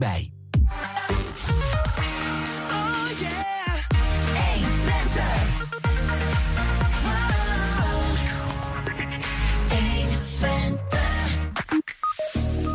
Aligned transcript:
bij. 0.00 0.32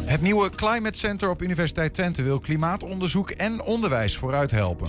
Het 0.05 0.23
nieuwe 0.23 0.49
Climate 0.49 0.97
Center 0.97 1.29
op 1.29 1.41
Universiteit 1.41 1.93
Twente 1.93 2.23
wil 2.23 2.39
klimaatonderzoek 2.39 3.29
en 3.29 3.62
onderwijs 3.62 4.17
vooruit 4.17 4.51
helpen. 4.51 4.87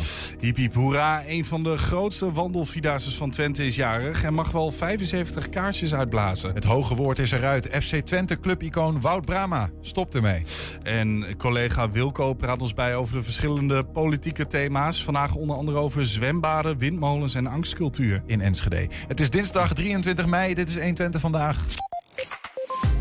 Hoera, 0.54 1.22
een 1.26 1.44
van 1.44 1.62
de 1.62 1.76
grootste 1.76 2.32
wandelvierdaagses 2.32 3.16
van 3.16 3.30
Twente 3.30 3.66
is 3.66 3.76
jarig 3.76 4.22
en 4.22 4.34
mag 4.34 4.50
wel 4.50 4.70
75 4.70 5.48
kaarsjes 5.48 5.94
uitblazen. 5.94 6.54
Het 6.54 6.64
hoge 6.64 6.94
woord 6.94 7.18
is 7.18 7.32
eruit. 7.32 7.68
FC 7.72 7.94
Twente 7.94 8.40
clubicoon 8.40 9.00
Wout 9.00 9.24
Brama 9.24 9.70
stopt 9.80 10.14
ermee. 10.14 10.42
En 10.82 11.36
collega 11.36 11.90
Wilco 11.90 12.34
praat 12.34 12.62
ons 12.62 12.74
bij 12.74 12.96
over 12.96 13.14
de 13.14 13.22
verschillende 13.22 13.84
politieke 13.84 14.46
thema's. 14.46 15.04
Vandaag 15.04 15.34
onder 15.34 15.56
andere 15.56 15.78
over 15.78 16.06
zwembaden, 16.06 16.78
windmolens 16.78 17.34
en 17.34 17.46
angstcultuur. 17.46 18.22
In 18.26 18.40
Enschede. 18.40 18.88
Het 19.08 19.20
is 19.20 19.30
dinsdag 19.30 19.74
23 19.74 20.26
mei. 20.26 20.54
Dit 20.54 20.68
is 20.68 20.74
120 20.74 21.20
vandaag. 21.20 21.66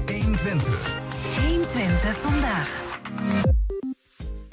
120. 0.06 0.96
120 1.42 2.18
vandaag. 2.18 3.55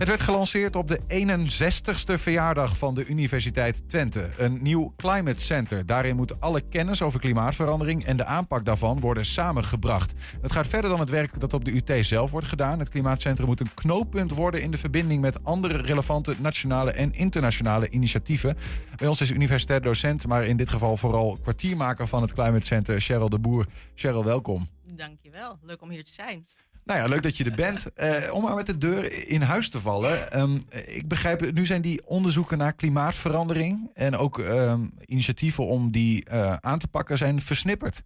Het 0.02 0.10
werd 0.10 0.22
gelanceerd 0.22 0.76
op 0.76 0.88
de 0.88 1.00
61ste 1.00 2.14
verjaardag 2.14 2.76
van 2.76 2.94
de 2.94 3.06
Universiteit 3.06 3.88
Twente. 3.88 4.30
Een 4.36 4.58
nieuw 4.62 4.92
Climate 4.96 5.42
Center. 5.42 5.86
Daarin 5.86 6.16
moet 6.16 6.40
alle 6.40 6.60
kennis 6.60 7.02
over 7.02 7.20
klimaatverandering 7.20 8.04
en 8.04 8.16
de 8.16 8.24
aanpak 8.24 8.64
daarvan 8.64 9.00
worden 9.00 9.24
samengebracht. 9.24 10.12
Het 10.40 10.52
gaat 10.52 10.66
verder 10.66 10.90
dan 10.90 11.00
het 11.00 11.10
werk 11.10 11.40
dat 11.40 11.52
op 11.52 11.64
de 11.64 11.74
UT 11.74 12.06
zelf 12.06 12.30
wordt 12.30 12.46
gedaan. 12.46 12.78
Het 12.78 12.88
Klimaatcentrum 12.88 13.46
moet 13.46 13.60
een 13.60 13.74
knooppunt 13.74 14.30
worden 14.30 14.62
in 14.62 14.70
de 14.70 14.78
verbinding 14.78 15.20
met 15.20 15.44
andere 15.44 15.76
relevante 15.76 16.34
nationale 16.38 16.92
en 16.92 17.12
internationale 17.12 17.88
initiatieven. 17.90 18.56
Bij 18.96 19.08
ons 19.08 19.20
is 19.20 19.30
universitair 19.30 19.80
docent, 19.80 20.26
maar 20.26 20.46
in 20.46 20.56
dit 20.56 20.68
geval 20.68 20.96
vooral 20.96 21.38
kwartiermaker 21.42 22.08
van 22.08 22.22
het 22.22 22.32
Climate 22.32 22.66
Center, 22.66 23.00
Cheryl 23.00 23.28
de 23.28 23.38
Boer. 23.38 23.66
Cheryl, 23.94 24.24
welkom. 24.24 24.68
Dankjewel, 24.84 25.58
leuk 25.62 25.82
om 25.82 25.90
hier 25.90 26.04
te 26.04 26.12
zijn. 26.12 26.46
Nou 26.84 27.00
ja, 27.00 27.06
leuk 27.06 27.22
dat 27.22 27.36
je 27.36 27.44
er 27.44 27.54
bent. 27.54 27.92
Eh, 27.92 28.34
om 28.34 28.42
maar 28.42 28.54
met 28.54 28.66
de 28.66 28.78
deur 28.78 29.28
in 29.28 29.42
huis 29.42 29.68
te 29.70 29.80
vallen. 29.80 30.32
Ehm, 30.32 30.58
ik 30.86 31.08
begrijp, 31.08 31.52
nu 31.52 31.66
zijn 31.66 31.82
die 31.82 32.06
onderzoeken 32.06 32.58
naar 32.58 32.72
klimaatverandering 32.72 33.90
en 33.94 34.16
ook 34.16 34.38
ehm, 34.38 34.86
initiatieven 35.04 35.66
om 35.66 35.90
die 35.90 36.24
eh, 36.24 36.56
aan 36.60 36.78
te 36.78 36.88
pakken 36.88 37.18
zijn 37.18 37.40
versnipperd. 37.40 38.02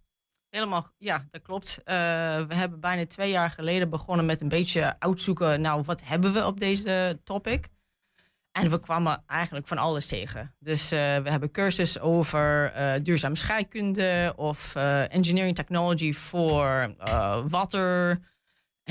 Helemaal, 0.49 0.87
ja, 0.97 1.25
dat 1.31 1.41
klopt. 1.41 1.81
Eh, 1.83 1.95
we 2.45 2.55
hebben 2.55 2.79
bijna 2.79 3.05
twee 3.05 3.31
jaar 3.31 3.49
geleden 3.49 3.89
begonnen 3.89 4.25
met 4.25 4.41
een 4.41 4.47
beetje 4.47 4.95
uitzoeken. 4.99 5.61
Nou, 5.61 5.83
wat 5.85 6.01
hebben 6.03 6.33
we 6.33 6.45
op 6.45 6.59
deze 6.59 7.19
topic? 7.23 7.67
En 8.51 8.69
we 8.69 8.79
kwamen 8.79 9.23
eigenlijk 9.27 9.67
van 9.67 9.77
alles 9.77 10.05
tegen. 10.05 10.55
Dus 10.59 10.89
we 10.89 11.21
hebben 11.23 11.51
cursus 11.51 11.99
over 11.99 12.73
duurzame 13.03 13.35
scheikunde 13.35 14.33
of 14.35 14.75
engineering 15.09 15.55
technology 15.55 16.13
voor 16.13 16.95
water 17.47 18.19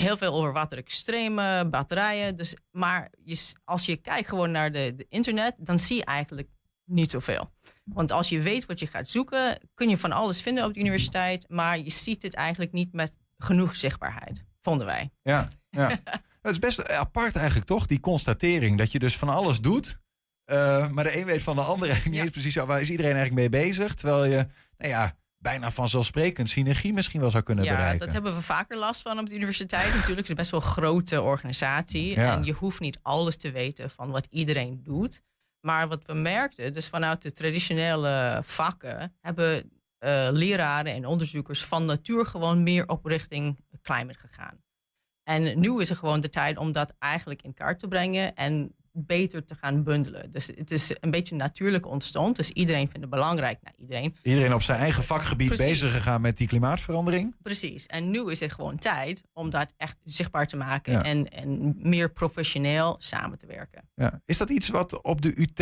heel 0.00 0.16
veel 0.16 0.32
over 0.32 0.52
waterextreme, 0.52 1.68
batterijen. 1.70 2.36
Dus, 2.36 2.56
maar 2.70 3.10
je, 3.24 3.54
als 3.64 3.86
je 3.86 3.96
kijkt 3.96 4.28
gewoon 4.28 4.50
naar 4.50 4.72
de, 4.72 4.94
de, 4.96 5.06
internet, 5.08 5.54
dan 5.58 5.78
zie 5.78 5.96
je 5.96 6.04
eigenlijk 6.04 6.48
niet 6.84 7.10
zoveel. 7.10 7.52
Want 7.84 8.12
als 8.12 8.28
je 8.28 8.40
weet 8.40 8.66
wat 8.66 8.78
je 8.78 8.86
gaat 8.86 9.08
zoeken, 9.08 9.58
kun 9.74 9.88
je 9.88 9.98
van 9.98 10.12
alles 10.12 10.42
vinden 10.42 10.64
op 10.64 10.74
de 10.74 10.80
universiteit. 10.80 11.48
Maar 11.48 11.78
je 11.78 11.90
ziet 11.90 12.22
het 12.22 12.34
eigenlijk 12.34 12.72
niet 12.72 12.92
met 12.92 13.16
genoeg 13.38 13.76
zichtbaarheid, 13.76 14.44
vonden 14.60 14.86
wij. 14.86 15.10
Ja, 15.22 15.48
ja. 15.70 15.88
Het 16.42 16.54
is 16.54 16.60
best 16.60 16.88
apart 16.88 17.36
eigenlijk 17.36 17.66
toch, 17.66 17.86
die 17.86 18.00
constatering. 18.00 18.78
Dat 18.78 18.92
je 18.92 18.98
dus 18.98 19.16
van 19.16 19.28
alles 19.28 19.60
doet. 19.60 19.98
Uh, 20.46 20.88
maar 20.88 21.04
de 21.04 21.18
een 21.18 21.24
weet 21.24 21.42
van 21.42 21.56
de 21.56 21.62
ander 21.62 22.02
niet 22.10 22.30
precies 22.30 22.54
waar 22.54 22.80
is 22.80 22.90
iedereen 22.90 23.14
eigenlijk 23.14 23.50
mee 23.50 23.62
bezig. 23.62 23.94
Terwijl 23.94 24.24
je, 24.24 24.46
nou 24.78 24.90
ja, 24.90 25.16
bijna 25.46 25.70
vanzelfsprekend 25.70 26.50
synergie 26.50 26.92
misschien 26.92 27.20
wel 27.20 27.30
zou 27.30 27.42
kunnen 27.42 27.64
ja, 27.64 27.70
bereiken. 27.70 27.98
Ja, 27.98 28.04
dat 28.04 28.14
hebben 28.14 28.34
we 28.34 28.42
vaker 28.42 28.76
last 28.76 29.02
van 29.02 29.18
op 29.18 29.28
de 29.28 29.34
universiteit. 29.34 29.94
Natuurlijk, 29.94 30.18
het 30.18 30.28
is 30.28 30.34
best 30.34 30.50
wel 30.50 30.60
een 30.60 30.66
grote 30.66 31.22
organisatie. 31.22 32.14
En 32.14 32.44
je 32.44 32.52
hoeft 32.52 32.80
niet 32.80 32.98
alles 33.02 33.36
te 33.36 33.50
weten 33.50 33.90
van 33.90 34.10
wat 34.10 34.26
iedereen 34.30 34.80
doet. 34.82 35.22
Maar 35.60 35.88
wat 35.88 36.04
we 36.04 36.12
merkten, 36.14 36.72
dus 36.72 36.88
vanuit 36.88 37.22
de 37.22 37.32
traditionele 37.32 38.40
vakken, 38.42 39.16
hebben 39.20 39.70
uh, 40.04 40.28
leraren 40.30 40.92
en 40.92 41.06
onderzoekers 41.06 41.64
van 41.64 41.84
natuur 41.84 42.26
gewoon 42.26 42.62
meer 42.62 42.88
op 42.88 43.04
richting 43.04 43.58
climate 43.82 44.18
gegaan. 44.18 44.64
En 45.22 45.60
nu 45.60 45.80
is 45.80 45.90
er 45.90 45.96
gewoon 45.96 46.20
de 46.20 46.28
tijd 46.28 46.58
om 46.58 46.72
dat 46.72 46.94
eigenlijk 46.98 47.42
in 47.42 47.54
kaart 47.54 47.78
te 47.78 47.88
brengen 47.88 48.34
en 48.34 48.74
beter 48.96 49.44
te 49.44 49.54
gaan 49.54 49.82
bundelen. 49.82 50.32
Dus 50.32 50.46
het 50.46 50.70
is 50.70 50.96
een 51.00 51.10
beetje 51.10 51.34
natuurlijk 51.34 51.86
ontstond. 51.86 52.36
Dus 52.36 52.50
iedereen 52.50 52.88
vindt 52.88 53.00
het 53.00 53.10
belangrijk. 53.10 53.58
Nou, 53.62 53.74
iedereen. 53.78 54.16
Iedereen 54.22 54.54
op 54.54 54.62
zijn 54.62 54.78
eigen 54.78 55.04
vakgebied 55.04 55.56
bezig 55.56 55.92
gegaan 55.92 56.20
met 56.20 56.36
die 56.36 56.46
klimaatverandering. 56.46 57.34
Precies. 57.42 57.86
En 57.86 58.10
nu 58.10 58.30
is 58.30 58.40
het 58.40 58.52
gewoon 58.52 58.78
tijd 58.78 59.22
om 59.32 59.50
dat 59.50 59.74
echt 59.76 59.96
zichtbaar 60.04 60.46
te 60.46 60.56
maken 60.56 61.04
en, 61.04 61.28
en 61.28 61.76
meer 61.82 62.12
professioneel 62.12 62.96
samen 62.98 63.38
te 63.38 63.46
werken. 63.46 63.88
Ja. 63.94 64.20
Is 64.24 64.38
dat 64.38 64.50
iets 64.50 64.68
wat 64.68 65.02
op 65.02 65.22
de 65.22 65.32
UT. 65.40 65.60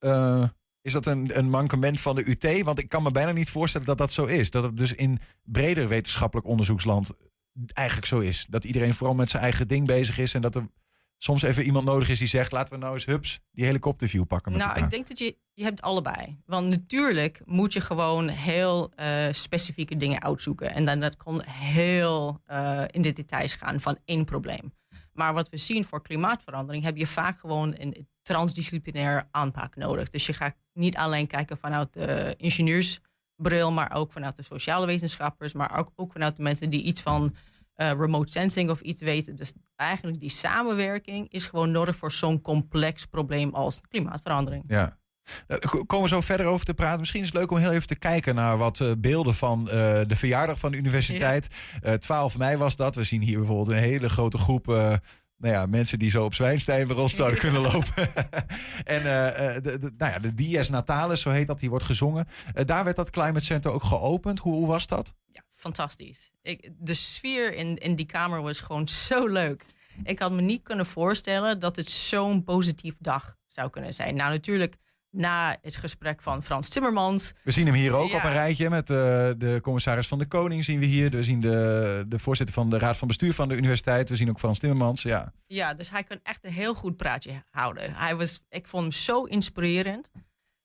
Uh, 0.00 0.44
is 0.80 0.92
dat 0.92 1.06
een, 1.06 1.38
een 1.38 1.50
mankement 1.50 2.00
van 2.00 2.14
de 2.14 2.28
UT? 2.28 2.62
Want 2.62 2.78
ik 2.78 2.88
kan 2.88 3.02
me 3.02 3.10
bijna 3.10 3.32
niet 3.32 3.50
voorstellen 3.50 3.86
dat 3.86 3.98
dat 3.98 4.12
zo 4.12 4.24
is. 4.24 4.50
Dat 4.50 4.62
het 4.62 4.76
dus 4.76 4.92
in 4.92 5.20
breder 5.42 5.88
wetenschappelijk 5.88 6.46
onderzoeksland 6.46 7.10
eigenlijk 7.66 8.06
zo 8.06 8.18
is. 8.18 8.46
Dat 8.48 8.64
iedereen 8.64 8.94
vooral 8.94 9.14
met 9.14 9.30
zijn 9.30 9.42
eigen 9.42 9.68
ding 9.68 9.86
bezig 9.86 10.18
is 10.18 10.34
en 10.34 10.40
dat 10.40 10.54
er 10.54 10.68
soms 11.18 11.42
even 11.42 11.64
iemand 11.64 11.84
nodig 11.84 12.08
is 12.08 12.18
die 12.18 12.28
zegt... 12.28 12.52
laten 12.52 12.72
we 12.74 12.78
nou 12.78 12.94
eens 12.94 13.04
hups 13.04 13.40
die 13.50 13.64
helikopterview 13.64 14.26
pakken 14.26 14.52
met 14.52 14.60
Nou, 14.60 14.72
elkaar. 14.72 14.86
ik 14.86 14.94
denk 14.94 15.08
dat 15.08 15.18
je, 15.18 15.36
je 15.54 15.62
hebt 15.64 15.82
allebei. 15.82 16.40
Want 16.46 16.68
natuurlijk 16.68 17.40
moet 17.44 17.72
je 17.72 17.80
gewoon 17.80 18.28
heel 18.28 18.92
uh, 18.96 19.26
specifieke 19.30 19.96
dingen 19.96 20.22
uitzoeken. 20.22 20.74
En 20.74 20.84
dan 20.84 21.00
dat 21.00 21.16
kon 21.16 21.42
heel 21.44 22.42
uh, 22.50 22.82
in 22.90 23.02
de 23.02 23.12
details 23.12 23.54
gaan 23.54 23.80
van 23.80 23.98
één 24.04 24.24
probleem. 24.24 24.72
Maar 25.12 25.34
wat 25.34 25.48
we 25.48 25.56
zien 25.56 25.84
voor 25.84 26.02
klimaatverandering... 26.02 26.84
heb 26.84 26.96
je 26.96 27.06
vaak 27.06 27.38
gewoon 27.38 27.74
een 27.78 28.08
transdisciplinair 28.22 29.28
aanpak 29.30 29.76
nodig. 29.76 30.08
Dus 30.08 30.26
je 30.26 30.32
gaat 30.32 30.56
niet 30.72 30.96
alleen 30.96 31.26
kijken 31.26 31.58
vanuit 31.58 31.92
de 31.92 32.34
ingenieursbril... 32.36 33.72
maar 33.72 33.94
ook 33.94 34.12
vanuit 34.12 34.36
de 34.36 34.42
sociale 34.42 34.86
wetenschappers... 34.86 35.52
maar 35.52 35.78
ook, 35.78 35.92
ook 35.96 36.12
vanuit 36.12 36.36
de 36.36 36.42
mensen 36.42 36.70
die 36.70 36.82
iets 36.82 37.00
van 37.00 37.34
uh, 37.80 37.90
remote 37.90 38.32
sensing 38.32 38.70
of 38.70 38.80
iets 38.80 39.00
weten. 39.00 39.36
Dus 39.36 39.52
eigenlijk 39.76 40.20
die 40.20 40.30
samenwerking 40.30 41.32
is 41.32 41.46
gewoon 41.46 41.70
nodig 41.70 41.96
voor 41.96 42.12
zo'n 42.12 42.40
complex 42.40 43.04
probleem 43.04 43.54
als 43.54 43.80
klimaatverandering. 43.88 44.64
Ja. 44.66 44.98
Daar 45.46 45.58
komen 45.86 46.02
we 46.02 46.14
zo 46.14 46.20
verder 46.20 46.46
over 46.46 46.66
te 46.66 46.74
praten. 46.74 47.00
Misschien 47.00 47.20
is 47.20 47.26
het 47.26 47.36
leuk 47.36 47.50
om 47.50 47.58
heel 47.58 47.72
even 47.72 47.86
te 47.86 47.98
kijken 47.98 48.34
naar 48.34 48.58
wat 48.58 48.78
uh, 48.78 48.92
beelden 48.98 49.34
van 49.34 49.60
uh, 49.60 49.72
de 50.06 50.16
verjaardag 50.16 50.58
van 50.58 50.70
de 50.70 50.76
universiteit. 50.76 51.48
Ja. 51.82 51.98
12 51.98 52.38
mei 52.38 52.56
was 52.56 52.76
dat. 52.76 52.94
We 52.94 53.04
zien 53.04 53.22
hier 53.22 53.38
bijvoorbeeld 53.38 53.68
een 53.68 53.82
hele 53.82 54.08
grote 54.08 54.38
groep 54.38 55.00
nou 55.38 55.54
ja, 55.54 55.66
mensen 55.66 55.98
die 55.98 56.10
zo 56.10 56.24
op 56.24 56.34
Zwijnstein 56.34 56.92
rond 56.92 57.16
zouden 57.16 57.38
kunnen 57.38 57.60
lopen. 57.72 58.14
en 58.84 59.00
uh, 59.00 59.54
de, 59.62 59.78
de, 59.78 59.92
nou 59.96 60.12
ja, 60.12 60.18
de 60.18 60.34
Dies 60.34 60.68
Natalis, 60.68 61.20
zo 61.20 61.30
heet 61.30 61.46
dat, 61.46 61.58
die 61.58 61.70
wordt 61.70 61.84
gezongen. 61.84 62.26
Uh, 62.54 62.64
daar 62.64 62.84
werd 62.84 62.96
dat 62.96 63.10
Climate 63.10 63.44
Center 63.44 63.72
ook 63.72 63.82
geopend. 63.82 64.38
Hoe, 64.38 64.54
hoe 64.54 64.66
was 64.66 64.86
dat? 64.86 65.14
Ja, 65.26 65.42
fantastisch. 65.58 66.30
Ik, 66.42 66.70
de 66.78 66.94
sfeer 66.94 67.54
in, 67.54 67.76
in 67.76 67.94
die 67.94 68.06
kamer 68.06 68.42
was 68.42 68.60
gewoon 68.60 68.88
zo 69.08 69.26
leuk. 69.26 69.64
Ik 70.02 70.18
had 70.18 70.32
me 70.32 70.40
niet 70.40 70.62
kunnen 70.62 70.86
voorstellen 70.86 71.60
dat 71.60 71.76
het 71.76 71.88
zo'n 71.88 72.44
positief 72.44 72.96
dag 72.98 73.36
zou 73.46 73.70
kunnen 73.70 73.94
zijn. 73.94 74.14
Nou, 74.14 74.30
natuurlijk 74.30 74.76
na 75.10 75.58
het 75.62 75.76
gesprek 75.76 76.22
van 76.22 76.42
Frans 76.42 76.68
Timmermans. 76.68 77.34
We 77.44 77.50
zien 77.50 77.66
hem 77.66 77.74
hier 77.74 77.92
ook 77.92 78.08
ja. 78.08 78.16
op 78.16 78.24
een 78.24 78.32
rijtje 78.32 78.70
met 78.70 78.90
uh, 78.90 78.96
de 79.36 79.58
commissaris 79.62 80.08
van 80.08 80.18
de 80.18 80.26
Koning 80.26 80.64
zien 80.64 80.80
we 80.80 80.86
hier. 80.86 81.10
We 81.10 81.22
zien 81.22 81.40
de, 81.40 82.04
de 82.08 82.18
voorzitter 82.18 82.54
van 82.54 82.70
de 82.70 82.78
Raad 82.78 82.96
van 82.96 83.08
Bestuur 83.08 83.34
van 83.34 83.48
de 83.48 83.56
universiteit. 83.56 84.08
We 84.08 84.16
zien 84.16 84.28
ook 84.28 84.38
Frans 84.38 84.58
Timmermans, 84.58 85.02
ja. 85.02 85.32
Ja, 85.46 85.74
dus 85.74 85.90
hij 85.90 86.04
kan 86.04 86.20
echt 86.22 86.44
een 86.44 86.52
heel 86.52 86.74
goed 86.74 86.96
praatje 86.96 87.42
houden. 87.50 87.94
Hij 87.94 88.16
was, 88.16 88.40
ik 88.48 88.66
vond 88.66 88.82
hem 88.82 88.92
zo 88.92 89.24
inspirerend. 89.24 90.10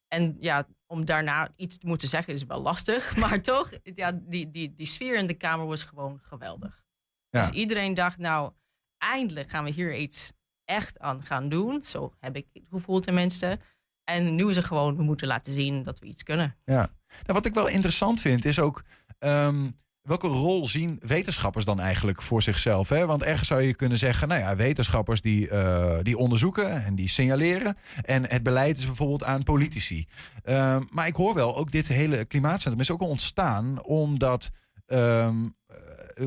En 0.07 0.38
ja, 0.40 0.68
om 0.94 1.06
daarna 1.06 1.50
iets 1.56 1.78
te 1.78 1.88
moeten 1.88 2.07
zeggen 2.07 2.34
is 2.34 2.45
wel 2.45 2.62
lastig. 2.62 3.16
Maar 3.18 3.42
toch, 3.42 3.72
ja, 3.84 4.12
die, 4.12 4.50
die, 4.50 4.74
die 4.74 4.86
sfeer 4.86 5.18
in 5.18 5.28
de 5.28 5.34
Kamer 5.34 5.66
was 5.66 5.84
gewoon 5.84 6.19
geweldig. 6.22 6.84
Ja. 7.30 7.42
Dus 7.42 7.50
iedereen 7.50 7.94
dacht, 7.94 8.18
nou, 8.18 8.51
eindelijk 8.98 9.50
gaan 9.50 9.63
we 9.63 9.69
hier 9.69 9.95
iets 9.95 10.34
echt 10.66 11.00
aan 11.00 11.24
gaan 11.24 11.50
doen. 11.50 11.84
Zo 11.84 12.13
heb 12.19 12.36
ik 12.36 12.48
het 12.54 12.63
gevoeld 12.69 13.04
tenminste. 13.04 13.60
En 14.04 14.36
nu 14.36 14.50
is 14.50 14.56
het 14.56 14.66
gewoon, 14.66 14.95
we 14.95 15.04
moeten 15.04 15.28
laten 15.28 15.54
zien 15.54 15.84
dat 15.84 16.00
we 16.00 16.06
iets 16.06 16.24
kunnen. 16.24 16.56
Ja. 16.66 16.90
Nou, 17.07 17.24
wat 17.25 17.45
ik 17.45 17.54
wel 17.54 17.68
interessant 17.68 18.22
vind, 18.22 18.45
is 18.45 18.60
ook. 18.60 18.84
Um, 19.19 19.81
welke 20.04 20.28
rol 20.28 20.68
zien 20.68 21.00
wetenschappers 21.02 21.66
dan 21.66 21.80
eigenlijk 21.80 22.22
voor 22.22 22.42
zichzelf? 22.42 22.90
Hè? 22.90 23.06
Want 23.06 23.24
ergens 23.24 23.48
zou 23.48 23.62
je 23.62 23.74
kunnen 23.74 23.98
zeggen, 23.98 24.28
nou 24.28 24.42
ja, 24.42 24.56
wetenschappers 24.56 25.22
die, 25.22 25.50
uh, 25.50 25.98
die 26.02 26.18
onderzoeken 26.18 26.84
en 26.84 26.96
die 26.96 27.10
signaleren. 27.10 27.78
En 28.02 28.30
het 28.30 28.44
beleid 28.44 28.78
is 28.78 28.86
bijvoorbeeld 28.86 29.24
aan 29.24 29.44
politici. 29.44 30.08
Uh, 30.46 30.78
maar 30.90 31.08
ik 31.08 31.16
hoor 31.16 31.34
wel, 31.34 31.56
ook 31.56 31.72
dit 31.72 31.88
hele 31.88 32.26
klimaatcentrum 32.26 32.82
is 32.82 32.92
ook 32.92 33.02
ontstaan 33.02 33.84
omdat 33.84 34.50
um, 34.88 35.56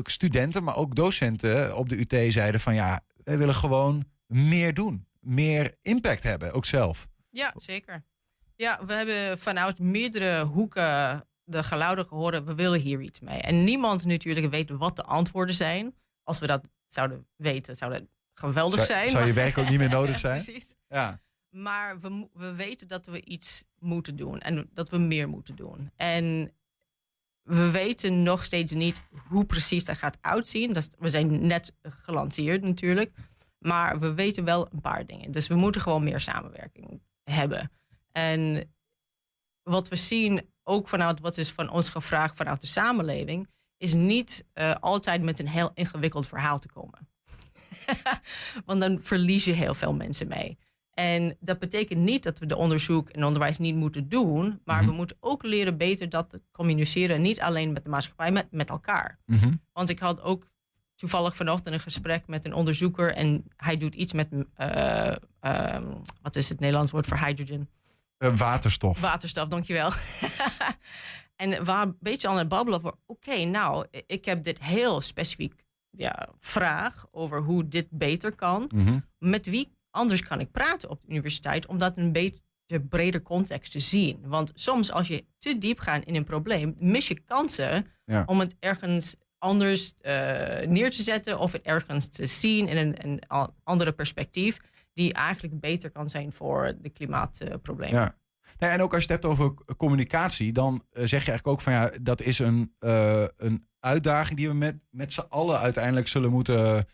studenten, 0.03 0.63
maar 0.63 0.75
ook 0.75 0.95
docenten 0.95 1.77
op 1.77 1.89
de 1.89 1.99
UT 1.99 2.33
zeiden 2.33 2.59
van 2.59 2.75
ja, 2.75 3.01
wij 3.23 3.37
willen 3.37 3.55
gewoon 3.55 4.05
meer 4.27 4.73
doen. 4.73 5.05
Meer 5.19 5.75
impact 5.81 6.23
hebben, 6.23 6.53
ook 6.53 6.65
zelf. 6.65 7.07
Ja, 7.29 7.53
zeker. 7.57 8.03
Ja, 8.55 8.79
we 8.85 8.93
hebben 8.93 9.39
vanuit 9.39 9.79
meerdere 9.79 10.43
hoeken 10.43 11.23
de 11.49 11.63
geluiden 11.63 12.05
gehoord. 12.05 12.43
We 12.43 12.55
willen 12.55 12.79
hier 12.79 13.01
iets 13.01 13.19
mee. 13.19 13.39
En 13.41 13.63
niemand 13.63 14.05
natuurlijk 14.05 14.49
weet 14.49 14.69
wat 14.69 14.95
de 14.95 15.03
antwoorden 15.03 15.55
zijn. 15.55 15.95
Als 16.23 16.39
we 16.39 16.47
dat 16.47 16.67
zouden 16.87 17.27
weten, 17.35 17.75
zou 17.75 17.91
dat 17.93 18.03
geweldig 18.33 18.75
Zou- 18.75 18.87
zijn. 18.87 19.09
zou 19.09 19.25
je 19.25 19.33
werk 19.33 19.57
ook 19.57 19.69
niet 19.69 19.77
meer 19.77 19.89
nodig 19.89 20.19
zijn? 20.27 20.43
Precies. 20.43 20.75
Ja. 20.87 21.19
Maar 21.49 21.99
we, 21.99 22.27
we 22.33 22.55
weten 22.55 22.87
dat 22.87 23.05
we 23.05 23.25
iets 23.25 23.63
moeten 23.79 24.15
doen 24.15 24.39
en 24.39 24.69
dat 24.73 24.89
we 24.89 24.97
meer 24.97 25.29
moeten 25.29 25.55
doen. 25.55 25.91
En 25.95 26.51
we 27.41 27.71
weten 27.71 28.23
nog 28.23 28.43
steeds 28.43 28.73
niet 28.73 29.01
hoe 29.27 29.45
precies 29.45 29.85
dat 29.85 29.97
gaat 29.97 30.17
uitzien. 30.21 30.73
Dat 30.73 30.83
is- 30.83 30.95
we 30.99 31.09
zijn 31.09 31.47
net 31.47 31.73
gelanceerd 31.81 32.61
natuurlijk. 32.63 33.11
Maar 33.57 33.99
we 33.99 34.13
weten 34.13 34.43
wel 34.43 34.67
een 34.71 34.81
paar 34.81 35.05
dingen. 35.05 35.31
Dus 35.31 35.47
we 35.47 35.55
moeten 35.55 35.81
gewoon 35.81 36.03
meer 36.03 36.19
samenwerking 36.19 37.01
hebben. 37.23 37.71
En 38.11 38.71
wat 39.67 39.87
we 39.87 39.95
zien, 39.95 40.41
ook 40.63 40.87
vanuit 40.87 41.19
wat 41.19 41.37
is 41.37 41.51
van 41.51 41.69
ons 41.69 41.89
gevraagd 41.89 42.35
vanuit 42.35 42.61
de 42.61 42.67
samenleving, 42.67 43.47
is 43.77 43.93
niet 43.93 44.45
eh, 44.53 44.75
altijd 44.79 45.21
met 45.21 45.39
een 45.39 45.47
heel 45.47 45.71
ingewikkeld 45.73 46.27
verhaal 46.27 46.59
te 46.59 46.67
komen. 46.67 47.09
Want 48.65 48.81
dan 48.81 48.99
verlies 49.01 49.45
je 49.45 49.51
heel 49.51 49.73
veel 49.73 49.93
mensen 49.93 50.27
mee. 50.27 50.57
En 50.93 51.37
dat 51.39 51.59
betekent 51.59 51.99
niet 51.99 52.23
dat 52.23 52.39
we 52.39 52.45
de 52.45 52.57
onderzoek 52.57 53.09
en 53.09 53.23
onderwijs 53.23 53.57
niet 53.57 53.75
moeten 53.75 54.09
doen, 54.09 54.61
maar 54.65 54.81
Mhm. 54.81 54.89
we 54.89 54.95
moeten 54.95 55.17
ook 55.19 55.43
leren 55.43 55.77
beter 55.77 56.09
dat 56.09 56.29
te 56.29 56.41
communiceren, 56.51 57.21
niet 57.21 57.41
alleen 57.41 57.71
met 57.73 57.83
de 57.83 57.89
maatschappij, 57.89 58.31
maar 58.31 58.47
met 58.51 58.69
elkaar. 58.69 59.19
Mhm. 59.25 59.53
Want 59.73 59.89
ik 59.89 59.99
had 59.99 60.21
ook 60.21 60.47
toevallig 60.95 61.35
vanochtend 61.35 61.73
een 61.75 61.79
gesprek 61.81 62.27
met 62.27 62.45
een 62.45 62.53
onderzoeker 62.53 63.13
en 63.13 63.45
hij 63.55 63.77
doet 63.77 63.95
iets 63.95 64.13
met, 64.13 64.27
eh, 64.55 65.15
ehm, 65.39 65.85
wat 66.21 66.35
is 66.35 66.49
het 66.49 66.59
Nederlands 66.59 66.91
woord 66.91 67.05
voor 67.07 67.17
hydrogen? 67.17 67.69
Eh, 68.17 68.37
waterstof. 68.37 68.99
Waterstof, 68.99 69.47
dankjewel. 69.47 69.91
en 71.35 71.65
waren 71.65 71.87
een 71.87 71.97
beetje 71.99 72.27
aan 72.27 72.37
het 72.37 72.47
babbelen 72.47 72.81
voor, 72.81 72.97
oké, 73.05 73.43
nou, 73.43 73.85
ik 74.07 74.25
heb 74.25 74.43
dit 74.43 74.59
heel 74.63 75.01
specifiek 75.01 75.65
ja, 75.89 76.29
vraag 76.39 77.05
over 77.11 77.41
hoe 77.41 77.67
dit 77.67 77.87
beter 77.89 78.35
kan. 78.35 78.71
Mhm. 78.75 78.99
Met 79.19 79.45
wie 79.45 79.71
anders 79.91 80.21
kan 80.23 80.39
ik 80.39 80.51
praten 80.51 80.89
op 80.89 81.01
de 81.01 81.11
universiteit 81.11 81.65
om 81.67 81.79
dat 81.79 81.97
een 81.97 82.11
beetje 82.11 82.41
breder 82.89 83.21
context 83.21 83.71
te 83.71 83.79
zien? 83.79 84.19
Want 84.25 84.51
soms 84.53 84.91
als 84.91 85.07
je 85.07 85.25
te 85.37 85.57
diep 85.57 85.79
gaat 85.79 86.03
in 86.05 86.15
een 86.15 86.23
probleem, 86.23 86.75
mis 86.79 87.07
je 87.07 87.19
kansen 87.19 87.87
Ja. 88.05 88.23
om 88.25 88.39
het 88.39 88.55
ergens 88.59 89.15
anders 89.37 89.93
eh, 90.01 90.67
neer 90.67 90.91
te 90.91 91.01
zetten 91.03 91.39
of 91.39 91.51
het 91.51 91.61
ergens 91.61 92.07
te 92.09 92.27
zien 92.27 92.67
in 92.67 92.77
een, 92.77 93.05
een 93.05 93.21
andere 93.63 93.91
perspectief 93.91 94.59
die 94.97 95.13
eigenlijk 95.13 95.59
beter 95.59 95.91
kan 95.91 96.09
zijn 96.09 96.31
voor 96.31 96.73
de 96.81 96.89
klimaatprobleem. 96.89 97.93
Ja. 97.93 98.15
Nee, 98.57 98.69
en 98.69 98.81
ook 98.81 98.93
als 98.93 99.03
je 99.03 99.11
het 99.11 99.21
hebt 99.21 99.33
over 99.33 99.53
communicatie, 99.77 100.53
dan 100.53 100.73
eh, 100.73 100.99
zeg 100.99 101.25
je 101.25 101.31
eigenlijk 101.31 101.47
ook 101.47 101.61
van 101.61 101.73
ja, 101.73 101.91
dat 102.01 102.21
is 102.21 102.39
een, 102.39 102.73
eh, 102.79 103.25
een 103.37 103.67
uitdaging 103.79 104.37
die 104.37 104.47
we 104.47 104.53
met, 104.53 104.81
met 104.89 105.13
z'n 105.13 105.25
allen 105.29 105.59
uiteindelijk 105.59 106.07
zullen 106.07 106.31
moeten 106.31 106.85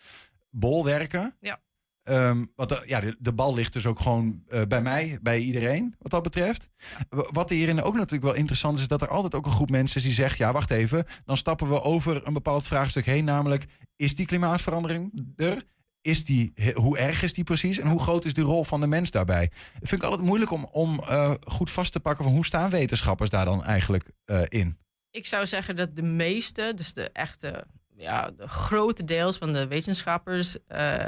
bolwerken. 0.49 1.37
Ja. 1.39 1.61
Ehm, 2.03 2.45
want 2.55 2.69
de, 2.69 2.83
ja, 2.85 2.99
de, 2.99 3.15
de 3.19 3.33
bal 3.33 3.53
ligt 3.53 3.73
dus 3.73 3.85
ook 3.85 3.99
gewoon 3.99 4.43
eh, 4.47 4.61
bij 4.67 4.81
mij, 4.81 5.19
bij 5.21 5.39
iedereen, 5.39 5.95
wat 5.99 6.11
dat 6.11 6.23
betreft. 6.23 6.69
Wat 7.09 7.49
hierin 7.49 7.81
ook 7.81 7.93
natuurlijk 7.93 8.23
wel 8.23 8.33
interessant 8.33 8.75
is, 8.75 8.81
is 8.81 8.87
dat 8.87 9.01
er 9.01 9.07
altijd 9.07 9.35
ook 9.35 9.45
een 9.45 9.51
groep 9.51 9.69
mensen 9.69 9.97
is 9.97 10.03
die 10.03 10.13
zegt, 10.13 10.37
ja, 10.37 10.51
wacht 10.51 10.71
even, 10.71 11.05
dan 11.25 11.37
stappen 11.37 11.69
we 11.69 11.81
over 11.81 12.27
een 12.27 12.33
bepaald 12.33 12.67
vraagstuk 12.67 13.05
heen, 13.05 13.25
namelijk, 13.25 13.65
is 13.95 14.15
die 14.15 14.25
klimaatverandering 14.25 15.33
er? 15.35 15.65
Is 16.03 16.25
die, 16.25 16.53
hoe 16.73 16.97
erg 16.97 17.23
is 17.23 17.33
die 17.33 17.43
precies 17.43 17.79
en 17.79 17.87
hoe 17.87 17.99
groot 17.99 18.25
is 18.25 18.33
die 18.33 18.43
rol 18.43 18.63
van 18.63 18.79
de 18.81 18.87
mens 18.87 19.11
daarbij? 19.11 19.51
Vind 19.73 20.01
ik 20.01 20.03
altijd 20.03 20.27
moeilijk 20.27 20.51
om, 20.51 20.67
om 20.71 20.99
eh, 20.99 21.33
goed 21.43 21.71
vast 21.71 21.91
te 21.91 21.99
pakken 21.99 22.23
van 22.23 22.33
hoe 22.33 22.45
staan 22.45 22.69
wetenschappers 22.69 23.29
daar 23.29 23.45
dan 23.45 23.63
eigenlijk 23.63 24.11
eh, 24.25 24.41
in? 24.47 24.77
Ik 25.11 25.25
zou 25.25 25.47
zeggen 25.47 25.75
dat 25.75 25.95
de 25.95 26.01
meeste, 26.01 26.73
dus 26.75 26.93
de 26.93 27.09
echte, 27.11 27.65
ja, 27.95 28.31
de 28.31 28.47
grote 28.47 29.03
deels 29.03 29.37
van 29.37 29.53
de 29.53 29.67
wetenschappers 29.67 30.57
eh, 30.67 31.05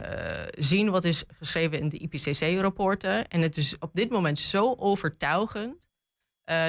zien 0.50 0.90
wat 0.90 1.04
is 1.04 1.24
geschreven 1.28 1.80
in 1.80 1.90
de 1.90 1.98
IPCC-rapporten. 1.98 3.28
En 3.28 3.42
het 3.42 3.58
is 3.58 3.78
op 3.80 3.90
dit 3.94 4.10
moment 4.10 4.40
zo 4.40 4.76
overtuigend 4.78 5.88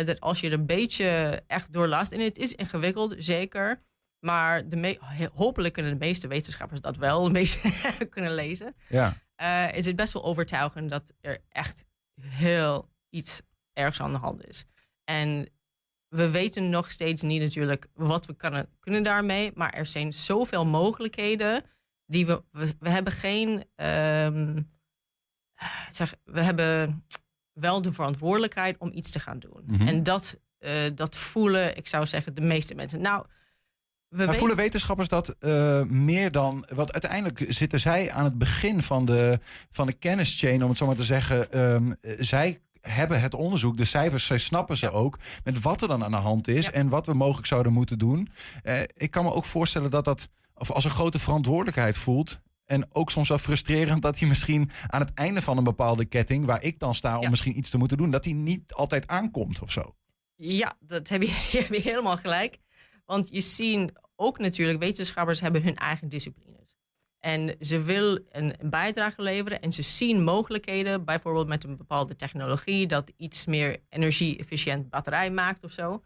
dat 0.04 0.20
als 0.20 0.40
je 0.40 0.46
er 0.46 0.52
een 0.52 0.66
beetje 0.66 1.42
echt 1.46 1.72
doorlast, 1.72 2.12
en 2.12 2.20
het 2.20 2.38
is 2.38 2.52
ingewikkeld, 2.52 3.14
zeker. 3.18 3.82
Maar 4.26 4.68
de 4.68 4.98
hopelijk 5.34 5.74
kunnen 5.74 5.92
de 5.92 6.04
meeste 6.04 6.28
wetenschappers 6.28 6.80
dat 6.80 6.96
wel 6.96 7.26
een 7.26 7.32
beetje 7.42 8.06
kunnen 8.10 8.34
lezen. 8.34 8.74
Ja, 8.88 9.16
eh, 9.34 9.76
is 9.76 9.86
het 9.86 9.96
best 9.96 10.12
wel 10.12 10.24
overtuigend 10.24 10.90
dat 10.90 11.12
er 11.20 11.38
echt 11.48 11.84
heel 12.20 12.90
iets 13.10 13.42
ergs 13.72 14.00
aan 14.00 14.12
de 14.12 14.18
hand 14.18 14.46
is. 14.46 14.64
En 15.04 15.48
we 16.08 16.30
weten 16.30 16.70
nog 16.70 16.90
steeds 16.90 17.22
niet 17.22 17.40
natuurlijk 17.40 17.86
wat 17.94 18.26
we 18.26 18.36
kunnen, 18.36 18.68
kunnen 18.80 19.02
daarmee, 19.02 19.52
maar 19.54 19.72
er 19.72 19.86
zijn 19.86 20.12
zoveel 20.12 20.66
mogelijkheden 20.66 21.64
die 22.06 22.26
we, 22.26 22.44
we, 22.50 22.74
we 22.78 22.88
hebben 22.88 23.12
geen, 23.12 23.64
ehm, 23.74 24.62
zeg, 25.90 26.14
we 26.24 26.40
hebben 26.40 27.04
wel 27.52 27.82
de 27.82 27.92
verantwoordelijkheid 27.92 28.78
om 28.78 28.92
iets 28.92 29.10
te 29.10 29.20
gaan 29.20 29.38
doen. 29.38 29.62
Mhm. 29.66 29.88
En 29.88 30.02
dat, 30.02 30.40
eh, 30.58 30.90
dat 30.94 31.16
voelen, 31.16 31.76
ik 31.76 31.86
zou 31.88 32.06
zeggen, 32.06 32.34
de 32.34 32.40
meeste 32.40 32.74
mensen. 32.74 33.00
Nou, 33.00 33.26
we 34.08 34.34
voelen 34.34 34.56
wetenschappers 34.56 35.08
dat 35.08 35.28
eh, 35.38 35.82
meer 35.82 36.30
dan... 36.32 36.64
Want 36.74 36.92
uiteindelijk 36.92 37.44
zitten 37.48 37.80
zij 37.80 38.12
aan 38.12 38.24
het 38.24 38.38
begin 38.38 38.82
van 38.82 39.04
de, 39.04 39.38
van 39.70 39.86
de 39.86 39.92
kennischain, 39.92 40.62
om 40.62 40.68
het 40.68 40.78
zo 40.78 40.86
maar 40.86 40.94
te 40.96 41.02
zeggen. 41.04 41.52
Ehm, 41.52 41.92
eh, 42.00 42.12
zij 42.18 42.58
hebben 42.80 43.20
het 43.20 43.34
onderzoek, 43.34 43.76
de 43.76 43.84
cijfers, 43.84 44.26
zij 44.26 44.38
snappen 44.38 44.76
ze 44.76 44.90
ook... 44.90 45.18
met 45.44 45.60
wat 45.60 45.82
er 45.82 45.88
dan 45.88 46.04
aan 46.04 46.10
de 46.10 46.16
hand 46.16 46.48
is 46.48 46.64
Ja. 46.64 46.72
en 46.72 46.88
wat 46.88 47.06
we 47.06 47.14
mogelijk 47.14 47.46
zouden 47.46 47.72
moeten 47.72 47.98
doen. 47.98 48.28
Eh, 48.62 48.80
ik 48.96 49.10
kan 49.10 49.24
me 49.24 49.32
ook 49.32 49.44
voorstellen 49.44 49.90
dat 49.90 50.04
dat 50.04 50.28
of 50.54 50.70
als 50.70 50.84
een 50.84 50.90
grote 50.90 51.18
verantwoordelijkheid 51.18 51.96
voelt... 51.96 52.40
En 52.66 52.86
ook 52.92 53.10
soms 53.10 53.28
wel 53.28 53.38
frustrerend 53.38 54.02
dat 54.02 54.18
hij 54.18 54.28
misschien 54.28 54.70
aan 54.86 55.00
het 55.00 55.14
einde 55.14 55.42
van 55.42 55.56
een 55.56 55.64
bepaalde 55.64 56.04
ketting, 56.04 56.44
waar 56.44 56.62
ik 56.62 56.78
dan 56.78 56.94
sta 56.94 57.16
om 57.16 57.22
Ja. 57.22 57.30
misschien 57.30 57.58
iets 57.58 57.70
te 57.70 57.78
moeten 57.78 57.96
doen, 57.96 58.10
dat 58.10 58.24
hij 58.24 58.32
niet 58.32 58.72
altijd 58.72 59.06
aankomt 59.06 59.62
of 59.62 59.70
zo. 59.70 59.94
Ja, 60.36 60.74
dat 60.80 61.08
heb 61.08 61.22
je, 61.22 61.30
heb 61.50 61.72
je 61.74 61.80
helemaal 61.80 62.16
gelijk. 62.16 62.58
Want 63.06 63.28
je 63.30 63.40
ziet 63.40 63.92
ook 64.16 64.38
natuurlijk, 64.38 64.78
wetenschappers 64.78 65.40
hebben 65.40 65.62
hun 65.62 65.76
eigen 65.76 66.08
disciplines. 66.08 66.76
En 67.18 67.56
ze 67.60 67.82
wil 67.82 68.18
een 68.30 68.54
bijdrage 68.60 69.22
leveren 69.22 69.60
en 69.60 69.72
ze 69.72 69.82
zien 69.82 70.24
mogelijkheden, 70.24 71.04
bijvoorbeeld 71.04 71.46
met 71.46 71.64
een 71.64 71.76
bepaalde 71.76 72.16
technologie, 72.16 72.86
dat 72.86 73.12
iets 73.16 73.46
meer 73.46 73.82
energie-efficiënt 73.88 74.90
batterij 74.90 75.30
maakt 75.30 75.64
of 75.64 75.72
zo. 75.72 76.02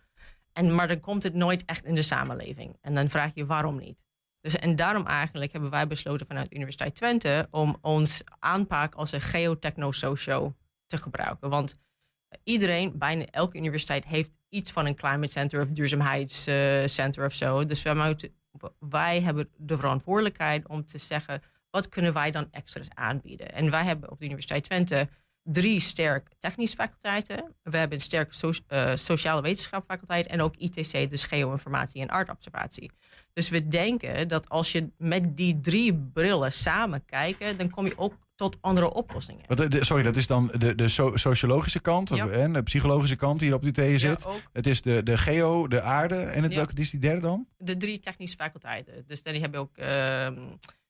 En, 0.52 0.75
maar 0.75 0.88
dan 0.88 1.00
komt 1.00 1.23
het 1.23 1.35
nooit 1.35 1.64
echt 1.64 1.85
in 1.85 1.95
de 1.95 2.02
samenleving. 2.02 2.76
En 2.80 2.95
dan 2.95 3.09
vraag 3.09 3.30
je 3.35 3.47
waarom 3.47 3.76
niet. 3.76 4.04
Dus, 4.40 4.57
en 4.57 4.76
daarom 4.76 5.07
eigenlijk 5.07 5.52
hebben 5.52 5.71
wij 5.71 5.87
besloten 5.87 6.26
vanuit 6.26 6.54
Universiteit 6.54 6.95
Twente 6.95 7.49
om 7.50 7.76
ons 7.80 8.23
aanpak 8.38 8.95
als 8.95 9.12
een 9.12 9.21
geotechno-socio 9.21 10.54
te 10.87 10.97
gebruiken. 10.97 11.50
Want 11.50 11.75
iedereen, 12.44 12.99
bijna 12.99 13.25
elke 13.25 13.56
universiteit, 13.56 14.04
heeft 14.04 14.38
iets 14.49 14.70
van 14.70 14.87
een 14.87 14.94
climate 14.94 15.32
center 15.32 15.62
of 15.62 15.68
duurzaamheidscenter 15.68 17.25
of 17.25 17.34
zo. 17.34 17.64
Dus 17.64 17.82
wij, 18.78 19.20
hebben 19.20 19.49
de 19.56 19.76
verantwoordelijkheid 19.76 20.68
om 20.68 20.87
te 20.87 20.99
zeggen, 20.99 21.42
wat 21.70 21.88
kunnen 21.88 22.12
wij 22.12 22.30
dan 22.30 22.49
extra's 22.50 22.88
aanbieden? 22.94 23.52
En 23.52 23.70
wij 23.70 23.84
hebben 23.84 24.10
op 24.10 24.18
de 24.18 24.25
Universiteit 24.25 24.64
Twente 24.64 25.08
drie 25.42 25.80
sterk 25.80 26.28
technische 26.38 26.76
faculteiten. 26.76 27.54
We 27.62 27.76
hebben 27.76 27.99
een 27.99 28.04
sterke 28.04 28.34
so- 28.34 28.52
eh, 28.66 28.92
sociale 28.94 29.42
wetenschap 29.42 29.84
faculteit 29.84 30.26
en 30.26 30.40
ook 30.40 30.56
ITC, 30.56 31.10
dus 31.10 31.25
geoinformatie 31.25 32.02
en 32.02 32.10
aardobservatie. 32.10 32.90
Dus 33.32 33.49
we 33.49 33.68
denken 33.68 34.28
dat 34.28 34.49
als 34.49 34.72
je 34.72 34.90
met 34.99 35.37
die 35.37 35.60
drie 35.60 35.94
brillen 36.12 36.52
samen 36.52 37.04
kijkt, 37.04 37.58
dan 37.58 37.70
kom 37.70 37.87
je 37.87 37.92
ook 37.99 38.14
tot 38.34 38.56
andere 38.60 38.92
oplossingen. 38.92 39.44
Wat, 39.46 39.56
de- 39.56 39.68
de- 39.68 39.84
sorry, 39.84 40.02
dat 40.02 40.16
is 40.16 40.26
dan 40.26 40.52
de, 40.58 40.75
de 40.75 40.88
so- 40.88 41.16
sociologische 41.16 41.80
kant 41.80 42.08
Ja. 42.08 42.28
en 42.28 42.52
de 42.52 42.62
psychologische 42.62 43.16
kant 43.16 43.38
die 43.38 43.49
hier 43.49 43.56
op 43.56 43.62
de 43.62 43.70
TE 43.70 43.99
zit. 43.99 44.22
Ja, 44.22 44.30
Het 44.52 44.66
is 44.66 44.82
de, 44.82 45.02
de 45.02 45.18
geo, 45.18 45.68
de 45.68 45.80
aarde 45.80 46.16
en 46.16 46.42
het 46.42 46.52
Ja. 46.52 46.58
welke 46.58 46.80
is 46.80 46.90
die 46.90 47.00
derde 47.00 47.20
dan? 47.20 47.46
de 47.58 47.76
drie 47.76 47.99
technische 47.99 48.37
faculteiten. 48.37 49.04
Dus 49.06 49.22
dan 49.22 49.34
heb 49.34 49.52
je 49.52 49.58
ook 49.58 49.76
ehm, 49.76 50.38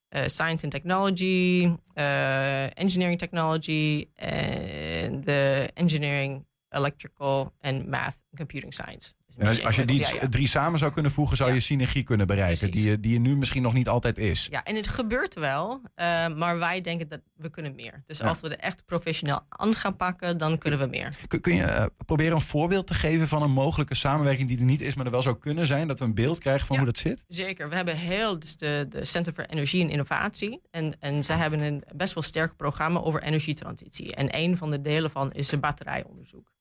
eh, 0.09 0.27
Science 0.27 0.63
and 0.65 0.71
Technology, 0.73 1.71
eh, 1.95 2.79
Engineering 2.79 3.19
Technology 3.19 4.09
en 4.15 5.21
de 5.21 5.71
Engineering, 5.75 6.47
Electrical 6.69 7.53
en 7.61 7.89
Math 7.89 8.05
and 8.31 8.37
Computing 8.37 8.75
Science. 8.75 9.13
Dus 9.47 9.65
als, 9.65 9.77
je 9.77 9.85
die 9.85 9.91
ingewikkeld, 9.97 10.21
ja, 10.21 10.27
ja. 10.27 10.29
drie 10.29 10.49
samen 10.49 10.79
zou 10.79 10.93
kunnen 10.93 11.11
voegen, 11.13 11.37
zou 11.37 11.53
je 11.53 11.61
synergie 11.61 12.03
kunnen 12.03 12.27
bereiken. 12.27 12.59
Precies. 12.59 12.83
Die, 12.83 12.91
je- 12.91 13.01
die 13.01 13.13
je 13.13 13.19
nu 13.21 13.37
misschien 13.37 13.63
nog 13.63 13.73
niet 13.73 13.89
altijd 13.89 14.19
is. 14.19 14.49
Ja, 14.51 14.65
en 14.65 14.77
het 14.77 14.89
gebeurt 14.89 15.35
wel, 15.35 15.81
eh, 15.95 16.29
maar 16.29 16.59
wij 16.59 16.81
denken 16.81 17.09
dat 17.09 17.21
we 17.37 17.51
kunnen 17.51 17.75
meer. 17.75 18.03
Dus 18.07 18.23
als 18.23 18.41
we 18.41 18.49
er 18.49 18.59
echt 18.59 18.85
professioneel 18.87 19.41
aan 19.49 19.75
gaan 19.75 19.97
pakken, 19.97 20.39
dan 20.39 20.59
kunnen 20.59 20.79
we 20.79 20.87
meer. 20.87 21.17
Kun, 21.29 21.41
kun 21.41 21.55
je 21.55 21.63
eh, 21.63 21.85
proberen 22.07 22.35
een 22.35 22.41
voorbeeld 22.43 22.87
te 22.87 22.95
geven 22.95 23.29
van 23.29 23.43
een 23.43 23.51
mogelijke 23.51 23.95
samenwerking 23.95 24.49
die 24.49 24.59
er 24.59 24.65
niet 24.65 24.81
is, 24.81 24.95
maar 24.95 25.05
er 25.07 25.11
wel 25.13 25.23
zou 25.23 25.39
kunnen 25.39 25.67
zijn? 25.67 25.89
Dat 25.89 25.99
we 25.99 26.05
een 26.05 26.15
beeld 26.15 26.39
krijgen 26.39 26.67
van 26.67 26.77
hoe 26.77 26.87
dat 26.87 26.99
zit? 26.99 27.25
Zeker. 27.29 27.69
We 27.69 27.75
hebben 27.75 27.97
heel 27.97 28.39
dus 28.39 28.57
de, 28.57 28.87
de 28.89 29.05
Center 29.05 29.35
voor 29.35 29.45
Energie 29.45 29.83
en 29.83 29.91
Innovatie. 29.91 30.61
En, 30.71 30.97
en 31.01 31.25
zij 31.25 31.37
hebben 31.37 31.61
een 31.61 31.85
best 31.97 32.15
wel 32.15 32.23
sterk 32.23 32.57
programma 32.57 33.01
over 33.01 33.23
energietransitie. 33.23 34.15
En 34.15 34.37
een 34.37 34.57
van 34.57 34.71
de 34.71 34.81
delen 34.81 35.11
van 35.11 35.33
is 35.33 35.51
het 35.51 35.61
batterijonderzoek. 35.61 36.53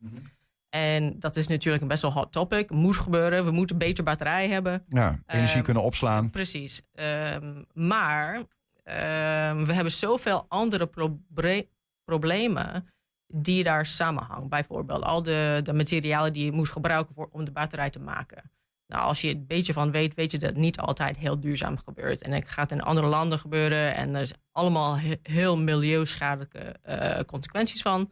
En 0.70 1.20
dat 1.20 1.36
is 1.36 1.48
natuurlijk 1.48 1.82
een 1.82 1.88
best 1.90 2.02
wel 2.02 2.12
hot 2.14 2.32
topic. 2.32 2.70
Moet 2.70 2.96
gebeuren. 2.96 3.46
We 3.46 3.52
moeten 3.52 3.78
beter 3.78 4.04
batterijen 4.04 4.52
hebben. 4.52 4.86
Ja, 4.90 5.20
energie 5.28 5.56
Ehm, 5.56 5.64
kunnen 5.64 5.84
opslaan. 5.84 6.30
Precies. 6.30 6.82
Ehm, 6.94 7.64
maar 7.74 8.44
ehm, 8.84 9.66
we 9.66 9.74
hebben 9.74 9.92
zoveel 9.92 10.46
andere 10.48 10.88
proble- 10.88 11.68
problemen 12.04 12.88
die 13.34 13.64
daar 13.64 13.86
samenhangen. 13.86 14.50
Bijvoorbeeld 14.50 15.04
al 15.04 15.24
de, 15.24 15.60
de 15.64 15.74
materialen 15.74 16.34
die 16.34 16.46
je 16.46 16.52
moet 16.52 16.70
gebruiken 16.70 17.14
voor, 17.14 17.30
om 17.32 17.46
de 17.46 17.52
batterij 17.52 17.90
te 17.90 18.00
maken. 18.00 18.52
Nou, 18.88 19.04
als 19.04 19.22
je 19.22 19.30
een 19.30 19.46
beetje 19.48 19.74
van 19.74 19.92
weet, 19.92 20.14
weet 20.14 20.32
je 20.32 20.38
dat 20.38 20.50
het 20.50 20.58
niet 20.58 20.80
altijd 20.80 21.18
heel 21.18 21.40
duurzaam 21.40 21.78
gebeurt. 21.78 22.22
En 22.22 22.32
het 22.32 22.50
gaat 22.50 22.72
in 22.72 22.82
andere 22.82 23.08
landen 23.08 23.40
gebeuren 23.40 23.96
en 23.96 24.16
er 24.16 24.22
is 24.22 24.34
allemaal 24.52 24.98
he- 25.00 25.20
heel 25.24 25.58
milieuschadelijke 25.58 26.60
eh, 26.60 27.20
consequenties 27.26 27.82
van. 27.82 28.12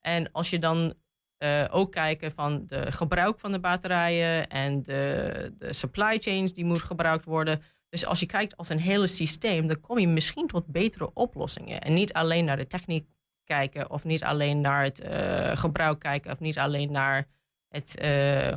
En 0.00 0.32
als 0.32 0.50
je 0.50 0.58
dan 0.58 0.94
eh, 1.44 1.64
ook 1.70 1.92
kijken 1.92 2.32
van 2.32 2.62
de 2.66 2.92
gebruik 2.92 3.40
van 3.40 3.52
de 3.52 3.60
batterijen 3.60 4.48
en 4.48 4.82
de, 4.82 5.52
de 5.58 5.72
supply 5.72 6.18
chains 6.18 6.52
die 6.52 6.64
moet 6.64 6.82
gebruikt 6.82 7.24
worden. 7.24 7.62
Dus 7.88 8.06
als 8.06 8.20
je 8.20 8.26
kijkt 8.26 8.56
als 8.56 8.68
een 8.68 8.78
hele 8.78 9.06
systeem, 9.06 9.66
dan 9.66 9.80
kom 9.80 9.98
je 9.98 10.08
misschien 10.08 10.46
tot 10.46 10.66
betere 10.66 11.10
oplossingen. 11.14 11.80
En 11.80 11.94
niet 11.94 12.12
alleen 12.12 12.44
naar 12.44 12.56
de 12.56 12.66
techniek 12.66 13.08
kijken 13.44 13.90
of 13.90 14.04
niet 14.04 14.24
alleen 14.24 14.60
naar 14.60 14.84
het 14.84 15.00
eh, 15.00 15.56
gebruik 15.56 15.98
kijken 15.98 16.32
of 16.32 16.40
niet 16.40 16.58
alleen 16.58 16.90
naar 16.92 17.26
het, 17.68 17.98
eh, 17.98 18.52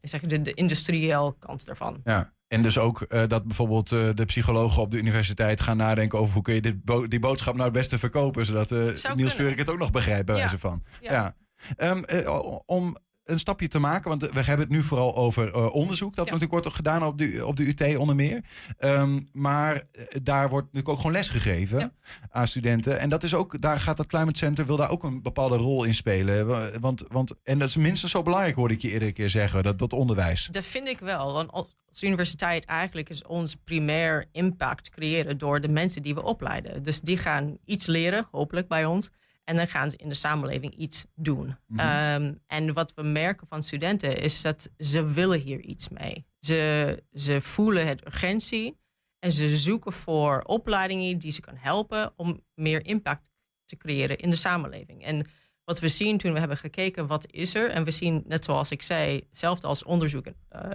zeg 0.00 0.20
de, 0.20 0.42
de 0.42 0.54
industrieel 0.54 1.32
kant 1.32 1.66
daarvan. 1.66 2.00
Ja. 2.04 2.32
En 2.48 2.62
dus 2.62 2.78
ook 2.78 3.02
eh, 3.02 3.26
dat 3.26 3.44
bijvoorbeeld 3.44 3.88
de 3.88 4.24
psychologen 4.26 4.82
op 4.82 4.90
de 4.90 4.98
universiteit 4.98 5.60
gaan 5.60 5.76
nadenken 5.76 6.18
over 6.18 6.34
hoe 6.34 6.42
kun 6.42 6.54
je 6.54 6.60
dit 6.60 6.84
bo- 6.84 7.08
die 7.08 7.20
boodschap 7.20 7.54
nou 7.54 7.64
het 7.64 7.72
beste 7.78 7.98
verkopen, 7.98 8.46
zodat 8.46 8.72
eh 8.72 9.14
Niels. 9.14 9.34
Veurik 9.34 9.58
het 9.58 9.70
ook 9.70 9.78
nog 9.78 9.90
begrijpt 9.90 10.26
bij 10.26 10.34
Ja. 10.34 10.40
wijze 10.40 10.58
van. 10.58 10.82
Ja. 11.00 11.12
Ja. 11.12 11.34
Ehm, 11.76 12.02
eh, 12.02 12.40
om 12.66 12.96
een 13.24 13.38
stapje 13.38 13.68
te 13.68 13.78
maken, 13.78 14.08
want 14.08 14.22
we 14.22 14.40
hebben 14.44 14.58
het 14.66 14.68
nu 14.68 14.82
vooral 14.82 15.16
over 15.16 15.52
eh, 15.54 15.74
onderzoek. 15.74 16.14
Dat 16.14 16.26
Ja. 16.26 16.32
natuurlijk 16.32 16.62
wordt 16.62 16.76
gedaan 16.76 17.02
op 17.04 17.18
de, 17.18 17.46
op 17.46 17.56
de 17.56 17.66
UT 17.68 17.96
onder 17.96 18.14
meer. 18.14 18.44
Ehm, 18.78 19.20
maar 19.32 19.74
eh, 19.74 20.04
daar 20.22 20.48
wordt 20.48 20.64
natuurlijk 20.66 20.88
ook 20.88 20.96
gewoon 20.96 21.12
les 21.12 21.28
gegeven 21.28 21.78
Ja. 21.78 21.92
aan 22.30 22.46
studenten. 22.46 22.98
En 22.98 23.08
dat 23.08 23.22
is 23.22 23.34
ook, 23.34 23.60
daar 23.60 23.80
gaat 23.80 23.96
dat 23.96 24.06
Climate 24.06 24.38
Center, 24.38 24.66
wil 24.66 24.76
daar 24.76 24.90
ook 24.90 25.02
een 25.02 25.22
bepaalde 25.22 25.56
rol 25.56 25.84
in 25.84 25.94
spelen. 25.94 26.46
Wa- 26.46 26.70
Want, 26.80 27.04
want, 27.08 27.34
en 27.44 27.58
dat 27.58 27.68
is 27.68 27.76
minstens 27.76 28.12
zo 28.12 28.22
belangrijk, 28.22 28.54
hoorde 28.56 28.74
ik 28.74 28.82
je 28.82 28.90
eerder 28.90 29.08
een 29.08 29.14
keer 29.14 29.30
zeggen, 29.30 29.62
dat, 29.62 29.78
dat 29.78 29.92
onderwijs. 29.92 30.48
Dat 30.50 30.64
vind 30.64 30.88
ik 30.88 30.98
wel. 30.98 31.32
Want 31.32 31.52
als 31.52 32.02
universiteit 32.02 32.64
eigenlijk 32.64 33.08
is 33.08 33.24
ons 33.24 33.56
primair 33.64 34.24
impact 34.32 34.90
creëren 34.90 35.38
door 35.38 35.60
de 35.60 35.68
mensen 35.68 36.02
die 36.02 36.14
we 36.14 36.22
opleiden. 36.22 36.82
Dus 36.82 37.00
die 37.00 37.16
gaan 37.16 37.58
iets 37.64 37.86
leren, 37.86 38.28
hopelijk 38.30 38.68
bij 38.68 38.84
ons. 38.84 39.10
En 39.48 39.56
dan 39.56 39.68
gaan 39.68 39.90
ze 39.90 39.96
in 39.96 40.08
de 40.08 40.14
samenleving 40.14 40.74
iets 40.74 41.06
doen. 41.14 41.56
Mhm. 41.66 41.80
Ehm, 41.80 42.34
en 42.46 42.72
wat 42.72 42.94
we 42.94 43.02
merken 43.02 43.46
van 43.46 43.62
studenten 43.62 44.20
is 44.20 44.42
dat 44.42 44.70
ze 44.78 45.04
willen 45.12 45.40
hier 45.40 45.60
iets 45.60 45.88
mee. 45.88 46.26
Ze, 46.40 47.02
ze 47.12 47.40
voelen 47.40 47.86
het 47.86 48.06
urgentie 48.06 48.78
en 49.18 49.30
ze 49.30 49.56
zoeken 49.56 49.92
voor 49.92 50.42
opleidingen 50.42 51.18
die 51.18 51.30
ze 51.30 51.40
kan 51.40 51.56
helpen 51.56 52.12
om 52.16 52.44
meer 52.54 52.86
impact 52.86 53.22
te 53.64 53.76
creëren 53.76 54.18
in 54.18 54.30
de 54.30 54.36
samenleving. 54.36 55.04
En 55.04 55.26
wat 55.64 55.78
we 55.78 55.88
zien 55.88 56.18
toen 56.18 56.32
we 56.32 56.38
hebben 56.38 56.56
gekeken 56.56 57.06
wat 57.06 57.32
is 57.32 57.54
er, 57.54 57.70
en 57.70 57.84
we 57.84 57.90
zien 57.90 58.22
net 58.26 58.44
zoals 58.44 58.70
ik 58.70 58.82
zei, 58.82 59.22
hetzelfde 59.28 59.66
als 59.66 59.84
onderzoek, 59.84 60.26
eh, 60.48 60.70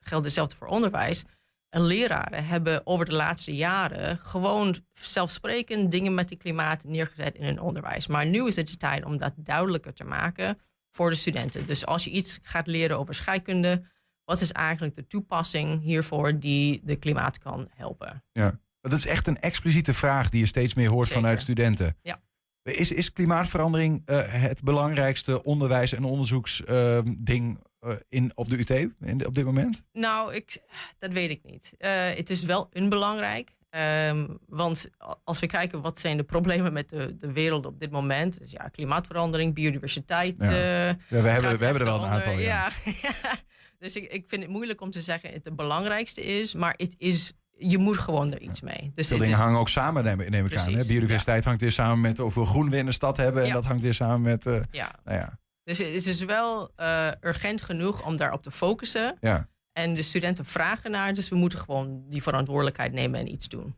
geldt 0.00 0.24
hetzelfde 0.24 0.56
voor 0.56 0.66
onderwijs. 0.66 1.24
En 1.70 1.82
leraren 1.82 2.46
hebben 2.46 2.86
over 2.86 3.06
de 3.06 3.12
laatste 3.12 3.54
jaren 3.54 4.18
gewoon 4.18 4.76
zelfsprekend 4.92 5.90
dingen 5.90 6.14
met 6.14 6.28
die 6.28 6.38
klimaat 6.38 6.84
neergezet 6.84 7.34
in 7.34 7.44
hun 7.44 7.60
onderwijs. 7.60 8.06
Maar 8.06 8.26
nu 8.26 8.46
is 8.46 8.56
het 8.56 8.68
de 8.68 8.76
tijd 8.76 9.04
om 9.04 9.16
dat 9.16 9.32
duidelijker 9.36 9.94
te 9.94 10.04
maken 10.04 10.58
voor 10.90 11.10
de 11.10 11.16
studenten. 11.16 11.66
Dus 11.66 11.86
als 11.86 12.04
je 12.04 12.10
iets 12.10 12.38
gaat 12.42 12.66
leren 12.66 12.98
over 12.98 13.14
scheikunde, 13.14 13.82
wat 14.24 14.40
is 14.40 14.52
eigenlijk 14.52 14.94
de 14.94 15.06
toepassing 15.06 15.80
hiervoor 15.80 16.38
die 16.38 16.80
de 16.84 16.96
klimaat 16.96 17.38
kan 17.38 17.68
helpen? 17.74 18.24
Dat 18.80 18.92
is 18.92 19.06
echt 19.06 19.26
een 19.26 19.40
expliciete 19.40 19.94
vraag 19.94 20.28
die 20.28 20.40
je 20.40 20.46
steeds 20.46 20.74
meer 20.74 20.90
hoort 20.90 21.06
Zeker. 21.06 21.22
vanuit 21.22 21.40
studenten. 21.40 21.96
Ja. 22.02 22.20
Is, 22.62 22.92
is 22.92 23.12
klimaatverandering 23.12 24.02
eh, 24.04 24.32
het 24.32 24.62
belangrijkste 24.62 25.44
onderwijs- 25.44 25.94
en 25.94 26.04
onderzoeksding 26.04 27.58
eh, 27.58 27.64
in, 28.08 28.32
op 28.34 28.48
de 28.48 28.58
UT 28.58 28.70
in 29.00 29.26
op 29.26 29.34
dit 29.34 29.44
moment? 29.44 29.82
Nou, 29.92 30.34
ik, 30.34 30.58
dat 30.98 31.12
weet 31.12 31.30
ik 31.30 31.40
niet. 31.44 31.72
Eh, 31.78 31.90
het 32.14 32.30
is 32.30 32.42
wel 32.42 32.68
onbelangrijk. 32.72 33.50
Ehm, 33.70 34.26
want 34.46 34.90
als 35.24 35.38
we 35.40 35.46
kijken 35.46 35.80
wat 35.80 35.98
zijn 35.98 36.16
de 36.16 36.22
problemen 36.22 36.72
met 36.72 36.88
de, 36.88 37.16
de 37.16 37.32
wereld 37.32 37.66
op 37.66 37.80
dit 37.80 37.90
moment. 37.90 38.38
Dus 38.38 38.50
ja, 38.50 38.68
klimaatverandering, 38.68 39.54
biodiversiteit. 39.54 40.34
Ja. 40.38 40.48
eh, 40.50 40.86
Ja, 40.86 40.96
we 41.08 41.16
hebben, 41.16 41.56
we 41.58 41.64
hebben 41.64 41.82
er 41.82 41.84
wel 41.92 42.02
een 42.04 42.10
aantal. 42.10 42.38
Ja. 42.38 42.70
Ja. 43.02 43.38
dus 43.78 43.96
ik, 43.96 44.12
ik 44.12 44.28
vind 44.28 44.42
het 44.42 44.50
moeilijk 44.50 44.80
om 44.80 44.90
te 44.90 45.00
zeggen 45.00 45.32
het 45.32 45.44
de 45.44 45.52
belangrijkste 45.52 46.22
is. 46.22 46.54
Maar 46.54 46.74
het 46.76 46.94
is, 46.98 47.32
je 47.58 47.78
moet 47.78 47.98
gewoon 47.98 48.32
er 48.32 48.40
iets 48.40 48.60
mee. 48.60 48.92
Dus 48.94 49.08
Veel 49.08 49.18
dingen 49.18 49.38
hangen 49.38 49.60
ook 49.60 49.68
samen, 49.68 50.04
neem, 50.04 50.16
neem 50.30 50.46
ik 50.46 50.56
aan. 50.56 50.74
Hè? 50.74 50.86
Biodiversiteit 50.86 51.44
hangt 51.44 51.60
weer 51.60 51.72
samen 51.72 52.00
met 52.00 52.18
hoeveel 52.18 52.44
groen 52.44 52.70
we 52.70 52.76
in 52.76 52.86
de 52.86 52.92
stad 52.92 53.16
hebben. 53.16 53.44
En 53.44 53.52
dat 53.52 53.64
hangt 53.64 53.82
weer 53.82 53.94
samen 53.94 54.20
met. 54.20 54.46
eh, 54.46 54.60
ja. 54.70 54.90
nou 55.04 55.18
ja, 55.18 55.38
Dus 55.70 55.78
het 55.78 56.06
is 56.06 56.24
wel 56.24 56.70
eh, 56.76 57.10
urgent 57.20 57.62
genoeg 57.62 58.06
om 58.06 58.16
daarop 58.16 58.42
te 58.42 58.50
focussen. 58.50 59.16
ja. 59.20 59.48
En 59.72 59.94
de 59.94 60.02
studenten 60.02 60.44
vragen 60.44 60.90
naar. 60.90 61.14
Dus 61.14 61.28
we 61.28 61.36
moeten 61.36 61.58
gewoon 61.58 62.04
die 62.08 62.22
verantwoordelijkheid 62.22 62.92
nemen 62.92 63.20
en 63.20 63.32
iets 63.32 63.48
doen. 63.48 63.74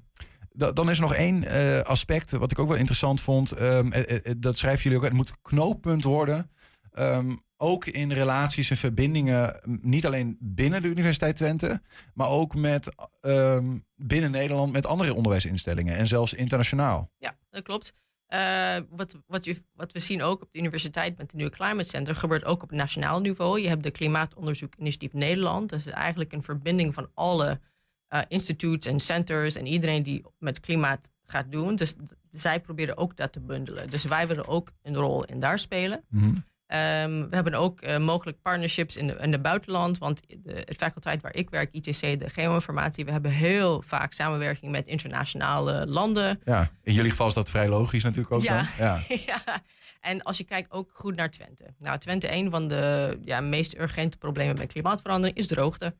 Da- 0.53 0.73
Dan 0.73 0.91
is 0.91 0.97
er 0.97 1.03
nog 1.03 1.15
één 1.15 1.45
eh, 1.45 1.81
aspect 1.81 2.31
wat 2.31 2.51
ik 2.51 2.59
ook 2.59 2.69
wel 2.69 2.77
interessant 2.77 3.21
vond. 3.21 3.53
Ehm, 3.53 3.93
eh, 3.93 4.33
dat 4.39 4.57
schrijven 4.59 4.83
jullie 4.83 4.99
ook. 4.99 5.05
Het 5.05 5.13
moet 5.13 5.33
knooppunt 5.43 6.05
worden. 6.05 6.51
Ehm, 6.93 7.37
ook 7.57 7.87
in 7.87 8.13
relaties 8.13 8.71
en 8.71 8.77
verbindingen, 8.77 9.61
niet 9.81 10.07
alleen 10.07 10.37
binnen 10.41 10.83
de 10.83 10.89
Universiteit 10.89 11.37
Twente, 11.37 11.83
maar 12.15 12.29
ook 12.29 12.55
met 12.55 12.95
ehm, 13.21 13.79
binnen 13.97 14.31
Nederland 14.31 14.73
met 14.73 14.87
andere 14.87 15.15
onderwijsinstellingen 15.15 15.97
en 15.97 16.07
zelfs 16.07 16.35
internationaal. 16.35 17.11
Ja, 17.19 17.37
dat 17.51 17.63
klopt. 17.63 17.95
Eh, 18.33 18.77
wat, 18.91 19.17
wat, 19.27 19.63
wat 19.73 19.93
we 19.93 19.99
zien 19.99 20.23
ook 20.23 20.43
op 20.43 20.53
de 20.53 20.59
universiteit 20.59 21.19
met 21.19 21.31
de 21.31 21.37
nieuwe 21.37 21.53
Climate 21.53 21.89
Center 21.89 22.17
gebeurt 22.17 22.45
ook 22.45 22.63
op 22.63 22.71
nationaal 22.71 23.21
niveau. 23.21 23.61
Je 23.61 23.69
hebt 23.69 23.83
de 23.83 23.91
Klimaatonderzoek 23.91 24.75
Initiatief 24.75 25.13
Nederland. 25.13 25.71
Dat 25.71 25.79
is 25.79 25.87
eigenlijk 25.87 26.33
een 26.33 26.43
verbinding 26.43 26.95
van 26.95 27.11
alle 27.15 27.61
eh 28.09 28.21
institutes 28.29 28.93
en 28.93 29.01
centers 29.01 29.57
en 29.57 29.67
iedereen 29.67 30.03
die 30.03 30.25
met 30.39 30.61
klimaat 30.61 31.11
gaat 31.25 31.53
doen. 31.53 31.77
Dus 31.77 31.95
zij 32.31 32.61
proberen 32.61 32.97
ook 32.97 33.17
dat 33.17 33.33
te 33.33 33.41
bundelen. 33.41 33.91
Dus 33.91 34.05
wij 34.05 34.27
willen 34.27 34.49
ook 34.49 34.73
een 34.83 34.97
rol 34.97 35.25
in 35.25 35.41
daar 35.41 35.59
spelen. 35.59 36.05
Mhm. 36.09 36.35
Ehm, 36.73 37.29
we 37.29 37.35
hebben 37.35 37.55
ook 37.55 37.81
eh, 37.81 37.99
mogelijk 37.99 38.43
partnerships 38.43 38.97
in, 38.97 39.07
de, 39.07 39.17
in 39.21 39.33
het 39.33 39.43
buitenland. 39.43 39.99
Want 39.99 40.23
de, 40.29 40.53
het 40.65 40.77
faculteit 40.77 41.23
waar 41.23 41.35
ik 41.35 41.51
werk, 41.51 41.73
ITC, 41.73 42.01
de 42.01 42.29
geoinformatie, 42.29 43.05
we 43.05 43.11
hebben 43.11 43.31
heel 43.31 43.83
vaak 43.83 44.13
samenwerking 44.13 44.73
met 44.73 44.87
internationale 44.89 45.87
landen. 45.87 46.41
Ja, 46.45 46.71
in 46.83 46.93
jullie 46.93 47.11
geval 47.11 47.29
is 47.29 47.35
dat 47.35 47.51
vrij 47.51 47.69
logisch 47.69 48.03
natuurlijk 48.03 48.35
ook 48.35 48.43
Ja. 48.43 48.57
dan. 48.57 48.67
Ja. 48.79 49.01
ja. 49.27 49.63
En 50.01 50.23
als 50.23 50.37
je 50.37 50.45
kijkt 50.45 50.71
ook 50.73 50.91
goed 50.95 51.17
naar 51.17 51.31
Twente. 51.31 51.65
Nou, 51.79 51.99
Twente, 51.99 52.33
een 52.33 52.51
van 52.51 52.69
de 52.69 53.19
ja, 53.25 53.41
meest 53.41 53.79
urgente 53.79 54.17
problemen 54.17 54.57
met 54.59 54.73
klimaatverandering 54.73 55.37
is 55.39 55.47
droogte. 55.47 55.95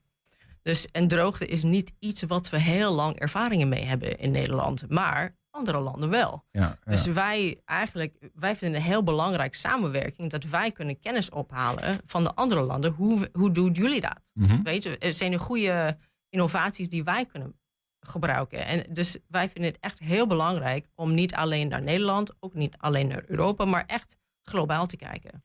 Dus, 0.63 0.87
en 0.93 1.09
droogte 1.09 1.47
is 1.47 1.63
niet 1.63 1.93
iets 1.99 2.23
wat 2.23 2.51
we 2.51 2.59
heel 2.59 2.93
lang 2.93 3.19
ervaringen 3.19 3.69
mee 3.69 3.85
hebben 3.85 4.19
in 4.19 4.31
Nederland. 4.31 4.85
Maar 4.89 5.35
andere 5.53 5.81
landen 5.81 6.09
wel. 6.11 6.45
Ja, 6.51 6.61
ja. 6.61 6.79
Dus 6.85 7.07
wij 7.07 7.61
eigenlijk, 7.65 8.31
wij 8.35 8.57
vinden 8.57 8.81
het 8.81 8.91
heel 8.91 9.03
belangrijk 9.03 9.55
samenwerking 9.55 10.31
dat 10.31 10.45
wij 10.45 10.73
kunnen 10.73 10.99
kennis 10.99 11.31
ophalen 11.31 12.01
van 12.05 12.25
de 12.25 12.35
andere 12.35 12.61
landen. 12.61 12.93
Hoe, 12.93 13.29
hoe 13.33 13.51
doen 13.51 13.73
jullie 13.73 14.01
dat? 14.01 14.31
Mhm. 14.33 14.63
Weet 14.63 14.83
je, 14.83 14.99
er 14.99 15.13
zijn 15.13 15.33
er 15.33 15.41
goede 15.41 15.97
innovaties 16.29 16.89
die 16.89 17.05
wij 17.05 17.27
kunnen 17.27 17.61
gebruiken. 18.01 18.67
En 18.67 18.87
dus 18.93 19.19
wij 19.29 19.49
vinden 19.49 19.71
het 19.71 19.81
echt 19.81 19.99
heel 19.99 20.27
belangrijk 20.27 20.87
om 20.95 21.15
niet 21.15 21.35
alleen 21.35 21.69
naar 21.69 21.83
Nederland, 21.83 22.33
ook 22.41 22.55
niet 22.55 22.77
alleen 22.79 23.07
naar 23.07 23.25
Europa, 23.27 23.65
maar 23.65 23.85
echt 23.87 24.17
globaal 24.43 24.87
te 24.87 24.97
kijken. 24.97 25.43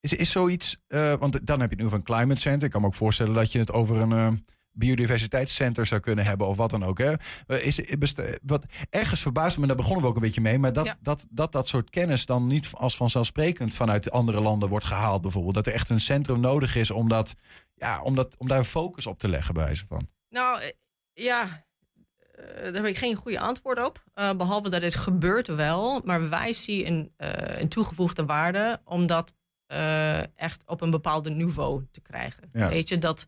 Is, 0.00 0.12
is 0.12 0.30
zoiets, 0.30 0.78
eh, 0.86 1.14
want 1.14 1.46
dan 1.46 1.60
heb 1.60 1.70
je 1.70 1.76
het 1.76 1.90
nu 1.90 1.96
een 1.96 2.02
climate 2.02 2.40
center. 2.40 2.66
Ik 2.66 2.70
kan 2.70 2.80
me 2.80 2.86
ook 2.86 2.94
voorstellen 2.94 3.34
dat 3.34 3.52
je 3.52 3.58
het 3.58 3.72
over 3.72 3.96
een 3.96 4.12
eh, 4.12 4.32
biodiversiteitscenter 4.78 5.86
zou 5.86 6.00
kunnen 6.00 6.24
hebben 6.24 6.46
of 6.46 6.56
wat 6.56 6.70
dan 6.70 6.84
ook. 6.84 6.98
Hè? 6.98 7.12
Eh, 7.46 7.66
Is, 7.66 7.80
best- 7.98 8.20
wat, 8.42 8.64
ergens 8.90 9.20
verbaast 9.22 9.58
me, 9.58 9.66
daar 9.66 9.76
begonnen 9.76 10.02
we 10.02 10.08
ook 10.08 10.14
een 10.16 10.20
beetje 10.22 10.40
mee, 10.40 10.58
maar 10.58 10.72
dat, 10.72 10.84
Ja. 10.84 10.96
dat, 11.00 11.26
dat 11.30 11.52
dat 11.52 11.68
soort 11.68 11.90
kennis 11.90 12.26
dan 12.26 12.46
niet 12.46 12.68
als 12.72 12.96
vanzelfsprekend 12.96 13.74
vanuit 13.74 14.10
andere 14.10 14.40
landen 14.40 14.68
wordt 14.68 14.84
gehaald 14.84 15.22
bijvoorbeeld. 15.22 15.54
Dat 15.54 15.66
er 15.66 15.72
echt 15.72 15.90
een 15.90 16.00
centrum 16.00 16.40
nodig 16.40 16.76
is 16.76 16.90
om, 16.90 17.08
dat, 17.08 17.34
ja, 17.74 18.02
om, 18.02 18.14
dat, 18.14 18.34
om 18.38 18.48
daar 18.48 18.58
een 18.58 18.64
focus 18.64 19.06
op 19.06 19.18
te 19.18 19.28
leggen 19.28 19.54
bij 19.54 19.64
wijze 19.64 19.86
van. 19.86 20.08
Nou, 20.28 20.60
eh, 20.60 20.68
ja, 21.12 21.66
eh, 22.34 22.62
daar 22.62 22.72
heb 22.74 22.84
ik 22.86 22.96
geen 22.98 23.14
goede 23.14 23.40
antwoord 23.40 23.84
op. 23.86 24.04
Eh, 24.14 24.32
behalve 24.32 24.68
dat 24.70 24.82
het 24.82 24.94
gebeurt 24.94 25.46
wel. 25.46 26.00
Maar 26.04 26.28
wij 26.28 26.52
zien 26.52 26.86
een, 26.86 27.12
eh, 27.16 27.60
een 27.60 27.68
toegevoegde 27.68 28.24
waarde 28.26 28.80
om 28.84 29.06
dat 29.06 29.36
eh, 29.66 30.38
echt 30.38 30.62
op 30.66 30.80
een 30.80 30.90
bepaalde 30.90 31.30
niveau 31.30 31.86
te 31.90 32.00
krijgen. 32.00 32.48
Ja. 32.52 32.68
Weet 32.68 32.88
je, 32.88 32.98
dat 32.98 33.26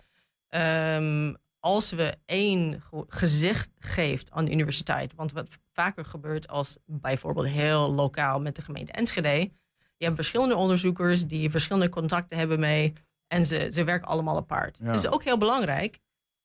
ehm, 0.51 1.35
als 1.59 1.91
we 1.91 2.17
één 2.27 2.81
ge- 2.83 3.05
gezicht 3.09 3.71
geeft 3.79 4.31
aan 4.31 4.45
de 4.45 4.51
universiteit... 4.53 5.15
want 5.15 5.33
wat 5.33 5.59
vaker 5.73 6.05
gebeurt 6.05 6.49
als 6.49 6.79
bijvoorbeeld 6.87 7.47
heel 7.49 7.93
lokaal 7.93 8.41
met 8.41 8.57
de 8.57 8.63
gemeente 8.63 8.93
Enschede... 8.93 9.51
je 9.97 10.05
hebt 10.05 10.15
verschillende 10.15 10.57
onderzoekers 10.57 11.27
die 11.27 11.51
verschillende 11.51 11.89
contacten 11.89 12.39
hebben 12.39 12.61
mee... 12.61 12.93
en 13.27 13.45
ze, 13.45 13.69
ze 13.73 13.85
werken 13.85 14.09
allemaal 14.09 14.37
apart. 14.37 14.79
Ja. 14.79 14.85
Dat 14.91 14.99
is 14.99 15.09
ook 15.11 15.25
heel 15.25 15.39
belangrijk... 15.39 15.99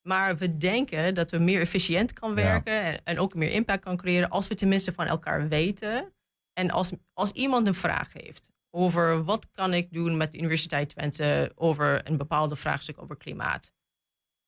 Maar 0.08 0.38
we 0.38 0.58
denken 0.58 1.14
dat 1.14 1.32
we 1.32 1.38
meer 1.38 1.62
efficiënt 1.62 2.14
kan 2.14 2.30
Ja. 2.30 2.36
werken 2.36 2.82
en, 2.82 3.04
en 3.04 3.20
ook 3.20 3.34
meer 3.36 3.52
impact 3.52 3.84
kan 3.84 3.98
creëren 3.98 4.30
als 4.30 4.48
we 4.48 4.56
tenminste 4.56 4.92
van 4.92 5.06
elkaar 5.06 5.48
weten. 5.48 6.14
En 6.54 6.72
als, 6.72 6.92
als 7.14 7.32
iemand 7.32 7.68
een 7.68 7.74
vraag 7.74 8.14
heeft 8.14 8.52
over 8.70 9.24
wat 9.24 9.52
kan 9.52 9.74
ik 9.74 9.94
doen 9.94 10.18
met 10.18 10.32
de 10.32 10.38
Universiteit 10.38 10.90
Twente 10.90 11.52
over 11.56 12.08
een 12.08 12.18
bepaalde 12.18 12.56
vraagstuk 12.56 13.02
over 13.02 13.18
klimaat. 13.18 13.72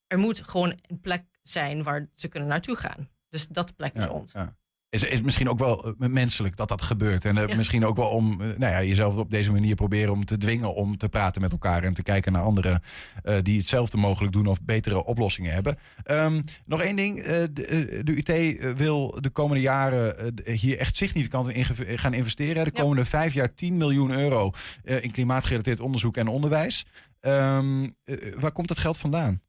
Er 0.08 0.18
moet 0.20 0.42
gewoon 0.46 0.74
een 0.88 1.00
plek 1.02 1.24
zijn 1.42 1.84
waar 1.84 2.08
ze 2.14 2.28
kunnen 2.28 2.50
naartoe 2.50 2.76
gaan. 2.76 3.10
Dus 3.30 3.48
dat 3.48 3.76
plek 3.76 3.94
is 3.94 4.08
ons. 4.08 4.32
ja. 4.32 4.56
Is, 4.90 5.04
is 5.04 5.22
misschien 5.22 5.50
ook 5.50 5.60
wel 5.60 5.86
eh, 6.00 6.10
menselijk 6.10 6.56
dat 6.58 6.68
dat 6.68 6.82
gebeurt. 6.82 7.26
En 7.26 7.38
eh, 7.38 7.48
Ja. 7.48 7.56
misschien 7.56 7.86
ook 7.86 7.96
wel 7.96 8.10
om 8.10 8.32
eh, 8.32 8.48
nou 8.58 8.72
ja, 8.74 8.84
jezelf 8.84 9.16
op 9.18 9.32
deze 9.32 9.52
manier 9.52 9.76
proberen 9.76 10.14
om 10.14 10.26
te 10.26 10.38
dwingen 10.38 10.74
om 10.76 10.98
te 10.98 11.10
praten 11.10 11.42
met 11.42 11.52
elkaar 11.52 11.84
en 11.84 11.94
te 11.94 12.04
kijken 12.04 12.32
naar 12.32 12.42
anderen 12.42 12.82
die 13.42 13.58
hetzelfde 13.58 13.98
mogelijk 13.98 14.34
doen 14.34 14.46
of 14.48 14.62
betere 14.62 15.06
oplossingen 15.06 15.54
hebben. 15.54 15.78
Ehm, 16.04 16.42
nog 16.66 16.82
één 16.82 16.96
ding. 16.96 17.24
de, 17.24 18.02
de 18.04 18.18
UT 18.18 18.78
wil 18.78 19.18
de 19.22 19.30
komende 19.30 19.62
jaren 19.62 20.34
hier 20.44 20.78
echt 20.78 20.96
significant 20.96 21.50
in 21.50 21.66
gaan 22.00 22.14
investeren. 22.14 22.64
De 22.64 22.72
Ja. 22.74 22.82
komende 22.82 23.06
vijf 23.06 23.34
jaar 23.34 23.54
10 23.56 23.78
miljoen 23.78 24.12
euro 24.12 24.52
in 24.84 25.12
klimaatgerelateerd 25.12 25.80
onderzoek 25.80 26.18
en 26.18 26.28
onderwijs. 26.28 26.86
Ehm, 27.20 27.88
eh, 28.04 28.34
waar 28.40 28.52
komt 28.52 28.68
dat 28.68 28.78
geld 28.78 28.98
vandaan? 28.98 29.42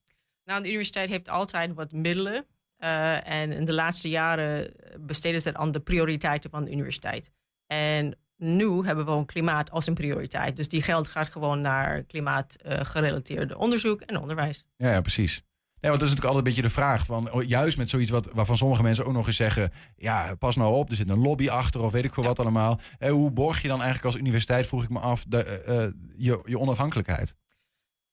Nou, 0.49 0.63
de 0.63 0.69
universiteit 0.69 1.11
heeft 1.11 1.29
altijd 1.29 1.75
wat 1.75 1.93
middelen. 1.93 2.47
eh, 2.77 3.29
en 3.29 3.53
in 3.53 3.65
de 3.65 3.73
laatste 3.73 4.09
jaren 4.09 4.73
besteden 5.01 5.41
ze 5.41 5.49
het 5.49 5.57
aan 5.57 5.71
de 5.71 5.81
prioriteiten 5.81 6.51
van 6.51 6.65
de 6.65 6.71
universiteit. 6.71 7.31
En 7.67 8.19
nu 8.37 8.67
hebben 8.67 9.05
we 9.05 9.11
gewoon 9.11 9.27
klimaat 9.27 9.71
als 9.71 9.87
een 9.87 9.95
prioriteit. 9.95 10.57
Dus 10.57 10.69
die 10.69 10.83
geld 10.83 11.09
gaat 11.09 11.29
gewoon 11.29 11.61
naar 11.61 12.03
klimaatgerelateerde 12.03 13.59
onderzoek 13.59 14.01
en 14.01 14.21
onderwijs. 14.21 14.65
Ja, 14.77 14.91
ja 14.91 15.01
precies. 15.01 15.43
Nee, 15.81 15.91
want 15.91 16.03
dat 16.03 16.09
is 16.09 16.15
natuurlijk 16.15 16.25
altijd 16.25 16.47
een 16.47 16.63
beetje 16.63 16.69
de 16.69 16.83
vraag. 16.83 17.07
Van, 17.07 17.33
oh, 17.33 17.43
juist 17.43 17.77
met 17.77 17.89
zoiets 17.89 18.11
wat, 18.11 18.29
waarvan 18.33 18.57
sommige 18.57 18.83
mensen 18.83 19.07
ook 19.07 19.13
nog 19.13 19.27
eens 19.27 19.37
zeggen... 19.37 19.73
ja, 19.97 20.35
pas 20.35 20.57
nou 20.57 20.75
op, 20.75 20.91
er 20.91 20.97
zit 20.97 21.11
een 21.11 21.19
lobby 21.19 21.49
achter 21.49 21.81
of 21.81 21.93
weet 21.93 22.05
ik 22.05 22.15
veel 22.15 22.25
wat 22.25 22.39
allemaal. 22.39 22.81
Eh, 22.99 23.11
hoe 23.11 23.31
borg 23.31 23.63
je 23.63 23.69
dan 23.69 23.83
eigenlijk 23.83 24.07
als 24.07 24.23
universiteit, 24.23 24.67
vroeg 24.67 24.83
ik 24.83 24.89
me 24.89 24.99
af, 24.99 25.25
de, 25.29 25.43
eh, 25.43 25.87
je, 26.17 26.41
je 26.45 26.59
onafhankelijkheid? 26.59 27.35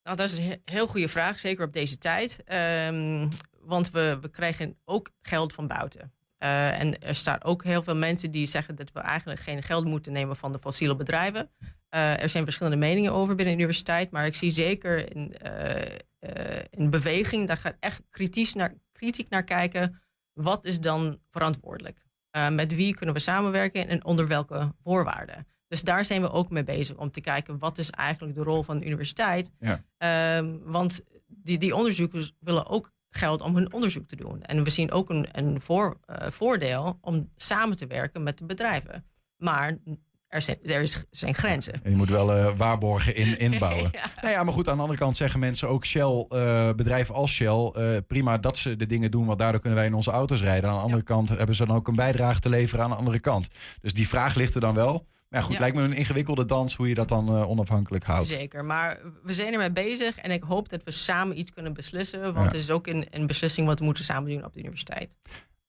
Nou, 0.06 0.18
dat 0.18 0.32
is 0.32 0.38
een 0.38 0.44
he- 0.44 0.62
heel 0.66 0.88
goede 0.88 1.08
vraag, 1.08 1.40
zeker 1.40 1.66
op 1.66 1.74
deze 1.74 1.98
tijd. 1.98 2.44
Ehm, 2.46 3.30
want 3.60 3.92
we, 3.92 4.18
we 4.22 4.30
krijgen 4.30 4.78
ook 4.84 5.10
geld 5.22 5.54
van 5.54 5.68
buiten. 5.68 6.14
Eh, 6.38 6.80
en 6.80 7.00
er 7.02 7.16
staan 7.16 7.44
ook 7.44 7.64
heel 7.64 7.84
veel 7.84 7.96
mensen 7.96 8.32
die 8.32 8.46
zeggen 8.46 8.76
dat 8.76 8.92
we 8.92 9.00
eigenlijk 9.00 9.40
geen 9.40 9.64
geld 9.64 9.86
moeten 9.86 10.12
nemen 10.12 10.36
van 10.36 10.52
de 10.52 10.60
fossiele 10.60 10.96
bedrijven. 10.96 11.52
Eh, 11.90 12.22
er 12.22 12.30
zijn 12.30 12.44
verschillende 12.44 12.78
meningen 12.78 13.12
over 13.12 13.36
binnen 13.36 13.54
de 13.54 13.60
universiteit, 13.60 14.12
maar 14.12 14.26
ik 14.26 14.36
zie 14.36 14.52
zeker 14.52 15.16
een, 15.16 15.38
eh, 15.38 16.90
beweging. 16.90 17.48
Daar 17.48 17.58
gaat 17.58 17.78
echt 17.80 18.02
kritisch 18.10 18.54
naar, 18.54 18.74
kritiek 18.92 19.30
naar 19.30 19.44
kijken. 19.44 20.02
Wat 20.34 20.66
is 20.66 20.80
dan 20.80 21.20
verantwoordelijk? 21.30 22.04
Met 22.52 22.76
wie 22.76 22.96
kunnen 22.96 23.16
we 23.16 23.22
samenwerken 23.22 23.88
en 23.88 24.06
onder 24.06 24.28
welke 24.28 24.74
voorwaarden? 24.84 25.48
Dus 25.76 25.84
daar 25.84 26.06
zijn 26.06 26.22
we 26.22 26.32
ook 26.32 26.50
mee 26.50 26.64
bezig 26.64 26.96
om 26.96 27.12
te 27.12 27.22
kijken 27.22 27.60
wat 27.60 27.78
is 27.78 27.90
eigenlijk 27.90 28.36
de 28.36 28.44
rol 28.44 28.64
van 28.64 28.80
de 28.80 28.86
universiteit. 28.86 29.52
Ja. 29.60 29.84
Ehm, 29.98 30.58
want 30.64 31.04
die, 31.28 31.58
die 31.58 31.76
onderzoekers 31.76 32.32
willen 32.40 32.68
ook 32.68 32.92
geld 33.10 33.42
om 33.42 33.56
hun 33.56 33.74
onderzoek 33.74 34.08
te 34.08 34.16
doen. 34.16 34.42
En 34.42 34.64
we 34.64 34.70
zien 34.70 34.92
ook 34.92 35.10
een, 35.10 35.28
een 35.32 35.62
voor, 35.62 35.98
eh, 36.06 36.30
voordeel 36.30 36.98
om 37.02 37.30
samen 37.36 37.78
te 37.78 37.88
werken 37.88 38.24
met 38.24 38.38
de 38.38 38.46
bedrijven. 38.46 39.06
Maar 39.38 39.78
er 40.28 40.42
zijn, 40.42 40.58
er 40.64 40.82
is, 40.82 41.04
zijn 41.10 41.34
grenzen. 41.34 41.74
En 41.84 41.92
je 41.92 41.98
moet 41.98 42.10
wel 42.10 42.34
eh, 42.34 42.58
waarborgen 42.58 43.16
in, 43.16 43.40
inbouwen. 43.50 43.90
Ja. 43.92 44.06
Nou 44.22 44.34
ja, 44.34 44.44
maar 44.44 44.54
goed, 44.54 44.68
aan 44.68 44.76
de 44.76 44.82
andere 44.82 45.00
kant 45.00 45.18
zeggen 45.18 45.40
mensen 45.40 45.70
ook 45.70 45.86
Shell, 45.86 46.26
eh, 46.30 46.70
bedrijven 46.74 47.16
als 47.16 47.32
Shell, 47.32 47.72
prima 48.08 48.38
dat 48.38 48.58
ze 48.58 48.76
de 48.76 48.86
dingen 48.86 49.12
doen, 49.12 49.26
want 49.26 49.40
daardoor 49.40 49.62
kunnen 49.62 49.80
wij 49.80 49.88
in 49.88 49.94
onze 49.94 50.12
auto's 50.12 50.42
rijden. 50.42 50.70
Aan 50.70 50.76
de 50.76 50.82
andere 50.82 51.04
kant 51.04 51.30
hebben 51.30 51.56
ze 51.56 51.66
dan 51.66 51.76
ook 51.76 51.88
een 51.88 51.96
bijdrage 51.96 52.40
te 52.40 52.50
leveren 52.50 52.84
aan 52.84 52.90
de 52.90 52.96
andere 52.96 53.20
kant. 53.20 53.50
Dus 53.82 53.94
die 53.94 54.08
vraag 54.08 54.36
ligt 54.36 54.56
er 54.56 54.62
dan 54.62 54.76
wel. 54.76 55.06
Ja, 55.36 55.42
goed, 55.42 55.54
Ja. 55.54 55.60
lijkt 55.60 55.76
me 55.76 55.82
een 55.84 55.94
ingewikkelde 55.94 56.46
dans 56.46 56.76
hoe 56.76 56.88
je 56.88 56.94
dat 56.94 57.08
dan 57.08 57.28
eh, 57.28 57.50
onafhankelijk 57.50 58.04
houdt. 58.04 58.28
Zeker, 58.28 58.66
maar 58.66 59.00
we 59.24 59.34
zijn 59.34 59.54
ermee 59.54 59.72
bezig 59.72 60.18
en 60.18 60.32
ik 60.32 60.44
hoop 60.44 60.70
dat 60.70 60.84
we 60.84 60.92
samen 60.92 61.40
iets 61.40 61.52
kunnen 61.52 61.74
beslissen. 61.74 62.22
Want 62.22 62.36
Ja. 62.36 62.44
het 62.44 62.54
is 62.54 62.70
ook 62.70 62.88
een, 62.88 63.08
een 63.10 63.28
beslissing 63.28 63.68
wat 63.68 63.80
we 63.80 63.86
moeten 63.86 64.04
samen 64.04 64.30
doen 64.32 64.46
op 64.46 64.54
de 64.54 64.60
universiteit. 64.60 65.16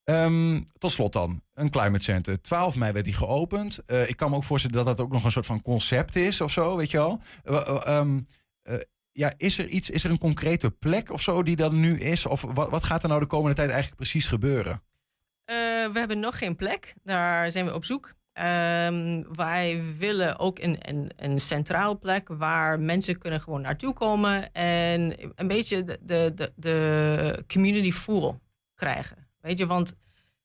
Ehm, 0.04 0.60
tot 0.78 0.90
slot 0.92 1.12
dan, 1.12 1.42
een 1.54 1.70
climate 1.70 2.04
center. 2.04 2.40
12 2.42 2.76
mei 2.76 2.92
werd 2.92 3.04
die 3.04 3.14
geopend. 3.14 3.78
Eh, 3.86 4.08
ik 4.08 4.16
kan 4.16 4.30
me 4.30 4.36
ook 4.36 4.44
voorstellen 4.44 4.76
dat 4.76 4.96
dat 4.96 5.06
ook 5.06 5.12
nog 5.12 5.24
een 5.24 5.30
soort 5.30 5.46
van 5.46 5.62
concept 5.62 6.16
is 6.16 6.40
of 6.40 6.52
zo, 6.52 6.76
weet 6.76 6.90
je 6.90 6.96
wel. 6.96 7.20
Eh, 7.44 7.56
eh, 7.56 7.98
ehm, 7.98 8.20
eh, 8.62 8.74
ja, 9.12 9.32
is 9.36 9.58
er 9.58 9.68
iets, 9.68 9.90
is 9.90 10.04
er 10.04 10.10
een 10.10 10.18
concrete 10.18 10.70
plek 10.70 11.10
of 11.10 11.22
zo 11.22 11.42
die 11.42 11.56
dan 11.56 11.80
nu 11.80 11.98
is? 11.98 12.26
Of 12.26 12.42
wat, 12.42 12.70
wat 12.70 12.84
gaat 12.84 13.02
er 13.02 13.08
nou 13.08 13.20
de 13.20 13.26
komende 13.26 13.54
tijd 13.54 13.68
eigenlijk 13.68 13.96
precies 14.00 14.26
gebeuren? 14.26 14.82
We 15.92 15.98
hebben 15.98 16.20
nog 16.20 16.38
geen 16.38 16.56
plek. 16.56 16.94
Daar 17.02 17.50
zijn 17.50 17.64
we 17.64 17.74
op 17.74 17.84
zoek. 17.84 18.14
Ehm, 18.36 19.22
wij 19.32 19.82
willen 19.98 20.38
ook 20.38 20.58
een, 20.58 20.76
een, 20.88 21.10
een 21.16 21.40
centraal 21.40 21.98
plek 21.98 22.28
waar 22.28 22.80
mensen 22.80 23.18
kunnen 23.18 23.40
gewoon 23.40 23.60
naartoe 23.60 23.92
komen 23.92 24.52
en 24.52 25.14
een 25.34 25.48
beetje 25.48 25.84
de, 25.84 25.98
de, 26.02 26.32
de, 26.34 26.52
de 26.56 27.44
community 27.52 27.92
feel 27.92 28.40
krijgen. 28.74 29.16
Weet 29.40 29.58
je, 29.58 29.66
want 29.66 29.94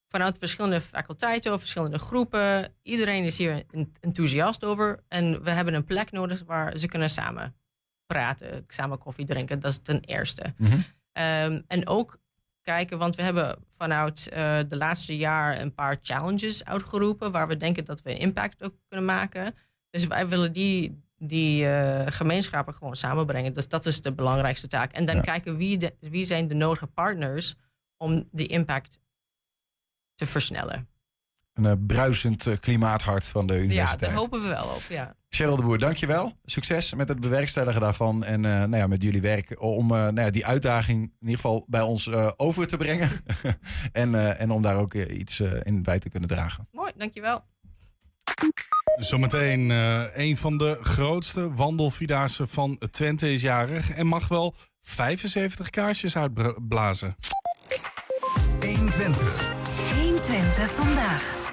vanuit 0.08 0.38
verschillende 0.38 0.82
faculteiten 0.82 1.54
of 1.54 1.60
verschillende 1.60 2.00
groepen, 2.00 2.74
iedereen 2.82 3.24
is 3.24 3.38
hier 3.38 3.64
en- 3.72 3.92
enthousiast 4.00 4.64
over. 4.66 5.00
En 5.08 5.44
we 5.44 5.50
hebben 5.50 5.74
een 5.74 5.86
plek 5.86 6.12
nodig 6.12 6.44
waar 6.46 6.78
ze 6.78 6.88
kunnen 6.88 7.10
samen 7.10 7.56
praten, 8.06 8.64
samen 8.68 8.98
koffie 8.98 9.26
drinken. 9.26 9.60
Dat 9.60 9.72
is 9.72 9.80
ten 9.82 10.00
eerste. 10.00 10.54
Ehm, 11.12 11.62
en 11.68 11.88
ook 11.88 12.20
kijken, 12.62 12.98
want 12.98 13.16
we 13.16 13.22
hebben 13.22 13.64
vanuit 13.68 14.30
eh, 14.30 14.60
de 14.68 14.78
laatste 14.78 15.18
jaar 15.18 15.62
een 15.62 15.74
paar 15.74 15.98
challenges 16.02 16.66
uitgeroepen 16.66 17.32
waar 17.32 17.48
we 17.48 17.58
denken 17.58 17.86
dat 17.86 18.02
we 18.02 18.10
een 18.12 18.18
impact 18.20 18.64
ook 18.64 18.74
kunnen 18.88 19.06
maken. 19.06 19.56
Dus 19.90 20.08
wij 20.08 20.28
willen 20.28 20.52
die, 20.54 21.04
die 21.18 21.68
eh, 21.68 22.08
gemeenschappen 22.08 22.74
gewoon 22.74 22.96
samenbrengen. 22.96 23.54
Dus 23.54 23.68
dat 23.68 23.86
is 23.86 24.02
de 24.02 24.14
belangrijkste 24.14 24.68
taak. 24.68 24.92
En 24.92 25.06
dan 25.06 25.16
Ja. 25.16 25.22
kijken 25.22 25.58
wie, 25.58 25.78
de, 25.78 25.96
wie 26.00 26.26
zijn 26.26 26.48
de 26.48 26.54
nodige 26.56 26.88
partners 26.88 27.56
om 27.98 28.28
die 28.32 28.48
impact 28.48 29.00
te 30.16 30.26
versnellen. 30.26 30.88
Een 31.54 31.66
eh, 31.66 31.72
bruisend 31.88 32.48
eh, 32.48 32.58
klimaathart 32.60 33.26
van 33.26 33.48
de 33.48 33.54
Ja, 33.54 33.60
universiteit. 33.60 34.00
daar 34.00 34.14
hopen 34.14 34.42
we 34.42 34.48
wel 34.48 34.66
op. 34.66 34.82
Ja. 34.90 35.16
Cheryl 35.30 35.56
de 35.56 35.62
Boer, 35.62 35.78
dankjewel. 35.78 36.34
Succes 36.46 36.94
met 36.94 37.08
het 37.08 37.20
bewerkstelligen 37.20 37.82
daarvan. 37.82 38.24
En 38.24 38.46
eh, 38.46 38.52
nou 38.52 38.76
ja, 38.76 38.88
met 38.88 39.02
jullie 39.04 39.22
werk 39.22 39.62
om 39.62 39.84
eh, 39.92 39.98
nou 39.98 40.22
ja, 40.22 40.30
die 40.30 40.46
uitdaging 40.46 41.02
in 41.02 41.12
ieder 41.22 41.36
geval 41.36 41.66
bij 41.68 41.82
ons 41.82 42.10
over 42.38 42.68
te 42.68 42.78
brengen. 42.78 43.10
en, 43.92 44.16
eh, 44.16 44.42
en 44.42 44.52
om 44.52 44.62
daar 44.62 44.76
ook 44.78 44.94
iets 44.94 45.40
eh, 45.40 45.52
in 45.64 45.84
bij 45.84 46.00
te 46.00 46.10
kunnen 46.10 46.30
dragen. 46.30 46.68
Mooi, 46.72 46.92
dankjewel. 46.98 47.44
Zometeen 48.96 49.72
eh, 49.72 50.04
een 50.14 50.38
van 50.38 50.58
de 50.58 50.78
grootste 50.82 51.54
wandelvierdaagse 51.54 52.48
van 52.48 52.78
Twente 52.92 53.34
is 53.34 53.42
jarig 53.42 53.92
en 53.92 54.08
mag 54.08 54.28
wel 54.28 54.56
75 54.82 55.70
kaarsjes 55.70 56.16
uitblazen. 56.18 57.16
120 58.60 59.61
vandaag. 60.40 61.52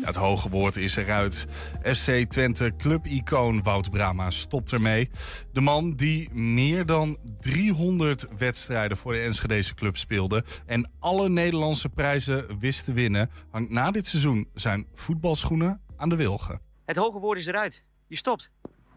Het 0.00 0.16
hoge 0.16 0.48
woord 0.48 0.76
is 0.76 0.96
eruit. 0.96 1.46
FC 1.82 2.24
Twente 2.28 2.72
clubicoon 2.76 3.62
Wout 3.62 3.90
Brama 3.90 4.30
stopt 4.30 4.72
ermee. 4.72 5.10
De 5.52 5.60
man 5.60 5.94
die 5.94 6.34
meer 6.34 6.86
dan 6.86 7.16
300 7.40 8.26
wedstrijden 8.38 8.96
voor 8.96 9.12
de 9.12 9.18
Enschedese 9.18 9.74
club 9.74 9.96
speelde... 9.96 10.44
en 10.66 10.90
alle 10.98 11.28
Nederlandse 11.28 11.88
prijzen 11.88 12.58
wist 12.58 12.84
te 12.84 12.92
winnen... 12.92 13.30
hangt 13.50 13.70
na 13.70 13.90
dit 13.90 14.06
seizoen 14.06 14.48
zijn 14.54 14.86
voetbalschoenen 14.94 15.80
aan 15.96 16.08
de 16.08 16.16
wilgen. 16.16 16.60
Het 16.84 16.96
hoge 16.96 17.18
woord 17.18 17.38
is 17.38 17.46
eruit. 17.46 17.84
Je 18.06 18.16
stopt. 18.16 18.50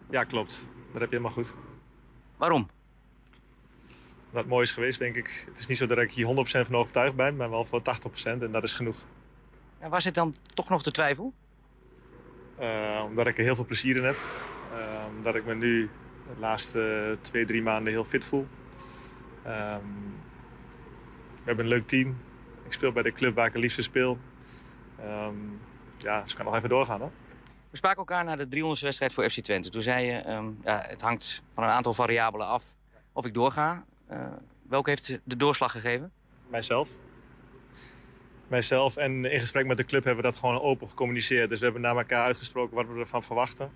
Ja, 0.09 0.23
klopt. 0.23 0.65
Dat 0.91 1.01
heb 1.01 1.11
je 1.11 1.17
helemaal 1.17 1.31
goed. 1.31 1.53
Waarom? 2.37 2.69
Wat 4.31 4.45
mooi 4.45 4.63
is 4.63 4.71
geweest, 4.71 4.99
denk 4.99 5.15
ik. 5.15 5.45
Het 5.49 5.59
is 5.59 5.67
niet 5.67 5.77
zo 5.77 5.85
dat 5.85 5.97
ik 5.97 6.11
hier 6.11 6.27
100% 6.27 6.29
van 6.41 6.75
overtuigd 6.75 7.15
ben, 7.15 7.35
maar 7.35 7.49
wel 7.49 7.65
voor 7.65 7.81
80% 7.81 8.23
en 8.23 8.51
dat 8.51 8.63
is 8.63 8.73
genoeg. 8.73 9.05
Ja, 9.81 9.89
waar 9.89 10.01
zit 10.01 10.15
dan 10.15 10.35
toch 10.53 10.69
nog 10.69 10.83
de 10.83 10.91
twijfel? 10.91 11.33
Uh, 12.59 13.03
omdat 13.05 13.27
ik 13.27 13.37
er 13.37 13.43
heel 13.43 13.55
veel 13.55 13.65
plezier 13.65 13.95
in 13.95 14.03
heb. 14.03 14.17
Uh, 14.73 15.05
omdat 15.17 15.35
ik 15.35 15.45
me 15.45 15.55
nu 15.55 15.89
de 16.33 16.39
laatste 16.39 17.17
twee, 17.21 17.45
drie 17.45 17.61
maanden 17.61 17.93
heel 17.93 18.03
fit 18.03 18.25
voel. 18.25 18.47
Um, 19.47 20.13
we 21.35 21.47
hebben 21.47 21.65
een 21.65 21.71
leuk 21.71 21.87
team. 21.87 22.17
Ik 22.65 22.73
speel 22.73 22.91
bij 22.91 23.03
de 23.03 23.11
club 23.11 23.35
waar 23.35 23.45
ik 23.45 23.53
het 23.53 23.61
liefste 23.61 23.81
speel. 23.81 24.17
Um, 24.99 25.59
ja, 25.97 26.21
dus 26.21 26.31
ik 26.31 26.37
kan 26.37 26.45
nog 26.45 26.55
even 26.55 26.69
doorgaan 26.69 26.99
hoor. 26.99 27.11
We 27.69 27.77
spraken 27.77 27.97
elkaar 27.97 28.25
na 28.25 28.35
de 28.35 28.45
300ste 28.45 28.83
wedstrijd 28.83 29.13
voor 29.13 29.29
FC 29.29 29.39
Twente. 29.39 29.69
Toen 29.69 29.81
zei 29.81 30.05
je, 30.05 30.29
um, 30.29 30.59
ja, 30.63 30.83
het 30.87 31.01
hangt 31.01 31.43
van 31.53 31.63
een 31.63 31.69
aantal 31.69 31.93
variabelen 31.93 32.47
af 32.47 32.75
of 33.13 33.25
ik 33.25 33.33
doorga. 33.33 33.85
Uh, 34.11 34.17
welke 34.67 34.89
heeft 34.89 35.19
de 35.23 35.37
doorslag 35.37 35.71
gegeven? 35.71 36.11
Mijzelf. 36.47 36.89
Mijzelf 38.47 38.97
en 38.97 39.25
in 39.25 39.39
gesprek 39.39 39.65
met 39.65 39.77
de 39.77 39.85
club 39.85 40.03
hebben 40.03 40.23
we 40.23 40.29
dat 40.29 40.39
gewoon 40.39 40.61
open 40.61 40.89
gecommuniceerd. 40.89 41.49
Dus 41.49 41.57
we 41.59 41.63
hebben 41.63 41.81
naar 41.81 41.97
elkaar 41.97 42.25
uitgesproken 42.25 42.75
wat 42.75 42.87
we 42.87 42.99
ervan 42.99 43.23
verwachten. 43.23 43.71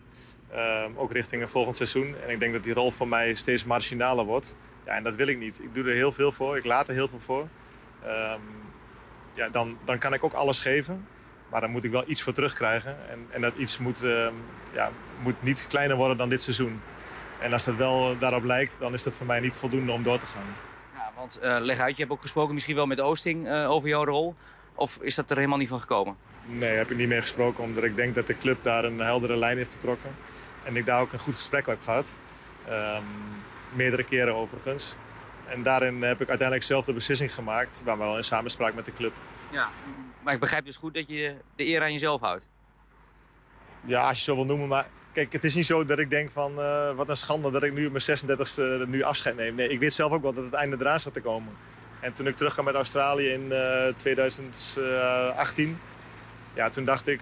Um, 0.55 0.97
ook 0.97 1.11
richting 1.11 1.41
een 1.41 1.49
volgend 1.49 1.75
seizoen. 1.75 2.15
En 2.23 2.29
ik 2.29 2.39
denk 2.39 2.53
dat 2.53 2.63
die 2.63 2.73
rol 2.73 2.91
voor 2.91 3.07
mij 3.07 3.33
steeds 3.33 3.65
marginaler 3.65 4.25
wordt. 4.25 4.55
Ja, 4.85 4.91
en 4.91 5.03
dat 5.03 5.15
wil 5.15 5.27
ik 5.27 5.37
niet. 5.37 5.59
Ik 5.63 5.73
doe 5.73 5.83
er 5.83 5.93
heel 5.93 6.11
veel 6.11 6.31
voor. 6.31 6.57
Ik 6.57 6.65
laat 6.65 6.87
er 6.87 6.93
heel 6.93 7.07
veel 7.07 7.19
voor. 7.19 7.47
Um, 8.05 8.41
ja, 9.33 9.49
dan, 9.49 9.77
dan 9.83 9.97
kan 9.97 10.13
ik 10.13 10.23
ook 10.23 10.33
alles 10.33 10.59
geven. 10.59 11.07
Maar 11.49 11.61
dan 11.61 11.69
moet 11.69 11.83
ik 11.83 11.91
wel 11.91 12.03
iets 12.07 12.21
voor 12.21 12.33
terugkrijgen. 12.33 13.09
En, 13.09 13.27
en 13.29 13.41
dat 13.41 13.55
iets 13.57 13.77
moet, 13.77 14.03
uh, 14.03 14.27
ja, 14.73 14.91
moet 15.21 15.43
niet 15.43 15.67
kleiner 15.67 15.97
worden 15.97 16.17
dan 16.17 16.29
dit 16.29 16.41
seizoen. 16.41 16.81
En 17.39 17.53
als 17.53 17.63
dat 17.63 17.75
wel 17.75 18.17
daarop 18.17 18.43
lijkt, 18.43 18.75
dan 18.79 18.93
is 18.93 19.03
dat 19.03 19.13
voor 19.13 19.25
mij 19.25 19.39
niet 19.39 19.55
voldoende 19.55 19.91
om 19.91 20.03
door 20.03 20.19
te 20.19 20.25
gaan. 20.25 20.55
Ja, 20.93 21.11
want 21.15 21.39
uh, 21.43 21.57
leg 21.59 21.79
uit, 21.79 21.95
je 21.95 22.01
hebt 22.01 22.13
ook 22.13 22.21
gesproken 22.21 22.53
misschien 22.53 22.75
wel 22.75 22.87
met 22.87 23.01
Oosting 23.01 23.47
uh, 23.47 23.69
over 23.69 23.89
jouw 23.89 24.05
rol. 24.05 24.35
Of 24.75 24.97
is 25.01 25.15
dat 25.15 25.29
er 25.29 25.35
helemaal 25.35 25.57
niet 25.57 25.69
van 25.69 25.79
gekomen? 25.79 26.17
Nee, 26.45 26.77
heb 26.77 26.91
ik 26.91 26.97
niet 26.97 27.07
meer 27.07 27.21
gesproken. 27.21 27.63
Omdat 27.63 27.83
ik 27.83 27.95
denk 27.95 28.15
dat 28.15 28.27
de 28.27 28.37
club 28.37 28.63
daar 28.63 28.83
een 28.83 28.99
heldere 28.99 29.37
lijn 29.37 29.57
heeft 29.57 29.73
getrokken. 29.73 30.15
En 30.63 30.75
ik 30.75 30.85
daar 30.85 31.01
ook 31.01 31.13
een 31.13 31.19
goed 31.19 31.35
gesprek 31.35 31.65
heb 31.65 31.81
gehad. 31.81 32.15
Um, 32.69 33.03
meerdere 33.73 34.03
keren 34.03 34.35
overigens. 34.35 34.95
En 35.47 35.63
daarin 35.63 36.01
heb 36.01 36.21
ik 36.21 36.27
uiteindelijk 36.27 36.67
zelf 36.67 36.85
de 36.85 36.93
beslissing 36.93 37.33
gemaakt. 37.33 37.81
Maar 37.85 37.97
wel 37.97 38.17
in 38.17 38.23
samenspraak 38.23 38.73
met 38.73 38.85
de 38.85 38.93
club. 38.93 39.13
Ja, 39.49 39.69
maar 40.21 40.33
ik 40.33 40.39
begrijp 40.39 40.65
dus 40.65 40.77
goed 40.77 40.93
dat 40.93 41.07
je 41.07 41.35
de 41.55 41.65
eer 41.65 41.81
aan 41.81 41.91
jezelf 41.91 42.21
houdt. 42.21 42.47
Ja, 43.81 44.07
als 44.07 44.17
je 44.17 44.23
zo 44.23 44.35
wil 44.35 44.45
noemen. 44.45 44.67
Maar 44.67 44.87
kijk, 45.15 45.33
het 45.33 45.43
is 45.43 45.55
niet 45.55 45.65
zo 45.65 45.85
dat 45.85 45.99
ik 45.99 46.09
denk 46.09 46.31
van... 46.31 46.59
Uh, 46.59 46.91
wat 46.91 47.09
een 47.09 47.17
schande 47.17 47.51
dat 47.51 47.63
ik 47.63 47.73
nu 47.73 47.91
mijn 47.91 48.03
36e 48.03 48.89
nu 48.89 49.03
afscheid 49.03 49.35
neem. 49.35 49.55
Nee, 49.55 49.69
ik 49.69 49.79
weet 49.79 49.93
zelf 49.93 50.11
ook 50.11 50.21
wel 50.21 50.33
dat 50.33 50.43
het 50.43 50.53
einde 50.53 50.77
eraan 50.79 50.99
zat 50.99 51.13
te 51.13 51.21
komen. 51.21 51.53
En 51.99 52.13
toen 52.13 52.27
ik 52.27 52.37
terugkwam 52.37 52.65
met 52.65 52.75
Australië 52.75 53.27
in 53.27 53.45
uh, 53.51 53.87
2018... 53.95 55.79
Ja, 56.53 56.69
toen 56.69 56.85
dacht 56.85 57.07
ik... 57.07 57.21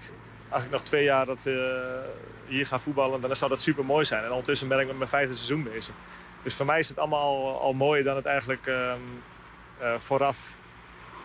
Als 0.50 0.64
ik 0.64 0.70
nog 0.70 0.82
twee 0.82 1.04
jaar 1.04 1.26
dat, 1.26 1.46
uh, 1.48 1.56
hier 2.48 2.66
ga 2.66 2.80
voetballen, 2.80 3.22
dan 3.22 3.36
zou 3.36 3.50
dat 3.50 3.62
super 3.62 3.86
mooi 3.86 4.06
zijn. 4.06 4.24
En 4.24 4.30
ondertussen 4.30 4.68
ben 4.68 4.80
ik 4.80 4.88
met 4.88 4.98
mijn 4.98 5.10
vijfde 5.10 5.36
seizoen 5.36 5.64
bezig. 5.64 5.94
Dus 6.44 6.56
voor 6.56 6.66
mij 6.66 6.80
is 6.80 6.90
het 6.90 6.98
allemaal 6.98 7.22
al, 7.22 7.60
al 7.60 7.74
mooier 7.74 8.04
dan 8.04 8.16
het 8.16 8.26
eigenlijk 8.26 8.66
um, 8.66 9.22
vooraf 9.98 10.58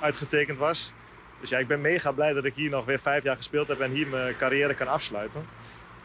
uitgetekend 0.01 0.59
was. 0.59 0.93
Dus 1.41 1.51
ja, 1.51 1.59
ik 1.59 1.67
ben 1.67 1.81
mega 1.81 2.13
blij 2.13 2.33
dat 2.33 2.45
ik 2.45 2.55
hier 2.55 2.71
nog 2.71 2.85
weer 2.85 2.99
vijf 2.99 3.23
jaar 3.23 3.37
gespeeld 3.37 3.69
heb 3.69 3.81
en 3.81 3.91
hier 3.91 4.07
mijn 4.07 4.37
carrière 4.37 4.75
kan 4.75 4.89
afsluiten. 4.89 5.47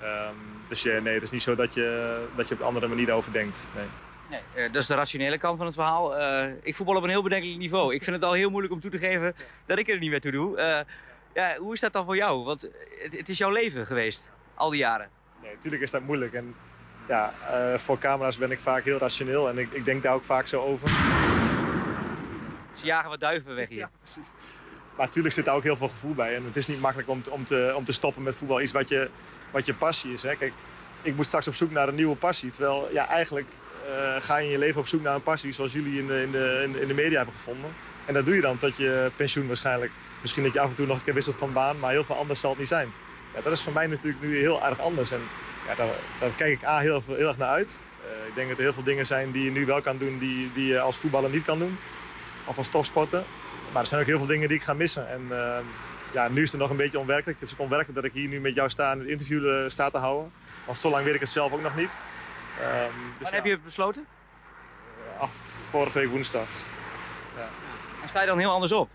Um, 0.04 0.36
dus 0.68 0.82
ja, 0.82 1.00
nee, 1.00 1.14
het 1.14 1.24
is 1.24 1.32
niet 1.32 1.44
zo 1.44 1.56
dat 1.56 1.74
je, 1.74 2.18
dat 2.36 2.48
je 2.48 2.54
op 2.54 2.60
een 2.60 2.66
andere 2.66 2.88
manier 2.88 3.12
over 3.12 3.32
denkt. 3.32 3.70
Nee. 3.76 3.86
Nee, 4.30 4.70
dat 4.70 4.82
is 4.82 4.88
de 4.88 4.96
rationele 4.96 5.38
kant 5.38 5.58
van 5.58 5.66
het 5.66 5.76
verhaal. 5.76 6.20
Uh, 6.20 6.46
ik 6.62 6.76
voetbal 6.76 6.96
op 6.96 7.04
een 7.04 7.10
heel 7.10 7.24
bedenkelijk 7.24 7.60
niveau. 7.60 7.94
Ik 7.94 8.04
vind 8.04 8.16
het 8.16 8.26
al 8.26 8.34
heel 8.34 8.50
moeilijk 8.50 8.74
om 8.74 8.80
toe 8.80 8.92
te 8.92 8.98
geven 8.98 9.36
dat 9.66 9.80
ik 9.80 9.90
er 9.90 10.00
niet 10.00 10.10
meer 10.10 10.22
toe 10.22 10.32
doe. 10.32 10.58
Uh, 10.58 10.80
ja, 11.34 11.58
hoe 11.58 11.74
is 11.74 11.80
dat 11.80 11.94
dan 11.94 12.06
voor 12.06 12.16
jou? 12.16 12.44
Want 12.44 12.62
het, 12.62 13.18
het, 13.18 13.30
is 13.30 13.38
jouw 13.38 13.50
leven 13.50 13.86
geweest, 13.86 14.32
al 14.56 14.70
die 14.70 14.80
jaren. 14.80 15.10
Nee, 15.42 15.54
natuurlijk 15.54 15.84
is 15.84 15.92
dat 15.92 16.02
moeilijk. 16.02 16.34
En 16.34 16.56
ja, 17.08 17.34
uh, 17.52 17.78
voor 17.78 17.98
camera's 17.98 18.38
ben 18.38 18.52
ik 18.52 18.60
vaak 18.60 18.84
heel 18.84 18.98
rationeel 18.98 19.50
en 19.50 19.58
ik, 19.58 19.72
ik 19.72 19.86
denk 19.86 20.04
daar 20.04 20.14
ook 20.14 20.24
vaak 20.24 20.48
zo 20.48 20.62
over. 20.62 20.90
Ze 22.74 22.86
jagen 22.86 23.10
wat 23.10 23.20
duiven 23.20 23.56
weg 23.56 23.70
hier. 23.70 23.80
Ja, 23.84 23.90
precies. 24.00 24.32
Maar 24.96 25.06
natuurlijk 25.06 25.34
zit 25.34 25.46
daar 25.46 25.56
ook 25.56 25.64
heel 25.64 25.76
veel 25.76 25.90
gevoel 25.90 26.14
bij. 26.14 26.36
En 26.36 26.44
het 26.44 26.56
is 26.56 26.68
niet 26.68 26.80
makkelijk 26.80 27.10
om, 27.10 27.22
om, 27.30 27.46
te, 27.46 27.74
om 27.76 27.86
te 27.86 27.94
stoppen 27.94 28.24
met 28.24 28.36
voetbal. 28.36 28.62
Iets 28.62 28.72
wat 28.72 28.90
je, 28.90 29.10
wat 29.54 29.66
je 29.66 29.74
passie 29.74 30.14
is. 30.14 30.24
Hè? 30.24 30.36
Kijk, 30.36 30.54
ik 31.02 31.16
moet 31.16 31.26
straks 31.26 31.48
op 31.48 31.56
zoek 31.56 31.72
naar 31.72 31.88
een 31.88 31.96
nieuwe 31.96 32.16
passie. 32.16 32.50
Terwijl, 32.50 32.90
ja, 32.94 33.08
eigenlijk 33.08 33.48
uh, 33.90 34.16
ga 34.20 34.38
je 34.38 34.46
in 34.46 34.52
je 34.52 34.58
leven 34.58 34.80
op 34.82 34.88
zoek 34.88 35.02
naar 35.02 35.16
een 35.16 35.24
passie... 35.24 35.52
zoals 35.52 35.74
jullie 35.74 36.00
in 36.00 36.08
de, 36.08 36.22
in, 36.22 36.32
de, 36.32 36.78
in 36.82 36.88
de 36.88 36.94
media 36.94 37.18
hebben 37.18 37.36
gevonden. 37.36 37.72
En 38.06 38.14
dat 38.14 38.26
doe 38.26 38.36
je 38.36 38.42
dan 38.42 38.58
tot 38.58 38.78
je 38.78 39.12
pensioen 39.16 39.48
waarschijnlijk. 39.48 39.92
Misschien 40.22 40.44
dat 40.44 40.54
je 40.54 40.60
af 40.60 40.70
en 40.70 40.76
toe 40.76 40.86
nog 40.86 40.98
een 40.98 41.04
keer 41.04 41.14
wisselt 41.14 41.36
van 41.36 41.54
baan. 41.54 41.80
Maar 41.80 41.92
heel 41.92 42.06
veel 42.06 42.16
anders 42.16 42.40
zal 42.40 42.50
het 42.50 42.60
niet 42.60 42.68
zijn. 42.68 42.92
Ja, 43.36 43.42
dat 43.42 43.54
is 43.54 43.62
voor 43.62 43.74
mij 43.74 43.88
natuurlijk 43.88 44.24
nu 44.24 44.38
heel 44.38 44.64
erg 44.64 44.80
anders. 44.80 45.12
En 45.12 45.22
ja, 45.68 45.76
daar, 45.76 45.88
daar 46.20 46.30
kijk 46.30 46.52
ik 46.52 46.68
A 46.68 46.80
heel, 46.80 47.04
heel 47.08 47.28
erg 47.28 47.38
naar 47.38 47.50
uit. 47.50 47.80
Uh, 48.02 48.28
ik 48.28 48.36
denk 48.36 48.48
dat 48.50 48.58
er 48.58 48.64
heel 48.64 48.74
veel 48.74 48.84
dingen 48.84 49.06
zijn 49.06 49.32
die 49.32 49.44
je 49.44 49.52
nu 49.52 49.66
wel 49.66 49.82
kan 49.82 49.98
doen... 49.98 50.18
die, 50.20 50.52
die 50.54 50.68
je 50.68 50.80
als 50.80 50.98
voetballer 50.98 51.30
niet 51.30 51.46
kan 51.46 51.60
doen. 51.60 51.78
Of 52.46 52.58
als 52.58 52.68
topsporter. 52.68 53.24
Maar 53.72 53.82
er 53.82 53.88
zijn 53.88 54.02
ook 54.02 54.08
heel 54.08 54.18
veel 54.18 54.28
dingen 54.28 54.48
die 54.48 54.58
ik 54.58 54.64
ga 54.64 54.74
missen. 54.74 55.10
En 55.10 55.22
uh, 55.30 55.58
ja, 56.14 56.28
nu 56.28 56.42
is 56.42 56.52
het 56.52 56.62
nog 56.62 56.70
een 56.70 56.78
beetje 56.78 57.00
onwerkelijk. 57.00 57.40
Het 57.40 57.50
is 57.50 57.56
ook 57.56 57.62
onwerkelijk 57.62 57.96
dat 57.96 58.06
ik 58.06 58.14
hier 58.14 58.28
nu 58.28 58.40
met 58.40 58.56
jou 58.56 58.70
sta 58.70 58.92
en 58.92 59.00
het 59.00 59.08
interview 59.08 59.46
uh, 59.46 59.70
sta 59.70 59.90
te 59.90 59.98
houden. 59.98 60.32
Want 60.66 60.78
zo 60.78 60.90
lang 60.90 61.06
weet 61.06 61.14
ik 61.14 61.20
het 61.20 61.30
zelf 61.30 61.52
ook 61.52 61.62
nog 61.62 61.76
niet. 61.76 61.92
Um, 61.92 61.98
dus 62.60 63.22
Wanneer 63.22 63.30
ja, 63.30 63.36
heb 63.36 63.46
je 63.46 63.52
het 63.52 63.64
besloten? 63.64 64.06
Af 65.18 65.32
vorige 65.70 66.00
week 66.00 66.10
woensdag. 66.10 66.50
Ja. 67.36 67.50
En 68.02 68.10
sta 68.10 68.22
je 68.22 68.28
dan 68.28 68.40
heel 68.40 68.52
anders 68.52 68.72
op? 68.72 68.90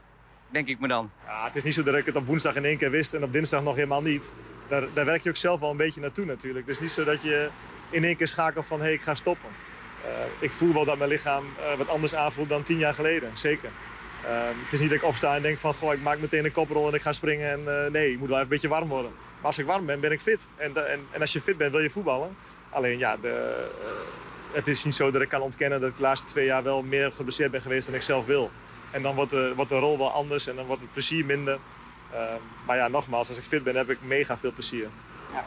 Denk 0.49 0.69
ik 0.69 0.81
me 0.81 0.89
dan. 0.89 1.11
Ja, 1.27 1.45
het 1.45 1.57
is 1.57 1.63
niet 1.63 1.75
zo 1.75 1.83
dat 1.83 1.95
ik 1.95 2.07
het 2.07 2.17
op 2.17 2.27
woensdag 2.27 2.55
in 2.55 2.65
één 2.65 2.77
keer 2.77 2.91
wist 2.91 3.15
en 3.15 3.23
op 3.23 3.33
dinsdag 3.33 3.63
nog 3.63 3.75
helemaal 3.75 4.03
niet. 4.03 4.33
Daar, 4.69 4.83
daar 4.95 5.05
werk 5.05 5.23
je 5.23 5.29
ook 5.29 5.37
zelf 5.37 5.61
wel 5.61 5.71
een 5.71 5.77
beetje 5.77 6.01
naartoe 6.01 6.25
natuurlijk. 6.25 6.67
Het 6.67 6.77
is 6.77 6.83
niet 6.83 6.91
zo 6.91 7.05
dat 7.05 7.23
je 7.23 7.51
in 7.91 8.05
één 8.05 8.17
keer 8.17 8.29
schakelt 8.29 8.67
van 8.67 8.79
hé, 8.79 8.85
hey, 8.85 8.95
ik 8.95 9.03
ga 9.03 9.15
stoppen. 9.15 9.49
Uh, 10.05 10.11
ik 10.39 10.53
voel 10.53 10.73
wel 10.73 10.85
dat 10.85 10.99
mijn 10.99 11.11
lichaam 11.11 11.45
uh, 11.59 11.75
wat 11.75 11.89
anders 11.89 12.15
aanvoelt 12.15 12.49
dan 12.49 12.63
tien 12.63 12.79
jaar 12.79 12.95
geleden, 12.95 13.31
zeker. 13.39 13.71
Uh, 14.25 14.31
het 14.65 14.73
is 14.73 14.81
niet 14.81 14.91
dat 14.91 14.99
ik 14.99 15.05
opsta 15.05 15.37
en 15.37 15.43
denk 15.43 15.59
van, 15.59 15.75
goh, 15.75 15.93
ik 15.93 16.03
maak 16.03 16.19
meteen 16.19 16.45
een 16.45 16.53
koprol 16.53 16.89
en 16.89 16.95
ik 16.95 17.03
ga 17.03 17.13
springen. 17.13 17.51
En 17.51 17.61
uh, 17.61 17.91
nee, 17.91 18.13
ik 18.13 18.19
moet 18.19 18.29
wel 18.29 18.37
even 18.37 18.43
een 18.43 18.49
beetje 18.49 18.69
warm 18.69 18.89
worden. 18.89 19.11
Maar 19.11 19.47
als 19.47 19.59
ik 19.59 19.67
warm 19.67 19.87
ben, 19.87 20.01
ben 20.01 20.13
ik 20.13 20.21
fit. 20.21 20.49
En, 20.57 20.91
en, 20.91 21.07
en 21.11 21.21
als 21.21 21.33
je 21.33 21.41
fit 21.41 21.57
bent, 21.57 21.71
wil 21.71 21.81
je 21.81 21.91
voetballen. 21.91 22.37
Alleen 22.71 22.99
ja, 22.99 23.17
de, 23.17 23.67
uh, 23.83 24.57
het 24.57 24.69
is 24.69 24.85
niet 24.85 24.95
zo 24.95 25.11
dat 25.11 25.23
ik 25.23 25.29
kan 25.29 25.41
ontkennen 25.41 25.81
dat 25.81 25.91
ik 25.91 25.97
de 25.97 26.03
laatste 26.03 26.27
twee 26.27 26.45
jaar 26.45 26.63
wel 26.63 26.83
meer 26.83 27.13
geblesseerd 27.13 27.51
ben 27.51 27.63
geweest 27.63 27.87
dan 27.87 27.95
ik 27.95 28.03
zelf 28.03 28.27
wil. 28.27 28.51
En 28.91 29.03
dan 29.03 29.15
wordt 29.15 29.31
de, 29.31 29.53
wordt 29.57 29.71
de 29.71 29.79
rol 29.79 29.99
wel 29.99 30.11
anders 30.11 30.47
en 30.47 30.57
dan 30.57 30.67
wordt 30.67 30.83
het 30.83 30.93
plezier 30.93 31.25
minder. 31.25 31.59
maar 32.67 32.77
ja, 32.77 32.89
nogmaals, 32.89 33.29
als 33.29 33.39
ik 33.39 33.45
fit 33.45 33.63
ben, 33.63 33.77
heb 33.77 33.91
ik 33.91 34.03
mega 34.03 34.39
veel 34.39 34.53
plezier. 34.53 34.89
Ja. 35.33 35.45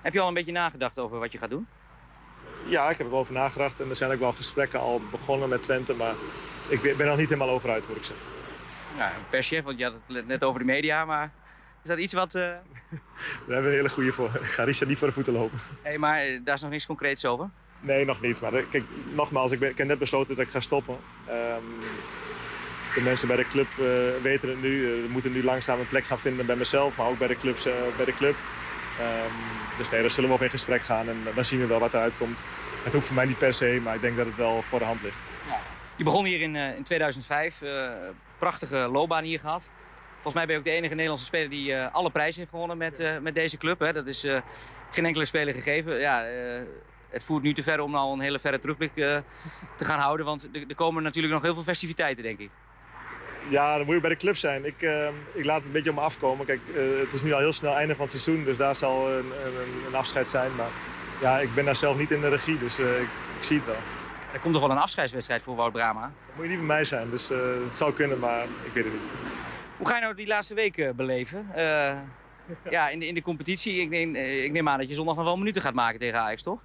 Heb 0.00 0.12
je 0.12 0.20
al 0.20 0.28
een 0.28 0.34
beetje 0.34 0.52
nagedacht 0.52 0.98
over 0.98 1.18
wat 1.18 1.32
je 1.32 1.38
gaat 1.38 1.50
doen? 1.50 1.66
Ja, 2.66 2.90
ik 2.90 2.96
heb 2.96 3.06
er 3.06 3.12
wel 3.12 3.20
over 3.20 3.34
nagedacht. 3.34 3.80
En 3.80 3.88
er 3.88 3.96
zijn 3.96 4.12
ook 4.12 4.18
wel 4.18 4.32
gesprekken 4.32 4.80
al 4.80 5.00
begonnen 5.10 5.48
met 5.48 5.62
Twente. 5.62 5.94
Maar 5.94 6.14
ik 6.68 6.82
ben 6.82 6.98
er 6.98 7.06
nog 7.06 7.16
niet 7.16 7.28
helemaal 7.28 7.54
over 7.54 7.70
uit, 7.70 7.88
moet 7.88 7.96
ik 7.96 8.04
zeggen. 8.04 8.26
Ja, 8.96 9.12
perschef, 9.30 9.64
want 9.64 9.78
je 9.78 9.84
had 9.84 9.94
het 10.06 10.26
net 10.26 10.44
over 10.44 10.60
de 10.60 10.66
media. 10.66 11.04
Maar 11.04 11.32
is 11.82 11.90
dat 11.90 11.98
iets 11.98 12.12
wat... 12.12 12.34
Uh... 12.40 12.42
Daar 12.90 13.00
hebben 13.46 13.62
we 13.62 13.68
een 13.68 13.76
hele 13.76 13.88
goede 13.88 14.12
voor. 14.12 14.30
Ik 14.42 14.46
ga 14.46 14.64
Richard 14.64 14.88
niet 14.88 14.98
voor 14.98 15.06
de 15.06 15.12
voeten 15.12 15.32
lopen. 15.32 15.58
Hey, 15.82 15.98
maar 15.98 16.40
daar 16.44 16.54
is 16.54 16.60
nog 16.60 16.70
niks 16.70 16.86
concreets 16.86 17.24
over? 17.24 17.50
Nee, 17.80 18.04
nog 18.04 18.20
niet. 18.20 18.40
Maar 18.40 18.62
kijk, 18.62 18.84
nogmaals, 19.12 19.52
ik, 19.52 19.58
ben, 19.58 19.70
ik 19.70 19.78
heb 19.78 19.86
net 19.86 19.98
besloten 19.98 20.36
dat 20.36 20.46
ik 20.46 20.52
ga 20.52 20.60
stoppen. 20.60 20.96
Um, 21.28 21.80
de 22.94 23.00
mensen 23.00 23.28
bij 23.28 23.36
de 23.36 23.48
club 23.48 23.66
uh, 23.78 23.86
weten 24.22 24.48
het 24.48 24.62
nu. 24.62 24.82
We 25.02 25.08
moeten 25.10 25.32
nu 25.32 25.44
langzaam 25.44 25.80
een 25.80 25.88
plek 25.88 26.04
gaan 26.04 26.18
vinden 26.18 26.46
bij 26.46 26.56
mezelf, 26.56 26.96
maar 26.96 27.06
ook 27.06 27.18
bij 27.18 27.28
de, 27.28 27.36
clubs, 27.36 27.66
uh, 27.66 27.72
bij 27.96 28.04
de 28.04 28.14
club. 28.14 28.36
Dus 29.78 29.90
nee, 29.90 30.00
daar 30.00 30.10
zullen 30.10 30.28
we 30.28 30.34
over 30.34 30.46
in 30.46 30.50
gesprek 30.50 30.82
gaan 30.82 31.08
en 31.08 31.16
dan 31.34 31.44
zien 31.44 31.60
we 31.60 31.66
wel 31.66 31.78
wat 31.78 31.94
eruit 31.94 32.16
komt. 32.16 32.38
Het 32.84 32.92
hoeft 32.92 33.06
voor 33.06 33.16
mij 33.16 33.24
niet 33.24 33.38
per 33.38 33.54
se, 33.54 33.80
maar 33.82 33.94
ik 33.94 34.00
denk 34.00 34.16
dat 34.16 34.26
het 34.26 34.36
wel 34.36 34.62
voor 34.62 34.78
de 34.78 34.84
hand 34.84 35.02
ligt. 35.02 35.32
Ja. 35.46 35.58
Je 35.96 36.04
begon 36.04 36.24
hier 36.24 36.40
in, 36.40 36.54
uh, 36.54 36.76
in 36.76 36.82
2005. 36.82 37.62
Uh, 37.62 37.90
prachtige 38.38 38.76
loopbaan 38.76 39.24
hier 39.24 39.40
gehad. 39.40 39.70
Volgens 40.12 40.34
mij 40.34 40.44
ben 40.44 40.54
je 40.54 40.60
ook 40.60 40.66
de 40.66 40.70
enige 40.70 40.92
Nederlandse 40.92 41.24
speler 41.24 41.50
die 41.50 41.70
uh, 41.70 41.86
alle 41.92 42.10
prijzen 42.10 42.38
heeft 42.38 42.50
gewonnen 42.50 42.76
met, 42.76 43.22
met 43.22 43.34
deze 43.34 43.56
club. 43.56 43.78
Hè. 43.78 43.92
Dat 43.92 44.06
is 44.06 44.26
geen 44.90 45.04
enkele 45.04 45.24
speler 45.24 45.54
gegeven. 45.54 45.98
Ja, 45.98 46.24
het 47.08 47.24
voert 47.24 47.42
nu 47.42 47.52
te 47.52 47.62
ver 47.62 47.80
om 47.80 47.94
al 47.94 48.12
een 48.12 48.20
hele 48.20 48.38
verre 48.38 48.58
terugblik 48.58 48.92
te 49.76 49.84
gaan 49.84 49.98
houden. 49.98 50.26
Want 50.26 50.48
er 50.68 50.74
komen 50.74 51.02
natuurlijk 51.02 51.34
nog 51.34 51.42
heel 51.42 51.54
veel 51.54 51.62
festiviteiten, 51.62 52.22
denk 52.22 52.38
ik. 52.38 52.50
Ja, 53.48 53.76
dan 53.76 53.86
moet 53.86 53.94
je 53.94 54.00
bij 54.00 54.10
de 54.10 54.16
club 54.16 54.36
zijn. 54.36 54.64
Ik, 54.64 54.82
uh, 54.82 55.08
ik 55.32 55.44
laat 55.44 55.56
het 55.56 55.66
een 55.66 55.72
beetje 55.72 55.90
op 55.90 55.96
me 55.96 56.02
afkomen. 56.02 56.46
Kijk, 56.46 56.60
uh, 56.74 57.00
het 57.00 57.12
is 57.12 57.22
nu 57.22 57.32
al 57.32 57.38
heel 57.38 57.52
snel 57.52 57.74
einde 57.74 57.94
van 57.94 58.06
het 58.06 58.20
seizoen, 58.20 58.44
dus 58.44 58.56
daar 58.56 58.76
zal 58.76 59.10
een, 59.10 59.32
een, 59.44 59.86
een 59.86 59.94
afscheid 59.94 60.28
zijn. 60.28 60.54
Maar 60.54 60.70
ja, 61.20 61.38
ik 61.38 61.54
ben 61.54 61.64
daar 61.64 61.76
zelf 61.76 61.96
niet 61.96 62.10
in 62.10 62.20
de 62.20 62.28
regie, 62.28 62.58
dus 62.58 62.80
uh, 62.80 63.00
ik, 63.00 63.08
ik, 63.36 63.44
zie 63.44 63.56
het 63.56 63.66
wel. 63.66 63.76
Er 64.32 64.40
komt 64.40 64.52
toch 64.52 64.62
wel 64.62 64.70
een 64.70 64.82
afscheidswedstrijd 64.82 65.42
voor 65.42 65.56
Wout 65.56 65.72
Brama? 65.72 66.00
Dat 66.00 66.34
moet 66.34 66.44
je 66.44 66.50
niet 66.50 66.58
bij 66.58 66.66
mij 66.66 66.84
zijn, 66.84 67.10
dus 67.10 67.28
het 67.64 67.76
zou 67.76 67.92
kunnen, 67.92 68.18
maar 68.18 68.44
ik 68.64 68.72
weet 68.72 68.84
het 68.84 68.92
niet. 68.92 69.12
Hoe 69.76 69.88
ga 69.88 69.94
je 69.94 70.00
nou 70.00 70.14
die 70.14 70.26
laatste 70.26 70.54
weken 70.54 70.96
beleven? 70.96 71.46
ja, 72.70 72.88
in 72.88 72.98
de, 72.98 73.06
in 73.06 73.14
de 73.14 73.22
competitie. 73.22 73.80
Ik 73.80 73.88
neem, 73.88 74.14
ik 74.16 74.52
neem 74.52 74.68
aan 74.68 74.78
dat 74.78 74.88
je 74.88 74.94
zondag 74.94 75.16
nog 75.16 75.24
wel 75.24 75.36
minuten 75.36 75.62
gaat 75.62 75.74
maken 75.74 75.98
tegen 75.98 76.18
Ajax, 76.18 76.42
toch? 76.42 76.60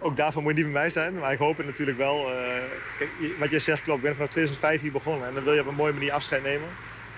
Ook 0.00 0.16
daarvoor 0.16 0.42
moet 0.42 0.56
je 0.56 0.62
niet 0.62 0.72
bij 0.72 0.80
mij 0.82 0.90
zijn. 0.90 1.18
Maar 1.18 1.32
ik 1.32 1.38
hoop 1.38 1.56
het 1.56 1.66
natuurlijk 1.66 1.98
wel. 1.98 2.30
eh, 2.30 2.36
kijk, 2.98 3.10
je- 3.20 3.36
wat 3.38 3.50
jij 3.50 3.58
zegt 3.58 3.82
klopt. 3.82 3.98
Ik 3.98 4.04
ben 4.04 4.14
vanaf 4.14 4.30
2005 4.30 4.80
hier 4.80 4.92
begonnen. 4.92 5.28
En 5.28 5.34
dan 5.34 5.44
wil 5.44 5.54
je 5.54 5.60
op 5.60 5.66
een 5.66 5.74
mooie 5.74 5.92
manier 5.92 6.12
afscheid 6.12 6.42
nemen. 6.42 6.68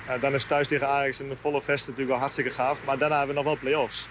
Eh, 0.07 0.21
dan 0.21 0.35
is 0.35 0.45
thuis 0.45 0.69
tegen 0.69 0.89
Ajax 0.89 1.21
en 1.21 1.29
de 1.29 1.37
volle 1.37 1.63
vest 1.63 1.83
natuurlijk 1.83 2.11
wel 2.11 2.19
hartstikke 2.19 2.51
gaaf. 2.51 2.85
Maar 2.85 2.99
daarna 2.99 3.17
hebben 3.19 3.35
we 3.37 3.43
nog 3.43 3.51
wel 3.53 3.61
play-offs. 3.61 4.09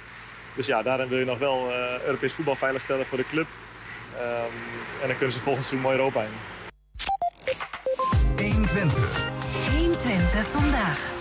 Dus 0.56 0.66
ja, 0.66 0.82
daarin 0.84 1.08
wil 1.10 1.20
je 1.20 1.26
nog 1.26 1.38
wel 1.38 1.72
eh, 1.72 2.02
Europees 2.06 2.34
voetbal 2.34 2.56
veiligstellen 2.56 3.06
voor 3.06 3.18
de 3.18 3.26
club. 3.30 3.48
Ehm, 4.18 4.26
en 5.02 5.08
dan 5.08 5.16
kunnen 5.18 5.32
ze 5.36 5.40
volgend 5.42 5.66
seizoen 5.66 5.90
mooi 5.90 5.98
Europa 5.98 6.22
in. 6.22 6.30
120. 8.36 9.30
120 9.78 10.46
vandaag. 10.48 11.12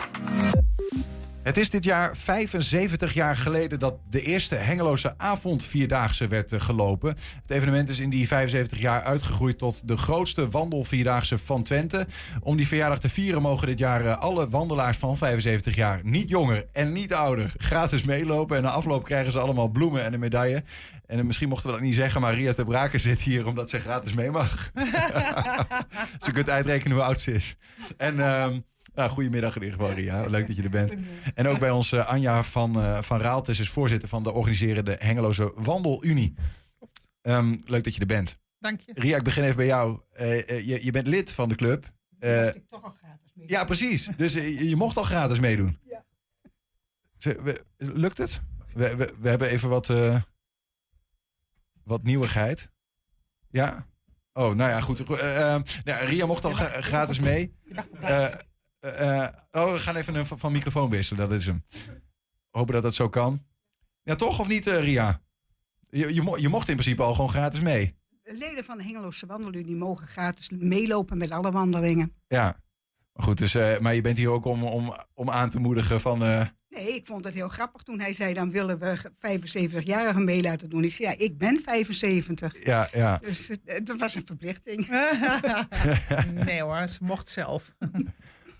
Het 1.42 1.56
is 1.56 1.70
dit 1.70 1.84
jaar 1.84 2.16
75 2.16 3.14
jaar 3.14 3.36
geleden 3.36 3.78
dat 3.78 3.98
de 4.10 4.22
eerste 4.22 4.54
Hengeloze 4.54 5.14
avondvierdaagse 5.18 6.28
werd 6.28 6.52
eh, 6.52 6.60
gelopen. 6.60 7.16
Het 7.42 7.50
evenement 7.50 7.88
is 7.88 7.98
in 7.98 8.10
die 8.10 8.26
75 8.26 8.78
jaar 8.78 9.02
uitgegroeid 9.02 9.58
tot 9.58 9.88
de 9.88 9.96
grootste 9.96 10.48
wandelvierdaagse 10.48 11.38
van 11.38 11.62
Twente. 11.62 12.06
Om 12.40 12.56
die 12.56 12.66
verjaardag 12.66 12.98
te 13.00 13.08
vieren 13.08 13.42
mogen 13.42 13.66
dit 13.66 13.78
jaar 13.78 14.04
eh, 14.04 14.16
alle 14.16 14.48
wandelaars 14.48 14.96
van 14.96 15.16
75 15.16 15.74
jaar, 15.74 16.00
niet 16.02 16.28
jonger 16.28 16.66
en 16.72 16.92
niet 16.92 17.14
ouder, 17.14 17.52
gratis 17.56 18.02
meelopen. 18.02 18.56
En 18.56 18.62
na 18.62 18.70
afloop 18.70 19.04
krijgen 19.04 19.32
ze 19.32 19.38
allemaal 19.38 19.68
bloemen 19.68 20.04
en 20.04 20.12
een 20.12 20.20
medaille. 20.20 20.64
En 21.06 21.18
eh, 21.18 21.24
misschien 21.24 21.48
mochten 21.48 21.70
we 21.70 21.76
dat 21.76 21.84
niet 21.84 21.94
zeggen, 21.94 22.20
maar 22.20 22.34
Ria 22.34 22.52
te 22.52 22.90
zit 22.98 23.20
hier 23.20 23.46
omdat 23.46 23.70
ze 23.70 23.80
gratis 23.80 24.14
mee 24.14 24.30
mag. 24.30 24.70
ze 26.24 26.32
kunt 26.32 26.50
uitrekenen 26.50 26.96
hoe 26.96 27.06
oud 27.06 27.20
ze 27.20 27.32
is. 27.32 27.56
En... 27.96 28.20
ehm 28.20 28.58
nou, 29.00 29.12
goedemiddag 29.12 29.56
in 29.56 29.62
ieder 29.62 29.78
geval, 29.78 29.94
Ria. 29.94 30.26
Leuk 30.36 30.46
dat 30.46 30.56
je 30.56 30.62
er 30.62 30.70
bent. 30.70 30.94
En 31.34 31.46
ook 31.46 31.58
bij 31.58 31.70
ons 31.70 31.92
eh, 31.92 32.08
Anja 32.08 32.42
van, 32.42 32.80
eh 32.82 33.02
van 33.02 33.20
Raaltes 33.20 33.58
is 33.58 33.68
voorzitter 33.68 34.08
van 34.08 34.22
de 34.22 34.32
organiserende 34.32 34.96
Hengeloze 34.98 35.52
Wandelunie. 35.54 36.34
Ehm, 37.22 37.56
leuk 37.64 37.84
dat 37.84 37.94
je 37.94 38.00
er 38.00 38.06
bent. 38.06 38.38
Dank 38.58 38.80
je. 38.80 38.92
Ria, 38.94 39.16
ik 39.16 39.22
begin 39.22 39.42
even 39.42 39.56
bij 39.56 39.66
jou. 39.66 40.00
Eh, 40.12 40.66
je, 40.66 40.84
je 40.84 40.90
bent 40.90 41.06
lid 41.06 41.32
van 41.32 41.48
de 41.48 41.54
club. 41.54 41.84
Eh, 42.18 42.46
ik 42.46 42.68
toch 42.68 42.84
al 42.84 42.90
gratis 42.90 43.32
mee. 43.34 43.48
ja, 43.48 43.64
precies. 43.64 44.08
Dus 44.16 44.32
je, 44.32 44.68
je 44.68 44.76
mocht 44.76 44.96
al 44.96 45.02
gratis 45.02 45.40
meedoen. 45.40 45.78
Ja. 45.84 46.04
Lukt 47.76 48.18
het? 48.18 48.42
We, 48.74 48.96
we, 48.96 49.14
we 49.20 49.28
hebben 49.28 49.48
even 49.48 49.68
wat, 49.68 49.92
wat 51.84 52.02
nieuwigheid. 52.02 52.70
Ja? 53.50 53.86
Oh, 54.32 54.54
nou 54.54 54.70
ja, 54.70 54.80
goed. 54.80 55.08
Nou, 55.08 56.04
Ria 56.04 56.26
mocht 56.26 56.44
al 56.44 56.52
gra- 56.52 56.80
gratis 56.80 57.20
mee. 57.20 57.54
Eh, 58.80 59.22
eh, 59.24 59.28
oh, 59.50 59.72
we 59.72 59.78
gaan 59.78 59.96
even 59.96 60.14
een, 60.14 60.24
van 60.26 60.52
microfoon 60.52 60.90
wisselen, 60.90 61.28
dat 61.28 61.38
is 61.38 61.46
hem. 61.46 61.64
Hopen 62.50 62.74
dat 62.74 62.82
dat 62.82 62.94
zo 62.94 63.08
kan. 63.08 63.44
Ja, 64.02 64.14
toch 64.14 64.38
of 64.40 64.48
niet, 64.48 64.66
eh, 64.66 64.82
Ria? 64.82 65.20
Je, 65.90 66.14
je, 66.14 66.22
mo- 66.22 66.36
je 66.36 66.48
mocht 66.48 66.68
in 66.68 66.74
principe 66.76 67.02
al 67.02 67.14
gewoon 67.14 67.30
gratis 67.30 67.60
mee. 67.60 67.98
Leden 68.22 68.64
van 68.64 68.76
de 68.78 68.84
Hengeloze 68.84 69.26
Wandelunie 69.26 69.76
mogen 69.76 70.06
gratis 70.06 70.50
meelopen 70.50 71.18
met 71.18 71.30
alle 71.30 71.50
wandelingen. 71.50 72.12
Ja. 72.28 72.60
Maar 73.12 73.24
goed, 73.26 73.38
dus, 73.38 73.54
eh, 73.54 73.78
maar 73.78 73.94
je 73.94 74.00
bent 74.00 74.16
hier 74.16 74.28
ook 74.30 74.44
om, 74.44 74.64
om, 74.64 74.94
om 75.14 75.30
aan 75.30 75.50
te 75.50 75.58
moedigen 75.60 76.00
van... 76.00 76.22
eh, 76.24 76.46
Nee, 76.68 76.94
ik 76.94 77.06
vond 77.06 77.24
het 77.24 77.34
heel 77.34 77.48
grappig 77.48 77.82
toen 77.82 78.00
hij 78.00 78.12
zei... 78.12 78.34
dan 78.34 78.50
willen 78.50 78.78
we 78.78 78.96
75-jarigen 79.14 80.24
mee 80.24 80.42
laten 80.42 80.68
doen. 80.70 80.84
Ik 80.84 80.92
zei, 80.92 81.08
ja, 81.08 81.14
ik 81.18 81.38
ben 81.38 81.60
75. 81.60 82.64
ja, 82.64 82.88
ja. 82.92 83.18
Dus 83.18 83.48
het, 83.48 83.60
het 83.64 83.98
was 83.98 84.14
een 84.14 84.26
verplichting. 84.26 84.86
nee 86.46 86.62
hoor, 86.62 86.88
ze 86.88 87.04
mocht 87.04 87.28
zelf. 87.28 87.74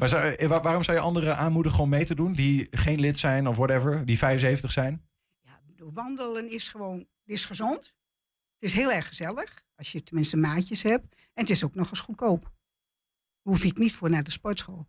Maar 0.00 0.12
eh, 0.12 0.48
waar- 0.48 0.62
waarom 0.62 0.82
zou 0.82 0.96
je 0.96 1.02
anderen 1.02 1.36
aanmoedigen 1.36 1.82
om 1.82 1.88
mee 1.88 2.04
te 2.04 2.14
doen? 2.14 2.32
Die 2.32 2.66
geen 2.70 3.00
lid 3.00 3.18
zijn 3.18 3.46
of 3.48 3.56
whatever, 3.56 4.04
die 4.04 4.18
75 4.18 4.72
zijn? 4.72 5.04
Ja, 5.40 5.60
bedoel, 5.66 5.92
wandelen 5.92 6.50
is 6.50 6.68
gewoon 6.68 7.06
is 7.24 7.44
gezond. 7.44 7.84
Het 8.58 8.68
is 8.68 8.72
heel 8.72 8.92
erg 8.92 9.06
gezellig, 9.06 9.62
als 9.76 9.92
je 9.92 10.02
tenminste 10.02 10.36
maatjes 10.36 10.82
hebt. 10.82 11.14
En 11.14 11.42
het 11.42 11.50
is 11.50 11.64
ook 11.64 11.74
nog 11.74 11.90
eens 11.90 12.00
goedkoop. 12.00 12.52
Hoef 13.42 13.64
ik 13.64 13.78
niet 13.78 13.94
voor 13.94 14.10
naar 14.10 14.22
de 14.22 14.30
sportschool. 14.30 14.86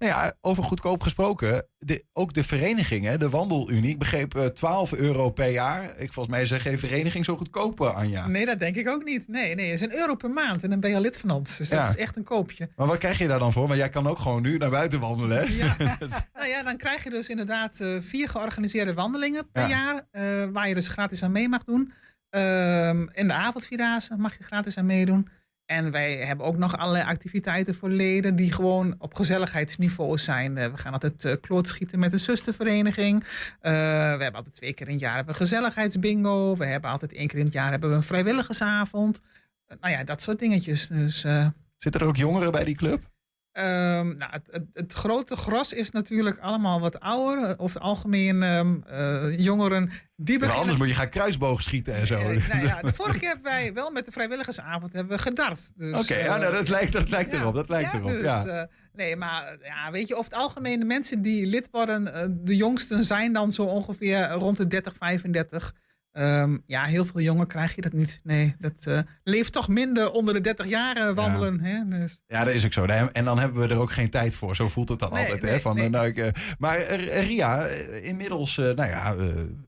Nou 0.00 0.12
ja, 0.12 0.32
over 0.40 0.62
goedkoop 0.64 1.02
gesproken. 1.02 1.66
De, 1.78 2.04
ook 2.12 2.32
de 2.34 2.42
verenigingen, 2.42 3.18
de 3.18 3.28
Wandelunie. 3.30 3.90
Ik 3.90 3.98
begreep 3.98 4.34
eh, 4.34 4.46
12 4.46 4.92
euro 4.92 5.30
per 5.30 5.48
jaar. 5.50 5.84
Ik, 5.98 6.12
volgens 6.12 6.36
mij 6.36 6.50
er 6.50 6.60
geen 6.60 6.78
vereniging 6.78 7.24
zo 7.24 7.36
goedkoop, 7.36 7.80
eh, 7.80 7.96
Anja. 7.96 8.26
Nee, 8.28 8.46
dat 8.46 8.58
denk 8.58 8.76
ik 8.76 8.88
ook 8.88 9.04
niet. 9.04 9.28
Nee, 9.28 9.54
nee, 9.54 9.70
het 9.70 9.80
is 9.80 9.86
een 9.86 9.94
euro 9.94 10.14
per 10.14 10.30
maand 10.30 10.62
en 10.62 10.70
dan 10.70 10.80
ben 10.80 10.90
je 10.90 11.00
lid 11.00 11.18
van 11.18 11.30
ons. 11.30 11.56
Dus 11.56 11.68
Ja. 11.70 11.76
dat 11.80 11.88
is 11.88 11.96
echt 11.96 12.16
een 12.16 12.24
koopje. 12.24 12.70
Maar 12.76 12.86
wat 12.86 12.98
krijg 12.98 13.18
je 13.18 13.28
daar 13.28 13.38
dan 13.38 13.52
voor? 13.52 13.66
Want 13.66 13.78
jij 13.78 13.88
kan 13.88 14.06
ook 14.06 14.18
gewoon 14.18 14.42
nu 14.42 14.56
naar 14.56 14.70
buiten 14.70 15.00
wandelen, 15.00 15.36
hè? 15.38 15.42
Ja. 15.54 15.76
nou 16.34 16.48
ja, 16.48 16.62
dan 16.62 16.76
krijg 16.76 17.04
je 17.04 17.10
dus 17.10 17.28
inderdaad 17.28 17.80
eh, 17.80 17.88
vier 18.00 18.28
georganiseerde 18.28 18.94
wandelingen 18.94 19.50
per 19.52 19.62
Ja. 19.62 19.68
jaar. 19.68 20.02
eh, 20.10 20.44
waar 20.52 20.68
je 20.68 20.74
dus 20.74 20.88
gratis 20.88 21.22
aan 21.22 21.32
mee 21.32 21.48
mag 21.48 21.64
doen. 21.64 21.92
Ehm 22.30 23.06
in 23.12 23.26
de 23.26 23.32
avondvierdaagse 23.34 24.16
mag 24.16 24.38
je 24.38 24.44
gratis 24.44 24.76
aan 24.76 24.86
meedoen. 24.86 25.28
En 25.70 25.90
wij 25.90 26.16
hebben 26.16 26.46
ook 26.46 26.56
nog 26.56 26.76
allerlei 26.76 27.04
activiteiten 27.04 27.74
voor 27.74 27.88
leden 27.88 28.36
die 28.36 28.52
gewoon 28.52 28.94
op 28.98 29.14
gezelligheidsniveau 29.14 30.18
zijn. 30.18 30.58
Eh, 30.58 30.70
we 30.70 30.76
gaan 30.76 30.92
altijd 30.92 31.24
uh, 31.24 31.34
klootschieten 31.40 31.98
met 31.98 32.10
de 32.10 32.18
zustervereniging. 32.18 33.24
Eh, 33.60 33.72
we 33.72 34.22
hebben 34.22 34.34
altijd 34.34 34.54
twee 34.54 34.72
keer 34.72 34.86
in 34.86 34.92
het 34.92 35.02
jaar 35.02 35.28
een 35.28 35.34
gezelligheidsbingo. 35.34 36.56
We 36.56 36.66
hebben 36.66 36.90
altijd 36.90 37.12
één 37.12 37.26
keer 37.26 37.38
in 37.38 37.44
het 37.44 37.54
jaar 37.54 37.70
hebben 37.70 37.90
we 37.90 37.96
een 37.96 38.02
vrijwilligersavond. 38.02 39.20
Eh, 39.66 39.76
nou 39.80 39.94
ja, 39.94 40.04
dat 40.04 40.20
soort 40.20 40.38
dingetjes. 40.38 40.86
Dus, 40.86 41.24
eh, 41.24 41.46
Zitten 41.78 42.00
er 42.00 42.06
ook 42.06 42.16
jongeren 42.16 42.52
bij 42.52 42.64
die 42.64 42.76
club? 42.76 43.10
Ehm, 43.52 44.16
nou, 44.16 44.30
het, 44.30 44.48
het, 44.50 44.64
het 44.72 44.92
grote 44.92 45.36
gros 45.36 45.72
is 45.72 45.90
natuurlijk 45.90 46.38
allemaal 46.38 46.80
wat 46.80 47.00
ouder. 47.00 47.58
Over 47.58 47.74
het 47.74 47.84
algemeen 47.84 48.42
ehm, 48.42 48.74
eh, 48.86 49.38
jongeren 49.38 49.90
die 50.16 50.34
Ja, 50.34 50.38
beginnen... 50.38 50.60
anders 50.60 50.76
moet 50.78 50.88
je 50.88 50.94
gaan 50.94 51.08
kruisboog 51.08 51.62
schieten 51.62 51.94
en 51.94 52.06
zo. 52.06 52.18
Eh, 52.18 52.36
Oké, 52.36 52.46
nou 52.48 52.66
ja, 52.66 52.80
de 52.80 52.92
vorige 53.02 53.18
keer 53.18 53.28
hebben 53.28 53.46
wij 53.46 53.72
wel 53.72 53.90
met 53.90 54.04
de 54.04 54.12
vrijwilligersavond 54.12 54.92
hebben 54.92 55.16
we 55.16 55.22
gedart. 55.22 55.70
Dus, 55.74 56.06
ja, 56.06 56.16
eh, 56.16 56.38
nou, 56.38 56.52
dat 56.52 56.68
lijkt, 56.68 56.92
dat 56.92 57.08
lijkt 57.08 57.32
ja, 57.32 57.40
erop. 57.40 57.54
Dat 57.54 57.68
lijkt 57.68 57.92
ja, 57.92 57.98
erop. 57.98 58.10
dus, 58.10 58.22
ja. 58.22 58.44
eh, 58.44 58.62
nee, 58.92 59.16
maar 59.16 59.56
ja, 59.62 59.90
weet 59.90 60.08
je, 60.08 60.14
over 60.16 60.30
het 60.30 60.40
algemeen 60.40 60.78
de 60.78 60.86
mensen 60.86 61.22
die 61.22 61.46
lid 61.46 61.68
worden, 61.70 62.14
eh, 62.14 62.24
de 62.28 62.56
jongsten 62.56 63.04
zijn 63.04 63.32
dan 63.32 63.52
zo 63.52 63.62
ongeveer 63.62 64.30
rond 64.30 64.56
de 64.56 64.66
30, 64.66 64.96
35. 64.96 65.74
Ehm, 66.12 66.58
ja, 66.66 66.84
heel 66.84 67.04
veel 67.04 67.20
jongen 67.20 67.46
krijg 67.46 67.74
je 67.74 67.80
dat 67.80 67.92
niet. 67.92 68.20
Nee, 68.22 68.54
dat 68.58 68.86
eh, 68.86 69.00
leeft 69.24 69.52
toch 69.52 69.68
minder 69.68 70.10
onder 70.12 70.34
de 70.34 70.40
30 70.40 70.66
jaar 70.66 71.14
wandelen. 71.14 71.60
Hè? 71.60 71.88
Dus, 71.88 72.22
Ja, 72.26 72.44
dat 72.44 72.54
is 72.54 72.64
ook 72.64 72.72
zo. 72.72 72.84
En 72.84 73.24
dan 73.24 73.38
hebben 73.38 73.60
we 73.68 73.74
er 73.74 73.80
ook 73.80 73.92
geen 73.92 74.10
tijd 74.10 74.34
voor. 74.34 74.56
Zo 74.56 74.68
voelt 74.68 74.88
het 74.88 74.98
dan 74.98 75.12
Nee, 75.12 75.22
altijd. 75.22 75.42
hè? 75.42 75.60
Van, 75.60 75.74
nee. 75.76 75.84
eh, 75.84 75.90
nou, 75.90 76.06
ik, 76.06 76.16
eh, 76.16 76.28
maar 76.58 76.94
Ria, 77.00 77.66
inmiddels, 78.02 78.58
eh, 78.58 78.64
nou 78.64 78.88
ja, 78.88 79.14
eh, 79.14 79.26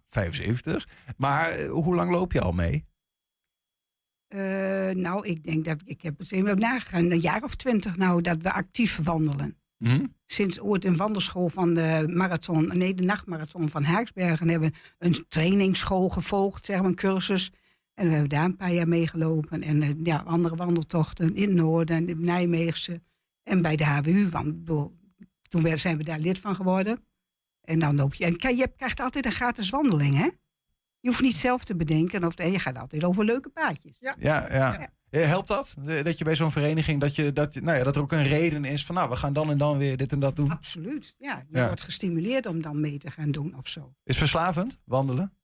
75. 0.08 0.88
Maar 1.16 1.60
hoe 1.64 1.94
lang 1.94 2.10
loop 2.10 2.32
je 2.32 2.40
al 2.40 2.52
mee? 2.52 2.84
Eh, 4.28 4.40
nou, 4.94 5.26
ik 5.26 5.44
denk 5.44 5.64
dat 5.64 5.82
ik 5.84 6.02
heb 6.02 6.18
het 6.18 6.32
even 6.32 6.58
nagegaan. 6.58 7.10
Een 7.10 7.18
jaar 7.20 7.42
of 7.42 7.54
twintig 7.54 7.96
nou 7.96 8.20
dat 8.22 8.42
we 8.42 8.52
actief 8.52 8.98
wandelen. 9.02 9.56
Hm? 9.82 10.06
Sinds 10.26 10.60
ooit 10.60 10.84
een 10.84 10.96
wandelschool 10.96 11.48
van 11.48 11.74
de 11.74 12.04
marathon, 12.10 12.66
nee, 12.78 12.94
de 12.94 13.02
nachtmarathon 13.02 13.68
van 13.68 13.82
Haaksbergen 13.82 14.48
hebben 14.48 14.70
we 14.70 14.76
een 14.98 15.24
trainingsschool 15.28 16.08
gevolgd, 16.08 16.64
zeg 16.64 16.76
maar, 16.80 16.86
een 16.88 16.94
cursus. 16.94 17.52
En 17.94 18.04
we 18.06 18.10
hebben 18.12 18.28
daar 18.30 18.44
een 18.44 18.56
paar 18.56 18.72
jaar 18.72 18.88
meegelopen. 18.88 19.62
En 19.62 19.82
eh, 19.82 19.90
ja, 20.02 20.22
andere 20.26 20.56
wandeltochten 20.56 21.34
in 21.34 21.48
het 21.48 21.56
Noorden 21.56 21.96
en 21.96 22.08
in 22.08 22.24
Nijmeegse. 22.24 23.02
En 23.42 23.62
bij 23.62 23.76
de 23.76 23.84
HWU, 23.84 24.28
want 24.28 24.66
toen 25.42 25.62
werden- 25.62 25.78
zijn 25.78 25.96
we 25.96 26.04
daar 26.04 26.18
lid 26.18 26.38
van 26.38 26.54
geworden. 26.54 27.04
En 27.60 27.78
dan 27.78 27.96
loop 27.96 28.14
je. 28.14 28.24
En 28.24 28.36
kijk, 28.36 28.56
je 28.56 28.72
krijgt 28.76 29.00
altijd 29.00 29.26
een 29.26 29.32
gratis 29.32 29.70
wandeling, 29.70 30.16
hè? 30.16 30.28
Je 31.00 31.08
hoeft 31.08 31.20
niet 31.20 31.36
zelf 31.36 31.64
te 31.64 31.76
bedenken. 31.76 32.24
Of, 32.24 32.34
en 32.34 32.52
je 32.52 32.58
gaat 32.58 32.78
altijd 32.78 33.04
over 33.04 33.24
leuke 33.24 33.48
paadjes. 33.48 33.96
Ja, 34.00 34.14
ja. 34.50 34.90
Helpt 35.20 35.48
dat? 35.48 35.74
Eh, 35.86 36.04
Dat 36.04 36.18
je 36.18 36.24
bij 36.24 36.34
zo'n 36.36 36.52
vereniging, 36.52 37.00
dat, 37.00 37.14
je, 37.14 37.32
dat, 37.32 37.54
je- 37.54 37.60
nou 37.60 37.78
ja, 37.78 37.84
dat 37.84 37.96
er 37.96 38.02
ook 38.02 38.12
een 38.12 38.26
reden 38.26 38.64
is 38.64 38.84
van, 38.84 38.94
nou, 38.94 39.08
we 39.10 39.16
gaan 39.16 39.32
dan 39.32 39.50
en 39.50 39.58
dan 39.58 39.78
weer 39.78 39.96
dit 39.96 40.12
en 40.12 40.20
dat 40.20 40.36
doen. 40.36 40.50
Absoluut. 40.50 41.14
Ja, 41.18 41.44
je 41.50 41.56
Ja. 41.58 41.66
wordt 41.66 41.80
gestimuleerd 41.82 42.46
om 42.46 42.62
dan 42.62 42.80
mee 42.80 42.98
te 42.98 43.10
gaan 43.10 43.30
doen 43.30 43.56
of 43.56 43.68
zo. 43.68 43.94
Is 44.04 44.18
verslavend, 44.18 44.78
wandelen? 44.84 45.34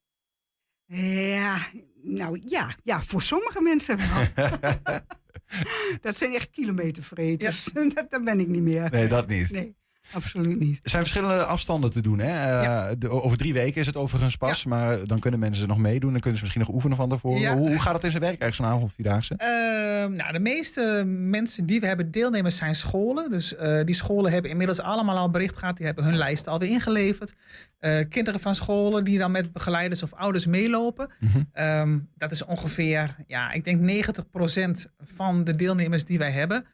Ja, 0.87 1.59
nou 2.03 2.41
ja, 2.47 2.75
ja 2.85 3.03
voor 3.03 3.23
sommige 3.23 3.61
mensen 3.63 3.97
wel. 3.97 4.27
dat 6.01 6.19
zijn 6.19 6.35
echt 6.35 6.51
kilometervreters. 6.51 7.65
dat, 7.95 8.07
dat 8.11 8.25
ben 8.25 8.41
ik 8.41 8.49
niet 8.49 8.63
meer. 8.63 8.91
Nee, 8.91 9.09
dat 9.09 9.27
niet. 9.29 9.51
Nee, 9.51 9.77
absoluut 10.13 10.59
niet. 10.59 10.81
Er 10.83 10.91
zijn 10.91 11.03
verschillende 11.03 11.45
afstanden 11.45 11.91
te 11.91 12.01
doen. 12.01 12.19
Hè? 12.19 12.27
Eh, 12.27 12.63
Ja. 12.63 12.95
de- 12.95 13.11
over 13.11 13.39
drie 13.39 13.53
weken 13.53 13.81
is 13.81 13.87
het 13.87 13.97
overigens 13.97 14.37
pas. 14.37 14.65
Maar 14.65 15.07
dan 15.07 15.19
kunnen 15.19 15.41
mensen 15.41 15.69
nog 15.69 15.79
meedoen. 15.79 16.11
Dan 16.13 16.21
kunnen 16.21 16.39
ze 16.39 16.45
misschien 16.45 16.65
nog 16.67 16.75
oefenen 16.75 16.97
van 16.97 17.09
tevoren. 17.09 17.41
Ja. 17.41 17.57
Hoe, 17.57 17.69
hoe 17.69 17.79
gaat 17.81 17.95
het 17.95 18.05
in 18.05 18.11
zijn 18.11 18.23
werk 18.23 18.41
eigenlijk, 18.41 18.55
zo'n 18.71 18.79
avondvierdaagse? 18.79 19.35
Ehm, 19.37 20.13
nou, 20.13 20.33
de 20.33 20.39
meeste 20.41 21.03
mensen 21.07 21.67
die 21.67 21.81
we 21.81 21.87
hebben 21.87 22.11
deelnemers 22.11 22.57
zijn 22.57 22.75
scholen. 22.75 23.31
Dus 23.31 23.57
eh, 23.57 23.85
die 23.85 23.95
scholen 23.95 24.33
hebben 24.33 24.51
inmiddels 24.51 24.81
allemaal 24.81 25.17
al 25.17 25.31
bericht 25.31 25.57
gehad. 25.57 25.77
Die 25.77 25.87
hebben 25.87 26.05
hun 26.05 26.17
lijst 26.17 26.47
alweer 26.47 26.69
ingeleverd. 26.71 27.35
Eh, 27.79 27.99
kinderen 28.09 28.41
van 28.41 28.55
scholen 28.55 29.05
die 29.05 29.19
dan 29.19 29.31
met 29.31 29.53
begeleiders 29.53 30.03
of 30.03 30.13
ouders 30.15 30.47
meelopen. 30.47 31.11
Mhm. 31.21 31.43
Ehm, 31.53 31.99
dat 32.17 32.31
is 32.31 32.45
ongeveer, 32.45 33.17
ja, 33.27 33.53
ik 33.53 33.65
denk 33.65 33.81
90% 33.81 34.87
van 35.05 35.45
de 35.45 35.57
deelnemers 35.57 36.05
die 36.05 36.19
wij 36.19 36.31
hebben. 36.31 36.65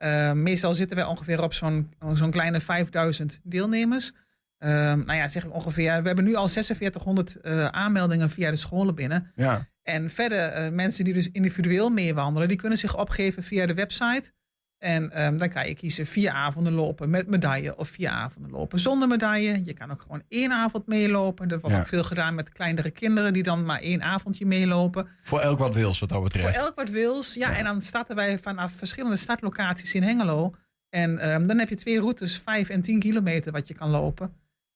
Eh, 0.00 0.32
meestal 0.32 0.74
zitten 0.74 0.96
wij 0.96 1.06
ongeveer 1.06 1.42
op 1.42 1.54
zo'n 1.54 1.90
zo'n 2.14 2.30
kleine 2.30 2.60
5000 2.60 3.40
deelnemers. 3.42 4.12
Ehm, 4.58 4.98
nou 5.04 5.18
ja, 5.18 5.28
zeg 5.28 5.44
ik 5.44 5.54
ongeveer. 5.54 6.00
We 6.00 6.06
hebben 6.06 6.24
nu 6.24 6.34
al 6.34 6.48
4600 6.48 7.34
eh, 7.34 7.66
aanmeldingen 7.66 8.30
via 8.30 8.50
de 8.50 8.56
scholen 8.56 8.94
binnen. 8.94 9.30
Ja. 9.34 9.68
En 9.82 10.10
verder, 10.10 10.48
eh, 10.48 10.70
mensen 10.70 11.04
die 11.04 11.14
dus 11.14 11.30
individueel 11.30 11.90
meewandelen, 11.90 12.48
die 12.48 12.56
kunnen 12.56 12.78
zich 12.78 12.98
opgeven 12.98 13.42
via 13.42 13.66
de 13.66 13.74
website. 13.74 14.32
En 14.80 15.10
ehm, 15.12 15.36
dan 15.36 15.48
kan 15.48 15.66
je 15.66 15.74
kiezen 15.74 16.06
vier 16.06 16.30
avonden 16.30 16.72
lopen 16.72 17.10
met 17.10 17.26
medaille 17.26 17.76
of 17.76 17.88
vier 17.88 18.08
avonden 18.08 18.50
lopen 18.50 18.78
zonder 18.78 19.08
medaille. 19.08 19.60
Je 19.64 19.72
kan 19.72 19.90
ook 19.90 20.00
gewoon 20.02 20.22
één 20.28 20.52
avond 20.52 20.86
meelopen. 20.86 21.48
Dat 21.48 21.60
wordt 21.60 21.76
Ja. 21.76 21.82
ook 21.82 21.88
veel 21.88 22.04
gedaan 22.04 22.34
met 22.34 22.48
kleinere 22.52 22.90
kinderen 22.90 23.32
die 23.32 23.42
dan 23.42 23.64
maar 23.64 23.80
één 23.80 24.02
avondje 24.02 24.46
meelopen. 24.46 25.08
Voor 25.22 25.40
elk 25.40 25.58
wat 25.58 25.74
wils 25.74 25.98
wat 25.98 26.08
dat 26.08 26.22
betreft. 26.22 26.54
Voor 26.56 26.64
elk 26.66 26.74
wat 26.76 26.88
wils. 26.88 27.34
Ja, 27.34 27.56
en 27.56 27.64
dan 27.64 27.80
starten 27.80 28.16
wij 28.16 28.38
vanaf 28.38 28.72
verschillende 28.72 29.16
startlocaties 29.16 29.94
in 29.94 30.02
Hengelo. 30.02 30.54
En 30.88 31.18
ehm, 31.18 31.46
dan 31.46 31.58
heb 31.58 31.68
je 31.68 31.76
twee 31.76 32.00
routes, 32.00 32.38
vijf 32.38 32.68
en 32.68 32.80
tien 32.80 32.98
kilometer 33.00 33.52
wat 33.52 33.68
je 33.68 33.74
kan 33.74 33.88
lopen. 33.90 34.32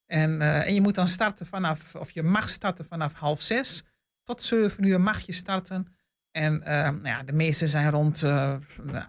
En, 0.06 0.40
eh, 0.40 0.66
en 0.66 0.74
je 0.74 0.80
moet 0.80 0.94
dan 0.94 1.08
starten 1.08 1.46
vanaf, 1.46 1.94
of 1.94 2.10
je 2.10 2.22
mag 2.22 2.48
starten 2.50 2.84
vanaf 2.84 3.12
half 3.12 3.42
zes. 3.42 3.82
Tot 4.22 4.42
zeven 4.42 4.84
uur 4.84 5.00
mag 5.00 5.20
je 5.20 5.32
starten. 5.32 5.86
En 6.34 6.62
ehm, 6.62 6.94
nou 6.94 7.06
ja, 7.08 7.22
de 7.22 7.32
meeste 7.32 7.68
zijn 7.68 7.90
rond 7.90 8.22
eh, 8.22 8.54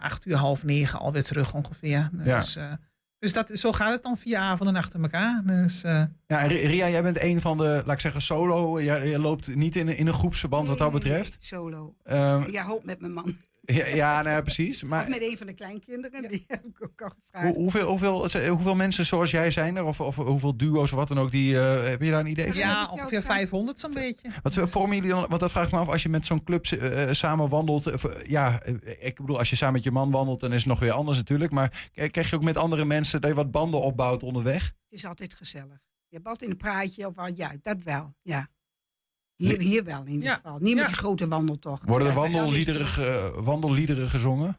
acht 0.00 0.26
uur, 0.26 0.36
half 0.36 0.64
negen 0.64 0.98
alweer 0.98 1.22
terug 1.22 1.54
ongeveer. 1.54 2.10
Ja. 2.24 2.38
Dus, 2.38 2.56
eh, 2.56 2.72
dus 3.18 3.32
dat, 3.32 3.50
zo 3.58 3.72
gaat 3.72 3.92
het 3.92 4.02
dan 4.02 4.16
vier 4.16 4.36
avonden 4.36 4.76
achter 4.76 5.00
elkaar. 5.00 5.42
Dus, 5.44 5.82
eh, 5.84 6.02
Ja, 6.26 6.40
en 6.40 6.48
Ria, 6.48 6.88
jij 6.88 7.02
bent 7.02 7.20
een 7.22 7.40
van 7.40 7.56
de, 7.58 7.82
laat 7.84 7.94
ik 7.94 8.00
zeggen, 8.00 8.22
solo. 8.22 8.80
Jij, 8.82 9.08
jij 9.08 9.18
loopt 9.18 9.54
niet 9.54 9.76
in, 9.76 9.88
in 9.88 10.06
een 10.06 10.14
groepsverband 10.14 10.68
wat 10.68 10.78
dat 10.78 10.92
nee, 10.92 11.00
betreft. 11.00 11.36
solo. 11.40 11.94
Ehm, 12.02 12.50
Ja, 12.50 12.64
hoop 12.64 12.84
met 12.84 13.00
mijn 13.00 13.12
man. 13.12 13.36
Ja, 13.66 13.86
ja, 13.86 14.22
nou 14.22 14.42
precies. 14.42 14.82
Of 14.82 14.88
Maar 14.88 15.08
met 15.08 15.22
een 15.22 15.38
van 15.38 15.46
de 15.46 15.52
kleinkinderen, 15.52 16.28
die 16.28 16.44
heb 16.46 16.64
ik 16.74 16.84
ook 16.84 17.02
al 17.02 17.10
gevraagd. 17.20 17.46
hoe- 17.46 17.56
hoeveel, 17.56 17.88
hoeveel, 17.88 18.48
hoeveel 18.48 18.74
mensen 18.74 19.06
zoals 19.06 19.30
jij 19.30 19.50
zijn 19.50 19.76
er? 19.76 19.84
Of, 19.84 20.00
of 20.00 20.16
hoeveel 20.16 20.56
duo's 20.56 20.90
of 20.92 20.98
wat 20.98 21.08
dan 21.08 21.18
ook? 21.18 21.30
Die, 21.30 21.58
eh, 21.60 21.88
heb 21.88 22.02
je 22.02 22.10
daar 22.10 22.20
een 22.20 22.26
idee 22.26 22.46
van? 22.46 22.56
ja, 22.56 22.82
ongeveer 22.90 23.18
gevraagd. 23.18 23.38
500 23.38 23.80
zo'n 23.80 23.92
beetje. 23.92 24.28
Wat 24.42 24.54
vormen 24.70 24.96
jullie 24.96 25.10
dan? 25.10 25.26
Want 25.28 25.40
dat 25.40 25.50
vraag 25.50 25.66
ik 25.66 25.72
me 25.72 25.78
af 25.78 25.88
als 25.88 26.02
je 26.02 26.08
met 26.08 26.26
zo'n 26.26 26.42
club 26.44 26.66
eh, 26.66 27.12
samen 27.12 27.48
wandelt. 27.48 27.86
eh, 27.86 28.26
ja, 28.26 28.62
eh, 28.62 28.74
ik 29.06 29.16
bedoel, 29.16 29.38
als 29.38 29.50
je 29.50 29.56
samen 29.56 29.74
met 29.74 29.84
je 29.84 29.90
man 29.90 30.10
wandelt, 30.10 30.40
dan 30.40 30.52
is 30.52 30.58
het 30.58 30.68
nog 30.68 30.78
weer 30.80 30.92
anders 30.92 31.16
natuurlijk. 31.16 31.52
Maar 31.52 31.88
krijg 32.10 32.30
je 32.30 32.36
ook 32.36 32.42
met 32.44 32.56
andere 32.56 32.84
mensen 32.84 33.20
dat 33.20 33.30
je 33.30 33.36
wat 33.36 33.50
banden 33.50 33.80
opbouwt 33.80 34.22
onderweg? 34.22 34.62
Het 34.64 34.98
is 34.98 35.04
altijd 35.06 35.34
gezellig. 35.34 35.78
Je 36.08 36.16
hebt 36.16 36.28
altijd 36.28 36.50
een 36.50 36.56
praatje 36.56 37.06
of 37.06 37.14
wat. 37.14 37.36
Ja, 37.36 37.52
dat 37.62 37.82
wel. 37.82 38.14
Ja. 38.22 38.48
Hier, 39.36 39.60
hier 39.60 39.84
wel 39.84 40.00
in 40.04 40.12
ieder 40.12 40.28
Ja. 40.28 40.34
geval. 40.34 40.58
Niet 40.60 40.74
met 40.74 40.86
die 40.86 40.94
grote 40.94 41.26
wandeltocht. 41.28 41.82
Worden 41.84 42.08
er 42.08 42.14
Ja, 42.14 42.20
wandelliederen, 42.20 42.80
dat 42.80 42.88
is 42.88 42.94
ge- 42.94 43.32
wandelliederen 43.42 44.08
gezongen? 44.08 44.58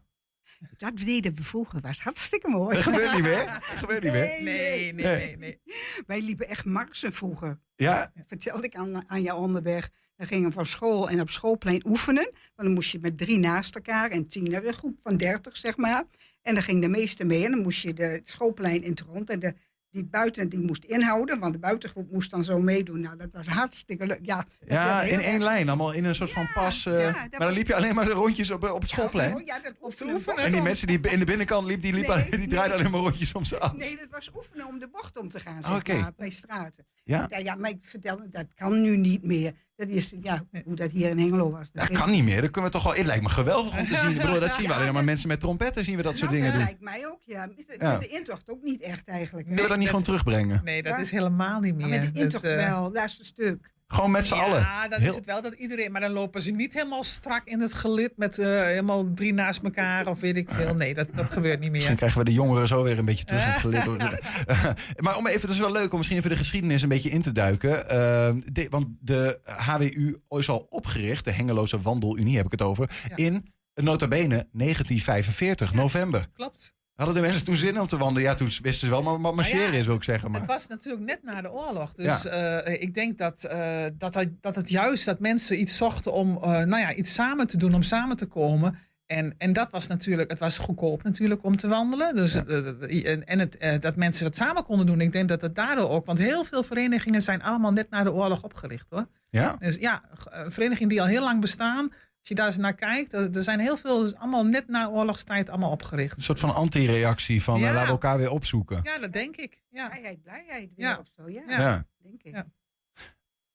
Dat 0.77 0.97
deden 0.97 1.33
we 1.35 1.43
vroeger. 1.43 1.81
was 1.81 1.99
hartstikke 2.01 2.47
mooi. 2.49 2.75
Dat 2.75 2.83
gebeurt 2.83 3.13
niet 3.13 3.21
meer. 3.21 3.45
Dat 3.45 3.63
gebeurt 3.63 4.03
niet 4.03 4.11
meer. 4.11 4.21
Nee, 4.21 4.43
Nee, 4.43 4.93
nee, 4.93 5.15
nee. 5.15 5.37
nee. 5.37 5.61
Wij 6.07 6.21
liepen 6.21 6.47
echt 6.47 6.65
marsen 6.65 7.13
vroeger. 7.13 7.59
Ja, 7.75 8.11
vertelde 8.27 8.63
ik 8.65 8.75
aan, 8.75 9.09
aan 9.09 9.21
jou 9.21 9.39
onderweg. 9.39 9.89
Dan 10.15 10.27
gingen 10.27 10.47
we 10.49 10.53
van 10.55 10.65
school 10.65 11.09
en 11.09 11.21
op 11.21 11.29
schoolplein 11.29 11.83
oefenen. 11.87 12.23
Want 12.23 12.53
dan 12.55 12.73
moest 12.73 12.91
je 12.91 12.99
met 12.99 13.17
drie 13.17 13.39
naast 13.39 13.75
elkaar 13.75 14.09
en 14.09 14.27
tien, 14.27 14.65
een 14.65 14.73
groep 14.73 14.97
van 15.01 15.17
dertig 15.17 15.57
zeg 15.57 15.77
maar. 15.77 16.03
En 16.41 16.53
dan 16.53 16.63
ging 16.63 16.81
de 16.81 16.87
meeste 16.87 17.23
mee 17.23 17.45
en 17.45 17.51
dan 17.51 17.61
moest 17.61 17.81
je 17.81 17.93
de, 17.93 18.03
het 18.03 18.29
schoolplein 18.29 18.83
in 18.83 18.89
het 18.89 18.99
rond. 18.99 19.29
En 19.29 19.39
de, 19.39 19.53
die 19.91 20.05
buiten 20.05 20.49
die 20.49 20.59
moest 20.59 20.83
inhouden, 20.83 21.39
want 21.39 21.53
de 21.53 21.59
buitengroep 21.59 22.11
moest 22.11 22.31
dan 22.31 22.43
zo 22.43 22.59
meedoen. 22.59 23.01
Nou, 23.01 23.17
dat 23.17 23.33
was 23.33 23.47
hartstikke 23.47 24.05
leuk. 24.05 24.19
Ja, 24.21 24.45
ja 24.67 25.01
in 25.01 25.19
één 25.19 25.33
erg- 25.33 25.43
lijn, 25.43 25.67
allemaal 25.67 25.91
in 25.91 26.03
een 26.05 26.15
soort 26.15 26.31
van 26.31 26.49
pas. 26.53 26.85
eh, 26.85 26.99
ja, 27.01 27.11
maar 27.11 27.29
dan 27.39 27.51
liep 27.51 27.67
je 27.67 27.75
alleen 27.75 27.95
maar 27.95 28.05
de 28.05 28.11
rondjes 28.11 28.51
op, 28.51 28.63
op 28.69 28.81
het 28.81 28.89
schoolplein. 28.89 29.41
Ja, 29.45 29.59
dat 29.59 29.73
oefenen. 29.81 30.21
En 30.37 30.51
die 30.51 30.61
mensen 30.61 30.87
die 30.87 30.99
in 31.01 31.19
de 31.19 31.25
binnenkant 31.25 31.67
liepen, 31.67 31.81
die, 31.81 32.07
Nee, 32.07 32.29
die 32.29 32.37
nee. 32.37 32.47
draaiden 32.47 32.77
alleen 32.77 32.91
maar 32.91 32.99
rondjes 33.01 33.31
om 33.33 33.43
ze 33.43 33.59
af. 33.59 33.73
Nee, 33.73 33.97
dat 33.97 34.07
was 34.09 34.29
oefenen 34.35 34.67
om 34.67 34.79
de 34.79 34.87
bocht 34.87 35.17
om 35.17 35.29
te 35.29 35.39
gaan, 35.39 35.63
zeg 35.63 35.75
Oké. 35.75 35.93
maar, 35.95 36.11
bij 36.17 36.29
straten. 36.29 36.85
Ja, 37.07 37.25
Ja, 37.29 37.37
ja, 37.37 37.55
maar 37.55 37.69
ik 37.69 37.77
vertelde, 37.81 38.29
dat 38.31 38.45
kan 38.55 38.81
nu 38.81 38.97
niet 38.97 39.23
meer. 39.23 39.53
Dat 39.75 39.87
is 39.87 40.13
ja, 40.21 40.43
hoe 40.65 40.75
dat 40.75 40.91
hier 40.91 41.09
in 41.09 41.17
Hengelo 41.19 41.51
was. 41.51 41.71
dat 41.71 41.91
kan 41.91 42.11
niet 42.11 42.23
meer. 42.23 42.41
Dat 42.41 42.51
kunnen 42.51 42.71
we 42.71 42.77
toch 42.77 42.85
wel. 42.85 42.95
Het 42.95 43.05
lijkt 43.05 43.23
me 43.23 43.29
geweldig 43.29 43.79
om 43.79 43.85
te 43.85 43.95
zien. 43.95 44.09
Ik 44.09 44.17
bedoel, 44.21 44.39
dat 44.39 44.53
zien 44.53 44.61
we 44.65 44.67
Ja, 44.69 44.73
alleen 44.73 44.83
maar 44.85 44.93
dat- 44.93 45.03
mensen 45.03 45.27
met 45.27 45.39
trompetten 45.39 45.83
zien 45.83 45.95
we 45.97 46.01
dat 46.03 46.17
soort 46.17 46.31
Nou, 46.31 46.43
dingen 46.43 46.57
dat 46.59 46.67
doen. 46.67 46.77
lijkt 46.79 46.99
mij 46.99 47.07
ook, 47.11 47.21
ja. 47.25 47.45
Met 47.45 47.57
de, 47.67 47.75
Ja. 47.79 47.91
met 47.91 48.01
de 48.01 48.07
intocht 48.07 48.49
ook 48.49 48.61
niet 48.63 48.81
echt 48.81 49.07
eigenlijk. 49.07 49.45
Kunnen 49.47 49.63
we 49.63 49.69
dat 49.69 49.77
niet 49.79 49.87
dat- 49.91 49.95
gewoon 49.95 50.03
terugbrengen? 50.17 50.61
Nee, 50.63 50.81
dat 50.83 50.91
Ja. 50.93 50.99
is 50.99 51.11
helemaal 51.11 51.59
niet 51.59 51.75
meer. 51.75 51.87
Maar 51.87 51.99
met 51.99 52.13
de 52.15 52.21
intocht 52.21 52.43
Dat, 52.43 52.51
eh, 52.51 52.69
wel, 52.69 52.91
laatste 52.91 53.23
stuk. 53.25 53.71
Gewoon 53.87 54.11
met 54.11 54.25
z'n 54.25 54.33
allen. 54.33 54.59
Ja, 54.59 54.87
Heel- 54.89 55.07
is 55.09 55.15
het 55.15 55.25
wel 55.25 55.41
dat 55.41 55.53
iedereen... 55.53 55.91
Maar 55.91 56.01
dan 56.01 56.11
lopen 56.11 56.41
ze 56.41 56.51
niet 56.51 56.73
helemaal 56.73 57.03
strak 57.03 57.41
in 57.45 57.59
het 57.61 57.73
gelid 57.73 58.11
met 58.15 58.39
eh, 58.39 58.47
helemaal 58.61 59.13
drie 59.13 59.33
naast 59.33 59.63
elkaar 59.63 60.07
of 60.07 60.19
weet 60.19 60.37
ik 60.37 60.49
veel. 60.49 60.73
Nee, 60.73 60.93
dat, 60.93 61.07
dat 61.13 61.29
gebeurt 61.31 61.59
niet 61.59 61.69
Misschien 61.71 61.89
meer. 61.89 61.97
krijgen 61.97 62.19
we 62.19 62.25
de 62.25 62.33
jongeren 62.33 62.67
zo 62.67 62.83
weer 62.83 62.97
een 62.97 63.05
beetje 63.05 63.25
terug 63.25 63.41
in 63.43 63.49
het 63.49 63.59
gelid. 63.59 63.85
maar 65.03 65.17
om 65.17 65.27
even, 65.27 65.41
dat 65.41 65.49
is 65.49 65.57
wel 65.59 65.71
leuk 65.71 65.91
om 65.91 65.97
misschien 65.97 66.17
even 66.17 66.29
de 66.29 66.35
geschiedenis 66.35 66.81
een 66.81 66.89
beetje 66.89 67.09
in 67.09 67.21
te 67.21 67.31
duiken. 67.31 67.89
Ehm, 67.89 68.39
de- 68.53 68.67
want 68.69 68.87
de 68.99 69.39
HWU 69.43 70.17
is 70.29 70.49
al 70.49 70.67
opgericht, 70.69 71.25
de 71.25 71.31
Hengeloze 71.31 71.81
Wandelunie 71.81 72.35
heb 72.35 72.45
ik 72.45 72.51
het 72.51 72.61
over, 72.61 72.89
Ja. 73.09 73.15
in 73.15 73.53
nota 73.73 74.07
bene 74.07 74.47
1945, 74.51 75.73
november. 75.73 76.27
Klopt. 76.33 76.75
Hadden 76.97 77.15
de 77.15 77.21
mensen 77.21 77.45
toen 77.45 77.55
zin 77.55 77.79
om 77.79 77.87
te 77.87 77.97
wandelen? 77.97 78.21
Ja, 78.29 78.33
toen 78.35 78.47
wisten 78.47 78.73
ze 78.73 78.89
wel, 78.89 79.01
maar, 79.03 79.19
maar 79.19 79.35
marcheren 79.35 79.61
Nou 79.61 79.73
ja, 79.73 79.79
is 79.79 79.85
wil 79.85 79.95
ik 79.95 80.03
zeggen. 80.03 80.31
Maar. 80.31 80.39
Het 80.39 80.49
was 80.49 80.67
natuurlijk 80.67 81.05
net 81.05 81.23
na 81.23 81.41
de 81.41 81.51
oorlog. 81.51 81.93
Dus 81.93 82.25
eh, 82.25 82.81
ik 82.81 82.93
denk 82.93 83.17
dat, 83.17 83.43
eh, 83.43 83.83
dat, 83.97 84.13
het- 84.13 84.41
dat 84.41 84.55
het 84.55 84.69
juist 84.69 85.05
dat 85.05 85.19
mensen 85.19 85.59
iets 85.59 85.77
zochten 85.77 86.13
om 86.13 86.35
eh, 86.35 86.49
nou 86.49 86.77
ja, 86.81 86.93
iets 86.93 87.13
samen 87.13 87.47
te 87.47 87.57
doen, 87.57 87.73
om 87.73 87.83
samen 87.83 88.17
te 88.17 88.25
komen. 88.25 88.77
En, 89.05 89.35
en 89.37 89.53
dat 89.53 89.71
was 89.71 89.87
natuurlijk, 89.87 90.29
het 90.29 90.39
was 90.39 90.57
goedkoop 90.57 91.03
natuurlijk 91.03 91.43
om 91.43 91.55
te 91.57 91.67
wandelen. 91.67 92.15
Dus 92.15 92.33
Ja. 92.33 92.43
en 92.45 93.25
en 93.25 93.39
het, 93.39 93.81
dat 93.81 93.95
mensen 93.95 94.23
dat 94.23 94.35
samen 94.35 94.63
konden 94.63 94.85
doen. 94.85 95.01
Ik 95.01 95.11
denk 95.11 95.27
dat 95.29 95.41
het 95.41 95.55
daardoor 95.55 95.89
ook, 95.89 96.05
want 96.05 96.17
heel 96.19 96.43
veel 96.43 96.63
verenigingen 96.63 97.21
zijn 97.21 97.41
allemaal 97.43 97.71
net 97.71 97.89
na 97.89 98.03
de 98.03 98.13
oorlog 98.13 98.43
opgericht 98.43 98.89
hoor. 98.89 99.07
Ja? 99.29 99.55
Dus 99.59 99.75
ja, 99.75 100.01
verenigingen 100.47 100.89
die 100.89 101.01
al 101.01 101.07
heel 101.07 101.23
lang 101.23 101.41
bestaan. 101.41 101.91
Als 102.27 102.35
je 102.37 102.43
daar 102.43 102.51
eens 102.53 102.61
naar 102.61 102.75
kijkt, 102.75 103.13
er 103.35 103.43
zijn 103.43 103.59
heel 103.59 103.77
veel, 103.77 104.01
dus 104.01 104.15
allemaal 104.15 104.45
net 104.45 104.67
na 104.67 104.87
oorlogstijd 104.89 105.49
allemaal 105.49 105.71
opgericht. 105.71 106.17
Een 106.17 106.23
soort 106.23 106.39
van 106.39 106.55
anti-reactie 106.55 107.43
van 107.43 107.55
eh, 107.55 107.61
laten 107.61 107.81
we 107.81 107.87
elkaar 107.87 108.17
weer 108.17 108.29
opzoeken. 108.31 108.79
Ja, 108.83 108.97
dat 108.99 109.13
denk 109.13 109.35
ik. 109.37 109.61
Ja. 109.69 109.87
Blijheid, 109.89 110.21
blijheid 110.23 110.69
weer 110.75 110.85
Ja. 110.87 110.97
of 110.97 111.07
zo. 111.17 111.29
Ja, 111.29 111.41
Ja. 111.47 111.59
Ja. 111.59 111.85
denk 111.97 112.23
ik. 112.23 112.33
Ja. 112.35 112.45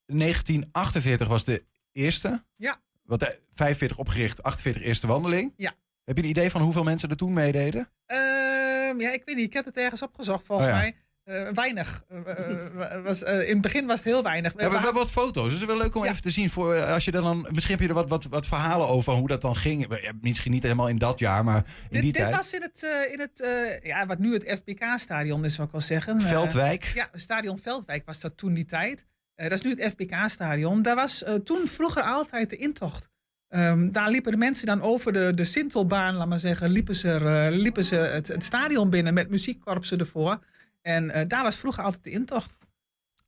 1948 0.06 1.28
was 1.28 1.44
de 1.44 1.64
eerste. 1.92 2.44
Ja. 2.56 2.80
Wat, 3.02 3.22
eh, 3.22 3.28
45 3.52 3.98
opgericht, 3.98 4.42
48 4.42 4.82
eerste 4.82 5.06
wandeling. 5.06 5.52
Ja. 5.56 5.74
Heb 6.04 6.16
je 6.16 6.22
een 6.22 6.28
idee 6.28 6.50
van 6.50 6.60
hoeveel 6.60 6.82
mensen 6.82 7.10
er 7.10 7.16
toen 7.16 7.32
meededen? 7.32 7.88
Ehm, 8.06 9.00
ja, 9.00 9.10
ik 9.12 9.22
weet 9.24 9.36
niet. 9.36 9.46
Ik 9.46 9.52
heb 9.52 9.64
het 9.64 9.76
ergens 9.76 10.02
opgezocht 10.02 10.44
volgens 10.46 10.68
Oh 10.68 10.74
ja. 10.74 10.78
mij. 10.80 10.96
Eh, 11.24 11.48
weinig. 11.48 12.04
Eh, 12.08 12.96
eh, 12.96 13.04
was, 13.04 13.22
in 13.22 13.52
het 13.52 13.60
begin 13.60 13.86
was 13.86 13.96
het 13.96 14.04
heel 14.04 14.22
weinig. 14.22 14.52
Ja, 14.56 14.68
we, 14.68 14.74
hebben 14.74 14.94
wat 14.94 15.10
foto's. 15.10 15.44
Dus 15.44 15.52
het 15.52 15.60
is 15.60 15.66
wel 15.66 15.76
leuk 15.76 15.94
om 15.94 16.04
Ja. 16.04 16.10
even 16.10 16.22
te 16.22 16.30
zien. 16.30 16.50
Voor, 16.50 16.82
als 16.84 17.04
je 17.04 17.10
dan, 17.10 17.46
misschien 17.50 17.74
heb 17.74 17.82
je 17.82 17.88
er 17.88 17.94
wat, 17.94 18.08
wat, 18.08 18.24
wat 18.24 18.46
verhalen 18.46 18.88
over 18.88 19.12
hoe 19.12 19.28
dat 19.28 19.40
dan 19.40 19.56
ging. 19.56 19.86
Misschien 20.20 20.52
niet 20.52 20.62
helemaal 20.62 20.88
in 20.88 20.98
dat 20.98 21.18
jaar, 21.18 21.44
maar 21.44 21.56
in 21.56 21.64
dit, 21.90 22.02
die 22.02 22.12
dit 22.12 22.22
tijd. 22.22 22.36
was 22.36 22.52
in 22.52 22.62
het, 22.62 23.08
in 23.12 23.20
het 23.20 23.42
ja, 23.82 24.06
wat 24.06 24.18
nu 24.18 24.32
het 24.32 24.58
FBK-stadion 24.58 25.44
is, 25.44 25.54
zou 25.54 25.66
ik 25.66 25.72
wel 25.72 25.80
zeggen. 25.80 26.20
Veldwijk. 26.20 26.92
ja, 26.94 27.08
stadion 27.12 27.58
Veldwijk 27.58 28.06
was 28.06 28.20
dat 28.20 28.36
toen 28.36 28.54
die 28.54 28.64
tijd. 28.64 29.06
Dat 29.34 29.52
is 29.52 29.62
nu 29.62 29.70
het 29.70 29.92
FBK-stadion. 29.92 30.82
Daar 30.82 30.96
was 30.96 31.24
toen 31.44 31.68
vroeger 31.68 32.02
altijd 32.02 32.50
de 32.50 32.56
intocht. 32.56 33.10
Ehm, 33.48 33.90
daar 33.90 34.10
liepen 34.10 34.32
de 34.32 34.38
mensen 34.38 34.66
dan 34.66 34.82
over 34.82 35.12
de, 35.12 35.32
de 35.34 35.44
Sintelbaan, 35.44 36.14
laat 36.14 36.28
maar 36.28 36.38
zeggen, 36.38 36.70
liepen 36.70 36.94
ze, 36.94 37.48
liepen 37.50 37.84
ze 37.84 37.96
het, 37.96 38.28
het 38.28 38.44
stadion 38.44 38.90
binnen 38.90 39.14
met 39.14 39.30
muziekkorpsen 39.30 39.98
ervoor. 39.98 40.38
En 40.82 41.10
eh, 41.10 41.24
daar 41.28 41.42
was 41.42 41.56
vroeger 41.56 41.84
altijd 41.84 42.04
de 42.04 42.10
intocht. 42.10 42.56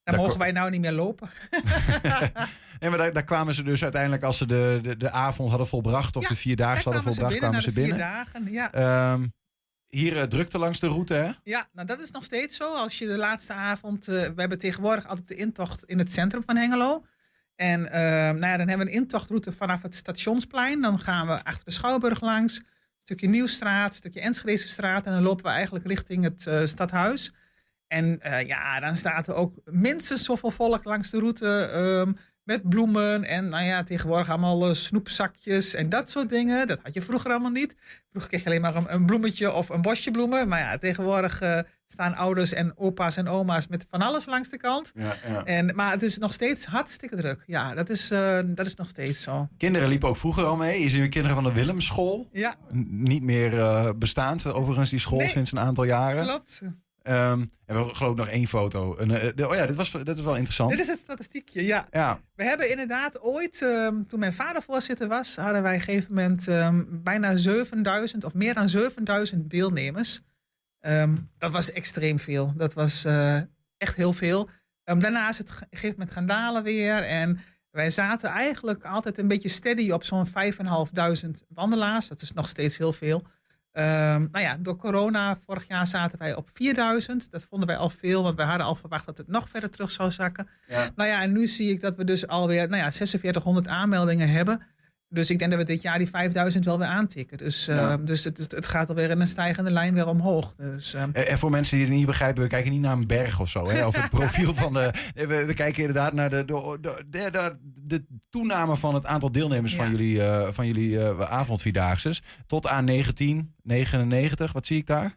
Daar 0.02 0.14
Daar 0.14 0.24
mogen 0.24 0.38
wij 0.38 0.52
nou 0.52 0.70
niet 0.70 0.80
meer 0.80 0.92
lopen. 0.92 1.30
nee, 2.80 2.90
maar 2.90 2.98
daar, 2.98 3.12
daar 3.12 3.24
kwamen 3.24 3.54
ze 3.54 3.62
dus 3.62 3.82
uiteindelijk 3.82 4.22
als 4.22 4.36
ze 4.36 4.46
de, 4.46 4.78
de, 4.82 4.96
de 4.96 5.10
avond 5.10 5.48
hadden 5.48 5.66
volbracht. 5.66 6.16
Of 6.16 6.22
Ja, 6.22 6.28
de 6.28 6.36
vier 6.36 6.56
dagen 6.56 6.82
hadden 6.82 7.02
volbracht, 7.02 7.32
binnen, 7.32 7.50
kwamen 7.50 7.62
ze 7.62 7.68
de 7.68 7.80
binnen. 7.80 7.96
vier 7.96 8.04
dagen, 8.04 8.52
ja. 8.52 8.72
Ehm, 8.72 9.26
hier 9.94 10.16
eh, 10.16 10.22
drukte 10.22 10.58
langs 10.58 10.80
de 10.80 10.86
route, 10.86 11.14
hè? 11.14 11.30
Ja, 11.44 11.68
nou 11.72 11.86
dat 11.86 12.00
is 12.00 12.10
nog 12.10 12.24
steeds 12.24 12.56
zo. 12.56 12.74
Als 12.74 12.98
je 12.98 13.06
de 13.06 13.16
laatste 13.16 13.52
avond, 13.52 14.08
eh, 14.08 14.14
we 14.14 14.40
hebben 14.40 14.58
tegenwoordig 14.58 15.06
altijd 15.06 15.28
de 15.28 15.34
intocht 15.34 15.84
in 15.84 15.98
het 15.98 16.12
centrum 16.12 16.42
van 16.42 16.56
Hengelo. 16.56 17.04
En 17.56 17.90
eh, 17.92 18.00
nou 18.02 18.46
ja, 18.46 18.56
dan 18.56 18.68
hebben 18.68 18.86
we 18.86 18.92
een 18.92 18.98
intochtroute 18.98 19.52
vanaf 19.52 19.82
het 19.82 19.94
stationsplein. 19.94 20.80
Dan 20.80 20.98
gaan 21.00 21.26
we 21.26 21.44
achter 21.44 21.64
de 21.64 21.70
Schouwburg 21.70 22.20
langs, 22.20 22.58
een 22.58 22.64
stukje 23.02 23.28
Nieuwstraat, 23.28 23.88
een 23.88 23.94
stukje 23.94 24.20
Enschedestraat. 24.20 25.06
En 25.06 25.12
dan 25.12 25.22
lopen 25.22 25.44
we 25.44 25.50
eigenlijk 25.50 25.86
richting 25.86 26.24
het 26.24 26.68
stadhuis. 26.68 27.32
En 27.94 28.20
eh, 28.20 28.46
ja, 28.46 28.80
dan 28.80 28.96
staat 28.96 29.28
er 29.28 29.34
ook 29.34 29.54
minstens 29.64 30.24
zoveel 30.24 30.50
volk 30.50 30.84
langs 30.84 31.10
de 31.10 31.18
route. 31.18 31.46
ehm, 31.72 32.12
met 32.44 32.68
bloemen 32.68 33.24
en 33.24 33.48
nou 33.48 33.64
ja, 33.64 33.82
tegenwoordig 33.82 34.30
allemaal 34.30 34.68
eh, 34.68 34.74
snoepzakjes 34.74 35.74
en 35.74 35.88
dat 35.88 36.10
soort 36.10 36.28
dingen. 36.28 36.66
Dat 36.66 36.80
had 36.82 36.94
je 36.94 37.02
vroeger 37.02 37.30
allemaal 37.30 37.50
niet. 37.50 37.74
Vroeger 38.10 38.30
kreeg 38.30 38.42
je 38.42 38.48
alleen 38.48 38.60
maar 38.60 38.76
een, 38.76 38.94
een 38.94 39.06
bloemetje 39.06 39.52
of 39.52 39.68
een 39.68 39.80
bosje 39.82 40.10
bloemen. 40.10 40.48
Maar 40.48 40.58
ja, 40.58 40.78
tegenwoordig 40.78 41.40
eh, 41.40 41.58
staan 41.86 42.14
ouders 42.14 42.52
en 42.52 42.72
opa's 42.78 43.16
en 43.16 43.28
oma's 43.28 43.66
met 43.66 43.86
van 43.90 44.02
alles 44.02 44.26
langs 44.26 44.48
de 44.48 44.56
kant. 44.56 44.92
Ja, 44.94 45.14
ja. 45.28 45.44
En, 45.44 45.74
maar 45.74 45.90
het 45.90 46.02
is 46.02 46.18
nog 46.18 46.32
steeds 46.32 46.64
hartstikke 46.66 47.16
druk. 47.16 47.42
Ja, 47.46 47.74
dat 47.74 47.88
is, 47.88 48.08
dat 48.46 48.66
is 48.66 48.74
nog 48.74 48.88
steeds 48.88 49.22
zo. 49.22 49.48
Kinderen 49.58 49.88
liepen 49.88 50.08
ook 50.08 50.16
vroeger 50.16 50.44
al 50.44 50.56
mee. 50.56 50.82
Je 50.82 50.88
ziet 50.88 50.98
weer 50.98 51.08
kinderen 51.08 51.36
van 51.36 51.44
de 51.44 51.52
Willemschool. 51.52 52.28
Ja, 52.32 52.54
N- 52.74 52.86
Niet 53.02 53.22
meer 53.22 53.98
bestaand, 53.98 54.46
overigens, 54.46 54.90
die 54.90 54.98
school 54.98 55.18
Nee. 55.18 55.28
sinds 55.28 55.52
een 55.52 55.60
aantal 55.60 55.84
jaren. 55.84 56.24
klopt. 56.26 56.60
Ehm, 57.04 57.44
en 57.66 57.76
we 57.86 57.94
geloof 57.94 58.12
ik 58.12 58.18
nog 58.18 58.28
één 58.28 58.46
foto. 58.46 58.98
Een, 58.98 59.10
eh, 59.10 59.48
oh 59.48 59.54
ja, 59.54 59.66
dit, 59.66 59.76
was, 59.76 59.92
dit 59.92 60.16
is 60.16 60.24
wel 60.24 60.34
interessant. 60.34 60.70
Dit 60.70 60.80
is 60.80 60.86
het 60.86 60.98
statistiekje, 60.98 61.64
ja. 61.64 61.86
Ja, 61.90 62.20
We 62.34 62.44
hebben 62.44 62.70
inderdaad 62.70 63.20
ooit, 63.20 63.62
ehm, 63.62 64.02
toen 64.02 64.18
mijn 64.18 64.32
vader 64.32 64.62
voorzitter 64.62 65.08
was, 65.08 65.36
hadden 65.36 65.62
wij 65.62 65.74
op 65.74 65.78
een 65.78 65.84
gegeven 65.84 66.14
moment 66.14 66.48
ehm, 66.48 66.84
bijna 66.88 67.36
7000 67.36 68.24
of 68.24 68.34
meer 68.34 68.54
dan 68.54 68.68
7000 68.68 69.50
deelnemers. 69.50 70.20
Dat 71.38 71.52
was 71.52 71.72
extreem 71.72 72.18
veel. 72.18 72.52
Dat 72.56 72.74
was 72.74 73.04
eh, 73.04 73.36
echt 73.78 73.96
heel 73.96 74.12
veel. 74.12 74.50
Daarna 74.84 75.28
is 75.28 75.38
het 75.38 75.48
op 75.50 75.54
een 75.60 75.66
gegeven 75.70 75.98
moment 75.98 76.10
gaan 76.10 76.26
dalen 76.26 76.62
weer. 76.62 77.02
En 77.02 77.40
wij 77.70 77.90
zaten 77.90 78.30
eigenlijk 78.30 78.84
altijd 78.84 79.18
een 79.18 79.28
beetje 79.28 79.48
steady 79.48 79.90
op 79.90 80.04
zo'n 80.04 80.26
5.500 80.26 81.44
wandelaars. 81.48 82.08
Dat 82.08 82.22
is 82.22 82.32
nog 82.32 82.48
steeds 82.48 82.78
heel 82.78 82.92
veel. 82.92 83.26
Ehm, 83.74 84.26
nou 84.32 84.44
ja, 84.44 84.56
door 84.60 84.76
corona 84.76 85.38
vorig 85.46 85.68
jaar 85.68 85.86
zaten 85.86 86.18
wij 86.18 86.34
op 86.34 86.48
4000. 86.52 87.30
Dat 87.30 87.44
vonden 87.44 87.68
wij 87.68 87.76
al 87.76 87.90
veel, 87.90 88.22
want 88.22 88.36
wij 88.36 88.46
hadden 88.46 88.66
al 88.66 88.74
verwacht 88.74 89.06
dat 89.06 89.18
het 89.18 89.28
nog 89.28 89.48
verder 89.48 89.70
terug 89.70 89.90
zou 89.90 90.10
zakken. 90.10 90.48
Ja. 90.68 90.90
Nou 90.96 91.08
ja, 91.08 91.22
en 91.22 91.32
nu 91.32 91.46
zie 91.46 91.70
ik 91.70 91.80
dat 91.80 91.96
we 91.96 92.04
dus 92.04 92.26
alweer 92.26 92.68
nou 92.68 92.82
ja, 92.82 92.92
4600 92.92 93.68
aanmeldingen 93.68 94.28
hebben. 94.28 94.62
Dus 95.14 95.30
ik 95.30 95.38
denk 95.38 95.50
dat 95.50 95.60
we 95.60 95.66
dit 95.66 95.82
jaar 95.82 95.98
die 95.98 96.08
5000 96.08 96.64
wel 96.64 96.78
weer 96.78 96.86
aantikken. 96.86 97.38
Dus, 97.38 97.68
eh, 97.68 97.76
Ja. 97.76 97.96
dus 97.96 98.24
het, 98.24 98.38
het 98.38 98.66
gaat 98.66 98.88
alweer 98.88 99.10
in 99.10 99.20
een 99.20 99.26
stijgende 99.26 99.70
lijn 99.70 99.94
weer 99.94 100.06
omhoog. 100.08 100.54
Dus, 100.54 100.94
ehm, 100.94 101.10
En 101.12 101.26
en 101.28 101.38
voor 101.38 101.50
mensen 101.50 101.76
die 101.76 101.86
het 101.86 101.94
niet 101.96 102.06
begrijpen, 102.06 102.42
we 102.42 102.48
kijken 102.48 102.72
niet 102.72 102.80
naar 102.80 102.92
een 102.92 103.06
berg 103.06 103.40
of 103.40 103.48
zo. 103.48 103.68
Hè, 103.68 103.86
of 103.86 103.96
het 103.96 104.10
profiel 104.20 104.54
van 104.54 104.72
de. 104.72 104.90
nee, 105.14 105.26
We, 105.26 105.44
we 105.44 105.54
kijken 105.54 105.80
inderdaad 105.80 106.12
naar 106.12 106.30
de, 106.30 106.44
de, 106.44 107.04
de, 107.10 107.56
de, 107.74 108.04
toename 108.30 108.76
van 108.76 108.94
het 108.94 109.06
aantal 109.06 109.32
deelnemers 109.32 109.74
van 109.74 109.84
Ja. 109.84 109.90
jullie, 109.90 110.22
eh 110.22 110.48
van 110.52 110.66
jullie 110.66 111.00
eh, 111.00 111.20
avondvierdaagses. 111.20 112.22
Tot 112.46 112.66
aan 112.66 112.86
1999. 112.86 114.52
Wat 114.52 114.66
zie 114.66 114.76
ik 114.78 114.86
daar? 114.86 115.16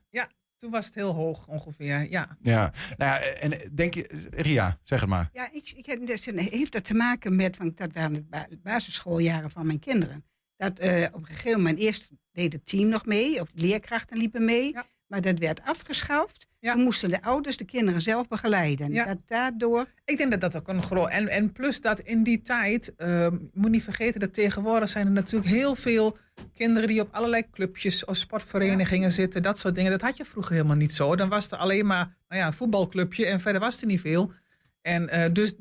Toen 0.58 0.72
was 0.72 0.86
het 0.86 0.96
heel 0.96 1.14
hoog 1.14 1.48
ongeveer. 1.48 2.10
Ja, 2.10 2.38
Ja. 2.42 2.72
Nou 2.98 3.12
ja, 3.12 3.20
en 3.20 3.72
denk 3.76 3.94
je, 3.94 4.28
Ria, 4.32 4.78
zeg 4.84 5.00
het 5.00 5.10
maar. 5.10 5.30
Ja, 5.34 5.50
ik, 5.52 5.72
ik, 5.76 5.86
heb- 5.86 6.06
dus, 6.06 6.28
eh, 6.28 6.48
heeft 6.48 6.72
dat 6.72 6.84
te 6.84 6.94
maken 6.94 7.36
met, 7.36 7.58
want 7.58 7.78
dat 7.78 7.94
waren 7.94 8.14
de 8.14 8.22
ba- 8.24 8.48
basisschooljaren 8.64 9.50
van 9.52 9.66
mijn 9.66 9.80
kinderen. 9.80 10.26
Dat 10.58 10.80
eh, 10.80 11.06
op 11.12 11.20
een 11.20 11.26
gegeven 11.36 11.58
moment, 11.60 11.80
eerst 11.80 12.10
deed 12.32 12.54
het 12.54 12.66
team 12.66 12.90
nog 12.90 13.06
mee, 13.06 13.42
of 13.42 13.52
de 13.52 13.62
leerkrachten 13.62 14.18
liepen 14.18 14.46
mee. 14.46 14.72
Ja. 14.74 14.86
Maar 15.08 15.22
dat 15.22 15.40
werd 15.40 15.62
afgeschaft. 15.64 16.48
Ja. 16.60 16.74
Toen 16.74 16.84
moesten 16.84 17.10
de 17.10 17.22
ouders 17.22 17.58
de 17.58 17.66
kinderen 17.66 18.02
zelf 18.02 18.28
begeleiden. 18.28 18.94
Ja. 18.94 19.06
Dat 19.06 19.18
daardoor, 19.26 19.86
ik 20.06 20.18
denk 20.18 20.32
dat 20.32 20.42
dat 20.42 20.56
ook 20.56 20.68
een 20.68 20.84
groot... 20.84 21.10
En, 21.10 21.28
en 21.28 21.52
plus 21.52 21.82
dat 21.82 22.00
in 22.00 22.24
die 22.24 22.42
tijd, 22.42 22.96
ehm, 22.96 23.34
je 23.34 23.50
moet 23.54 23.72
niet 23.72 23.84
vergeten 23.84 24.20
dat 24.20 24.34
tegenwoordig 24.34 24.90
zijn 24.90 25.06
er 25.06 25.12
natuurlijk 25.14 25.52
heel 25.52 25.76
veel 25.76 26.18
kinderen 26.54 26.88
die 26.88 27.02
op 27.02 27.10
allerlei 27.12 27.44
clubjes 27.52 28.06
of 28.06 28.16
sportverenigingen 28.16 29.12
zitten. 29.12 29.42
Dat 29.42 29.58
soort 29.58 29.76
dingen. 29.76 29.92
Dat 29.92 30.02
had 30.02 30.18
je 30.18 30.26
vroeger 30.26 30.54
helemaal 30.54 30.76
niet 30.76 30.94
zo. 30.94 31.16
Dan 31.16 31.30
was 31.30 31.52
er 31.52 31.58
alleen 31.58 31.86
maar 31.86 32.16
nou 32.28 32.42
ja, 32.42 32.48
een 32.48 32.54
voetbalclubje 32.54 33.26
en 33.26 33.40
verder 33.40 33.62
was 33.62 33.82
er 33.82 33.88
niet 33.88 34.02
veel. 34.02 34.32
En 34.82 35.10
eh, 35.10 35.34
dus 35.34 35.54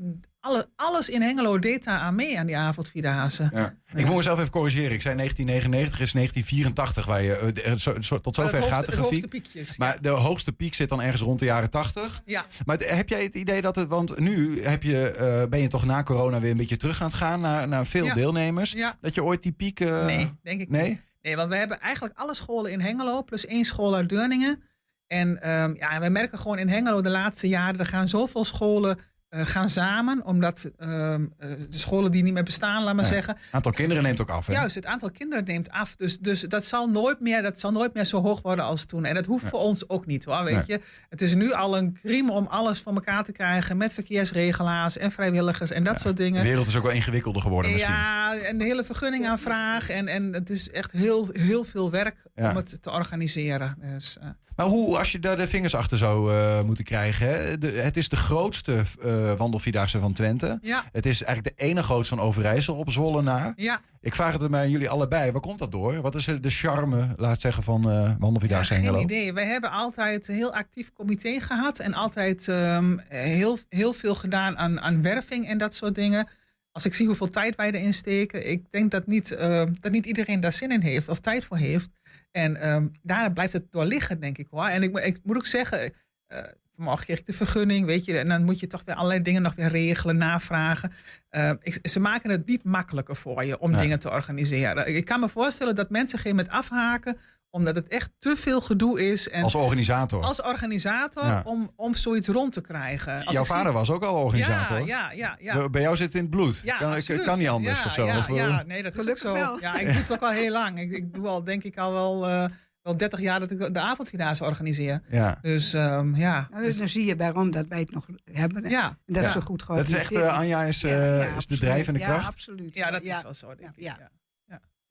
alle, 0.47 0.69
alles 0.77 1.09
in 1.09 1.23
Hengelo 1.23 1.59
deed 1.59 1.85
daar 1.85 1.99
aan 1.99 2.15
mee 2.15 2.39
aan 2.39 2.47
die 2.47 2.57
avondvierdaagse. 2.57 3.51
Ja. 3.55 3.75
Ik 3.95 4.07
moet 4.07 4.17
mezelf 4.17 4.39
even 4.39 4.51
corrigeren. 4.51 4.93
Ik 4.93 5.03
zei 5.03 5.17
1999 5.17 6.01
is 6.01 6.13
1984 6.13 7.07
waar 7.07 7.23
je. 7.23 7.63
eh, 7.63 7.73
zo- 7.75 8.01
zo- 8.01 8.21
tot 8.21 8.35
zover 8.35 8.63
gaat 8.63 8.87
de 8.87 8.93
grafiek. 8.93 8.99
hoogste 9.11 9.29
piekjes. 9.29 9.77
Maar 9.77 10.01
de 10.01 10.09
hoogste 10.09 10.53
piek 10.53 10.75
zit 10.75 10.89
dan 10.89 11.03
ergens 11.03 11.23
rond 11.23 11.39
de 11.39 11.45
jaren 11.45 11.71
80. 11.71 12.23
ja. 12.25 12.45
Maar 12.65 12.79
heb 12.79 13.09
jij 13.09 13.23
het 13.23 13.35
idee 13.35 13.61
dat 13.63 13.77
het, 13.77 13.89
want 13.89 14.19
nu 14.19 14.63
heb 14.65 14.83
je, 14.83 15.09
eh, 15.11 15.49
ben 15.49 15.61
je 15.61 15.69
toch 15.69 15.85
na 15.85 16.03
corona 16.03 16.41
weer 16.41 16.51
een 16.51 16.57
beetje 16.57 16.77
terug 16.77 17.01
aan 17.01 17.07
het 17.07 17.17
gaan 17.17 17.41
naar, 17.41 17.69
naar 17.69 17.87
veel 17.87 18.05
Ja. 18.05 18.15
deelnemers. 18.15 18.73
ja. 18.73 18.97
Dat 19.01 19.15
je 19.15 19.25
ooit 19.25 19.43
die 19.43 19.53
piek. 19.53 19.79
Nee, 19.81 20.33
denk 20.43 20.61
ik 20.61 20.71
Nee? 20.71 20.89
niet. 20.89 21.01
Nee, 21.23 21.37
want 21.37 21.49
we 21.49 21.57
hebben 21.57 21.81
eigenlijk 21.81 22.19
alle 22.19 22.35
scholen 22.35 22.73
in 22.73 22.81
Hengelo, 22.81 23.23
plus 23.23 23.47
één 23.47 23.65
school 23.65 23.95
uit 23.95 24.09
Deurningen. 24.09 24.63
En 25.07 25.29
um, 25.53 25.75
ja, 25.77 26.01
we 26.01 26.09
merken 26.09 26.39
gewoon 26.39 26.59
in 26.59 26.69
Hengelo 26.69 27.01
de 27.01 27.11
laatste 27.11 27.49
jaren, 27.49 27.79
er 27.81 27.87
gaan 27.87 28.09
zoveel 28.09 28.45
scholen 28.45 28.97
uh, 28.99 29.03
gaan 29.45 29.69
samen, 29.69 30.25
omdat 30.25 30.71
um, 30.79 31.33
uh, 31.41 31.51
de 31.71 31.79
scholen 31.79 32.11
die 32.11 32.23
niet 32.23 32.33
meer 32.33 32.43
bestaan, 32.43 32.83
laat 32.83 32.95
maar 32.95 33.05
ja. 33.05 33.11
zeggen. 33.11 33.35
Het 33.35 33.53
aantal 33.53 33.73
kinderen 33.73 34.03
neemt 34.03 34.21
ook 34.21 34.29
af. 34.29 34.47
Hè? 34.47 34.53
Juist, 34.53 34.75
het 34.75 34.87
aantal 34.87 35.11
kinderen 35.11 35.45
neemt 35.45 35.71
af. 35.71 35.97
Dus, 35.97 36.19
dus 36.19 36.41
dat, 36.41 36.65
zal 36.65 36.91
nooit 36.91 37.21
meer, 37.21 37.43
dat 37.43 37.59
zal 37.59 37.73
nooit 37.73 37.95
meer 37.95 38.05
zo 38.05 38.23
hoog 38.23 38.43
worden 38.43 38.65
als 38.65 38.85
toen. 38.85 39.05
En 39.05 39.15
dat 39.15 39.27
hoeft 39.27 39.43
ja. 39.43 39.49
voor 39.49 39.61
ons 39.61 39.89
ook 39.89 40.07
niet 40.07 40.25
hoor. 40.25 40.45
Weet 40.45 40.55
Nee. 40.55 40.65
je? 40.67 40.81
Het 41.09 41.23
is 41.23 41.35
nu 41.35 41.53
al 41.53 41.77
een 41.79 41.93
crime 42.03 42.33
om 42.33 42.47
alles 42.47 42.81
voor 42.81 42.93
elkaar 42.95 43.25
te 43.25 43.33
krijgen 43.33 43.77
met 43.77 43.93
verkeersregelaars 43.93 44.99
en 44.99 45.13
vrijwilligers 45.13 45.71
en 45.71 45.85
dat 45.85 45.95
Ja. 45.95 46.01
soort 46.01 46.17
dingen. 46.17 46.43
De 46.43 46.49
wereld 46.49 46.67
is 46.67 46.77
ook 46.77 46.83
wel 46.83 46.93
ingewikkelder 46.93 47.43
geworden 47.43 47.71
misschien. 47.73 47.93
Ja, 47.93 48.37
en 48.39 48.59
de 48.59 48.65
hele 48.65 48.85
vergunningaanvraag. 48.85 49.91
En, 49.91 50.09
en 50.09 50.33
het 50.33 50.51
is 50.51 50.71
echt 50.71 50.93
heel, 50.93 51.29
heel 51.33 51.65
veel 51.65 51.91
werk 51.91 52.17
om 52.35 52.57
het 52.57 52.83
te 52.83 52.91
organiseren. 52.91 53.77
Dus, 53.81 54.17
uh, 54.23 54.29
Maar 54.57 54.67
hoe, 54.67 54.99
als 54.99 55.13
je 55.13 55.19
daar 55.19 55.37
de 55.37 55.49
vingers 55.49 55.75
achter 55.75 55.99
zou 55.99 56.33
uh, 56.33 56.63
moeten 56.63 56.85
krijgen. 56.85 57.29
Hè? 57.29 57.59
De, 57.59 57.71
het 57.71 57.97
is 57.97 58.09
de 58.09 58.17
grootste 58.17 58.83
uh, 59.05 59.33
wandelvierdaagse 59.33 59.99
van 59.99 60.13
Twente. 60.13 60.59
ja, 60.63 60.85
Het 60.93 61.07
is 61.07 61.23
eigenlijk 61.23 61.57
de 61.57 61.65
ene 61.65 61.83
grootste 61.83 62.15
van 62.17 62.25
Overijssel 62.25 62.75
op 62.75 62.91
Zwolle 62.91 63.23
na. 63.23 63.53
ja. 63.57 63.81
Ik 64.01 64.15
vraag 64.15 64.33
het 64.33 64.55
aan 64.55 64.71
jullie 64.71 64.89
allebei. 64.89 65.33
Waar 65.33 65.41
komt 65.41 65.59
dat 65.59 65.73
door? 65.73 66.01
Wat 66.01 66.15
is 66.15 66.25
de 66.25 66.51
charme, 66.51 67.09
laat 67.17 67.41
zeggen, 67.41 67.63
van 67.63 67.91
uh, 67.91 68.11
wandelvierdaagse 68.19 68.75
ja, 68.75 68.81
Hengelo? 68.81 68.99
Geen 68.99 69.07
idee. 69.07 69.33
Wij 69.33 69.47
hebben 69.47 69.71
altijd 69.71 70.29
een 70.29 70.35
heel 70.35 70.55
actief 70.55 70.93
comité 70.93 71.41
gehad. 71.41 71.79
En 71.79 71.95
altijd 71.95 72.47
um, 72.47 73.01
heel, 73.09 73.59
heel 73.69 73.93
veel 73.93 74.15
gedaan 74.15 74.59
aan, 74.59 74.81
aan 74.81 75.03
werving 75.03 75.49
en 75.49 75.59
dat 75.59 75.75
soort 75.75 75.95
dingen. 75.95 76.29
Als 76.73 76.85
ik 76.85 76.95
zie 76.95 77.07
hoeveel 77.07 77.29
tijd 77.29 77.57
wij 77.57 77.71
erin 77.71 77.95
steken. 77.95 78.51
Ik 78.51 78.65
denk 78.71 78.91
dat 78.91 79.07
niet, 79.07 79.31
uh, 79.31 79.65
dat 79.81 79.93
niet 79.93 80.07
iedereen 80.07 80.41
daar 80.41 80.53
zin 80.53 80.71
in 80.71 80.83
heeft 80.83 81.09
of 81.09 81.21
tijd 81.21 81.45
voor 81.45 81.57
heeft. 81.57 81.89
En 82.37 82.69
um, 82.69 82.91
daar 83.03 83.33
blijft 83.33 83.53
het 83.53 83.73
door 83.73 83.85
liggen, 83.85 84.21
denk 84.21 84.39
ik 84.39 84.47
hoor. 84.51 84.67
En 84.67 84.83
ik, 84.83 84.99
ik 84.99 85.19
moet 85.23 85.37
ook 85.37 85.47
zeggen, 85.47 85.93
uh, 86.29 86.39
vanmorgen 86.75 87.05
kreeg 87.05 87.19
ik 87.19 87.27
de 87.27 87.33
vergunning, 87.33 87.87
weet 87.87 88.05
je. 88.05 88.19
En 88.19 88.29
dan 88.29 88.45
moet 88.45 88.61
je 88.61 88.67
toch 88.67 88.83
weer 88.85 88.95
allerlei 88.95 89.23
dingen 89.23 89.43
nog 89.43 89.55
weer 89.55 89.69
regelen, 89.69 90.17
navragen. 90.17 90.93
Uh, 91.31 91.51
ik, 91.63 91.89
ze 91.89 92.01
maken 92.01 92.31
het 92.31 92.47
niet 92.47 92.65
makkelijker 92.65 93.17
voor 93.17 93.45
je 93.45 93.59
om 93.59 93.77
dingen 93.77 93.99
te 93.99 94.11
organiseren. 94.11 94.97
Ik 94.97 95.05
kan 95.05 95.21
me 95.21 95.29
voorstellen 95.29 95.75
dat 95.75 95.91
mensen 95.91 96.19
geen 96.19 96.37
met 96.37 96.49
afhaken 96.49 97.19
omdat 97.57 97.75
het 97.75 97.89
echt 97.89 98.11
te 98.19 98.37
veel 98.37 98.61
gedoe 98.61 99.11
is. 99.11 99.29
En 99.29 99.43
als 99.43 99.55
organisator. 99.55 100.23
Als 100.23 100.43
organisator 100.43 101.25
Ja. 101.25 101.43
om, 101.45 101.73
om 101.77 101.95
zoiets 101.95 102.29
rond 102.29 102.53
te 102.53 102.61
krijgen. 102.61 103.25
Als 103.25 103.35
Jouw 103.35 103.45
zie- 103.45 103.55
vader 103.55 103.73
was 103.73 103.91
ook 103.91 104.03
al 104.05 104.15
organisator. 104.15 104.87
Ja, 104.87 105.11
ja, 105.13 105.37
ja. 105.41 105.55
ja. 105.57 105.69
Bij 105.69 105.81
jou 105.83 105.97
zit 105.97 106.07
het 106.07 106.15
in 106.15 106.21
het 106.21 106.31
bloed. 106.31 106.61
Ja, 106.65 106.77
kan, 106.79 106.93
absoluut. 106.95 107.23
kan 107.25 107.39
niet 107.39 107.49
anders 107.49 107.79
ja, 107.81 107.87
of 107.87 107.93
zo. 107.93 108.05
Ja, 108.07 108.19
Of, 108.19 108.29
uh, 108.29 108.37
ja, 108.37 108.63
nee, 108.63 108.83
dat 108.83 108.95
is 108.97 109.09
ook 109.09 109.17
zo. 109.19 109.33
wel. 109.33 109.61
Ja, 109.61 109.79
ik 109.79 109.87
doe 109.87 109.95
het 109.97 110.13
ook 110.13 110.21
al 110.23 110.31
heel 110.31 110.53
lang. 110.53 110.81
Ik, 110.81 110.93
ik 110.93 111.15
doe 111.15 111.27
al, 111.29 111.45
denk 111.45 111.63
ik, 111.65 111.77
al 111.79 111.93
wel, 111.93 112.27
eh, 112.29 112.45
wel 112.83 112.97
30 112.97 113.21
jaar 113.21 113.41
dat 113.41 113.51
ik 113.51 113.75
de 113.75 113.81
avondvierdaagse 113.81 114.45
organiseer. 114.45 115.03
ja. 115.11 115.39
Dus 115.43 115.75
ehm, 115.75 116.15
ja. 116.17 116.49
nou, 116.51 116.63
dus 116.65 116.77
dan 116.79 116.89
zie 116.89 117.07
je 117.07 117.17
waarom 117.17 117.51
dat 117.51 117.67
wij 117.69 117.79
het 117.81 117.91
nog 117.91 118.07
hebben. 118.33 118.65
hè. 118.65 118.71
Ja, 118.71 118.87
En 118.89 118.97
dat 119.07 119.23
Ja. 119.23 119.29
is 119.29 119.33
zo 119.35 119.41
goed 119.41 119.67
Dat 119.67 119.89
is 119.89 119.95
echt, 119.95 120.07
georganiseerd. 120.07 120.33
uh, 120.33 120.39
Anja 120.39 120.63
is, 120.63 120.81
Ja, 120.81 120.89
uh, 120.89 121.23
ja, 121.31 121.37
is 121.37 121.47
de 121.47 121.59
drijvende 121.59 122.01
ja, 122.01 122.07
kracht. 122.07 122.27
absoluut. 122.27 122.75
ja, 122.75 122.91
dat 122.91 123.05
ja. 123.05 123.17
is 123.17 123.23
wel 123.23 123.35
zo, 123.35 123.55
denk 123.55 123.71
ik. 123.77 123.83
Ja. 123.83 123.99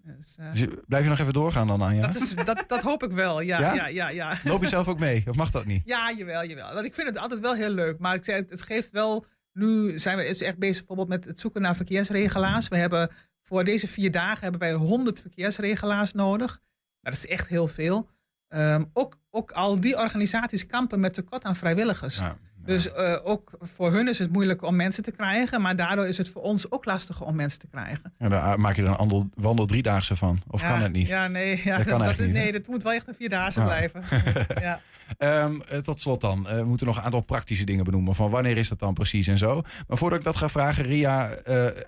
Dus, 0.06 0.36
eh, 0.38 0.52
Dus 0.52 0.66
blijf 0.88 1.04
je 1.04 1.10
nog 1.10 1.20
even 1.20 1.34
doorgaan 1.34 1.68
dan, 1.68 1.82
Anja? 1.82 2.08
dat, 2.08 2.16
is, 2.16 2.36
dat, 2.36 2.64
dat 2.68 2.82
hoop 2.82 3.04
ik 3.04 3.12
wel, 3.12 3.42
ja. 3.42 3.60
Ja? 3.60 3.74
ja? 3.74 3.88
Ja, 3.88 4.10
ja, 4.10 4.38
Loop 4.44 4.62
je 4.62 4.68
zelf 4.68 4.88
ook 4.88 5.00
mee? 5.00 5.24
Of 5.28 5.36
mag 5.36 5.52
dat 5.52 5.66
niet? 5.66 5.82
Ja, 5.86 6.14
jawel, 6.18 6.46
jawel. 6.46 6.74
Want 6.74 6.86
ik 6.86 6.94
vind 6.94 7.08
het 7.08 7.18
altijd 7.18 7.40
wel 7.40 7.56
heel 7.56 7.70
leuk. 7.70 8.00
Maar 8.00 8.16
ik 8.16 8.24
zei, 8.24 8.44
het, 8.48 8.62
geeft 8.62 8.92
wel... 8.92 9.26
Nu 9.54 10.00
zijn 10.00 10.18
we 10.18 10.28
is 10.28 10.42
echt 10.42 10.58
bezig 10.58 10.78
bijvoorbeeld 10.78 11.08
met 11.08 11.26
het 11.26 11.40
zoeken 11.40 11.62
naar 11.62 11.76
verkeersregelaars. 11.76 12.68
We 12.68 12.78
hebben 12.78 13.10
voor 13.42 13.64
deze 13.64 13.88
vier 13.88 14.12
dagen 14.12 14.42
hebben 14.42 14.60
wij 14.60 14.74
100 14.74 15.20
verkeersregelaars 15.20 16.14
nodig. 16.14 16.62
Dat 17.02 17.14
is 17.14 17.28
echt 17.28 17.48
heel 17.48 17.68
veel. 17.68 18.10
Ehm, 18.48 18.84
ook, 18.94 19.18
ook 19.30 19.52
al 19.52 19.80
die 19.80 19.98
organisaties 19.98 20.66
kampen 20.66 21.00
met 21.00 21.14
tekort 21.14 21.44
aan 21.44 21.56
vrijwilligers. 21.56 22.18
Ja. 22.18 22.38
Dus 22.66 22.92
eh, 22.92 23.16
ook 23.24 23.52
voor 23.60 23.92
hun 23.92 24.08
is 24.08 24.20
het 24.20 24.32
moeilijk 24.32 24.62
om 24.62 24.76
mensen 24.76 25.04
te 25.04 25.12
krijgen. 25.12 25.62
Maar 25.62 25.76
daardoor 25.76 26.08
is 26.08 26.18
het 26.18 26.30
voor 26.30 26.42
ons 26.42 26.72
ook 26.72 26.86
lastiger 26.86 27.26
om 27.26 27.36
mensen 27.36 27.60
te 27.60 27.68
krijgen. 27.68 28.14
Ja, 28.18 28.30
daar 28.30 28.60
maak 28.60 28.76
je 28.76 28.82
er 28.82 28.88
een 28.88 28.96
andel, 28.96 29.30
wandel 29.34 29.66
driedaagse 29.66 30.16
van. 30.16 30.42
Of 30.48 30.62
ja, 30.62 30.68
kan 30.72 30.82
het 30.82 30.92
niet? 30.92 31.08
Ja, 31.08 31.28
nee. 31.28 31.62
Ja, 31.64 31.78
Dat 31.78 31.86
kan 31.86 32.02
niet? 32.20 32.32
Nee, 32.34 32.52
dat 32.52 32.68
moet 32.68 32.84
wel 32.84 32.94
echt 32.94 33.08
een 33.08 33.14
vierdaagse 33.16 33.60
Ah. 33.60 33.66
blijven. 33.66 34.04
ja. 34.68 34.82
Ehm, 35.18 35.60
eh, 35.70 35.78
tot 35.80 36.02
slot 36.02 36.22
dan. 36.22 36.48
Eh, 36.48 36.56
we 36.56 36.64
moeten 36.64 36.88
nog 36.88 36.98
een 36.98 37.04
aantal 37.04 37.22
praktische 37.22 37.66
dingen 37.66 37.86
benoemen. 37.86 38.16
Van 38.16 38.30
wanneer 38.30 38.58
is 38.58 38.70
dat 38.70 38.80
dan 38.80 38.94
precies 38.94 39.28
en 39.28 39.38
zo. 39.38 39.62
Maar 39.88 39.98
voordat 39.98 40.20
ik 40.20 40.26
dat 40.26 40.36
ga 40.36 40.50
vragen, 40.50 40.84
Ria. 40.84 41.30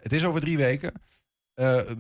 het 0.01 0.13
is 0.13 0.25
over 0.25 0.41
drie 0.41 0.57
weken. 0.57 0.91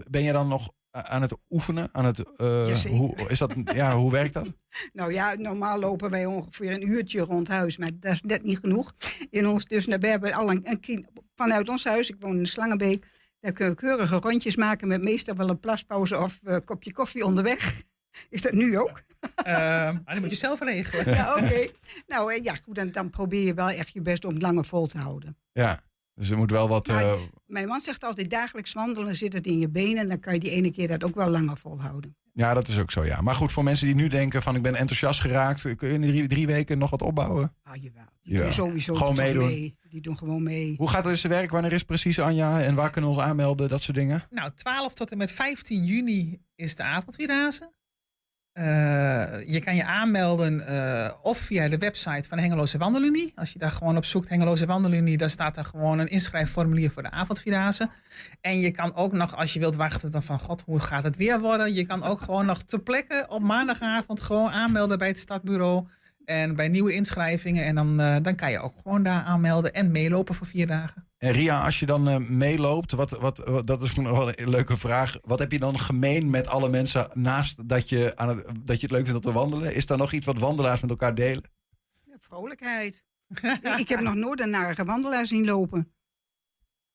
Ben 0.09 0.23
je 0.23 0.31
dan 0.31 0.47
nog 0.47 0.71
aan 0.91 1.21
het 1.21 1.37
oefenen? 1.49 1.89
Aan 1.91 2.05
het, 2.05 2.23
eh, 2.37 2.75
hoe, 2.83 3.15
is 3.27 3.39
dat, 3.39 3.53
ja, 3.73 3.95
hoe 3.95 4.11
werkt 4.11 4.33
dat? 4.33 4.53
Nou 4.93 5.13
ja, 5.13 5.33
normaal 5.35 5.79
lopen 5.79 6.09
wij 6.09 6.25
ongeveer 6.25 6.71
een 6.71 6.87
uurtje 6.87 7.19
rond 7.19 7.47
huis, 7.47 7.77
maar 7.77 7.89
dat 7.93 8.11
is 8.13 8.21
net 8.21 8.43
niet 8.43 8.59
genoeg. 8.59 8.93
In 9.29 9.47
ons, 9.47 9.65
dus 9.65 9.85
we 9.85 10.07
hebben 10.07 10.33
al 10.33 10.51
een, 10.51 10.61
een 10.69 10.79
kind- 10.79 11.07
vanuit 11.35 11.69
ons 11.69 11.83
huis, 11.83 12.09
ik 12.09 12.15
woon 12.19 12.37
in 12.37 12.47
Slangenbeek, 12.47 13.05
daar 13.39 13.51
kunnen 13.51 13.73
we 13.75 13.79
keurige 13.79 14.15
rondjes 14.15 14.55
maken 14.55 14.87
met 14.87 15.01
meestal 15.01 15.35
wel 15.35 15.49
een 15.49 15.59
plaspauze 15.59 16.17
of 16.17 16.39
een 16.43 16.63
kopje 16.63 16.93
koffie 16.93 17.25
onderweg. 17.25 17.81
Is 18.29 18.41
dat 18.41 18.51
nu 18.51 18.79
ook? 18.79 19.01
Ehm, 19.35 19.97
dat 20.05 20.19
moet 20.19 20.29
je 20.29 20.35
zelf 20.35 20.59
regelen. 20.59 21.13
Ja, 21.15 21.35
oké. 21.35 21.67
nou 22.07 22.33
eh, 22.33 22.43
ja, 22.43 22.55
goed, 22.63 22.75
dan, 22.75 22.91
dan 22.91 23.09
probeer 23.09 23.45
je 23.45 23.53
wel 23.53 23.69
echt 23.69 23.93
je 23.93 24.01
best 24.01 24.25
om 24.25 24.33
het 24.33 24.41
langer 24.41 24.65
vol 24.65 24.85
te 24.85 24.97
houden. 24.97 25.37
Ja, 25.51 25.83
dus 26.17 26.29
er 26.29 26.37
moet 26.37 26.51
wel 26.51 26.67
wat... 26.67 26.87
Maar- 26.87 27.03
eh, 27.03 27.13
Mijn 27.45 27.67
man 27.67 27.79
zegt 27.81 28.03
altijd, 28.03 28.29
dagelijks 28.29 28.73
wandelen 28.73 29.15
zit 29.15 29.33
het 29.33 29.47
in 29.47 29.59
je 29.59 29.69
benen. 29.69 30.07
Dan 30.09 30.19
kan 30.19 30.33
je 30.33 30.39
die 30.39 30.51
ene 30.51 30.71
keer 30.71 30.87
dat 30.87 31.03
ook 31.03 31.15
wel 31.15 31.29
langer 31.29 31.57
volhouden. 31.57 32.15
Ja, 32.33 32.53
dat 32.53 32.67
is 32.67 32.77
ook 32.79 32.91
zo, 32.91 33.05
ja. 33.05 33.21
Maar 33.21 33.35
goed, 33.35 33.51
voor 33.51 33.63
mensen 33.63 33.85
die 33.85 33.95
nu 33.95 34.07
denken 34.07 34.41
van 34.41 34.55
ik 34.55 34.61
ben 34.61 34.75
enthousiast 34.75 35.19
geraakt... 35.21 35.75
kun 35.75 35.87
je 35.87 35.93
in 35.93 36.01
drie, 36.01 36.27
drie 36.27 36.45
weken 36.47 36.77
nog 36.77 36.89
wat 36.89 37.01
opbouwen? 37.01 37.55
Ah, 37.63 37.75
jawel. 37.83 38.03
Die 38.23 38.33
Ja. 38.33 38.41
doen 38.41 38.51
sowieso 38.51 38.93
Gewoon 38.93 39.15
meedoen. 39.15 39.45
mee. 39.47 39.77
Die 39.89 40.01
doen 40.01 40.17
gewoon 40.17 40.43
mee. 40.43 40.73
Hoe 40.77 40.89
gaat 40.89 41.03
het 41.03 41.11
in 41.13 41.17
zijn 41.19 41.33
werk? 41.33 41.49
Wanneer 41.51 41.71
is 41.71 41.77
het 41.77 41.87
precies, 41.87 42.19
Anja? 42.19 42.61
En 42.61 42.75
waar 42.75 42.89
kunnen 42.89 43.09
we 43.11 43.15
ons 43.15 43.25
aanmelden? 43.25 43.69
Dat 43.69 43.81
soort 43.81 43.97
dingen? 43.97 44.23
Nou, 44.29 44.51
12 44.55 44.93
tot 44.93 45.11
en 45.11 45.17
met 45.17 45.31
15 45.31 45.85
juni 45.85 46.39
is 46.55 46.75
de 46.75 46.83
avondvierdaagse. 46.83 47.71
Eh, 48.57 49.47
je 49.47 49.59
kan 49.59 49.75
je 49.75 49.85
aanmelden 49.85 50.67
eh, 50.67 51.13
of 51.21 51.37
via 51.37 51.67
de 51.67 51.77
website 51.77 52.27
van 52.27 52.37
Hengeloze 52.37 52.77
Wandelunie. 52.77 53.31
Als 53.35 53.53
je 53.53 53.59
daar 53.59 53.71
gewoon 53.71 53.97
op 53.97 54.05
zoekt, 54.05 54.29
Hengeloze 54.29 54.65
Wandelunie, 54.65 55.17
dan 55.17 55.29
staat 55.29 55.57
er 55.57 55.65
gewoon 55.65 55.99
een 55.99 56.07
inschrijfformulier 56.07 56.91
voor 56.91 57.03
de 57.03 57.11
avondvierdaagse. 57.11 57.89
En 58.41 58.59
je 58.59 58.71
kan 58.71 58.95
ook 58.95 59.11
nog, 59.11 59.35
als 59.35 59.53
je 59.53 59.59
wilt 59.59 59.75
wachten 59.75 60.11
dan 60.11 60.23
van 60.23 60.39
god, 60.39 60.63
hoe 60.65 60.79
gaat 60.79 61.03
het 61.03 61.15
weer 61.15 61.39
worden? 61.39 61.73
Je 61.73 61.85
kan 61.85 62.03
ook 62.03 62.21
gewoon 62.21 62.45
nog 62.45 62.61
ter 62.61 62.79
plekke 62.79 63.25
op 63.29 63.41
maandagavond 63.41 64.21
gewoon 64.21 64.49
aanmelden 64.49 64.97
bij 64.97 65.07
het 65.07 65.17
stadbureau. 65.17 65.87
En 66.27 66.55
bij 66.55 66.67
nieuwe 66.67 66.93
inschrijvingen. 66.93 67.65
En 67.65 67.75
dan, 67.75 67.99
eh, 67.99 68.15
dan 68.21 68.35
kan 68.35 68.51
je 68.51 68.59
ook 68.59 68.73
gewoon 68.83 69.03
daar 69.03 69.23
aanmelden 69.23 69.73
en 69.73 69.91
meelopen 69.91 70.35
voor 70.35 70.47
vier 70.47 70.67
dagen. 70.67 71.07
En 71.17 71.31
Ria, 71.31 71.63
als 71.63 71.79
je 71.79 71.85
dan 71.85 72.07
eh, 72.09 72.17
meeloopt, 72.17 72.91
wat, 72.91 73.09
wat, 73.09 73.37
wat- 73.37 73.67
dat 73.67 73.81
is 73.81 73.95
nog 73.95 74.17
wel 74.17 74.39
een 74.39 74.49
leuke 74.49 74.77
vraag. 74.77 75.17
Wat 75.21 75.39
heb 75.39 75.51
je 75.51 75.59
dan 75.59 75.79
gemeen 75.79 76.29
met 76.29 76.47
alle 76.47 76.69
mensen 76.69 77.07
naast 77.13 77.69
dat 77.69 77.89
je, 77.89 78.11
aan 78.15 78.29
het, 78.29 78.45
dat 78.63 78.75
je 78.75 78.87
het 78.87 78.91
leuk 78.91 79.05
vindt 79.05 79.25
om 79.25 79.31
te 79.31 79.37
wandelen? 79.39 79.75
Is 79.75 79.89
er 79.89 79.97
nog 79.97 80.11
iets 80.11 80.25
wat 80.25 80.39
wandelaars 80.39 80.81
met 80.81 80.89
elkaar 80.89 81.15
delen? 81.15 81.43
Ja, 82.03 82.15
vrolijkheid. 82.19 83.03
ik 83.77 83.89
heb 83.89 83.99
nog 83.99 84.15
nooit 84.15 84.39
een 84.39 84.49
nare 84.49 84.85
wandelaar 84.85 85.25
zien 85.25 85.45
lopen. 85.45 85.91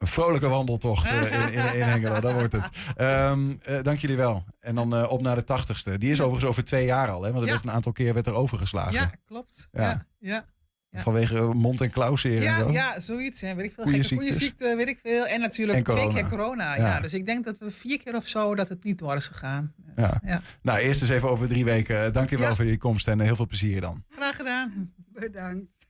Een 0.02 0.08
vrolijke 0.08 0.48
wandeltocht 0.48 1.06
eh, 1.06 1.22
in, 1.22 1.52
in, 1.52 1.74
in 1.74 1.82
Hengelo, 1.82 2.20
dat 2.20 2.32
wordt 2.32 2.52
het. 2.52 2.68
Ehm, 2.96 3.50
eh, 3.62 3.82
dank 3.82 3.98
jullie 3.98 4.16
wel. 4.16 4.44
En 4.60 4.74
dan 4.74 4.96
eh, 4.96 5.10
op 5.10 5.20
naar 5.22 5.34
de 5.36 5.44
tachtigste. 5.44 5.98
Die 5.98 6.10
is 6.10 6.20
overigens 6.20 6.50
over 6.50 6.64
twee 6.64 6.84
jaar 6.84 7.10
al, 7.10 7.22
hè? 7.22 7.28
want 7.32 7.40
er 7.42 7.46
Ja. 7.46 7.52
werd 7.52 7.64
een 7.64 7.70
aantal 7.70 7.92
keer 7.92 8.14
werd 8.14 8.26
er 8.26 8.32
overgeslagen. 8.34 8.92
Ja, 8.92 9.10
klopt. 9.26 9.68
Ja. 9.72 9.82
Ja, 9.82 10.06
ja. 10.18 10.44
ja. 10.90 11.00
Vanwege 11.00 11.40
mond- 11.42 11.80
en 11.80 11.90
klauwzeer 11.90 12.36
en 12.36 12.42
Ja, 12.42 12.60
zo. 12.62 12.70
ja, 12.70 13.00
zoiets. 13.00 13.40
Hè. 13.40 13.54
Weet 13.54 13.64
ik 13.64 13.72
veel. 13.72 13.84
Goeie 13.84 14.04
goede 14.08 14.32
ziekte, 14.32 14.74
weet 14.76 14.88
ik 14.88 14.98
veel. 15.02 15.26
En 15.26 15.40
natuurlijk 15.40 15.78
En 15.88 15.94
twee 15.94 16.08
keer 16.08 16.28
corona. 16.28 16.76
Ja. 16.76 17.00
Dus 17.00 17.14
ik 17.14 17.26
denk 17.26 17.44
dat 17.44 17.58
we 17.58 17.70
vier 17.70 18.02
keer 18.02 18.16
of 18.16 18.26
zo 18.26 18.54
dat 18.54 18.68
het 18.68 18.84
niet 18.84 18.98
door 18.98 19.16
is 19.16 19.26
gegaan. 19.26 19.72
Dus, 19.76 20.08
Ja. 20.24 20.42
Nou, 20.62 20.78
eerst 20.78 21.00
eens 21.00 21.10
even 21.10 21.28
over 21.30 21.48
drie 21.48 21.64
weken. 21.64 22.12
Dank 22.12 22.30
je 22.30 22.38
wel 22.38 22.56
voor 22.56 22.64
je 22.64 22.78
komst 22.78 23.08
en 23.08 23.20
heel 23.20 23.36
veel 23.36 23.46
plezier 23.46 23.80
dan. 23.80 24.04
Graag 24.10 24.36
gedaan. 24.36 24.92
Bedankt. 24.96 25.81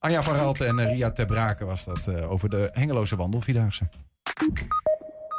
Anja 0.00 0.22
van 0.22 0.34
Raalte 0.34 0.64
en 0.64 0.78
eh, 0.78 0.92
Ria 0.92 1.10
Ter 1.10 1.26
Braken 1.26 1.66
was 1.66 1.84
dat 1.84 2.06
eh, 2.06 2.30
over 2.30 2.48
de 2.48 2.68
Hengeloze 2.72 3.16
Wandelvierdaagse. 3.16 3.88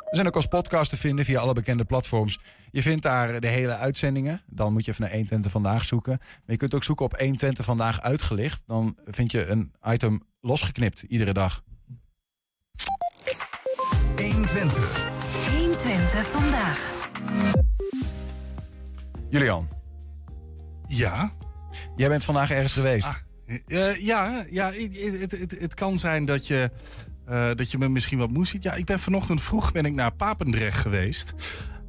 We 0.10 0.18
zijn 0.18 0.28
ook 0.28 0.36
als 0.36 0.46
podcast 0.46 0.90
te 0.90 0.98
vinden 0.98 1.26
via 1.26 1.40
alle 1.40 1.54
bekende 1.54 1.84
platforms. 1.86 2.40
Je 2.72 2.82
vindt 2.82 3.04
daar 3.04 3.40
de 3.40 3.48
hele 3.48 3.76
uitzendingen. 3.76 4.42
Dan 4.48 4.74
moet 4.74 4.86
je 4.86 4.92
even 4.92 5.04
naar 5.04 5.12
120 5.12 5.52
Vandaag 5.52 5.84
zoeken. 5.84 6.18
Maar 6.20 6.42
je 6.46 6.58
kunt 6.58 6.74
ook 6.76 6.84
zoeken 6.84 7.06
op 7.06 7.20
120 7.20 7.66
Vandaag 7.66 8.02
uitgelicht. 8.02 8.64
Dan 8.66 8.98
vind 9.06 9.32
je 9.32 9.48
een 9.48 9.74
item 9.84 10.22
losgeknipt 10.42 11.02
iedere 11.02 11.34
dag. 11.34 11.64
120. 14.16 15.10
120 15.58 16.28
vandaag. 16.28 16.92
Julian, 19.30 19.68
Ja. 20.88 21.32
jij 21.96 22.10
bent 22.10 22.24
vandaag 22.24 22.52
ergens 22.52 22.74
geweest. 22.74 23.08
Ah, 23.08 23.16
Eh, 23.68 23.96
ja, 24.02 24.46
ja 24.50 24.72
het, 24.72 25.20
het, 25.22 25.32
het, 25.32 25.60
het 25.60 25.74
kan 25.74 25.98
zijn 25.98 26.26
dat 26.26 26.48
je, 26.48 26.72
eh, 27.26 27.52
dat 27.56 27.72
je 27.72 27.78
me 27.78 27.90
misschien 27.90 28.18
wat 28.18 28.30
moe 28.32 28.46
ziet. 28.46 28.64
Ja, 28.64 28.74
ik 28.74 28.86
ben 28.86 29.00
vanochtend 29.00 29.42
vroeg 29.42 29.72
ben 29.72 29.86
ik 29.86 29.94
naar 29.94 30.12
Papendrecht 30.14 30.78
geweest. 30.78 31.34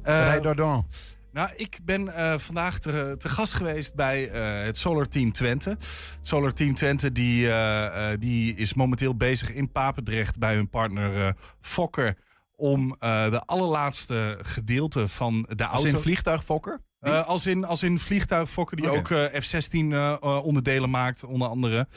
Eh, 0.03 0.13
Rij 0.23 0.39
Dardon. 0.41 0.85
nou, 1.31 1.49
ik 1.55 1.79
ben 1.83 2.15
eh, 2.15 2.37
vandaag 2.37 2.79
te, 2.79 3.15
te 3.19 3.29
gast 3.29 3.53
geweest 3.53 3.95
bij 3.95 4.29
eh, 4.29 4.65
het 4.65 4.77
Solar 4.77 5.07
Team 5.07 5.31
Twente. 5.31 5.69
Het 5.69 6.17
Solar 6.21 6.53
Team 6.53 6.73
Twente 6.73 7.11
die, 7.11 7.47
eh, 7.47 8.11
eh, 8.11 8.19
die 8.19 8.55
is 8.55 8.73
momenteel 8.73 9.15
bezig 9.15 9.53
in 9.53 9.71
Papendrecht 9.71 10.39
bij 10.39 10.55
hun 10.55 10.69
partner 10.69 11.25
eh, 11.27 11.33
Fokker... 11.61 12.17
om 12.55 12.95
eh, 12.99 13.31
de 13.31 13.45
allerlaatste 13.45 14.39
gedeelte 14.41 15.07
van 15.07 15.47
de 15.55 15.65
Als 15.65 15.81
auto... 15.81 15.97
in 15.97 16.03
vliegtuigfokker? 16.03 16.79
Eh, 17.03 17.27
als, 17.27 17.45
in, 17.45 17.65
als 17.65 17.83
in 17.83 17.99
vliegtuigfokker 17.99 18.77
die 18.77 18.89
ook 18.89 19.09
eh, 19.09 19.23
F-16 19.41 19.69
eh, 19.71 20.39
onderdelen 20.43 20.89
maakt, 20.89 21.23
onder 21.23 21.47
andere. 21.47 21.87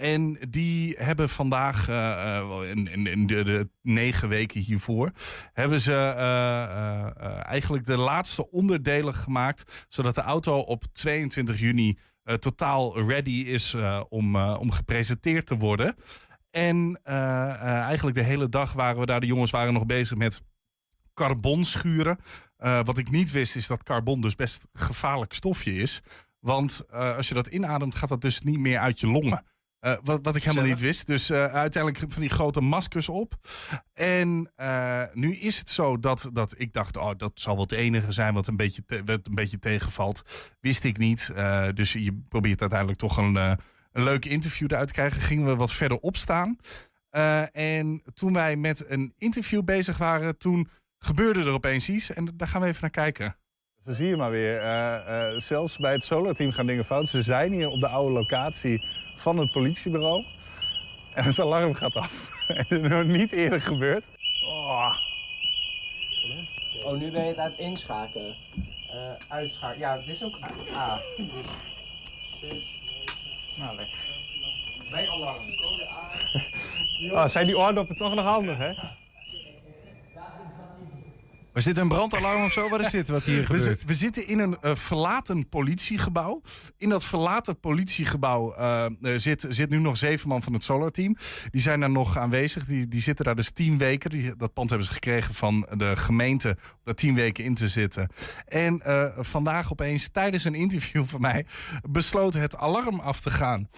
En 0.00 0.38
die 0.48 0.94
hebben 0.98 1.28
vandaag, 1.28 1.88
in, 2.68 2.88
in, 2.92 3.06
in 3.06 3.26
de, 3.26 3.44
de 3.44 3.68
negen 3.82 4.28
weken 4.28 4.60
hiervoor, 4.60 5.10
hebben 5.52 5.80
ze 5.80 5.94
eigenlijk 7.46 7.86
de 7.86 7.96
laatste 7.96 8.50
onderdelen 8.50 9.14
gemaakt, 9.14 9.86
zodat 9.88 10.14
de 10.14 10.20
auto 10.20 10.58
op 10.58 10.84
22 10.92 11.60
juni 11.60 11.98
totaal 12.38 13.08
ready 13.08 13.30
is 13.30 13.76
om, 14.08 14.36
om 14.36 14.70
gepresenteerd 14.70 15.46
te 15.46 15.56
worden. 15.56 15.96
En 16.50 17.00
eigenlijk 17.04 18.16
de 18.16 18.22
hele 18.22 18.48
dag 18.48 18.72
waren 18.72 19.00
we 19.00 19.06
daar, 19.06 19.20
de 19.20 19.26
jongens 19.26 19.50
waren 19.50 19.72
nog 19.72 19.86
bezig 19.86 20.16
met 20.16 20.42
carbon 21.14 21.64
schuren. 21.64 22.18
Eh, 22.60 22.80
wat 22.84 22.98
ik 22.98 23.10
niet 23.10 23.30
wist 23.30 23.56
is 23.56 23.66
dat 23.66 23.82
carbon 23.82 24.20
dus 24.20 24.34
best 24.34 24.66
gevaarlijk 24.72 25.32
stofje 25.32 25.74
is. 25.74 26.02
Want 26.40 26.80
eh, 26.90 27.16
als 27.16 27.28
je 27.28 27.34
dat 27.34 27.46
inademt, 27.46 27.94
gaat 27.94 28.08
dat 28.08 28.20
dus 28.20 28.40
niet 28.40 28.58
meer 28.58 28.78
uit 28.78 29.00
je 29.00 29.06
longen. 29.06 29.44
Eh, 29.78 29.96
wat, 30.02 30.18
wat 30.22 30.36
ik 30.36 30.42
helemaal 30.42 30.68
niet 30.68 30.80
wist. 30.80 31.06
Dus 31.06 31.30
eh, 31.30 31.44
uiteindelijk 31.44 32.12
van 32.12 32.20
die 32.20 32.30
grote 32.30 32.60
maskers 32.60 33.08
op. 33.08 33.34
En 33.92 34.52
nu 35.12 35.36
is 35.36 35.58
het 35.58 35.70
zo 35.70 35.98
dat, 35.98 36.30
dat 36.32 36.54
ik 36.56 36.72
dacht, 36.72 36.96
oh, 36.96 37.10
dat 37.16 37.30
zal 37.34 37.54
wel 37.54 37.62
het 37.62 37.72
enige 37.72 38.12
zijn 38.12 38.34
wat 38.34 38.46
een 38.46 38.56
beetje, 38.56 38.84
te- 38.86 39.02
wat 39.04 39.26
een 39.26 39.34
beetje 39.34 39.58
tegenvalt. 39.58 40.22
Wist 40.60 40.84
ik 40.84 40.98
niet. 40.98 41.30
Dus 41.74 41.92
je 41.92 42.22
probeert 42.28 42.60
uiteindelijk 42.60 42.98
toch 42.98 43.16
een, 43.16 43.34
een 43.34 43.58
leuk 43.92 44.24
interview 44.24 44.66
eruit 44.70 44.86
te 44.86 44.94
krijgen. 44.94 45.20
Gingen 45.20 45.46
we 45.46 45.56
wat 45.56 45.72
verder 45.72 45.98
opstaan. 45.98 46.56
En 47.52 48.02
toen 48.14 48.32
wij 48.32 48.56
met 48.56 48.90
een 48.90 49.12
interview 49.18 49.62
bezig 49.62 49.98
waren, 49.98 50.38
toen 50.38 50.68
gebeurde 51.04 51.40
er 51.40 51.50
opeens 51.52 51.88
iets. 51.88 52.12
En 52.12 52.32
daar 52.34 52.48
gaan 52.48 52.60
we 52.60 52.66
even 52.66 52.80
naar 52.80 52.90
kijken. 52.90 53.36
Zo 53.84 53.92
zie 53.92 54.06
je 54.06 54.16
maar 54.16 54.30
weer. 54.30 54.58
eh, 54.58 55.28
eh, 55.34 55.40
zelfs 55.40 55.76
bij 55.76 55.92
het 55.92 56.04
Solar-team 56.04 56.52
gaan 56.52 56.66
dingen 56.66 56.84
fout. 56.84 57.08
Ze 57.08 57.22
zijn 57.22 57.52
hier 57.52 57.68
op 57.68 57.80
de 57.80 57.88
oude 57.88 58.12
locatie 58.12 58.84
van 59.16 59.36
het 59.38 59.50
politiebureau. 59.52 60.24
En 61.14 61.24
het 61.24 61.38
alarm 61.40 61.74
gaat 61.74 61.96
af. 61.96 62.30
en 62.48 62.64
dat 62.68 62.80
is 62.82 62.88
nog 62.88 63.04
niet 63.04 63.32
eerder 63.32 63.60
gebeurd. 63.62 64.04
Oh. 64.46 64.96
Oh, 66.84 66.98
nu 66.98 67.10
ben 67.10 67.22
je 67.22 67.28
het 67.28 67.38
aan 67.38 67.50
het 67.50 67.58
inschakelen. 67.58 68.36
Eh 68.90 69.12
uitschakelen. 69.28 69.78
Ja, 69.78 69.96
dit 69.96 70.06
is 70.08 70.22
ook 70.22 70.38
A. 70.74 70.98
Dus 72.40 72.66
Nou, 73.58 73.76
lekker. 73.76 73.98
Bij 74.90 75.08
alarm. 75.08 75.44
Code 75.56 75.88
A. 75.88 77.22
Oh, 77.22 77.28
zijn 77.28 77.46
die 77.46 77.58
oordoppen 77.58 77.96
toch 77.96 78.14
nog 78.14 78.24
handig, 78.24 78.58
hè? 78.58 78.72
Was 81.52 81.64
dit 81.64 81.78
een 81.78 81.88
brandalarm 81.88 82.44
of 82.44 82.52
zo? 82.52 82.68
Wat 82.68 82.80
is 82.80 82.90
dit 82.90 83.08
wat 83.08 83.22
hier 83.22 83.40
We, 83.48 83.58
gebeurt? 83.58 83.84
we 83.84 83.94
zitten 83.94 84.26
in 84.26 84.38
een 84.38 84.56
eh, 84.60 84.74
verlaten 84.74 85.48
politiegebouw. 85.48 86.42
In 86.76 86.88
dat 86.88 87.04
verlaten 87.04 87.60
politiegebouw 87.60 88.54
eh, 88.54 88.86
zit, 89.00 89.46
zit 89.48 89.70
nu 89.70 89.78
nog 89.78 89.96
zeven 89.96 90.28
man 90.28 90.42
van 90.42 90.52
het 90.52 90.64
Solar-team. 90.64 91.16
Die 91.50 91.60
zijn 91.60 91.80
daar 91.80 91.90
nog 91.90 92.16
aanwezig. 92.16 92.64
Die, 92.64 92.88
die 92.88 93.00
zitten 93.00 93.24
daar 93.24 93.34
dus 93.34 93.50
tien 93.50 93.78
weken. 93.78 94.10
Die, 94.10 94.36
dat 94.36 94.52
pand 94.52 94.68
hebben 94.70 94.86
ze 94.88 94.92
gekregen 94.92 95.34
van 95.34 95.68
de 95.76 95.96
gemeente 95.96 96.48
om 96.48 96.80
daar 96.84 96.94
tien 96.94 97.14
weken 97.14 97.44
in 97.44 97.54
te 97.54 97.68
zitten. 97.68 98.10
En 98.44 98.82
vandaag 99.18 99.72
opeens 99.72 100.08
tijdens 100.08 100.44
een 100.44 100.54
interview 100.54 101.04
van 101.04 101.20
mij 101.20 101.46
besloten 101.90 102.40
het 102.40 102.56
alarm 102.56 103.00
af 103.00 103.20
te 103.20 103.30
gaan. 103.30 103.68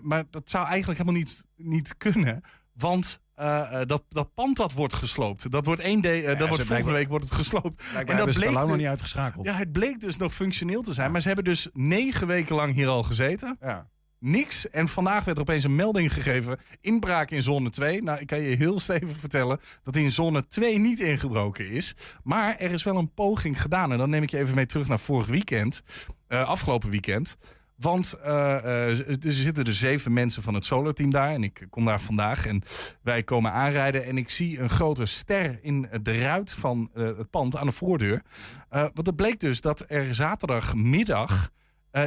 Maar 0.00 0.24
dat 0.30 0.50
zou 0.50 0.66
eigenlijk 0.66 0.98
helemaal 1.00 1.20
niet, 1.20 1.44
niet 1.56 1.96
kunnen. 1.96 2.42
Want 2.72 3.20
eh, 3.40 3.80
eh, 3.80 3.86
dat, 3.86 4.02
dat 4.08 4.34
pand 4.34 4.56
dat 4.56 4.72
wordt 4.72 4.92
gesloopt. 4.92 5.50
Dat 5.50 5.64
wordt 5.66 5.80
één 5.80 6.00
day, 6.00 6.24
eh, 6.24 6.38
dat 6.38 6.48
wordt 6.48 6.64
volgende 6.64 6.92
week 6.92 7.08
wordt 7.08 7.24
het 7.24 7.34
gesloopt. 7.34 7.82
En 7.94 8.16
dat 8.16 8.34
bleek 8.34 8.50
nog 8.50 8.70
de- 8.70 8.76
niet 8.76 8.86
uitgeschakeld. 8.86 9.44
ja, 9.46 9.54
het 9.54 9.72
bleek 9.72 10.00
dus 10.00 10.16
nog 10.16 10.34
functioneel 10.34 10.82
te 10.82 10.92
zijn. 10.92 11.12
Maar 11.12 11.20
ze 11.20 11.26
hebben 11.26 11.44
dus 11.44 11.68
negen 11.72 12.26
weken 12.26 12.54
lang 12.56 12.74
hier 12.74 12.88
al 12.88 13.02
gezeten. 13.02 13.56
Ja. 13.60 13.88
Niks. 14.18 14.70
En 14.70 14.88
vandaag 14.88 15.24
werd 15.24 15.36
er 15.36 15.42
opeens 15.42 15.64
een 15.64 15.74
melding 15.74 16.12
gegeven. 16.12 16.58
Inbraak 16.80 17.30
in 17.30 17.42
zone 17.42 17.70
2. 17.70 18.02
Nou, 18.02 18.20
ik 18.20 18.26
kan 18.26 18.40
je 18.40 18.56
heel 18.56 18.80
stevig 18.80 19.16
vertellen 19.18 19.60
dat 19.82 19.96
in 19.96 20.10
zone 20.10 20.46
2 20.46 20.78
niet 20.78 21.00
ingebroken 21.00 21.70
is. 21.70 21.94
Maar 22.22 22.56
er 22.56 22.70
is 22.70 22.82
wel 22.82 22.96
een 22.96 23.14
poging 23.14 23.62
gedaan. 23.62 23.92
En 23.92 23.98
dan 23.98 24.10
neem 24.10 24.22
ik 24.22 24.30
je 24.30 24.38
even 24.38 24.54
mee 24.54 24.66
terug 24.66 24.88
naar 24.88 24.98
vorig 25.00 25.26
weekend. 25.26 25.82
afgelopen 26.28 26.90
weekend. 26.90 27.36
Want 27.80 28.12
eh, 28.12 28.56
eh, 28.56 29.24
er 29.24 29.32
zitten 29.32 29.64
dus 29.64 29.78
zeven 29.78 30.12
mensen 30.12 30.42
van 30.42 30.54
het 30.54 30.64
Solar-team 30.64 31.10
daar. 31.10 31.30
En 31.30 31.42
ik 31.42 31.66
kom 31.70 31.84
daar 31.84 32.00
vandaag. 32.00 32.46
En 32.46 32.62
wij 33.02 33.22
komen 33.22 33.52
aanrijden. 33.52 34.04
En 34.04 34.16
ik 34.16 34.30
zie 34.30 34.58
een 34.58 34.70
grote 34.70 35.06
ster 35.06 35.58
in 35.62 35.88
de 36.02 36.20
ruit 36.20 36.52
van 36.52 36.90
eh, 36.94 37.04
het 37.04 37.30
pand 37.30 37.56
aan 37.56 37.66
de 37.66 37.72
voordeur. 37.72 38.22
Want 38.68 39.06
het 39.06 39.16
bleek 39.16 39.40
dus 39.40 39.60
dat 39.60 39.84
er 39.88 40.14
zaterdagmiddag 40.14 41.50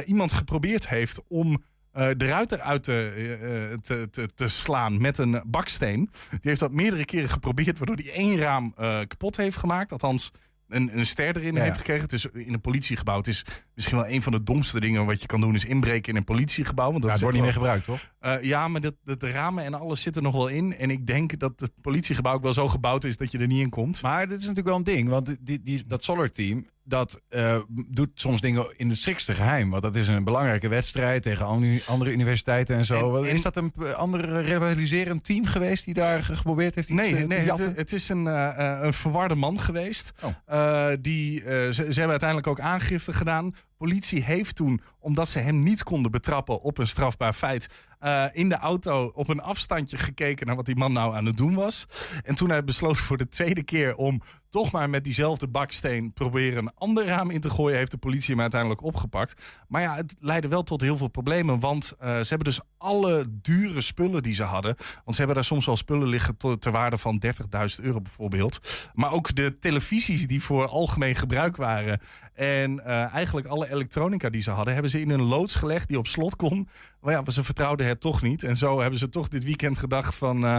iemand 0.06 0.32
geprobeerd 0.32 0.88
heeft 0.88 1.20
om 1.28 1.62
de 1.92 2.26
ruit 2.26 2.52
eruit 2.52 2.82
te, 2.84 3.78
te, 4.10 4.28
te, 4.34 4.48
slaan 4.48 5.00
met 5.00 5.18
een 5.18 5.42
baksteen. 5.46 6.10
Die 6.30 6.40
heeft 6.40 6.60
dat 6.60 6.72
meerdere 6.72 7.04
keren 7.04 7.28
geprobeerd, 7.28 7.78
waardoor 7.78 7.96
hij 7.96 8.12
één 8.12 8.38
raam 8.38 8.74
kapot 9.06 9.36
heeft 9.36 9.56
gemaakt. 9.56 9.92
Althans, 9.92 10.32
een, 10.68 10.98
een 10.98 11.06
ster 11.06 11.36
erin 11.36 11.54
Ja, 11.54 11.62
heeft 11.62 11.76
gekregen. 11.76 12.02
Het 12.02 12.12
is 12.12 12.26
in 12.26 12.52
een 12.52 12.60
politiegebouw. 12.60 13.16
Het 13.16 13.26
is 13.26 13.44
misschien 13.74 13.96
wel 13.96 14.08
een 14.08 14.22
van 14.22 14.32
de 14.32 14.42
domste 14.42 14.80
dingen 14.80 15.06
wat 15.06 15.20
je 15.20 15.26
kan 15.26 15.40
doen, 15.40 15.54
is 15.54 15.64
inbreken 15.64 16.12
in 16.12 16.16
een 16.16 16.24
politiegebouw. 16.24 16.90
Want 16.90 17.02
dat 17.02 17.04
Ja, 17.04 17.08
het 17.08 17.16
is 17.16 17.22
wordt 17.22 17.36
niet 17.36 17.44
meer 17.44 17.54
gebruikt, 17.54 17.84
toch? 17.84 18.10
Eh, 18.20 18.42
ja, 18.42 18.68
maar 18.68 18.80
dat, 18.80 18.94
dat 19.04 19.20
de 19.20 19.30
ramen 19.30 19.64
en 19.64 19.74
alles 19.74 20.02
zit 20.02 20.16
er 20.16 20.22
nog 20.22 20.34
wel 20.34 20.48
in. 20.48 20.74
En 20.74 20.90
ik 20.90 21.06
denk 21.06 21.38
dat 21.38 21.60
het 21.60 21.72
politiegebouw 21.80 22.34
ook 22.34 22.42
wel 22.42 22.52
zo 22.52 22.68
gebouwd 22.68 23.04
is 23.04 23.16
dat 23.16 23.30
je 23.30 23.38
er 23.38 23.46
niet 23.46 23.60
in 23.60 23.70
komt. 23.70 24.02
Maar 24.02 24.20
dit 24.28 24.40
is 24.40 24.46
natuurlijk 24.46 24.66
wel 24.66 24.76
een 24.76 24.84
ding, 24.84 25.08
want 25.08 25.36
die, 25.40 25.60
die, 25.62 25.84
dat 25.86 26.04
Solar 26.04 26.30
Team 26.30 26.66
dat 26.84 27.20
eh, 27.28 27.58
doet 27.68 28.10
soms 28.14 28.40
dingen 28.40 28.66
in 28.76 28.88
het 28.88 28.98
strikste 28.98 29.32
geheim. 29.32 29.70
Want 29.70 29.82
dat 29.82 29.96
is 29.96 30.08
een 30.08 30.24
belangrijke 30.24 30.68
wedstrijd 30.68 31.22
tegen 31.22 31.46
an- 31.46 31.78
andere 31.86 32.12
universiteiten 32.12 32.76
en 32.76 32.84
zo. 32.84 32.94
En- 32.94 33.10
Wat- 33.10 33.24
en- 33.24 33.34
is 33.34 33.42
dat 33.42 33.56
een 33.56 33.70
p- 33.72 33.84
andere 33.96 34.40
rivaliserend 34.40 35.24
team 35.24 35.44
geweest 35.46 35.84
die 35.84 35.94
daar 35.94 36.22
geprobeerd 36.22 36.74
heeft 36.74 36.88
iets 36.88 36.98
Nee, 37.00 37.10
te- 37.14 37.20
te 37.20 37.26
nee 37.26 37.50
het, 37.50 37.76
het 37.76 37.92
is 37.92 38.08
een, 38.08 38.26
eh, 38.26 38.48
eh, 38.72 38.82
een 38.84 38.92
verwarde 38.94 39.34
man 39.34 39.60
geweest. 39.60 40.12
Oh. 40.22 40.30
Eh, 40.46 40.96
die, 41.00 41.40
eh, 41.44 41.50
ze, 41.50 41.72
ze 41.72 41.82
hebben 41.82 42.08
uiteindelijk 42.10 42.46
ook 42.48 42.60
aangifte 42.60 43.12
gedaan. 43.12 43.54
Politie 43.84 44.22
heeft 44.22 44.56
toen, 44.56 44.80
omdat 44.98 45.28
ze 45.28 45.38
hem 45.38 45.62
niet 45.62 45.82
konden 45.82 46.10
betrappen 46.10 46.60
op 46.60 46.78
een 46.78 46.86
strafbaar 46.86 47.32
feit, 47.32 47.68
eh, 48.04 48.24
in 48.32 48.48
de 48.48 48.56
auto 48.56 49.10
op 49.14 49.28
een 49.28 49.40
afstandje 49.40 49.98
gekeken 49.98 50.46
naar 50.46 50.56
wat 50.56 50.66
die 50.66 50.76
man 50.76 50.92
nou 50.92 51.14
aan 51.14 51.26
het 51.26 51.36
doen 51.36 51.54
was. 51.54 51.86
En 52.22 52.34
toen 52.34 52.50
hij 52.50 52.64
besloot 52.64 52.96
voor 52.96 53.16
de 53.16 53.28
tweede 53.28 53.62
keer 53.62 53.94
om 53.96 54.22
toch 54.50 54.72
maar 54.72 54.90
met 54.90 55.04
diezelfde 55.04 55.48
baksteen 55.48 56.12
proberen 56.12 56.58
een 56.58 56.74
ander 56.74 57.06
raam 57.06 57.30
in 57.30 57.40
te 57.40 57.50
gooien, 57.50 57.76
heeft 57.76 57.90
de 57.90 57.96
politie 57.96 58.30
hem 58.30 58.40
uiteindelijk 58.40 58.82
opgepakt. 58.82 59.42
Maar 59.68 59.82
ja, 59.82 59.94
het 59.94 60.14
leidde 60.20 60.48
wel 60.48 60.62
tot 60.62 60.80
heel 60.80 60.96
veel 60.96 61.08
problemen, 61.08 61.60
want 61.60 61.92
eh, 61.98 62.08
ze 62.08 62.28
hebben 62.28 62.44
dus 62.44 62.60
alle 62.78 63.26
dure 63.28 63.80
spullen 63.80 64.22
die 64.22 64.34
ze 64.34 64.42
hadden, 64.42 64.74
want 64.76 65.10
ze 65.10 65.16
hebben 65.16 65.34
daar 65.34 65.44
soms 65.44 65.66
wel 65.66 65.76
spullen 65.76 66.08
liggen 66.08 66.36
ter 66.58 66.72
waarde 66.72 66.98
van 66.98 67.22
30.000 67.26 67.84
euro 67.84 68.00
bijvoorbeeld. 68.00 68.88
Maar 68.92 69.12
ook 69.12 69.34
de 69.34 69.58
televisies 69.58 70.26
die 70.26 70.42
voor 70.42 70.68
algemeen 70.68 71.14
gebruik 71.14 71.56
waren 71.56 72.00
en 72.34 72.84
eh, 72.84 73.14
eigenlijk 73.14 73.46
alle 73.46 73.66
elektronica 73.74 74.30
die 74.30 74.42
ze 74.42 74.50
hadden, 74.50 74.72
hebben 74.72 74.90
ze 74.90 75.00
in 75.00 75.10
een 75.10 75.22
loods 75.22 75.54
gelegd 75.54 75.88
die 75.88 75.98
op 75.98 76.06
slot 76.06 76.36
kon. 76.36 76.68
Maar 77.00 77.12
ja, 77.12 77.30
ze 77.30 77.44
vertrouwden 77.44 77.86
het 77.86 78.00
toch 78.00 78.22
niet. 78.22 78.42
En 78.42 78.56
zo 78.56 78.80
hebben 78.80 78.98
ze 78.98 79.08
toch 79.08 79.28
dit 79.28 79.44
weekend 79.44 79.78
gedacht 79.78 80.16
van... 80.16 80.44
eh, 80.44 80.58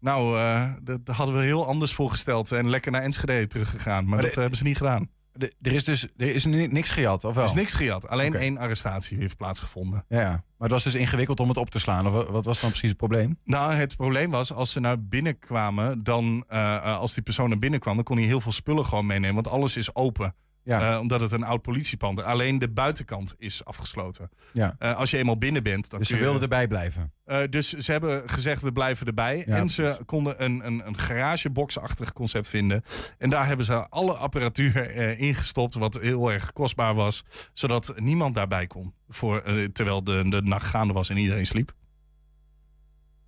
nou, 0.00 0.38
eh, 0.38 0.70
dat 0.82 1.00
hadden 1.16 1.36
we 1.36 1.42
heel 1.42 1.66
anders 1.66 1.92
voorgesteld. 1.94 2.52
En 2.52 2.68
lekker 2.70 2.92
naar 2.92 3.02
Enschede 3.02 3.46
teruggegaan. 3.46 4.04
Maar, 4.04 4.14
Maar 4.14 4.16
dat 4.18 4.26
de- 4.26 4.30
eh, 4.34 4.40
hebben 4.40 4.58
ze 4.58 4.64
niet 4.64 4.76
gedaan. 4.76 5.08
De- 5.32 5.52
er 5.62 5.72
is 5.72 5.84
dus 5.84 6.02
er 6.16 6.34
is 6.34 6.44
ni- 6.44 6.66
niks 6.66 6.90
gejat, 6.90 7.24
of 7.24 7.34
wel? 7.34 7.42
Er 7.44 7.48
is 7.50 7.54
niks 7.56 7.72
gejat. 7.74 8.08
Alleen 8.08 8.34
één 8.34 8.58
arrestatie 8.58 9.18
heeft 9.18 9.36
plaatsgevonden. 9.36 10.04
Ja, 10.08 10.24
maar 10.28 10.42
het 10.58 10.70
was 10.70 10.84
dus 10.84 10.94
ingewikkeld 10.94 11.40
om 11.40 11.48
het 11.48 11.56
op 11.56 11.70
te 11.70 11.78
slaan. 11.78 12.06
Of 12.06 12.28
wat- 12.28 12.44
was 12.44 12.60
dan 12.60 12.70
precies 12.70 12.88
het 12.88 12.98
probleem? 12.98 13.38
Nou, 13.44 13.72
het 13.72 13.96
probleem 13.96 14.30
was, 14.30 14.52
als 14.52 14.72
ze 14.72 14.80
naar 14.80 15.02
binnen 15.04 15.38
kwamen... 15.38 16.02
dan, 16.04 16.48
als 16.82 17.14
die 17.14 17.22
persoon 17.22 17.48
naar 17.48 17.58
binnen 17.58 17.80
kwam... 17.80 17.94
dan 17.94 18.04
kon 18.04 18.16
hij 18.16 18.26
heel 18.26 18.40
veel 18.40 18.52
spullen 18.52 18.84
gewoon 18.86 19.06
meenemen. 19.06 19.34
Want 19.34 19.48
alles 19.48 19.76
is 19.76 19.94
open. 19.94 20.34
Ja. 20.62 20.92
Eh, 20.94 21.00
omdat 21.00 21.20
het 21.20 21.32
een 21.32 21.42
oud 21.42 21.62
politiepand 21.62 22.18
is. 22.18 22.24
Alleen 22.24 22.58
de 22.58 22.68
buitenkant 22.68 23.34
is 23.38 23.64
afgesloten. 23.64 24.30
Ja. 24.52 24.74
Eh, 24.78 24.96
als 24.96 25.10
je 25.10 25.18
eenmaal 25.18 25.38
binnen 25.38 25.62
bent... 25.62 25.90
Dan 25.90 25.98
Dus 25.98 26.08
ze 26.08 26.14
je- 26.14 26.20
wilden 26.20 26.42
erbij 26.42 26.66
blijven. 26.66 27.12
Eh, 27.24 27.38
dus 27.50 27.68
ze 27.72 27.92
hebben 27.92 28.22
gezegd, 28.30 28.62
we 28.62 28.72
blijven 28.72 29.06
erbij. 29.06 29.42
Ja, 29.46 29.56
en 29.56 29.68
ze 29.68 29.98
konden 30.06 30.44
een, 30.44 30.66
een, 30.66 30.86
een 30.86 30.98
garagebox-achtig 30.98 32.12
concept 32.12 32.48
vinden. 32.48 32.82
En 33.18 33.30
daar 33.30 33.46
hebben 33.46 33.64
ze 33.66 33.88
alle 33.88 34.12
apparatuur 34.12 34.90
ingestopt, 35.18 35.74
wat 35.74 35.94
heel 36.00 36.32
erg 36.32 36.52
kostbaar 36.52 36.94
was. 36.94 37.24
Zodat 37.52 37.92
niemand 37.96 38.34
daarbij 38.34 38.66
kon. 38.66 38.94
Voor, 39.08 39.42
terwijl 39.72 40.04
de, 40.04 40.28
de 40.28 40.42
nacht 40.42 40.66
gaande 40.66 40.92
was 40.92 41.10
en 41.10 41.16
iedereen 41.16 41.46
sliep. 41.46 41.72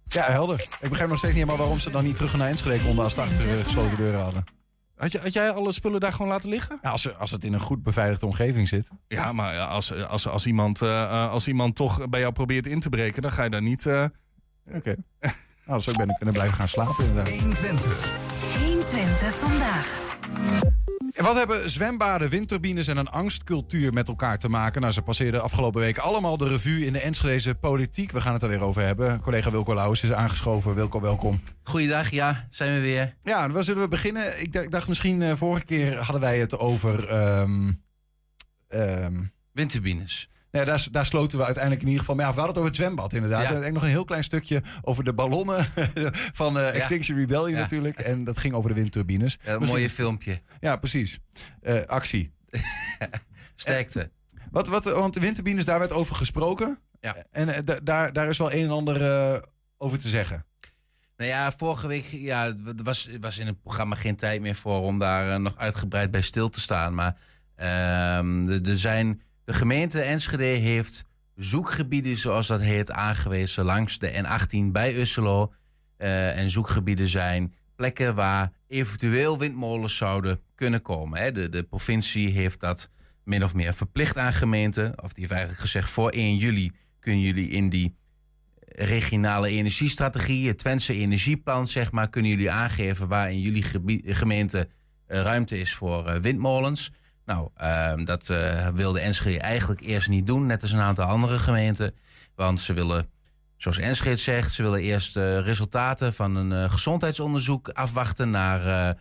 Ja, 0.06 0.30
helder. 0.30 0.66
Ik 0.80 0.88
begrijp 0.88 1.08
nog 1.08 1.18
steeds 1.18 1.34
niet 1.34 1.42
helemaal 1.42 1.56
waarom 1.66 1.78
ze 1.78 1.90
dan 1.90 2.04
niet 2.04 2.16
terug 2.16 2.36
naar 2.36 2.48
Enschede 2.48 2.84
konden 2.84 3.04
als 3.04 3.14
ze 3.14 3.20
achter 3.20 3.42
de 3.44 3.64
gesloten 3.64 3.96
deuren 3.96 4.20
hadden. 4.20 4.44
Had, 5.02 5.12
je, 5.12 5.18
had 5.18 5.32
jij 5.32 5.50
alle 5.50 5.72
spullen 5.72 6.00
daar 6.00 6.12
gewoon 6.12 6.28
laten 6.30 6.48
liggen? 6.48 6.78
Ja, 6.82 6.90
als, 6.90 7.18
als 7.18 7.30
het 7.30 7.44
in 7.44 7.52
een 7.52 7.60
goed 7.60 7.82
beveiligde 7.82 8.26
omgeving 8.26 8.68
zit. 8.68 8.88
Ja, 9.08 9.32
maar 9.32 9.54
ja, 9.54 9.64
als, 9.66 9.94
als, 9.94 10.28
als, 10.28 10.46
iemand, 10.46 10.82
eh, 10.82 11.02
eh, 11.02 11.30
als 11.30 11.48
iemand 11.48 11.74
toch 11.76 12.08
bij 12.08 12.20
jou 12.20 12.32
probeert 12.32 12.66
in 12.66 12.80
te 12.80 12.88
breken, 12.88 13.22
dan 13.22 13.32
ga 13.32 13.42
je 13.44 13.50
daar 13.50 13.62
niet... 13.62 13.86
eh, 13.86 14.04
Oké. 14.74 14.94
Nou, 15.66 15.80
zo 15.80 15.92
ben 15.92 16.08
ik 16.10 16.16
kunnen 16.16 16.34
blijven 16.34 16.56
gaan 16.56 16.68
slapen 16.68 17.04
inderdaad. 17.04 17.34
120. 17.34 18.12
120 18.58 19.34
vandaag. 19.34 20.00
En 21.14 21.24
wat 21.24 21.36
hebben 21.36 21.70
zwembaden, 21.70 22.28
windturbines 22.28 22.86
en 22.86 22.96
een 22.96 23.08
angstcultuur 23.08 23.92
met 23.92 24.08
elkaar 24.08 24.38
te 24.38 24.48
maken? 24.48 24.80
Nou, 24.80 24.92
ze 24.92 25.02
passeerden 25.02 25.42
afgelopen 25.42 25.80
week 25.80 25.98
allemaal 25.98 26.36
de 26.36 26.48
revue 26.48 26.84
in 26.84 26.92
de 26.92 27.00
Enschedeze 27.00 27.54
politiek. 27.54 28.10
We 28.12 28.20
gaan 28.20 28.32
het 28.32 28.42
er 28.42 28.48
weer 28.48 28.60
over 28.60 28.82
hebben. 28.82 29.20
Collega 29.20 29.50
Wilco 29.50 29.74
Lauwers 29.74 30.02
is 30.02 30.12
aangeschoven. 30.12 30.74
Wilco, 30.74 31.00
welkom. 31.00 31.40
Goeiedag, 31.62 32.10
ja, 32.10 32.46
zijn 32.50 32.74
we 32.74 32.80
weer. 32.80 33.14
Ja, 33.22 33.50
waar 33.50 33.64
zullen 33.64 33.82
we 33.82 33.88
beginnen? 33.88 34.40
Ik 34.40 34.70
dacht, 34.70 34.88
misschien, 34.88 35.22
eh, 35.22 35.36
vorige 35.36 35.64
keer 35.64 35.96
hadden 35.96 36.20
wij 36.20 36.38
het 36.38 36.58
over... 36.58 37.08
ehm, 37.08 37.72
ehm, 38.68 39.14
Windturbines. 39.52 40.30
Nee, 40.52 40.64
daar, 40.64 40.86
daar 40.90 41.06
sloten 41.06 41.38
we 41.38 41.44
uiteindelijk 41.44 41.82
in 41.82 41.88
ieder 41.88 42.00
geval 42.04 42.16
mee 42.16 42.26
af. 42.26 42.34
We 42.34 42.40
hadden 42.40 42.56
het 42.62 42.64
over 42.64 42.78
het 42.78 42.86
zwembad 42.88 43.12
inderdaad. 43.12 43.42
Ja. 43.48 43.60
En 43.60 43.72
nog 43.72 43.82
een 43.82 43.88
heel 43.88 44.04
klein 44.04 44.24
stukje 44.24 44.62
over 44.82 45.04
de 45.04 45.12
ballonnen 45.14 45.66
van 46.40 46.58
eh, 46.58 46.74
Extinction 46.74 47.18
Rebellion 47.18 47.50
Ja. 47.50 47.58
natuurlijk. 47.58 47.98
En 47.98 48.24
dat 48.24 48.38
ging 48.38 48.54
over 48.54 48.68
de 48.70 48.76
windturbines. 48.76 49.38
Ja, 49.44 49.52
een 49.54 49.62
mooie 49.64 49.90
filmpje. 49.90 50.40
Ja, 50.60 50.76
precies. 50.76 51.18
Eh, 51.60 51.80
actie. 51.86 52.32
Sterkte. 53.54 54.10
Wat, 54.50 54.68
wat, 54.68 54.84
want 54.84 55.14
de 55.14 55.20
windturbines, 55.20 55.64
daar 55.64 55.78
werd 55.78 55.92
over 55.92 56.14
gesproken. 56.16 56.78
Ja. 57.00 57.16
En 57.30 57.48
eh, 57.48 57.58
da- 57.64 57.80
daar, 57.82 58.12
daar 58.12 58.28
is 58.28 58.38
wel 58.38 58.52
een 58.52 58.64
en 58.64 58.70
ander 58.70 59.10
eh, 59.34 59.40
over 59.78 59.98
te 59.98 60.08
zeggen. 60.08 60.44
Nou 61.16 61.30
ja, 61.30 61.52
vorige 61.52 61.86
week 61.86 62.04
ja, 62.04 62.44
er 62.46 62.74
was, 62.82 63.08
was 63.20 63.38
in 63.38 63.46
het 63.46 63.62
programma 63.62 63.94
geen 63.94 64.16
tijd 64.16 64.40
meer 64.40 64.54
voor 64.54 64.80
om 64.82 64.98
daar 64.98 65.32
eh, 65.32 65.38
nog 65.40 65.56
uitgebreid 65.56 66.10
bij 66.10 66.20
stil 66.22 66.48
te 66.50 66.60
staan. 66.60 66.94
Maar 66.94 67.16
ehm, 67.54 68.48
er 68.50 68.78
zijn, 68.78 69.22
de 69.44 69.52
gemeente 69.52 70.00
Enschede 70.00 70.44
heeft 70.44 71.04
zoekgebieden, 71.34 72.16
zoals 72.16 72.46
dat 72.46 72.60
heet, 72.60 72.90
aangewezen 72.90 73.64
langs 73.64 73.98
de 73.98 74.24
N18 74.24 74.72
bij 74.72 74.96
Usselo. 74.96 75.52
Eh, 75.96 76.38
en 76.38 76.50
zoekgebieden 76.50 77.08
zijn 77.08 77.54
plekken 77.76 78.14
waar 78.14 78.52
eventueel 78.68 79.38
windmolens 79.38 79.96
zouden 79.96 80.40
kunnen 80.54 80.82
komen. 80.82 81.20
Hè. 81.20 81.32
De, 81.32 81.48
de 81.48 81.62
provincie 81.62 82.28
heeft 82.28 82.60
dat 82.60 82.90
min 83.24 83.44
of 83.44 83.54
meer 83.54 83.74
verplicht 83.74 84.18
aan 84.18 84.32
gemeenten. 84.32 85.02
Of 85.02 85.12
die 85.12 85.20
heeft 85.20 85.30
eigenlijk 85.30 85.60
gezegd, 85.60 85.90
voor 85.90 86.10
1 86.10 86.36
juli 86.36 86.72
kunnen 87.00 87.20
jullie 87.20 87.48
in 87.48 87.68
die 87.68 87.96
regionale 88.66 89.48
energiestrategie, 89.48 90.48
het 90.48 90.58
Twentse 90.58 90.94
energieplan, 90.94 91.66
zeg 91.66 91.92
maar, 91.92 92.10
kunnen 92.10 92.30
jullie 92.30 92.50
aangeven 92.50 93.08
waar 93.08 93.30
in 93.30 93.40
jullie 93.40 93.64
gemeente 94.02 94.68
eh, 95.06 95.20
ruimte 95.20 95.58
is 95.58 95.74
voor 95.74 96.06
eh, 96.06 96.20
windmolens. 96.20 96.92
Nou, 97.24 97.48
ehm, 97.56 98.04
dat 98.04 98.28
eh, 98.28 98.68
wilde 98.68 99.00
Enschede 99.00 99.40
eigenlijk 99.40 99.80
eerst 99.80 100.08
niet 100.08 100.26
doen, 100.26 100.46
net 100.46 100.62
als 100.62 100.72
een 100.72 100.80
aantal 100.80 101.04
andere 101.04 101.38
gemeenten. 101.38 101.94
Want 102.34 102.60
ze 102.60 102.72
willen, 102.72 103.08
zoals 103.56 103.78
Enschede 103.78 104.16
zegt, 104.16 104.52
ze 104.52 104.62
willen 104.62 104.80
eerst 104.80 105.16
eh, 105.16 105.40
resultaten 105.40 106.12
van 106.12 106.36
een 106.36 106.52
eh, 106.52 106.70
gezondheidsonderzoek 106.70 107.68
afwachten 107.68 108.30
naar... 108.30 108.96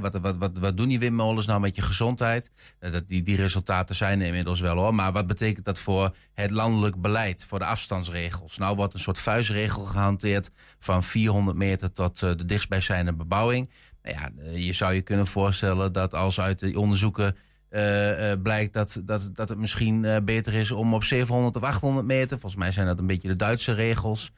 wat, 0.00 0.14
wat, 0.14 0.36
wat, 0.36 0.58
wat 0.58 0.76
doen 0.76 0.88
die 0.88 0.98
windmolens 0.98 1.46
nou 1.46 1.60
met 1.60 1.76
je 1.76 1.82
gezondheid? 1.82 2.50
Dat 2.78 3.08
die, 3.08 3.22
die 3.22 3.36
resultaten 3.36 3.94
zijn 3.94 4.20
er 4.20 4.26
inmiddels 4.26 4.60
wel 4.60 4.76
hoor. 4.76 4.94
Maar 4.94 5.12
wat 5.12 5.26
betekent 5.26 5.64
dat 5.64 5.78
voor 5.78 6.14
het 6.34 6.50
landelijk 6.50 7.00
beleid, 7.00 7.44
voor 7.44 7.58
de 7.58 7.64
afstandsregels? 7.64 8.58
Nou 8.58 8.76
wordt 8.76 8.94
een 8.94 9.00
soort 9.00 9.18
vuistregel 9.18 9.84
gehanteerd 9.84 10.50
van 10.78 11.02
400 11.02 11.56
meter 11.56 11.92
tot 11.92 12.18
de 12.18 12.44
dichtstbijzijnde 12.44 13.12
bebouwing. 13.12 13.70
Nou 14.02 14.16
ja, 14.16 14.30
eh, 14.42 14.66
je 14.66 14.72
zou 14.72 14.94
je 14.94 15.02
kunnen 15.02 15.26
voorstellen 15.26 15.92
dat 15.92 16.14
als 16.14 16.40
uit 16.40 16.58
die 16.58 16.78
onderzoeken 16.78 17.36
eh, 17.68 18.32
eh, 18.32 18.40
blijkt 18.42 18.72
dat, 18.72 19.00
dat, 19.04 19.30
dat 19.32 19.48
het 19.48 19.58
misschien 19.58 20.20
beter 20.24 20.54
is 20.54 20.70
om 20.70 20.94
op 20.94 21.04
700 21.04 21.56
of 21.56 21.62
800 21.62 22.06
meter, 22.06 22.38
volgens 22.38 22.62
mij 22.62 22.70
zijn 22.72 22.86
dat 22.86 22.98
een 22.98 23.06
beetje 23.06 23.28
de 23.28 23.36
Duitse 23.36 23.72
regels, 23.72 24.30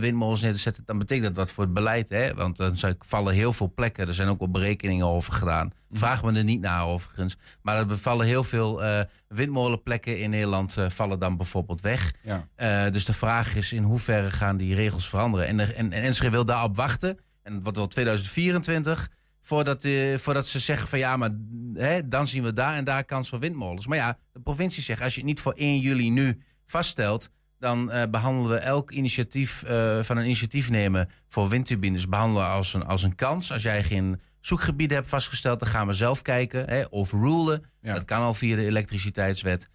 windmolens 0.00 0.42
neer 0.42 0.52
te 0.52 0.58
zetten, 0.58 0.82
dan 0.86 0.98
betekent 0.98 1.26
dat 1.26 1.36
wat 1.36 1.50
voor 1.50 1.64
het 1.64 1.72
beleid. 1.72 2.08
Hè? 2.08 2.34
Want 2.34 2.56
dan 2.56 2.76
vallen 2.98 3.34
heel 3.34 3.52
veel 3.52 3.72
plekken, 3.74 4.06
er 4.06 4.14
zijn 4.14 4.28
ook 4.28 4.40
al 4.40 4.50
berekeningen 4.50 5.06
over 5.06 5.32
gedaan. 5.32 5.72
Vraag 5.92 6.22
me 6.22 6.32
er 6.32 6.44
niet 6.44 6.60
naar 6.60 6.86
overigens. 6.86 7.36
Maar 7.62 7.76
er 7.76 7.98
vallen 7.98 8.26
heel 8.26 8.44
veel 8.44 8.82
windmolenplekken 9.28 10.18
in 10.20 10.30
Nederland 10.30 10.76
vallen 10.88 11.18
dan 11.18 11.36
bijvoorbeeld 11.36 11.80
weg. 11.80 12.12
Ja. 12.56 12.90
Dus 12.90 13.04
de 13.04 13.12
vraag 13.12 13.56
is 13.56 13.72
in 13.72 13.82
hoeverre 13.82 14.30
gaan 14.30 14.56
die 14.56 14.74
regels 14.74 15.08
veranderen. 15.08 15.46
En, 15.46 15.56
de- 15.56 15.72
en, 15.72 15.92
en 15.92 16.02
Enschede 16.02 16.30
wil 16.30 16.44
daarop 16.44 16.76
wachten. 16.76 17.18
En 17.46 17.62
wordt 17.62 17.76
wel 17.76 17.86
2024 17.86 19.08
voordat, 19.40 19.84
eh, 19.84 20.18
voordat 20.18 20.46
ze 20.46 20.58
zeggen 20.58 20.88
van 20.88 20.98
ja, 20.98 21.16
maar 21.16 21.30
hè, 21.74 22.08
dan 22.08 22.26
zien 22.26 22.42
we 22.42 22.52
daar 22.52 22.74
en 22.74 22.84
daar 22.84 23.04
kans 23.04 23.28
voor 23.28 23.38
windmolens. 23.38 23.86
Maar 23.86 23.98
ja, 23.98 24.18
de 24.32 24.40
provincie 24.40 24.82
zegt 24.82 25.02
als 25.02 25.14
je 25.14 25.20
het 25.20 25.28
niet 25.28 25.40
voor 25.40 25.52
1 25.56 25.80
juli 25.80 26.10
nu 26.10 26.42
vaststelt, 26.64 27.30
dan 27.58 27.90
eh, 27.90 28.10
behandelen 28.10 28.50
we 28.50 28.56
elk 28.56 28.90
initiatief 28.90 29.62
eh, 29.62 30.02
van 30.02 30.16
een 30.16 30.24
initiatiefnemer 30.24 31.08
voor 31.28 31.48
windturbines 31.48 32.08
behandelen 32.08 32.48
als 32.48 32.74
een, 32.74 32.86
als 32.86 33.02
een 33.02 33.14
kans. 33.14 33.52
Als 33.52 33.62
jij 33.62 33.82
geen 33.82 34.20
zoekgebieden 34.40 34.96
hebt 34.96 35.08
vastgesteld, 35.08 35.60
dan 35.60 35.68
gaan 35.68 35.86
we 35.86 35.92
zelf 35.92 36.22
kijken, 36.22 36.68
hè, 36.68 36.92
overrulen. 36.92 37.64
Ja. 37.80 37.94
Dat 37.94 38.04
kan 38.04 38.20
al 38.20 38.34
via 38.34 38.56
de 38.56 38.64
elektriciteitswet. 38.64 39.68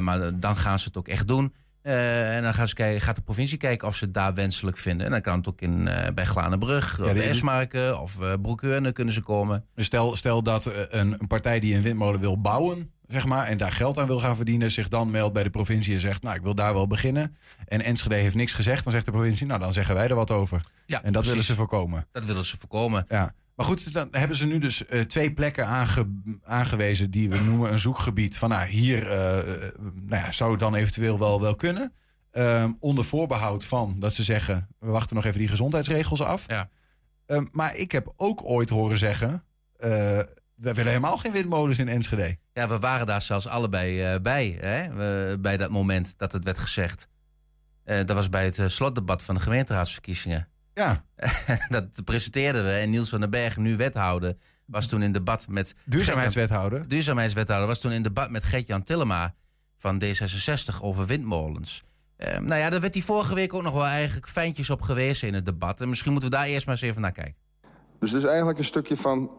Maar 0.00 0.40
dan 0.40 0.56
gaan 0.56 0.78
ze 0.78 0.86
het 0.86 0.96
ook 0.96 1.08
echt 1.08 1.28
doen. 1.28 1.54
Eh, 1.82 2.36
en 2.36 2.42
dan 2.42 2.54
gaan 2.54 2.68
ze 2.68 2.74
kijken, 2.74 3.00
gaat 3.00 3.16
de 3.16 3.22
provincie 3.22 3.58
kijken 3.58 3.88
of 3.88 3.96
ze 3.96 4.04
het 4.04 4.14
daar 4.14 4.34
wenselijk 4.34 4.78
vinden. 4.78 5.06
En 5.06 5.12
dan 5.12 5.20
kan 5.20 5.36
het 5.38 5.48
ook 5.48 5.60
in, 5.60 5.88
eh, 5.88 6.12
bij 6.14 6.24
Glanenbrug, 6.24 6.98
Ja, 6.98 7.04
of 7.04 7.12
die- 7.12 7.22
Esmarken 7.22 8.00
of 8.00 8.16
uh, 8.20 8.32
Broekheurne 8.42 8.92
kunnen 8.92 9.14
ze 9.14 9.20
komen. 9.20 9.64
Dus 9.74 9.86
Stel, 9.86 10.16
stel 10.16 10.42
dat 10.42 10.66
eh, 10.66 10.80
een, 10.88 11.12
een 11.18 11.26
partij 11.26 11.60
die 11.60 11.74
een 11.76 11.82
windmolen 11.82 12.20
wil 12.20 12.40
bouwen, 12.40 12.90
zeg 13.08 13.24
maar, 13.26 13.46
en 13.46 13.56
daar 13.56 13.72
geld 13.72 13.98
aan 13.98 14.06
wil 14.06 14.18
gaan 14.18 14.36
verdienen, 14.36 14.70
zich 14.70 14.88
dan 14.88 15.10
meldt 15.10 15.32
bij 15.34 15.42
de 15.42 15.50
provincie 15.50 15.94
en 15.94 16.00
zegt, 16.00 16.22
nou, 16.22 16.36
ik 16.36 16.42
wil 16.42 16.54
daar 16.54 16.72
wel 16.74 16.86
beginnen. 16.86 17.36
En 17.66 17.80
Enschede 17.82 18.14
heeft 18.14 18.34
niks 18.34 18.52
gezegd, 18.54 18.82
dan 18.84 18.92
zegt 18.92 19.04
de 19.04 19.10
provincie, 19.12 19.46
nou, 19.46 19.60
dan 19.60 19.72
zeggen 19.72 19.94
wij 19.94 20.08
er 20.08 20.14
wat 20.14 20.30
over. 20.30 20.60
Ja, 20.86 20.96
en 20.96 21.02
dat 21.02 21.12
precies. 21.12 21.28
willen 21.30 21.44
ze 21.44 21.54
voorkomen. 21.54 22.06
Dat 22.12 22.24
willen 22.24 22.44
ze 22.44 22.56
voorkomen. 22.58 23.04
Ja. 23.08 23.34
Maar 23.56 23.66
goed, 23.66 23.92
dan 23.92 24.08
hebben 24.10 24.36
ze 24.36 24.46
nu 24.46 24.58
dus 24.58 24.86
eh, 24.86 25.00
twee 25.00 25.32
plekken 25.32 25.66
aange- 25.66 26.20
aangewezen 26.42 27.10
die 27.10 27.28
we 27.30 27.38
noemen 27.38 27.72
een 27.72 27.78
zoekgebied. 27.78 28.36
Van 28.36 28.48
nou, 28.48 28.66
hier 28.68 29.10
eh, 29.10 29.38
eh, 29.38 29.72
nou 29.94 30.24
ja, 30.24 30.32
zou 30.32 30.50
het 30.50 30.60
dan 30.60 30.74
eventueel 30.74 31.18
wel, 31.18 31.40
wel 31.40 31.56
kunnen. 31.56 31.92
Ehm, 32.30 32.72
onder 32.78 33.04
voorbehoud 33.04 33.64
van 33.64 33.96
dat 33.98 34.14
ze 34.14 34.22
zeggen, 34.22 34.68
we 34.78 34.86
wachten 34.90 35.16
nog 35.16 35.24
even 35.24 35.38
die 35.38 35.48
gezondheidsregels 35.48 36.22
af. 36.22 36.44
Ja. 36.46 36.68
Ehm, 37.26 37.46
maar 37.52 37.76
ik 37.76 37.92
heb 37.92 38.12
ook 38.16 38.44
ooit 38.44 38.68
horen 38.68 38.98
zeggen, 38.98 39.44
we 40.54 40.74
willen 40.74 40.86
helemaal 40.86 41.16
geen 41.16 41.32
windmolens 41.32 41.78
in 41.78 41.88
Enschede. 41.88 42.36
Ja, 42.52 42.68
we 42.68 42.78
waren 42.78 43.06
daar 43.06 43.22
zelfs 43.22 43.46
allebei 43.46 44.18
bij, 44.20 44.56
hè? 44.60 44.88
Bij 45.38 45.56
dat 45.56 45.70
moment 45.70 46.14
dat 46.18 46.32
het 46.32 46.44
werd 46.44 46.58
gezegd. 46.58 47.08
Dat 47.84 48.10
was 48.12 48.28
bij 48.28 48.44
het 48.44 48.62
slotdebat 48.66 49.22
van 49.22 49.34
de 49.34 49.40
gemeenteraadsverkiezingen. 49.40 50.48
Ja, 50.82 51.04
dat 51.68 52.04
presenteerden 52.04 52.64
we. 52.64 52.70
En 52.70 52.90
Niels 52.90 53.08
van 53.08 53.20
den 53.20 53.30
Berg, 53.30 53.56
nu 53.56 53.76
wethouder, 53.76 54.36
was 54.66 54.86
toen 54.86 55.02
in 55.02 55.12
debat 55.12 55.46
met... 55.48 55.74
duurzaamheidswethouder. 55.84 56.88
Duurzaamheidswethouder 56.88 57.68
was 57.68 57.80
toen 57.80 57.92
in 57.92 58.02
debat 58.02 58.30
met 58.30 58.44
Gert-Jan 58.44 58.82
Tillema 58.82 59.34
van 59.76 60.02
D66 60.04 60.80
over 60.80 61.06
windmolens. 61.06 61.82
Eh, 62.16 62.38
nou 62.38 62.60
ja, 62.60 62.70
daar 62.70 62.80
werd 62.80 62.94
hij 62.94 63.02
vorige 63.02 63.34
week 63.34 63.54
ook 63.54 63.62
nog 63.62 63.72
wel 63.72 63.86
eigenlijk 63.86 64.28
fijntjes 64.28 64.70
op 64.70 64.82
gewezen 64.82 65.28
in 65.28 65.34
het 65.34 65.44
debat. 65.44 65.80
En 65.80 65.88
misschien 65.88 66.12
moeten 66.12 66.30
we 66.30 66.36
daar 66.36 66.46
eerst 66.46 66.66
maar 66.66 66.74
eens 66.74 66.84
even 66.84 67.00
naar 67.00 67.12
kijken. 67.12 67.36
Dus 67.98 68.10
het 68.10 68.22
is 68.22 68.28
eigenlijk 68.28 68.58
een 68.58 68.64
stukje 68.64 68.96
van... 68.96 69.30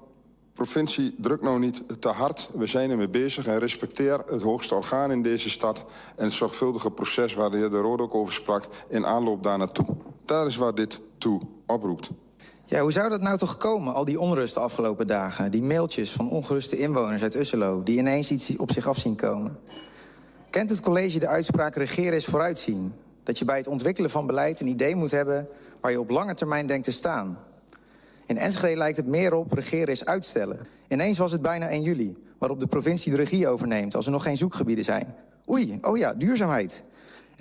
provincie, 0.53 1.15
druk 1.17 1.41
nou 1.41 1.59
niet 1.59 2.01
te 2.01 2.09
hard. 2.09 2.49
We 2.53 2.67
zijn 2.67 2.91
ermee 2.91 3.09
bezig 3.09 3.47
en 3.47 3.59
respecteer 3.59 4.19
het 4.27 4.41
hoogste 4.41 4.75
orgaan 4.75 5.11
in 5.11 5.21
deze 5.21 5.49
stad... 5.49 5.85
en 6.15 6.23
het 6.23 6.33
zorgvuldige 6.33 6.91
proces 6.91 7.33
waar 7.33 7.49
de 7.49 7.57
heer 7.57 7.69
De 7.69 7.79
Rode 7.79 8.03
ook 8.03 8.15
over 8.15 8.33
sprak... 8.33 8.67
in 8.89 9.05
aanloop 9.05 9.43
daar 9.43 9.57
naartoe. 9.57 9.85
Daar 10.25 10.47
is 10.47 10.55
waar 10.55 10.75
dit 10.75 11.01
toe 11.24 11.41
oproept. 11.65 12.11
Ja, 12.65 12.82
hoe 12.82 12.91
zou 12.91 13.09
dat 13.09 13.21
nou 13.21 13.38
toch 13.38 13.57
komen, 13.57 13.93
al 13.93 14.05
die 14.05 14.19
onrust 14.19 14.53
de 14.53 14.59
afgelopen 14.59 15.07
dagen? 15.07 15.51
Die 15.51 15.61
mailtjes 15.61 16.11
van 16.11 16.30
ongeruste 16.30 16.78
inwoners 16.78 17.21
uit 17.21 17.36
Usselo... 17.36 17.84
die 17.84 17.97
ineens 17.97 18.32
iets 18.32 18.57
op 18.57 18.71
zich 18.71 18.88
af 18.88 18.97
zien 18.97 19.15
komen. 19.15 19.59
Kent 20.49 20.69
het 20.69 20.82
college 20.82 21.19
de 21.19 21.28
uitspraak 21.28 21.76
regeren 21.76 22.13
is 22.13 22.26
vooruitzien? 22.26 22.93
Dat 23.24 23.39
je 23.39 23.45
bij 23.45 23.57
het 23.57 23.67
ontwikkelen 23.67 24.09
van 24.09 24.28
beleid 24.28 24.59
een 24.59 24.67
idee 24.67 24.95
moet 24.95 25.11
hebben... 25.11 25.47
waar 25.82 25.91
je 25.91 25.99
op 25.99 26.09
lange 26.09 26.34
termijn 26.34 26.67
denkt 26.67 26.86
te 26.86 26.91
staan. 26.91 27.38
In 28.26 28.38
Enschede 28.38 28.78
lijkt 28.78 28.97
het 28.97 29.07
meer 29.07 29.34
op 29.34 29.51
regeren 29.51 29.93
is 29.93 30.05
uitstellen. 30.05 30.59
Ineens 30.88 31.17
was 31.17 31.32
het 31.32 31.41
bijna 31.41 31.67
1 31.67 31.82
juli, 31.82 32.17
waarop 32.38 32.59
de 32.59 32.67
provincie 32.67 33.11
de 33.11 33.17
regie 33.17 33.47
overneemt... 33.47 33.95
als 33.95 34.05
er 34.05 34.11
nog 34.11 34.24
geen 34.24 34.38
zoekgebieden 34.38 34.86
zijn. 34.86 35.15
Oei, 35.49 35.78
oh 35.82 35.97
ja, 35.97 36.13
duurzaamheid. 36.13 36.84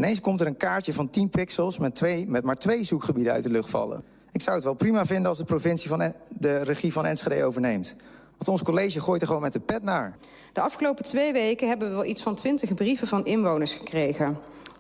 Ineens 0.03 0.21
komt 0.21 0.41
er 0.41 0.47
een 0.47 0.57
kaartje 0.57 0.93
van 0.93 1.11
10 1.11 1.29
pixels 1.29 1.79
met, 1.79 1.95
twee, 1.95 2.29
met 2.29 2.45
maar 2.45 2.57
twee 2.57 2.85
zoekgebieden 2.85 3.33
uit 3.33 3.43
de 3.43 3.51
lucht 3.51 3.71
vallen. 3.71 4.03
Ik 4.33 4.41
zou 4.41 4.55
het 4.55 4.65
wel 4.65 4.75
prima 4.75 5.07
vinden 5.07 5.29
als 5.29 5.39
de 5.39 5.45
provincie 5.45 5.89
van 5.89 6.13
de 6.39 6.59
regie 6.59 6.93
van 6.93 7.07
Enschede 7.07 7.45
overneemt. 7.45 7.97
Want 8.37 8.49
ons 8.49 8.63
college 8.63 9.01
gooit 9.01 9.21
er 9.21 9.27
gewoon 9.27 9.43
met 9.43 9.53
de 9.53 9.61
pet 9.61 9.83
naar. 9.83 10.17
De 10.53 10.61
afgelopen 10.61 11.05
twee 11.05 11.33
weken 11.33 11.69
hebben 11.69 11.89
we 11.89 11.95
wel 11.95 12.05
iets 12.05 12.23
van 12.23 12.35
twintig 12.35 12.75
brieven 12.75 13.07
van 13.07 13.25
inwoners 13.25 13.75
gekregen. 13.75 14.39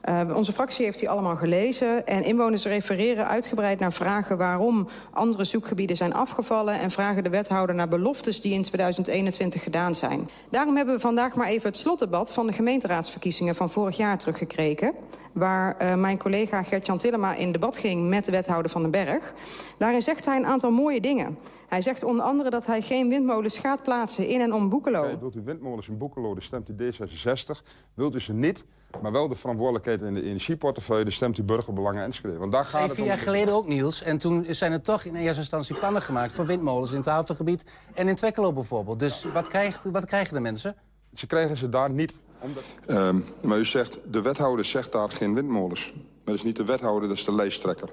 Uh, 0.09 0.36
onze 0.36 0.53
fractie 0.53 0.84
heeft 0.84 0.98
die 0.98 1.11
allemaal 1.11 1.36
gelezen. 1.36 2.07
En 2.07 2.24
inwoners 2.24 2.64
refereren 2.64 3.28
uitgebreid 3.28 3.78
naar 3.78 3.92
vragen 3.92 4.36
waarom 4.36 4.88
andere 5.11 5.44
zoekgebieden 5.44 5.96
zijn 5.96 6.14
afgevallen. 6.14 6.74
En 6.74 6.90
vragen 6.90 7.22
de 7.22 7.30
wethouder 7.30 7.74
naar 7.74 7.88
beloftes 7.88 8.40
die 8.40 8.53
in 8.53 8.62
2021 8.62 9.62
gedaan 9.62 9.94
zijn. 9.94 10.28
Daarom 10.50 10.76
hebben 10.76 10.94
we 10.94 11.00
vandaag 11.00 11.34
maar 11.34 11.46
even 11.46 11.68
het 11.68 11.76
slotdebat 11.76 12.32
van 12.32 12.46
de 12.46 12.53
gemeenteraadsverkiezingen 12.53 13.55
van 13.55 13.70
vorig 13.70 13.96
jaar 13.96 14.18
teruggekregen. 14.18 14.92
Waar 15.32 15.82
uh, 15.82 15.94
mijn 15.94 16.18
collega 16.18 16.62
Gert-Jan 16.62 16.98
Tillema 16.98 17.34
in 17.34 17.53
debat 17.53 17.76
ging 17.76 18.09
met 18.09 18.24
de 18.24 18.30
wethouder 18.30 18.70
van 18.70 18.82
den 18.82 18.90
Berg. 18.90 19.34
Daarin 19.78 20.03
zegt 20.03 20.24
hij 20.24 20.36
een 20.36 20.46
aantal 20.46 20.70
mooie 20.70 21.00
dingen. 21.00 21.38
Hij 21.68 21.82
zegt 21.82 22.05
onder 22.05 22.24
andere 22.24 22.50
dat 22.50 22.66
hij 22.66 22.82
geen 22.82 23.09
windmolens 23.09 23.59
gaat 23.59 23.82
plaatsen 23.82 24.26
in 24.26 24.40
en 24.40 24.53
om 24.53 24.68
Boekelo. 24.68 25.18
Wilt 25.20 25.36
u 25.36 25.42
windmolens 25.44 25.88
in 25.88 25.98
Boekelo, 25.98 26.32
dan 26.32 26.42
stemt 26.42 26.68
u 26.68 26.74
D66. 26.74 27.62
Wilt 27.94 28.14
u 28.14 28.20
ze 28.20 28.32
niet, 28.32 28.64
maar 29.01 29.12
wel 29.12 29.28
de 29.28 29.34
verantwoordelijkheid 29.34 30.03
in 30.03 30.14
de 30.14 30.22
energieportefeuille... 30.22 31.05
dan 31.05 31.12
stemt 31.12 31.38
u 31.38 31.43
Burgerbelangen 31.43 32.05
Enschede. 32.05 32.36
Want 32.36 32.53
daar 32.53 32.64
gaat 32.64 32.80
het 32.80 32.88
Zeven 32.88 33.03
om. 33.03 33.09
jaar 33.09 33.18
geleden 33.18 33.55
ook, 33.55 33.66
Niels. 33.66 34.03
En 34.03 34.18
toen 34.18 34.47
zijn 34.49 34.72
er 34.72 34.82
toch 34.82 35.05
in 35.05 35.14
eerste 35.14 35.40
instantie 35.40 35.78
plannen 35.78 36.03
gemaakt... 36.03 36.32
voor 36.32 36.47
windmolens 36.47 36.90
in 36.90 36.97
het 36.97 37.07
havengebied 37.07 37.64
en 37.95 38.09
in 38.09 38.14
Twekkelo 38.14 38.53
bijvoorbeeld. 38.53 38.99
Dus 38.99 39.26
wat, 39.32 39.47
krijgt, 39.47 39.90
wat 39.90 40.05
krijgen 40.05 40.34
de 40.34 40.40
mensen? 40.40 40.76
Ze 41.14 41.26
krijgen 41.26 41.57
ze 41.57 41.68
daar 41.68 41.90
niet. 41.90 42.14
Omdat... 42.38 42.62
Ehm, 42.86 43.20
maar 43.43 43.59
u 43.59 43.64
zegt, 43.64 43.99
de 44.11 44.22
wethouder 44.22 44.64
zegt 44.64 44.93
daar 44.93 45.11
geen 45.11 45.34
windmolens. 45.34 45.93
Maar 45.95 46.24
dat 46.24 46.34
is 46.34 46.43
niet 46.43 46.57
de 46.57 46.64
wethouder, 46.64 47.09
dat 47.09 47.16
is 47.16 47.24
de 47.24 47.34
lijsttrekker. 47.34 47.88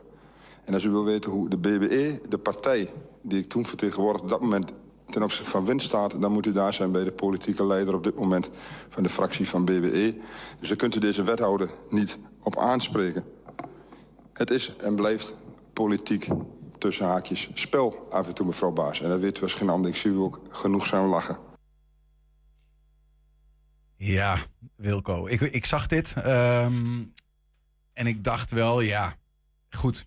En 0.63 0.73
als 0.73 0.83
u 0.83 0.89
wil 0.89 1.05
weten 1.05 1.31
hoe 1.31 1.49
de 1.49 1.57
BBE, 1.57 2.21
de 2.29 2.37
partij 2.37 2.89
die 3.21 3.39
ik 3.39 3.49
toen 3.49 3.65
vertegenwoordigde... 3.65 4.23
op 4.23 4.29
dat 4.29 4.41
moment 4.41 4.71
ten 5.09 5.23
opzichte 5.23 5.49
van 5.49 5.65
wind 5.65 5.81
staat... 5.81 6.21
dan 6.21 6.31
moet 6.31 6.45
u 6.45 6.51
daar 6.51 6.73
zijn 6.73 6.91
bij 6.91 7.03
de 7.03 7.11
politieke 7.11 7.65
leider 7.65 7.93
op 7.93 8.03
dit 8.03 8.15
moment... 8.15 8.49
van 8.87 9.03
de 9.03 9.09
fractie 9.09 9.47
van 9.47 9.65
BBE. 9.65 10.17
Dus 10.59 10.67
daar 10.67 10.77
kunt 10.77 10.95
u 10.95 10.99
deze 10.99 11.23
wethouder 11.23 11.69
niet 11.89 12.19
op 12.43 12.57
aanspreken. 12.57 13.23
Het 14.33 14.51
is 14.51 14.75
en 14.75 14.95
blijft 14.95 15.35
politiek 15.73 16.27
tussen 16.77 17.05
haakjes 17.05 17.49
spel 17.53 18.07
af 18.09 18.27
en 18.27 18.33
toe, 18.33 18.45
mevrouw 18.45 18.71
Baas. 18.71 19.01
En 19.01 19.09
dat 19.09 19.19
weet 19.19 19.41
geen 19.43 19.69
ander. 19.69 19.91
Ik 19.91 19.97
zie 19.97 20.11
u 20.11 20.17
ook 20.17 20.41
genoegzaam 20.49 21.05
lachen. 21.05 21.37
Ja, 23.95 24.37
Wilco. 24.75 25.27
Ik, 25.27 25.41
ik 25.41 25.65
zag 25.65 25.87
dit 25.87 26.13
ehm, 26.13 27.03
en 27.93 28.07
ik 28.07 28.23
dacht 28.23 28.51
wel, 28.51 28.81
ja, 28.81 29.15
goed. 29.69 30.05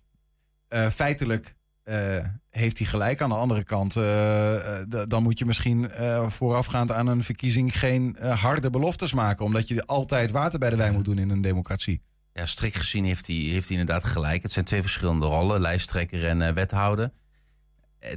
Eh, 0.67 0.89
feitelijk 0.89 1.55
eh, 1.83 2.25
heeft 2.55 2.77
hij 2.77 2.87
gelijk. 2.87 3.21
Aan 3.21 3.29
de 3.29 3.35
andere 3.35 3.63
kant, 3.63 3.95
eh, 3.95 4.79
eh, 4.79 4.87
dan 5.07 5.23
moet 5.23 5.39
je 5.39 5.45
misschien 5.45 5.91
eh, 5.91 6.29
voorafgaand 6.29 6.91
aan 6.91 7.07
een 7.07 7.23
verkiezing 7.23 7.79
geen 7.79 8.17
harde 8.19 8.69
beloftes 8.69 9.13
maken. 9.13 9.45
Omdat 9.45 9.67
je 9.67 9.85
altijd 9.85 10.31
water 10.31 10.59
bij 10.59 10.69
de 10.69 10.75
wijn 10.75 10.93
moet 10.93 11.05
doen 11.05 11.17
in 11.17 11.29
een 11.29 11.41
democratie. 11.41 12.01
Ja, 12.33 12.45
strikt 12.45 12.75
gezien 12.75 13.05
heeft 13.05 13.27
hij, 13.27 13.35
heeft 13.35 13.69
hij 13.69 13.77
inderdaad 13.77 14.03
gelijk. 14.03 14.41
Het 14.41 14.51
zijn 14.51 14.65
twee 14.65 14.81
verschillende 14.81 15.25
rollen, 15.25 15.61
lijsttrekker 15.61 16.25
en 16.27 16.53
wethouder. 16.53 17.11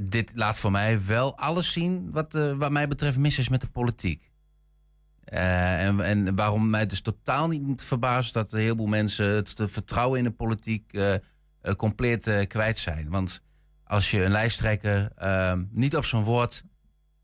Dit 0.03 0.33
laat 0.35 0.59
voor 0.59 0.71
mij 0.71 1.05
wel 1.05 1.39
alles 1.39 1.73
zien 1.73 2.11
wat, 2.11 2.33
wat 2.59 2.71
mij 2.71 2.89
betreft 2.89 3.19
mis 3.19 3.39
is 3.39 3.49
met 3.49 3.61
de 3.61 3.69
politiek. 3.69 4.31
En, 5.25 6.01
en 6.01 6.35
waarom 6.35 6.71
mij 6.71 6.87
dus 6.87 7.01
totaal 7.01 7.49
niet 7.49 7.83
verbaast 7.83 8.35
dat 8.35 8.53
een 8.53 8.59
heleboel 8.59 8.87
mensen 8.87 9.27
het 9.27 9.55
vertrouwen 9.57 10.19
in 10.19 10.25
de 10.25 10.31
politiek 10.31 10.99
compleet 11.77 12.47
kwijt 12.49 12.79
zijn. 12.79 13.11
Want 13.11 13.41
als 13.87 14.11
je 14.11 14.25
een 14.25 14.31
lijsttrekker 14.31 15.11
eh, 15.17 15.53
niet 15.71 15.97
op 15.97 16.05
zijn 16.05 16.23
woord 16.23 16.65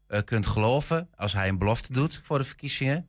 eh, 0.07 0.21
kunt 0.25 0.47
geloven, 0.47 1.09
als 1.17 1.33
hij 1.33 1.49
een 1.49 1.59
belofte 1.59 1.93
doet 1.93 2.21
voor 2.23 2.39
de 2.39 2.45
verkiezingen, 2.45 3.07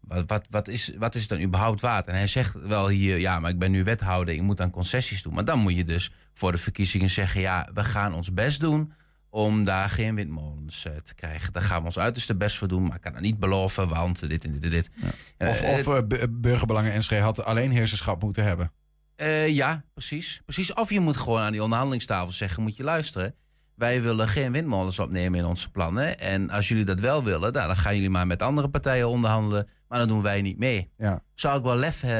wat, 0.00 0.24
wat, 0.26 0.46
wat, 0.50 0.68
is, 0.68 0.92
wat 0.98 1.14
is 1.14 1.20
het 1.20 1.30
dan 1.30 1.40
überhaupt 1.40 1.80
waard? 1.80 2.06
En 2.06 2.14
hij 2.14 2.26
zegt 2.26 2.54
wel 2.54 2.88
hier, 2.88 3.18
ja, 3.18 3.40
maar 3.40 3.50
ik 3.50 3.58
ben 3.58 3.70
nu 3.70 3.84
wethouder, 3.84 4.34
ik 4.34 4.42
moet 4.42 4.60
aan 4.60 4.70
concessies 4.70 5.22
doen. 5.22 5.34
Maar 5.34 5.44
dan 5.44 5.58
moet 5.58 5.74
je 5.76 5.84
dus 5.84 6.12
voor 6.34 6.52
de 6.52 6.58
verkiezingen 6.58 7.10
zeggen, 7.10 7.40
ja, 7.40 7.68
we 7.74 7.84
gaan 7.84 8.14
ons 8.14 8.32
best 8.32 8.60
doen 8.60 8.92
om 9.30 9.64
daar 9.64 9.90
geen 9.90 10.14
windmolens 10.14 10.84
eh, 10.84 10.92
te 10.96 11.14
krijgen. 11.14 11.52
Daar 11.52 11.62
gaan 11.62 11.78
we 11.80 11.84
ons 11.86 11.98
uiterste 11.98 12.36
best 12.36 12.56
voor 12.56 12.68
doen, 12.68 12.82
maar 12.82 12.96
ik 12.96 13.00
kan 13.02 13.12
dat 13.12 13.22
niet 13.22 13.38
beloven, 13.38 13.88
want 13.88 14.28
dit 14.28 14.44
en 14.44 14.52
dit 14.52 14.64
en 14.64 14.70
dit. 14.70 14.90
Of, 15.38 15.62
of 15.62 15.86
eh, 15.86 16.02
bu- 16.06 16.28
burgerbelangen 16.28 16.92
Enschede 16.92 17.22
had 17.22 17.44
alleen 17.44 17.70
heerserschap 17.70 18.22
moeten 18.22 18.44
hebben. 18.44 18.72
Eh, 19.18 19.48
ja, 19.48 19.84
precies, 19.94 20.40
precies. 20.44 20.74
Of 20.74 20.90
je 20.90 21.00
moet 21.00 21.16
gewoon 21.16 21.40
aan 21.40 21.52
die 21.52 21.62
onderhandelingstafel 21.62 22.32
zeggen, 22.32 22.62
moet 22.62 22.76
je 22.76 22.82
luisteren. 22.82 23.34
Wij 23.74 24.02
willen 24.02 24.28
geen 24.28 24.52
windmolens 24.52 24.98
opnemen 24.98 25.38
in 25.38 25.44
onze 25.44 25.70
plannen. 25.70 26.18
En 26.18 26.50
als 26.50 26.68
jullie 26.68 26.84
dat 26.84 27.00
wel 27.00 27.24
willen, 27.24 27.52
nou, 27.52 27.66
dan 27.66 27.76
gaan 27.76 27.94
jullie 27.94 28.10
maar 28.10 28.26
met 28.26 28.42
andere 28.42 28.68
partijen 28.68 29.08
onderhandelen. 29.08 29.68
Maar 29.88 29.98
dan 29.98 30.08
doen 30.08 30.22
wij 30.22 30.42
niet 30.42 30.58
mee. 30.58 30.90
Ja. 30.98 31.22
Zou 31.34 31.58
ik 31.58 31.64
wel 31.64 31.76
lef 31.76 32.02
eh, 32.02 32.10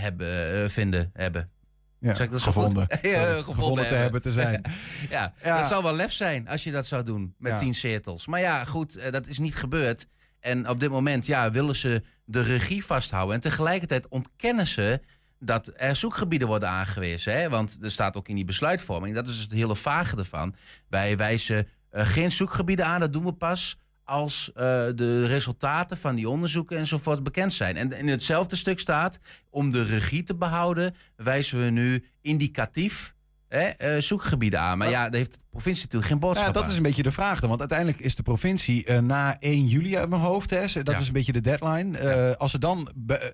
hebben, 0.00 0.62
eh, 0.62 0.68
vinden, 0.68 1.10
hebben. 1.12 1.50
Ja, 1.98 2.14
Zeg 2.14 2.26
ik 2.26 2.32
dat 2.32 2.42
gevonden. 2.42 2.86
goed? 2.90 3.00
ja, 3.10 3.18
Gevonden 3.24 3.44
gevonden, 3.54 3.86
te 3.88 3.94
hebben 3.94 4.22
te 4.22 4.32
zijn. 4.32 4.62
ja, 5.10 5.34
Ja. 5.42 5.58
dat 5.58 5.68
zou 5.68 5.82
wel 5.82 5.94
lef 5.94 6.12
zijn 6.12 6.48
als 6.48 6.64
je 6.64 6.70
dat 6.70 6.86
zou 6.86 7.02
doen 7.02 7.34
met 7.38 7.52
Ja. 7.52 7.58
tien 7.58 7.74
zetels. 7.74 8.26
Maar 8.26 8.40
ja, 8.40 8.64
goed, 8.64 9.12
dat 9.12 9.26
is 9.26 9.38
niet 9.38 9.54
gebeurd. 9.56 10.06
En 10.40 10.68
op 10.68 10.80
dit 10.80 10.90
moment 10.90 11.26
ja, 11.26 11.50
willen 11.50 11.76
ze 11.76 12.02
de 12.24 12.42
regie 12.42 12.84
vasthouden. 12.84 13.34
En 13.34 13.40
tegelijkertijd 13.40 14.08
ontkennen 14.08 14.66
ze 14.66 15.00
dat 15.44 15.72
er 15.76 15.96
zoekgebieden 15.96 16.48
worden 16.48 16.68
aangewezen. 16.68 17.32
Hè? 17.32 17.48
Want 17.48 17.78
er 17.82 17.90
staat 17.90 18.16
ook 18.16 18.28
in 18.28 18.34
die 18.34 18.44
besluitvorming, 18.44 19.14
dat 19.14 19.28
is 19.28 19.38
het 19.38 19.52
hele 19.52 19.76
vage 19.76 20.16
ervan. 20.16 20.54
Wij 20.88 21.16
wijzen 21.16 21.68
eh, 21.90 22.06
geen 22.06 22.32
zoekgebieden 22.32 22.86
aan, 22.86 23.00
dat 23.00 23.12
doen 23.12 23.24
we 23.24 23.32
pas 23.32 23.76
als 24.04 24.48
uh, 24.48 24.62
de 24.94 25.26
resultaten 25.26 25.96
van 25.96 26.14
die 26.14 26.28
onderzoeken 26.28 26.78
enzovoort 26.78 27.22
bekend 27.22 27.52
zijn. 27.52 27.76
En 27.76 27.92
in 27.92 28.08
hetzelfde 28.08 28.56
stuk 28.56 28.80
staat, 28.80 29.18
om 29.50 29.70
de 29.70 29.82
regie 29.82 30.22
te 30.22 30.34
behouden, 30.34 30.94
wijzen 31.16 31.64
we 31.64 31.70
nu 31.70 32.04
indicatief 32.20 33.14
hè, 33.52 33.94
uh, 33.96 34.00
zoekgebieden 34.02 34.60
aan. 34.60 34.78
Maar 34.78 34.90
ja, 34.90 35.02
daar 35.02 35.18
heeft 35.18 35.32
de 35.32 35.38
provincie 35.50 35.84
natuurlijk 35.84 36.10
geen 36.10 36.20
boodschap 36.20 36.46
ja, 36.46 36.60
dat 36.60 36.68
is 36.68 36.76
een 36.76 36.82
beetje 36.82 37.02
de 37.02 37.10
vraag 37.10 37.40
dan. 37.40 37.48
Want 37.48 37.60
uiteindelijk 37.60 38.00
is 38.00 38.16
de 38.16 38.22
provincie 38.22 38.86
uh, 38.88 38.98
na 38.98 39.36
1 39.40 39.66
juli 39.66 39.96
uit 39.96 40.08
mijn 40.08 40.22
hoofd. 40.22 40.50
Hè, 40.50 40.82
dat 40.82 41.00
is 41.00 41.06
een 41.06 41.12
beetje 41.12 41.32
de 41.32 41.40
deadline. 41.40 42.00
Uh, 42.30 42.36
als 42.36 42.52
er 42.52 42.60
dan, 42.60 42.88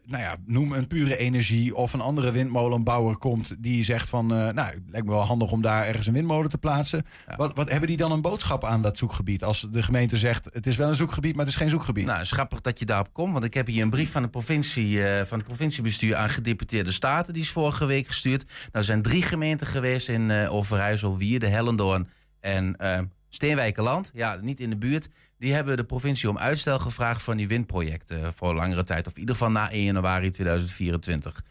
nou 0.04 0.22
ja, 0.22 0.36
noem 0.46 0.72
een 0.72 0.86
pure 0.86 1.16
energie 1.16 1.74
of 1.74 1.92
een 1.92 2.00
andere 2.00 2.32
windmolenbouwer 2.32 3.16
komt... 3.16 3.54
die 3.58 3.84
zegt 3.84 4.08
van, 4.08 4.26
nou, 4.26 4.60
het 4.60 4.82
lijkt 4.90 5.06
me 5.06 5.12
wel 5.12 5.22
handig 5.22 5.50
om 5.50 5.62
daar 5.62 5.86
ergens 5.86 6.06
een 6.06 6.12
windmolen 6.12 6.50
te 6.50 6.58
plaatsen. 6.58 7.06
Wat, 7.36 7.54
wat 7.54 7.70
hebben 7.70 7.88
die 7.88 7.96
dan 7.96 8.12
een 8.12 8.20
boodschap 8.20 8.64
aan 8.64 8.82
dat 8.82 8.98
zoekgebied? 8.98 9.44
Als 9.44 9.66
de 9.70 9.82
gemeente 9.82 10.16
zegt, 10.16 10.48
het 10.52 10.66
is 10.66 10.76
wel 10.76 10.88
een 10.88 10.96
zoekgebied, 10.96 11.36
maar 11.36 11.44
het 11.44 11.54
is 11.54 11.60
geen 11.60 11.70
zoekgebied. 11.70 12.06
Nou, 12.06 12.20
is 12.20 12.30
grappig 12.30 12.60
dat 12.60 12.78
je 12.78 12.84
daarop 12.84 13.12
komt. 13.12 13.32
Want 13.32 13.44
ik 13.44 13.54
heb 13.54 13.66
hier 13.66 13.82
een 13.82 13.90
brief 13.90 14.12
van 14.12 14.22
de 14.22 14.28
provincie, 14.28 15.00
van 15.26 15.38
het 15.38 15.46
provinciebestuur 15.46 16.16
aan 16.16 16.28
gedeputeerde 16.28 16.92
staten. 16.92 17.32
Die 17.32 17.42
is 17.42 17.50
vorige 17.50 17.84
week 17.84 18.06
gestuurd. 18.06 18.44
Nou, 18.44 18.68
er 18.72 18.84
zijn 18.84 19.02
drie 19.02 19.22
gemeenten 19.22 19.66
geweest 19.66 20.07
in 20.08 20.30
uh, 20.30 20.52
Overijssel, 20.54 21.16
Wierde, 21.16 21.46
Hellendoorn 21.46 22.08
en 22.40 22.76
uh, 22.82 22.98
Steenwijkerland. 23.28 24.10
Ja, 24.14 24.38
niet 24.40 24.60
in 24.60 24.70
de 24.70 24.76
buurt. 24.76 25.08
Die 25.38 25.52
hebben 25.52 25.76
de 25.76 25.84
provincie 25.84 26.28
om 26.28 26.38
uitstel 26.38 26.78
gevraagd 26.78 27.22
van 27.22 27.36
die 27.36 27.48
windprojecten 27.48 28.32
voor 28.32 28.54
langere 28.54 28.84
tijd. 28.84 29.06
Of 29.06 29.12
in 29.12 29.20
ieder 29.20 29.34
geval 29.34 29.50
na 29.50 29.70
1 29.70 29.84
januari 29.84 30.30
2024. 30.30 31.42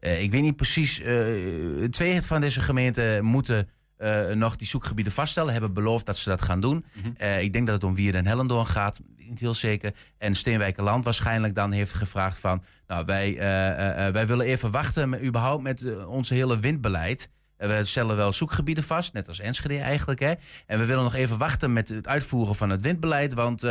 Uh, 0.00 0.22
ik 0.22 0.30
weet 0.30 0.42
niet 0.42 0.56
precies. 0.56 1.00
Uh, 1.00 1.84
twee 1.84 2.22
van 2.22 2.40
deze 2.40 2.60
gemeenten 2.60 3.24
moeten 3.24 3.68
uh, 3.98 4.30
nog 4.30 4.56
die 4.56 4.66
zoekgebieden 4.66 5.12
vaststellen. 5.12 5.52
Hebben 5.52 5.72
beloofd 5.72 6.06
dat 6.06 6.16
ze 6.16 6.28
dat 6.28 6.42
gaan 6.42 6.60
doen. 6.60 6.84
Mm 6.92 7.02
-hmm. 7.02 7.14
uh, 7.20 7.42
ik 7.42 7.52
denk 7.52 7.66
dat 7.66 7.74
het 7.74 7.84
om 7.84 7.94
Wierde 7.94 8.18
en 8.18 8.26
Hellendoorn 8.26 8.66
gaat. 8.66 9.00
Niet 9.16 9.40
heel 9.40 9.54
zeker. 9.54 9.94
En 10.18 10.34
Steenwijkerland 10.34 11.04
waarschijnlijk 11.04 11.54
dan 11.54 11.72
heeft 11.72 11.94
gevraagd 11.94 12.38
van... 12.38 12.62
Nou, 12.86 13.04
wij, 13.04 13.32
uh, 13.32 14.12
wij 14.12 14.26
willen 14.26 14.46
even 14.46 14.70
wachten 14.70 15.08
met, 15.08 15.22
überhaupt 15.22 15.62
met 15.62 16.06
onze 16.06 16.34
hele 16.34 16.58
windbeleid. 16.58 17.30
We 17.58 17.84
stellen 17.84 18.16
wel 18.16 18.32
zoekgebieden 18.32 18.84
vast, 18.84 19.12
net 19.12 19.28
als 19.28 19.40
Enschede 19.40 19.78
eigenlijk. 19.78 20.20
Hè? 20.20 20.32
En 20.66 20.78
we 20.78 20.84
willen 20.84 21.02
nog 21.02 21.14
even 21.14 21.38
wachten 21.38 21.72
met 21.72 21.88
het 21.88 22.08
uitvoeren 22.08 22.54
van 22.54 22.70
het 22.70 22.80
windbeleid. 22.80 23.34
Want 23.34 23.64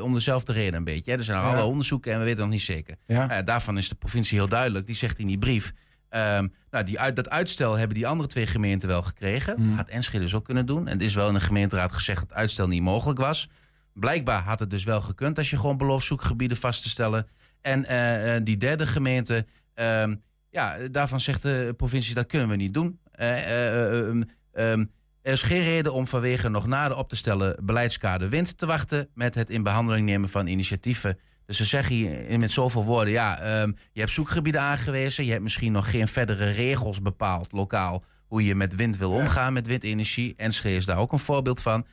om 0.00 0.12
dezelfde 0.12 0.52
reden 0.52 0.74
een 0.74 0.84
beetje. 0.84 1.10
Hè? 1.10 1.16
Er 1.16 1.24
zijn 1.24 1.38
ja. 1.38 1.52
alle 1.52 1.64
onderzoeken 1.64 2.12
en 2.12 2.18
we 2.18 2.24
weten 2.24 2.40
nog 2.40 2.50
niet 2.50 2.60
zeker. 2.60 2.96
Ja. 3.06 3.42
daarvan 3.42 3.76
is 3.76 3.88
de 3.88 3.94
provincie 3.94 4.38
heel 4.38 4.48
duidelijk. 4.48 4.86
Die 4.86 4.94
zegt 4.94 5.18
in 5.18 5.26
die 5.26 5.38
brief... 5.38 5.72
Um, 6.10 6.52
nou, 6.70 6.84
die 6.84 7.00
uit, 7.00 7.16
dat 7.16 7.30
uitstel 7.30 7.74
hebben 7.74 7.96
die 7.96 8.06
andere 8.06 8.28
twee 8.28 8.46
gemeenten 8.46 8.88
wel 8.88 9.02
gekregen. 9.02 9.54
Mm. 9.58 9.74
Had 9.74 9.88
Enschede 9.88 10.24
dus 10.24 10.34
ook 10.34 10.44
kunnen 10.44 10.66
doen. 10.66 10.86
En 10.86 10.92
het 10.92 11.02
is 11.02 11.14
wel 11.14 11.28
in 11.28 11.34
de 11.34 11.40
gemeenteraad 11.40 11.92
gezegd 11.92 12.20
dat 12.20 12.28
het 12.28 12.38
uitstel 12.38 12.68
niet 12.68 12.82
mogelijk 12.82 13.18
was. 13.18 13.48
Blijkbaar 13.92 14.42
had 14.42 14.60
het 14.60 14.70
dus 14.70 14.84
wel 14.84 15.00
gekund 15.00 15.38
als 15.38 15.50
je 15.50 15.56
gewoon 15.56 15.76
belooft 15.76 16.06
zoekgebieden 16.06 16.56
vast 16.56 16.82
te 16.82 16.88
stellen. 16.88 17.26
En 17.60 17.92
uh, 17.92 18.44
die 18.44 18.56
derde 18.56 18.86
gemeente, 18.86 19.46
um, 19.74 20.22
ja, 20.50 20.76
daarvan 20.90 21.20
zegt 21.20 21.42
de 21.42 21.74
provincie 21.76 22.14
dat 22.14 22.26
kunnen 22.26 22.48
we 22.48 22.56
niet 22.56 22.74
doen. 22.74 22.98
Uh, 23.20 24.08
um, 24.08 24.90
er 25.22 25.32
is 25.32 25.42
geen 25.42 25.62
reden 25.62 25.92
om 25.92 26.06
vanwege 26.06 26.48
nog 26.48 26.66
nader 26.66 26.96
op 26.96 27.08
te 27.08 27.16
stellen 27.16 27.56
beleidskader 27.64 28.28
wind 28.28 28.58
te 28.58 28.66
wachten 28.66 29.08
met 29.14 29.34
het 29.34 29.50
in 29.50 29.62
behandeling 29.62 30.06
nemen 30.06 30.28
van 30.28 30.46
initiatieven 30.46 31.18
dus 31.46 31.56
ze 31.56 31.64
zeggen 31.64 31.94
hier 31.94 32.38
met 32.38 32.50
zoveel 32.50 32.84
woorden, 32.84 33.12
ja, 33.12 33.60
um, 33.62 33.76
je 33.92 34.00
hebt 34.00 34.12
zoekgebieden 34.12 34.60
aangewezen, 34.60 35.24
je 35.24 35.30
hebt 35.30 35.42
misschien 35.42 35.72
nog 35.72 35.90
geen 35.90 36.08
verdere 36.08 36.50
regels 36.50 37.02
bepaald 37.02 37.52
lokaal 37.52 38.04
hoe 38.26 38.44
je 38.44 38.54
met 38.54 38.74
wind 38.74 38.96
wil 38.96 39.10
omgaan, 39.10 39.52
met 39.52 39.66
windenergie. 39.66 40.34
Enschede 40.36 40.76
is 40.76 40.84
daar 40.84 40.96
ook 40.96 41.12
een 41.12 41.18
voorbeeld 41.18 41.62
van. 41.62 41.86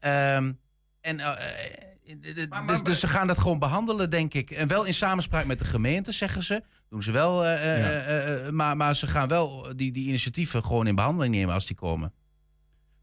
Um, 0.00 0.58
en, 1.00 1.18
uh, 1.18 1.30
maar, 2.48 2.64
maar, 2.64 2.66
dus, 2.66 2.82
dus, 2.82 3.00
ze 3.00 3.08
gaan 3.08 3.26
dat 3.26 3.38
gewoon 3.38 3.58
behandelen, 3.58 4.10
denk 4.10 4.34
ik. 4.34 4.50
En 4.50 4.68
wel 4.68 4.84
in 4.84 4.94
samenspraak 4.94 5.44
met 5.44 5.58
de 5.58 5.64
gemeente, 5.64 6.12
zeggen 6.12 6.42
ze. 6.42 6.62
Doen 6.88 7.02
ze 7.02 7.12
wel, 7.12 7.44
uh, 7.44 8.44
ja. 8.44 8.50
maar, 8.50 8.76
maar 8.76 8.96
ze 8.96 9.06
gaan 9.06 9.28
wel 9.28 9.76
die, 9.76 9.92
die 9.92 10.06
initiatieven 10.06 10.64
gewoon 10.64 10.86
in 10.86 10.94
behandeling 10.94 11.34
nemen 11.34 11.54
als 11.54 11.66
die 11.66 11.76
komen. 11.76 12.12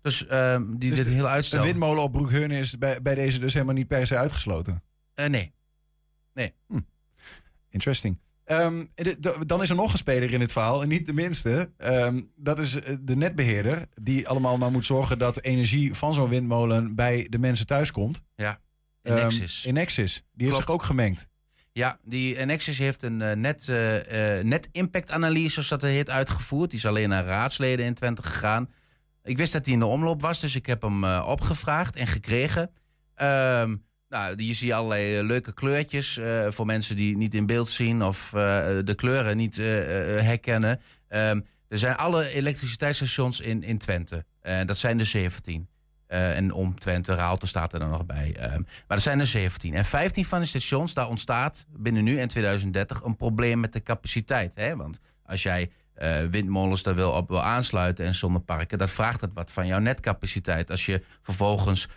Dus, 0.01 0.25
um, 0.32 0.79
die, 0.79 0.89
dus 0.89 0.97
dit 0.97 1.07
heel 1.07 1.27
uitstel. 1.27 1.59
Een 1.59 1.65
windmolen 1.65 2.03
op 2.03 2.11
Broekheurne 2.11 2.59
is 2.59 2.77
bij, 2.77 3.01
bij 3.01 3.15
deze 3.15 3.39
dus 3.39 3.53
helemaal 3.53 3.75
niet 3.75 3.88
per 3.88 4.07
se 4.07 4.17
uitgesloten? 4.17 4.84
nee. 5.15 5.53
Nee. 6.34 6.53
Hm. 6.67 6.79
Interesting. 7.69 8.19
Um, 8.45 8.89
de, 8.93 9.19
de, 9.19 9.45
dan 9.45 9.61
is 9.61 9.69
er 9.69 9.75
nog 9.75 9.91
een 9.91 9.97
speler 9.97 10.34
in 10.34 10.39
dit 10.39 10.51
verhaal, 10.51 10.82
en 10.82 10.88
niet 10.88 11.05
de 11.05 11.13
minste. 11.13 11.71
Um, 11.77 12.32
dat 12.36 12.59
is 12.59 12.71
de 13.01 13.15
netbeheerder, 13.15 13.88
die 14.01 14.27
allemaal 14.27 14.57
maar 14.57 14.71
moet 14.71 14.86
zorgen 14.86 15.17
dat 15.17 15.41
energie 15.41 15.93
van 15.93 16.13
zo'n 16.13 16.29
windmolen 16.29 16.95
bij 16.95 17.27
de 17.29 17.39
mensen 17.39 17.65
thuis 17.65 17.91
komt. 17.91 18.21
Ja, 18.36 18.59
Enexis. 19.01 19.65
Um, 19.65 19.69
Enexis, 19.69 20.13
die 20.13 20.23
Klopt. 20.23 20.41
heeft 20.41 20.55
zich 20.55 20.67
ook 20.67 20.84
gemengd. 20.84 21.27
Ja, 21.74 21.97
die 22.03 22.38
Enexis 22.38 22.78
heeft 22.78 23.03
een 23.03 23.19
uh, 23.19 23.32
net, 23.32 23.67
uh, 23.67 23.76
net 24.41 24.69
impact 24.72 25.09
zoals 25.09 25.67
dat 25.67 25.82
heet, 25.82 26.09
uitgevoerd. 26.09 26.69
Die 26.69 26.80
is 26.80 26.86
alleen 26.86 27.09
naar 27.09 27.26
raadsleden 27.26 27.86
in 27.86 27.93
Twente 27.93 28.24
gegaan. 28.24 28.69
Ik 29.24 29.38
wist 29.38 29.53
dat 29.53 29.65
hij 29.65 29.74
in 29.74 29.80
de 29.80 29.86
omloop 29.86 30.22
was, 30.22 30.39
dus 30.39 30.55
ik 30.55 30.65
heb 30.65 30.82
hem 30.82 31.03
opgevraagd 31.05 31.95
en 31.95 32.07
gekregen. 32.07 32.61
Um, 32.61 33.84
nou, 34.09 34.43
je 34.43 34.53
ziet 34.53 34.72
allerlei 34.72 35.24
leuke 35.24 35.53
kleurtjes 35.53 36.19
voor 36.47 36.65
mensen 36.65 36.95
die 36.95 37.17
niet 37.17 37.34
in 37.34 37.45
beeld 37.45 37.69
zien 37.69 38.03
of 38.03 38.30
de 38.84 38.93
kleuren 38.95 39.38
niet 39.38 39.55
herkennen. 39.55 40.82
Um, 41.09 41.45
er 41.67 41.80
zijn 41.80 41.95
alle 41.95 42.30
elektriciteitsstations 42.30 43.39
in, 43.39 43.63
in 43.63 43.78
Twente. 43.78 44.26
dat 44.65 44.78
zijn 44.78 44.99
er 44.99 45.05
17. 45.05 45.67
En 46.12 46.51
om 46.51 46.80
Twente, 46.80 47.16
Raalte 47.16 47.47
staat 47.47 47.74
er 47.74 47.80
dan 47.80 47.89
nog 47.89 48.05
bij. 48.05 48.53
Um, 48.53 48.66
maar 48.88 48.97
er 48.97 49.03
zijn 49.03 49.20
er 49.20 49.26
17. 49.26 49.74
En 49.74 49.86
15 49.86 50.26
van 50.26 50.39
de 50.39 50.45
stations, 50.45 50.93
daar 50.93 51.07
ontstaat 51.07 51.66
binnen 51.70 52.03
nu 52.03 52.20
en 52.20 52.28
2030 52.28 53.03
een 53.03 53.16
probleem 53.16 53.59
met 53.59 53.74
de 53.74 53.84
capaciteit. 53.84 54.55
Hè? 54.55 54.76
Want 54.76 54.99
als 55.26 55.43
jij 55.43 55.72
windmolens 56.30 56.84
daar 56.84 56.95
wil 56.95 57.12
op 57.12 57.30
wil 57.30 57.41
aansluiten 57.41 58.05
en 58.05 58.16
zonneparken, 58.16 58.78
dat 58.78 58.89
vraagt 58.89 59.22
het 59.22 59.34
wat 59.34 59.51
van 59.51 59.68
jouw 59.68 59.80
netcapaciteit. 59.80 60.72
Als 60.72 60.86
je 60.86 61.03
vervolgens 61.22 61.88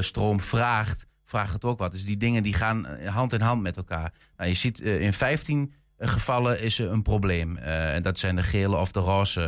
stroom 0.00 0.40
vraagt 0.40 1.06
vraagt 1.32 1.52
het 1.52 1.64
ook 1.64 1.78
wat. 1.78 1.92
Dus 1.92 2.04
die 2.04 2.16
dingen 2.16 2.42
die 2.42 2.54
gaan 2.54 2.86
eh, 2.86 3.14
hand 3.14 3.32
in 3.32 3.40
hand 3.40 3.62
met 3.62 3.76
elkaar. 3.76 4.12
Nou, 4.36 4.48
je 4.48 4.56
ziet 4.56 4.80
in 4.80 5.12
15 5.12 5.72
gevallen 5.98 6.60
is 6.60 6.78
er 6.78 6.90
een 6.90 7.02
probleem. 7.02 7.56
En 7.56 8.02
dat 8.02 8.18
zijn 8.18 8.36
de 8.36 8.42
gele 8.42 8.76
of 8.76 8.92
de 8.92 9.00
roze 9.00 9.44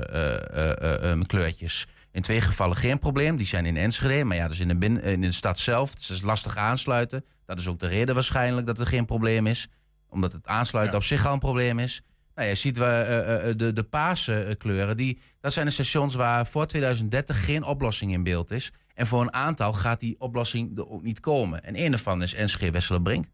kleurtjes. 1.27 1.87
In 2.15 2.23
twee 2.23 2.41
gevallen 2.41 2.77
geen 2.77 2.99
probleem. 2.99 3.37
Die 3.37 3.47
zijn 3.47 3.67
in 3.67 3.77
Enschede. 3.77 4.25
Maar 4.25 4.37
ja, 4.37 4.49
dus 4.49 4.61
in 4.61 4.69
de, 4.69 4.77
bin, 4.77 5.03
in 5.03 5.21
de 5.21 5.33
stad 5.33 5.59
zelf. 5.59 5.95
Dus 5.95 6.09
het 6.09 6.17
is 6.17 6.23
lastig 6.23 6.57
aansluiten. 6.57 7.25
Dat 7.47 7.59
is 7.59 7.69
ook 7.69 7.79
de 7.79 7.87
reden 7.87 8.15
waarschijnlijk 8.15 8.67
dat 8.67 8.79
er 8.79 8.87
geen 8.87 9.05
probleem 9.05 9.47
is. 9.47 9.69
Omdat 10.09 10.33
het 10.33 10.47
aansluiten 10.47 10.95
ja. 10.95 10.99
op 10.99 11.05
zich 11.05 11.27
al 11.27 11.33
een 11.33 11.39
probleem 11.39 11.79
is. 11.79 12.03
Nou, 12.35 12.49
je 12.49 12.55
ziet 12.55 12.77
we, 12.77 13.55
de, 13.57 13.73
de 13.73 13.83
paarse 13.83 14.55
kleuren. 14.59 14.97
Die, 14.97 15.19
dat 15.41 15.53
zijn 15.53 15.67
de 15.67 15.73
stations 15.73 16.15
waar 16.15 16.47
voor 16.47 16.67
2030 16.67 17.45
geen 17.45 17.65
oplossing 17.65 18.13
in 18.13 18.23
beeld 18.23 18.51
is. 18.51 18.73
En 18.95 19.07
voor 19.07 19.21
een 19.21 19.33
aantal 19.33 19.73
gaat 19.73 20.01
die 20.01 20.17
oplossing 20.19 20.79
er 20.79 20.89
ook 20.89 21.03
niet 21.03 21.21
komen. 21.21 21.65
En 21.65 21.81
een 21.81 21.91
daarvan 21.91 22.23
is 22.23 22.35
NSG 22.35 22.71
Wesselenbrink. 22.71 23.25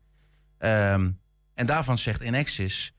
Um, 0.59 1.20
en 1.55 1.66
daarvan 1.66 1.99
zegt 1.99 2.20
Enexis... 2.20 2.95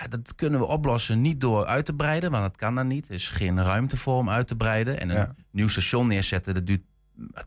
Ja, 0.00 0.08
dat 0.08 0.34
kunnen 0.34 0.60
we 0.60 0.66
oplossen 0.66 1.20
niet 1.20 1.40
door 1.40 1.66
uit 1.66 1.84
te 1.84 1.94
breiden, 1.94 2.30
want 2.30 2.42
dat 2.42 2.56
kan 2.56 2.74
dan 2.74 2.86
niet. 2.86 3.08
Er 3.08 3.14
is 3.14 3.28
geen 3.28 3.62
ruimte 3.62 3.96
voor 3.96 4.16
om 4.16 4.30
uit 4.30 4.46
te 4.46 4.56
breiden. 4.56 5.00
En 5.00 5.10
een 5.10 5.16
ja. 5.16 5.34
nieuw 5.50 5.68
station 5.68 6.06
neerzetten, 6.06 6.54
dat 6.54 6.66
duurt 6.66 6.82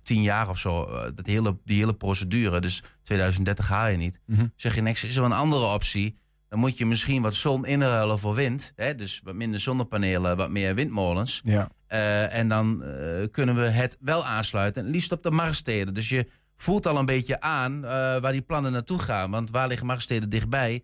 tien 0.01 0.21
jaar 0.21 0.49
of 0.49 0.57
zo. 0.57 0.85
Eh, 0.85 1.11
dat 1.15 1.25
hele, 1.25 1.57
die 1.63 1.77
hele 1.77 1.93
procedure. 1.93 2.61
Dus 2.61 2.83
2030 3.03 3.67
haal 3.67 3.87
je 3.87 3.97
niet. 3.97 4.19
Mm 4.25 4.35
-hmm. 4.35 4.51
Zeg 4.55 4.75
Enexis, 4.75 5.09
is 5.09 5.15
er 5.15 5.23
een 5.23 5.31
andere 5.31 5.65
optie? 5.65 6.17
Dan 6.49 6.59
moet 6.59 6.77
je 6.77 6.85
misschien 6.85 7.21
wat 7.21 7.35
zon 7.35 7.65
inruilen 7.65 8.19
voor 8.19 8.33
wind. 8.33 8.73
Hè? 8.75 8.95
Dus 8.95 9.21
wat 9.23 9.35
minder 9.35 9.59
zonnepanelen, 9.59 10.37
wat 10.37 10.49
meer 10.49 10.75
windmolens. 10.75 11.41
Ja. 11.43 11.69
Uh, 11.89 12.33
en 12.33 12.47
dan 12.47 12.83
uh, 12.83 13.25
kunnen 13.31 13.55
we 13.55 13.61
het 13.61 13.97
wel 13.99 14.25
aansluiten. 14.25 14.85
En 14.85 14.91
liefst 14.91 15.11
op 15.11 15.23
de 15.23 15.31
marktsteden. 15.31 15.93
Dus 15.93 16.09
je 16.09 16.27
voelt 16.55 16.85
al 16.85 16.97
een 16.97 17.05
beetje 17.05 17.41
aan 17.41 17.75
uh, 17.75 17.89
waar 17.89 18.31
die 18.31 18.41
plannen 18.41 18.71
naartoe 18.71 18.99
gaan. 18.99 19.31
Want 19.31 19.49
waar 19.49 19.67
liggen 19.67 19.87
marktsteden 19.87 20.29
dichtbij? 20.29 20.83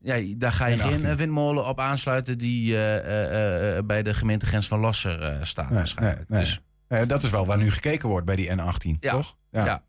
Ja, 0.00 0.34
daar 0.36 0.52
ga 0.52 0.66
je 0.66 0.78
geen 0.78 1.16
windmolen 1.16 1.66
op 1.66 1.80
aansluiten 1.80 2.38
die 2.38 2.72
bij 3.84 4.02
de 4.02 4.14
gemeentegrens 4.14 4.68
van 4.68 4.80
Losser 4.80 5.46
staat. 5.46 5.68
Nee, 5.68 5.78
waarschijnlijk. 5.78 6.28
Nee, 6.28 6.40
dus, 6.40 6.60
dat 7.06 7.22
is 7.22 7.30
wel 7.30 7.46
waar 7.46 7.58
nu 7.58 7.70
gekeken 7.70 8.08
wordt 8.08 8.26
bij 8.26 8.36
die 8.36 8.50
N18, 8.50 8.98
ja, 9.00 9.12
toch? 9.12 9.36
Ja. 9.50 9.64
ja. 9.64 9.82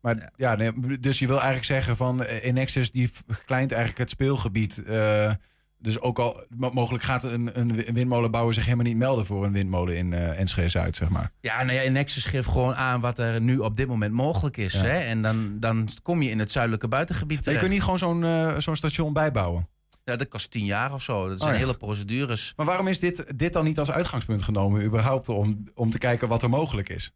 Maar 0.00 0.32
ja, 0.36 0.54
nee, 0.54 1.00
dus 1.00 1.18
je 1.18 1.26
wil 1.26 1.36
eigenlijk 1.36 1.66
zeggen 1.66 1.96
van 1.96 2.22
Enexis 2.22 2.90
die 2.90 3.10
verkleint 3.26 3.70
eigenlijk 3.70 4.00
het 4.00 4.10
speelgebied. 4.10 4.82
Uh, 4.86 5.32
dus 5.78 6.00
ook 6.00 6.18
al 6.18 6.44
mogelijk 6.56 7.04
gaat 7.04 7.24
een, 7.24 7.58
een 7.58 7.74
windmolenbouwer 7.92 8.54
zich 8.54 8.64
helemaal 8.64 8.86
niet 8.86 8.96
melden 8.96 9.26
voor 9.26 9.44
een 9.44 9.52
windmolen 9.52 9.96
in 9.96 10.12
uh, 10.12 10.40
Enschede 10.40 10.68
Zuid, 10.68 10.96
zeg 10.96 11.08
maar. 11.08 11.32
Ja, 11.40 11.62
nou 11.62 11.76
ja, 11.76 11.82
Enexis 11.82 12.24
geeft 12.24 12.48
gewoon 12.48 12.74
aan 12.74 13.00
wat 13.00 13.18
er 13.18 13.40
nu 13.40 13.58
op 13.58 13.76
dit 13.76 13.88
moment 13.88 14.12
mogelijk 14.12 14.56
is. 14.56 14.72
Ja. 14.72 14.80
Hè? 14.80 14.98
En 14.98 15.22
dan, 15.22 15.56
dan 15.60 15.88
kom 16.02 16.22
je 16.22 16.30
in 16.30 16.38
het 16.38 16.52
zuidelijke 16.52 16.88
buitengebied. 16.88 17.44
Je 17.44 17.58
kunt 17.58 17.70
niet 17.70 17.82
gewoon 17.82 17.98
zo'n 17.98 18.22
uh, 18.22 18.58
zo'n 18.58 18.76
station 18.76 19.12
bijbouwen. 19.12 19.68
Ja, 20.04 20.16
dat 20.16 20.28
kost 20.28 20.50
tien 20.50 20.64
jaar 20.64 20.92
of 20.92 21.02
zo. 21.02 21.28
Dat 21.28 21.38
zijn 21.38 21.52
oh, 21.52 21.58
ja. 21.58 21.64
hele 21.64 21.76
procedures. 21.76 22.52
Maar 22.56 22.66
waarom 22.66 22.86
is 22.86 22.98
dit, 22.98 23.24
dit 23.38 23.52
dan 23.52 23.64
niet 23.64 23.78
als 23.78 23.90
uitgangspunt 23.90 24.42
genomen, 24.42 24.84
überhaupt, 24.84 25.28
om, 25.28 25.64
om 25.74 25.90
te 25.90 25.98
kijken 25.98 26.28
wat 26.28 26.42
er 26.42 26.48
mogelijk 26.48 26.88
is? 26.88 27.12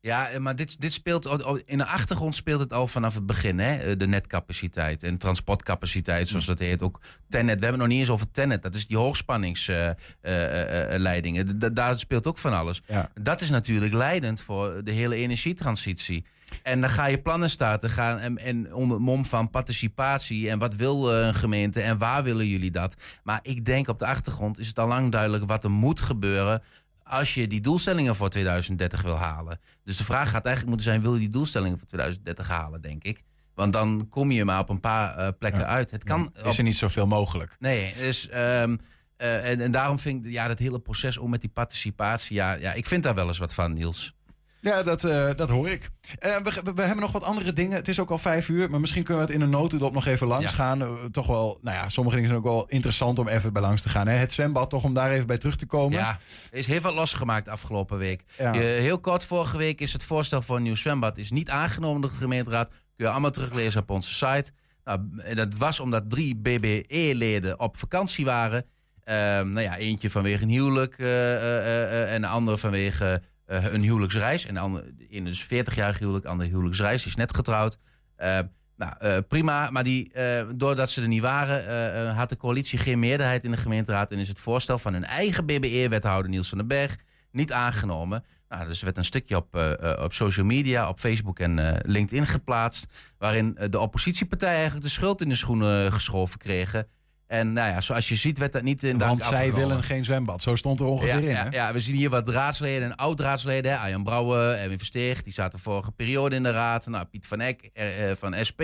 Ja, 0.00 0.28
eh, 0.28 0.40
maar 0.40 0.56
dit, 0.56 0.80
dit 0.80 0.92
speelt 0.92 1.26
in 1.64 1.78
de 1.78 1.86
achtergrond 1.86 2.34
speelt 2.34 2.60
het 2.60 2.72
al 2.72 2.86
vanaf 2.86 3.14
het 3.14 3.26
begin, 3.26 3.58
hè? 3.58 3.76
Eh, 3.76 3.98
De 3.98 4.06
netcapaciteit 4.06 5.02
en 5.02 5.18
transportcapaciteit, 5.18 6.28
zoals 6.28 6.46
dat 6.46 6.58
heet. 6.58 6.82
Ook 6.82 7.00
Tenet. 7.28 7.58
We 7.58 7.64
hebben 7.64 7.68
het 7.68 7.78
nog 7.78 7.88
niet 7.88 7.98
eens 7.98 8.10
over 8.10 8.30
Tenet. 8.30 8.62
Dat 8.62 8.74
is 8.74 8.86
die 8.86 8.96
hoogspanningsleidingen. 8.96 11.74
daar 11.74 11.98
speelt 11.98 12.26
ook 12.26 12.38
van 12.38 12.52
alles. 12.52 12.82
Ja. 12.86 13.10
Dat 13.20 13.40
is 13.40 13.50
natuurlijk 13.50 13.92
leidend 13.92 14.40
voor 14.40 14.80
de 14.84 14.92
hele 14.92 15.14
energietransitie. 15.14 16.24
En 16.62 16.80
dan 16.80 16.90
ga 16.90 17.06
je 17.06 17.18
plannen 17.18 17.50
starten 17.50 17.90
gaan 17.90 18.18
en, 18.18 18.38
en 18.38 18.74
onder 18.74 18.96
het 18.96 19.06
mom 19.06 19.24
van 19.24 19.50
participatie 19.50 20.50
en 20.50 20.58
wat 20.58 20.74
wil 20.74 21.12
eh, 21.12 21.26
een 21.26 21.34
gemeente 21.34 21.80
en 21.80 21.98
waar 21.98 22.22
willen 22.22 22.46
jullie 22.46 22.70
dat. 22.70 22.94
Maar 23.22 23.38
ik 23.42 23.64
denk 23.64 23.88
op 23.88 23.98
de 23.98 24.06
achtergrond 24.06 24.58
is 24.58 24.68
het 24.68 24.78
al 24.78 24.88
lang 24.88 25.12
duidelijk 25.12 25.46
wat 25.46 25.64
er 25.64 25.70
moet 25.70 26.00
gebeuren 26.00 26.62
als 27.08 27.34
je 27.34 27.46
die 27.46 27.60
doelstellingen 27.60 28.16
voor 28.16 28.28
2030 28.28 29.02
wil 29.02 29.16
halen. 29.16 29.60
Dus 29.84 29.96
de 29.96 30.04
vraag 30.04 30.30
gaat 30.30 30.44
eigenlijk 30.44 30.66
moeten 30.66 30.86
zijn, 30.92 31.02
wil 31.02 31.12
je 31.14 31.18
die 31.20 31.30
doelstellingen 31.30 31.78
voor 31.78 31.86
2030 31.86 32.48
halen, 32.48 32.80
denk 32.80 33.04
ik. 33.04 33.22
Want 33.54 33.72
dan 33.72 34.06
kom 34.08 34.30
je 34.30 34.44
maar 34.44 34.60
op 34.60 34.68
een 34.68 34.80
paar 34.80 35.16
eh, 35.16 35.28
plekken 35.38 35.60
Ja. 35.60 35.66
uit. 35.66 35.90
Het 35.90 36.04
kan 36.04 36.32
Is 36.44 36.58
er 36.58 36.64
niet 36.64 36.76
zoveel 36.76 37.06
mogelijk? 37.06 37.56
Nee, 37.58 37.94
dus, 37.96 38.28
ehm, 38.28 38.76
eh, 39.16 39.50
en, 39.50 39.60
en 39.60 39.70
daarom 39.70 39.98
vind 39.98 40.26
ik 40.26 40.32
ja, 40.32 40.48
dat 40.48 40.58
hele 40.58 40.78
proces 40.78 41.18
om 41.18 41.30
met 41.30 41.40
die 41.40 41.50
participatie... 41.50 42.36
Ja, 42.36 42.52
ja, 42.52 42.72
ik 42.72 42.86
vind 42.86 43.02
daar 43.02 43.14
wel 43.14 43.26
eens 43.26 43.38
wat 43.38 43.54
van, 43.54 43.72
Niels. 43.72 44.14
Ja, 44.60 44.82
dat, 44.82 45.04
eh, 45.04 45.30
dat 45.36 45.48
hoor 45.48 45.68
ik. 45.68 45.90
Eh, 46.18 46.36
we, 46.36 46.72
we, 46.74 46.82
hebben 46.82 47.00
nog 47.00 47.12
wat 47.12 47.22
andere 47.22 47.52
dingen. 47.52 47.76
Het 47.76 47.88
is 47.88 48.00
ook 48.00 48.10
al 48.10 48.18
vijf 48.18 48.48
uur, 48.48 48.70
maar 48.70 48.80
misschien 48.80 49.02
kunnen 49.02 49.24
we 49.24 49.30
het 49.30 49.38
in 49.40 49.44
een 49.46 49.52
notendop 49.52 49.92
nog 49.92 50.06
even 50.06 50.26
langs 50.26 50.44
Ja. 50.44 50.50
gaan. 50.50 50.82
Eh, 50.82 50.92
toch 51.10 51.26
wel, 51.26 51.58
nou 51.62 51.76
ja, 51.76 51.88
sommige 51.88 52.16
dingen 52.16 52.30
zijn 52.30 52.42
ook 52.44 52.48
wel 52.52 52.66
interessant 52.68 53.18
om 53.18 53.28
even 53.28 53.52
bij 53.52 53.62
langs 53.62 53.82
te 53.82 53.88
gaan. 53.88 54.08
Hè? 54.08 54.16
Het 54.16 54.32
zwembad, 54.32 54.70
toch 54.70 54.84
om 54.84 54.94
daar 54.94 55.10
even 55.10 55.26
bij 55.26 55.38
terug 55.38 55.56
te 55.56 55.66
komen. 55.66 55.98
Ja, 55.98 56.18
er 56.50 56.58
is 56.58 56.66
heel 56.66 56.80
veel 56.80 56.94
losgemaakt 56.94 57.48
afgelopen 57.48 57.98
week. 57.98 58.24
Ja. 58.38 58.52
Heel 58.52 58.98
kort, 59.00 59.24
vorige 59.24 59.56
week 59.56 59.80
is 59.80 59.92
het 59.92 60.04
voorstel 60.04 60.42
voor 60.42 60.56
een 60.56 60.62
nieuw 60.62 60.74
zwembad 60.74 61.18
is 61.18 61.30
niet 61.30 61.50
aangenomen 61.50 62.00
door 62.00 62.10
de 62.10 62.16
gemeenteraad. 62.16 62.68
Kun 62.68 63.06
je 63.06 63.08
allemaal 63.08 63.30
teruglezen 63.30 63.80
op 63.80 63.90
onze 63.90 64.14
site. 64.14 64.52
Nou, 64.84 65.00
dat 65.34 65.56
was 65.56 65.80
omdat 65.80 66.10
drie 66.10 66.36
BBE-leden 66.36 67.60
op 67.60 67.76
vakantie 67.76 68.24
waren. 68.24 68.64
Ehm, 69.04 69.48
nou 69.48 69.60
ja, 69.60 69.76
eentje 69.76 70.10
vanwege 70.10 70.42
een 70.42 70.50
huwelijk 70.50 70.98
en 70.98 72.20
de 72.20 72.26
andere 72.26 72.58
vanwege 72.58 73.22
eh, 73.48 73.72
een 73.72 73.82
huwelijksreis. 73.82 74.46
En 74.46 74.84
ene 75.10 75.30
is 75.30 75.44
40-jarig 75.44 75.98
huwelijk, 75.98 76.24
de 76.24 76.30
andere 76.30 76.50
huwelijksreis. 76.50 77.02
Die 77.02 77.10
is 77.10 77.16
net 77.16 77.36
getrouwd. 77.36 77.78
Ehm, 78.16 78.46
nou, 78.76 78.94
eh, 78.98 79.16
prima. 79.28 79.70
Maar 79.70 79.84
die, 79.84 80.12
eh, 80.12 80.46
doordat 80.54 80.90
ze 80.90 81.02
er 81.02 81.08
niet 81.08 81.22
waren, 81.22 81.66
eh, 81.66 82.08
eh, 82.08 82.16
had 82.16 82.28
de 82.28 82.36
coalitie 82.36 82.78
geen 82.78 82.98
meerderheid 82.98 83.44
in 83.44 83.50
de 83.50 83.56
gemeenteraad. 83.56 84.12
En 84.12 84.18
is 84.18 84.28
het 84.28 84.40
voorstel 84.40 84.78
van 84.78 84.92
hun 84.92 85.04
eigen 85.04 85.46
BBE-wethouder 85.46 86.30
Niels 86.30 86.48
van 86.48 86.58
den 86.58 86.66
Berg 86.66 86.96
niet 87.30 87.52
aangenomen. 87.52 88.24
Nou, 88.48 88.68
dus 88.68 88.78
er 88.78 88.84
werd 88.84 88.96
een 88.96 89.04
stukje 89.04 89.36
op, 89.36 89.54
eh, 89.54 89.92
eh, 89.92 90.02
op 90.02 90.12
social 90.12 90.46
media, 90.46 90.88
op 90.88 91.00
Facebook 91.00 91.38
en 91.38 91.58
eh, 91.58 91.78
LinkedIn 91.82 92.26
geplaatst. 92.26 92.86
Waarin 93.18 93.56
eh, 93.56 93.68
de 93.70 93.78
oppositiepartijen 93.78 94.54
eigenlijk 94.54 94.84
de 94.84 94.92
schuld 94.92 95.20
in 95.20 95.28
de 95.28 95.34
schoenen 95.34 95.86
eh, 95.86 95.92
geschoven 95.92 96.38
kregen. 96.38 96.86
En 97.28 97.52
nou 97.52 97.70
ja, 97.72 97.80
zoals 97.80 98.08
je 98.08 98.14
ziet 98.16 98.38
werd 98.38 98.52
dat 98.52 98.62
niet 98.62 98.82
in 98.84 98.98
dank 98.98 99.10
Want 99.10 99.22
zij 99.22 99.30
afgenomen. 99.38 99.66
willen 99.68 99.82
geen 99.82 100.04
zwembad. 100.04 100.42
Zo 100.42 100.56
stond 100.56 100.80
er 100.80 100.86
ongeveer 100.86 101.14
Ja, 101.14 101.18
in. 101.20 101.28
ja, 101.28 101.42
hè? 101.44 101.48
ja, 101.50 101.72
we 101.72 101.80
zien 101.80 101.94
hier 101.96 102.10
wat 102.10 102.28
raadsleden 102.28 102.90
en 102.90 102.96
oud-raadsleden. 102.96 103.78
Arjan 103.78 104.04
Brouwer, 104.04 104.54
Erwin 104.54 104.78
Versteeg, 104.78 105.22
die 105.22 105.32
zaten 105.32 105.58
vorige 105.58 105.90
periode 105.92 106.36
in 106.36 106.42
de 106.42 106.50
raad. 106.50 106.86
Nou, 106.86 107.04
Piet 107.04 107.26
van 107.26 107.40
Eck 107.40 107.70
eh, 107.72 108.10
eh, 108.10 108.16
van 108.16 108.34
SP, 108.48 108.62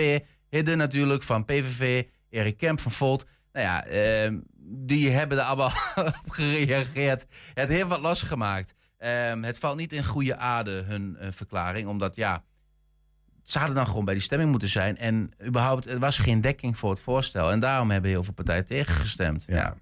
Hidden 0.49 0.77
natuurlijk 0.77 1.23
van 1.23 1.45
PVV, 1.45 2.03
Erik 2.29 2.57
Kemp 2.57 2.79
van 2.79 2.91
Volt. 2.91 3.25
Nou 3.53 3.65
ja, 3.65 3.85
ehm, 3.85 4.37
die 4.67 5.09
hebben 5.09 5.37
er 5.37 5.43
allemaal 5.43 5.71
op 6.25 6.29
gereageerd. 6.29 7.25
Het 7.53 7.69
heeft 7.69 7.87
wat 7.87 7.99
losgemaakt. 8.01 8.73
Ehm, 8.97 9.43
het 9.43 9.57
valt 9.57 9.77
niet 9.77 9.93
in 9.93 10.03
goede 10.05 10.37
aarde, 10.37 10.71
hun 10.71 11.17
eh, 11.19 11.27
verklaring. 11.31 11.87
Omdat 11.87 12.15
ja, 12.15 12.43
ze 13.45 13.57
hadden 13.57 13.75
dan 13.75 13.87
gewoon 13.87 14.05
bij 14.05 14.13
die 14.13 14.23
stemming 14.23 14.49
moeten 14.51 14.69
zijn. 14.69 14.97
En 14.97 15.31
überhaupt, 15.45 15.87
er 15.87 15.99
was 15.99 16.17
geen 16.17 16.41
dekking 16.41 16.77
voor 16.77 16.89
het 16.89 16.99
voorstel. 16.99 17.51
En 17.51 17.59
daarom 17.59 17.91
hebben 17.91 18.09
heel 18.09 18.23
veel 18.23 18.33
partijen 18.33 18.65
tegengestemd. 18.65 19.43
Ja. 19.47 19.53
Nou, 19.63 19.73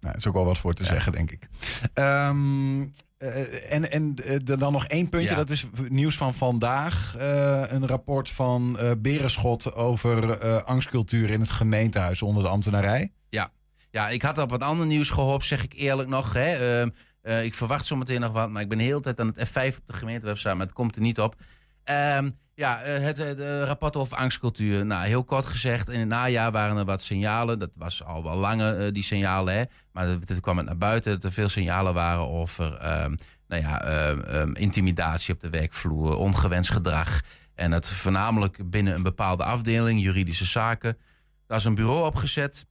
daar 0.00 0.16
is 0.16 0.26
ook 0.26 0.34
wel 0.34 0.44
wat 0.44 0.58
voor 0.58 0.74
te 0.74 0.84
zeggen, 0.84 1.12
denk 1.12 1.30
ik. 1.30 1.48
Ehm, 1.94 2.80
eh, 3.18 3.72
en 3.72 3.90
en 3.90 4.14
eh, 4.24 4.38
dan 4.58 4.72
nog 4.72 4.86
één 4.86 5.08
puntje, 5.08 5.30
Ja. 5.30 5.36
dat 5.36 5.50
is 5.50 5.66
nieuws 5.88 6.16
van 6.16 6.34
vandaag. 6.34 7.16
Eh, 7.16 7.62
een 7.68 7.86
rapport 7.86 8.30
van 8.30 8.78
Berenschot 8.98 9.74
over 9.74 10.38
angstcultuur 10.64 11.30
in 11.30 11.40
het 11.40 11.50
gemeentehuis 11.50 12.22
onder 12.22 12.42
de 12.42 12.48
ambtenarij. 12.48 13.12
Ja. 13.28 13.50
ja, 13.90 14.08
ik 14.08 14.22
had 14.22 14.38
op 14.38 14.50
wat 14.50 14.62
ander 14.62 14.86
nieuws 14.86 15.10
gehoopt, 15.10 15.44
zeg 15.44 15.62
ik 15.64 15.72
eerlijk 15.72 16.08
nog. 16.08 16.32
Hè. 16.32 16.80
Ehm, 16.80 16.88
eh, 17.22 17.44
ik 17.44 17.54
verwacht 17.54 17.84
zometeen 17.86 18.20
nog 18.20 18.32
wat, 18.32 18.50
maar 18.50 18.62
ik 18.62 18.68
ben 18.68 18.78
de 18.78 18.84
hele 18.84 19.00
tijd 19.00 19.20
aan 19.20 19.26
het 19.34 19.48
F5 19.48 19.78
op 19.78 19.86
de 19.86 19.92
gemeentewebsite, 19.92 20.54
maar 20.54 20.66
het 20.66 20.74
komt 20.74 20.96
er 20.96 21.02
niet 21.02 21.20
op. 21.20 21.34
Ehm, 21.84 22.30
ja, 22.54 22.82
eh, 22.82 23.02
het, 23.02 23.16
het 23.16 23.40
eh, 23.40 23.62
rapport 23.64 23.96
over 23.96 24.16
angstcultuur. 24.16 24.86
Nou, 24.86 25.06
heel 25.06 25.24
kort 25.24 25.46
gezegd, 25.46 25.88
in 25.88 25.98
het 25.98 26.08
najaar 26.08 26.52
waren 26.52 26.76
er 26.76 26.84
wat 26.84 27.02
signalen. 27.02 27.58
Dat 27.58 27.74
was 27.76 28.04
al 28.04 28.22
wel 28.22 28.36
langer, 28.36 28.86
eh, 28.86 28.92
die 28.92 29.02
signalen. 29.02 29.54
Hè. 29.54 29.62
Maar 29.92 30.18
toen 30.18 30.40
kwam 30.40 30.56
het 30.56 30.66
naar 30.66 30.78
buiten 30.78 31.12
dat 31.12 31.24
er 31.24 31.32
veel 31.32 31.48
signalen 31.48 31.94
waren 31.94 32.28
over 32.28 32.76
ehm, 32.76 33.14
nou 33.48 33.62
ja, 33.62 33.82
ehm, 33.82 34.20
ehm, 34.20 34.52
intimidatie 34.52 35.34
op 35.34 35.40
de 35.40 35.50
werkvloer, 35.50 36.16
ongewenst 36.16 36.70
gedrag. 36.70 37.20
En 37.54 37.70
dat 37.70 37.88
voornamelijk 37.88 38.70
binnen 38.70 38.94
een 38.94 39.02
bepaalde 39.02 39.44
afdeling, 39.44 40.00
juridische 40.02 40.44
zaken. 40.44 40.98
Daar 41.46 41.58
is 41.58 41.64
een 41.64 41.74
bureau 41.74 42.06
opgezet, 42.06 42.66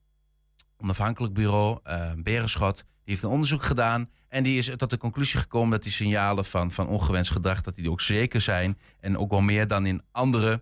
onafhankelijk 0.77 1.33
bureau, 1.33 1.79
eh 1.83 2.11
Berenschot. 2.17 2.83
Die 3.03 3.13
heeft 3.13 3.23
een 3.23 3.29
onderzoek 3.29 3.63
gedaan 3.63 4.09
en 4.27 4.43
die 4.43 4.57
is 4.57 4.71
tot 4.77 4.89
de 4.89 4.97
conclusie 4.97 5.39
gekomen 5.39 5.71
dat 5.71 5.83
die 5.83 5.91
signalen 5.91 6.45
van, 6.45 6.71
van 6.71 6.87
ongewenst 6.87 7.31
gedrag, 7.31 7.61
dat 7.61 7.75
die 7.75 7.91
ook 7.91 8.01
zeker 8.01 8.41
zijn. 8.41 8.77
En 8.99 9.17
ook 9.17 9.29
wel 9.29 9.41
meer 9.41 9.67
dan 9.67 9.85
in 9.85 10.01
andere, 10.11 10.61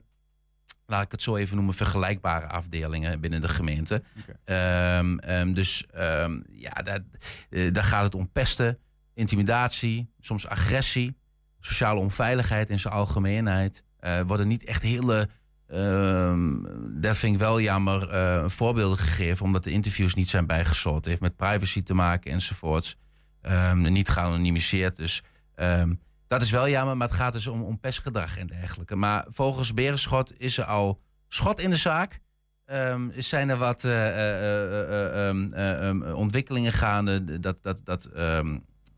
laat 0.86 1.04
ik 1.04 1.12
het 1.12 1.22
zo 1.22 1.36
even 1.36 1.56
noemen, 1.56 1.74
vergelijkbare 1.74 2.48
afdelingen 2.48 3.20
binnen 3.20 3.42
de 3.42 3.48
gemeente. 3.48 4.04
Ehm, 4.46 5.18
ehm, 5.18 5.54
dus 5.54 5.86
ehm, 5.92 6.40
ja, 6.52 6.72
dat, 6.72 7.02
eh, 7.50 7.74
daar 7.74 7.84
gaat 7.84 8.04
het 8.04 8.16
om 8.16 8.32
pesten, 8.32 8.78
intimidatie, 9.14 10.14
soms 10.20 10.48
agressie, 10.48 11.18
sociale 11.60 12.00
onveiligheid 12.00 12.70
in 12.70 12.80
zijn 12.80 12.94
algemeenheid. 12.94 13.84
Eh 14.00 14.22
worden 14.22 14.48
niet 14.48 14.64
echt 14.64 14.82
hele 14.82 15.30
Ehm, 15.70 16.57
dat 17.01 17.17
vind 17.17 17.34
ik 17.34 17.39
wel 17.39 17.61
jammer. 17.61 18.09
eh, 18.09 18.49
voorbeelden 18.49 18.97
gegeven, 18.97 19.45
omdat 19.45 19.63
de 19.63 19.72
interviews 19.72 20.13
niet 20.13 20.30
zijn 20.30 20.45
bijgesloten. 20.45 20.97
Het 20.97 21.05
heeft 21.05 21.22
met 21.22 21.36
privacy 21.36 21.84
te 21.84 21.93
maken 21.93 22.32
enzovoorts. 22.32 22.97
Ehm, 23.41 23.91
niet 23.91 24.09
geanonimiseerd. 24.09 24.95
Dus 24.95 25.24
ehm, 25.55 25.93
dat 26.28 26.41
is 26.41 26.51
wel 26.51 26.70
jammer, 26.70 26.97
maar 26.97 27.07
het 27.07 27.15
gaat 27.15 27.34
dus 27.34 27.47
om, 27.47 27.61
om 27.61 27.80
pestgedrag 27.80 28.38
en 28.38 28.47
dergelijke. 28.47 28.95
Maar 28.95 29.26
volgens 29.30 29.74
Berenschot 29.74 30.39
is 30.39 30.57
er 30.57 30.65
al 30.65 31.01
schot 31.28 31.59
in 31.59 31.70
de 31.70 31.76
zaak. 31.76 32.20
Ehm, 32.65 33.09
zijn 33.17 33.49
er 33.49 33.57
wat 33.57 33.84
eh, 33.84 35.30
eh, 35.30 36.15
ontwikkelingen 36.15 36.72
gaande 36.72 37.39
dat, 37.39 37.63
dat, 37.63 37.82
dat, 37.84 38.09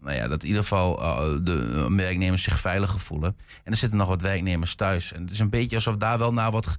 nou 0.02 0.16
ja, 0.16 0.28
dat 0.28 0.41
in 0.41 0.47
ieder 0.47 0.62
geval 0.62 1.02
eh, 1.02 1.38
de 1.43 1.88
werknemers 1.95 2.43
zich 2.43 2.60
veiliger 2.60 2.99
voelen. 2.99 3.38
En 3.64 3.72
er 3.72 3.78
zitten 3.78 3.97
nog 3.97 4.08
wat 4.08 4.22
werknemers 4.22 4.76
thuis. 4.76 5.14
En 5.14 5.22
het 5.22 5.32
is 5.32 5.39
een 5.39 5.49
beetje 5.49 5.76
alsof 5.76 5.95
daar 5.95 6.18
wel 6.18 6.34
naar 6.34 6.52
wat. 6.52 6.76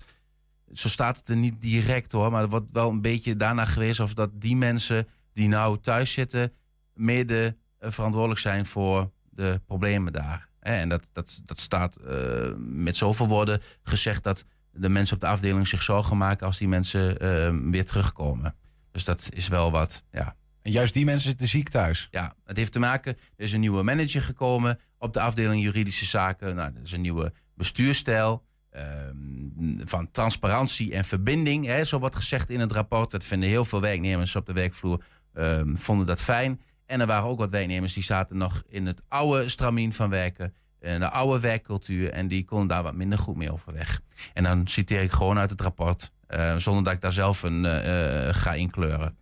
Zo 0.73 0.89
staat 0.89 1.16
het 1.16 1.29
er 1.29 1.37
niet 1.37 1.61
direct 1.61 2.12
hoor, 2.12 2.31
maar 2.31 2.43
er 2.43 2.49
wordt 2.49 2.70
wel 2.70 2.91
een 2.91 3.01
beetje 3.01 3.37
daarna 3.37 3.64
geweest 3.64 4.01
of 4.01 4.14
dat 4.14 4.31
die 4.35 4.57
mensen 4.57 5.09
die 5.33 5.49
nou 5.49 5.79
thuis 5.81 6.12
zitten, 6.12 6.53
mede 6.95 7.57
eh, 7.79 7.91
verantwoordelijk 7.91 8.41
zijn 8.41 8.66
voor 8.66 9.11
de 9.31 9.61
problemen 9.66 10.12
daar. 10.12 10.49
En 10.61 10.89
dat, 10.89 11.11
dat, 11.12 11.43
dat 11.45 11.61
staat 11.61 11.97
eh, 11.97 12.53
met 12.57 12.97
zoveel 12.97 13.27
woorden 13.29 13.62
gezegd 13.83 14.23
dat 14.23 14.45
de 14.70 14.89
mensen 14.89 15.14
op 15.14 15.20
de 15.20 15.27
afdeling 15.27 15.68
zich 15.68 15.83
zorgen 15.83 16.16
maken 16.16 16.47
als 16.47 16.59
die 16.59 16.68
mensen 16.68 17.18
eh, 17.18 17.70
weer 17.70 17.85
terugkomen. 17.85 18.55
Dus 18.91 19.05
dat 19.05 19.29
is 19.33 19.49
wel 19.49 19.70
wat, 19.70 20.05
ja. 20.12 20.37
En 20.63 20.71
juist 20.73 20.95
die 20.95 21.05
mensen 21.05 21.29
zitten 21.29 21.49
ziek 21.49 21.69
thuis. 21.69 22.09
Ja, 22.11 22.35
het 22.45 22.57
heeft 22.57 22.73
te 22.73 22.79
maken. 22.79 23.13
Er 23.37 23.45
is 23.45 23.53
een 23.53 23.61
nieuwe 23.61 23.83
manager 23.83 24.23
gekomen 24.23 24.79
op 24.99 25.13
de 25.13 25.21
afdeling 25.21 25.63
juridische 25.63 26.05
zaken. 26.07 26.55
Nou, 26.55 26.73
er 26.77 26.83
is 26.83 26.93
een 26.93 27.01
nieuwe 27.01 27.33
bestuurstijl. 27.55 28.45
ehm, 28.71 29.77
van 29.85 30.11
transparantie 30.11 30.93
en 30.95 31.05
verbinding. 31.05 31.67
Hè, 31.67 31.85
zo 31.85 31.99
wordt 31.99 32.17
gezegd 32.17 32.51
in 32.51 32.61
het 32.61 32.73
rapport. 32.73 33.11
Dat 33.11 33.25
vinden 33.25 33.49
heel 33.49 33.65
veel 33.65 33.81
werknemers 33.81 34.37
op 34.37 34.47
de 34.47 34.53
werkvloer. 34.53 35.05
ehm, 35.35 35.75
vonden 35.75 36.07
dat 36.07 36.23
fijn. 36.23 36.61
En 36.87 37.01
er 37.01 37.07
waren 37.07 37.29
ook 37.29 37.39
wat 37.39 37.51
werknemers 37.51 37.93
die 37.93 38.03
zaten 38.03 38.37
nog 38.37 38.63
in 38.69 38.87
het 38.87 39.03
oude 39.09 39.49
stramien 39.49 39.93
van 39.93 40.11
werken. 40.11 40.55
In 40.81 40.99
de 41.01 41.11
oude 41.11 41.41
werkcultuur. 41.41 42.11
En 42.11 42.29
die 42.29 42.45
konden 42.45 42.69
daar 42.69 42.83
wat 42.83 42.95
minder 42.95 43.19
goed 43.19 43.37
mee 43.37 43.53
overweg. 43.53 44.01
En 44.33 44.43
dan 44.45 44.67
citeer 44.67 45.03
ik 45.03 45.11
gewoon 45.11 45.39
uit 45.39 45.51
het 45.51 45.61
rapport. 45.61 46.11
eh, 46.27 46.57
zonder 46.57 46.85
dat 46.85 46.93
ik 46.93 47.01
daar 47.01 47.13
zelf 47.13 47.43
een 47.43 47.65
eh, 47.65 48.35
ga 48.35 48.53
inkleuren. 48.55 49.17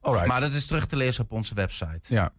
Alright. 0.00 0.26
Maar 0.28 0.40
dat 0.40 0.52
is 0.52 0.66
terug 0.66 0.86
te 0.86 0.96
lezen 0.96 1.24
op 1.24 1.32
onze 1.32 1.54
website. 1.54 2.00
Ja. 2.14 2.30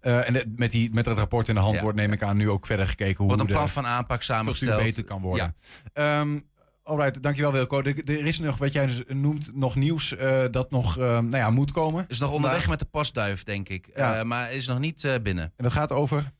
Eh, 0.00 0.26
en 0.28 0.32
de- 0.32 0.52
met, 0.56 0.70
die, 0.70 0.90
met 0.92 1.06
het 1.06 1.18
rapport 1.18 1.48
in 1.48 1.54
de 1.54 1.60
hand 1.60 1.74
Ja. 1.74 1.80
wordt, 1.82 1.96
neem 1.96 2.12
ik 2.12 2.22
aan, 2.22 2.36
nu 2.36 2.50
ook 2.50 2.66
verder 2.66 2.86
gekeken 2.86 3.16
hoe 3.16 3.26
Wordt 3.26 3.40
een 3.40 3.46
plan 3.46 3.68
van 3.68 3.86
aanpak 3.86 4.22
samengesteld. 4.22 4.82
beter 4.82 5.04
kan 5.04 5.20
worden. 5.20 5.56
Ehm 5.92 6.38
alright, 6.82 7.22
dankjewel 7.22 7.52
Wilco. 7.52 7.82
Er, 7.82 8.04
er 8.04 8.26
is 8.26 8.38
nog, 8.38 8.56
wat 8.56 8.72
jij 8.72 8.86
dus 8.86 9.02
noemt, 9.08 9.54
nog 9.56 9.74
nieuws 9.74 10.16
eh, 10.16 10.44
dat 10.50 10.70
nog 10.70 10.98
eh, 10.98 11.04
nou 11.04 11.36
ja, 11.36 11.50
moet 11.50 11.72
komen. 11.72 12.04
Is 12.08 12.18
nog 12.18 12.30
onderweg 12.32 12.68
met 12.68 12.78
de 12.78 12.84
postduif, 12.84 13.42
denk 13.44 13.68
ik. 13.68 13.88
Ja. 13.96 14.24
Maar 14.24 14.52
is 14.52 14.66
nog 14.66 14.78
niet 14.78 15.18
binnen. 15.22 15.44
En 15.44 15.64
dat 15.64 15.72
gaat 15.72 15.92
over? 15.92 16.32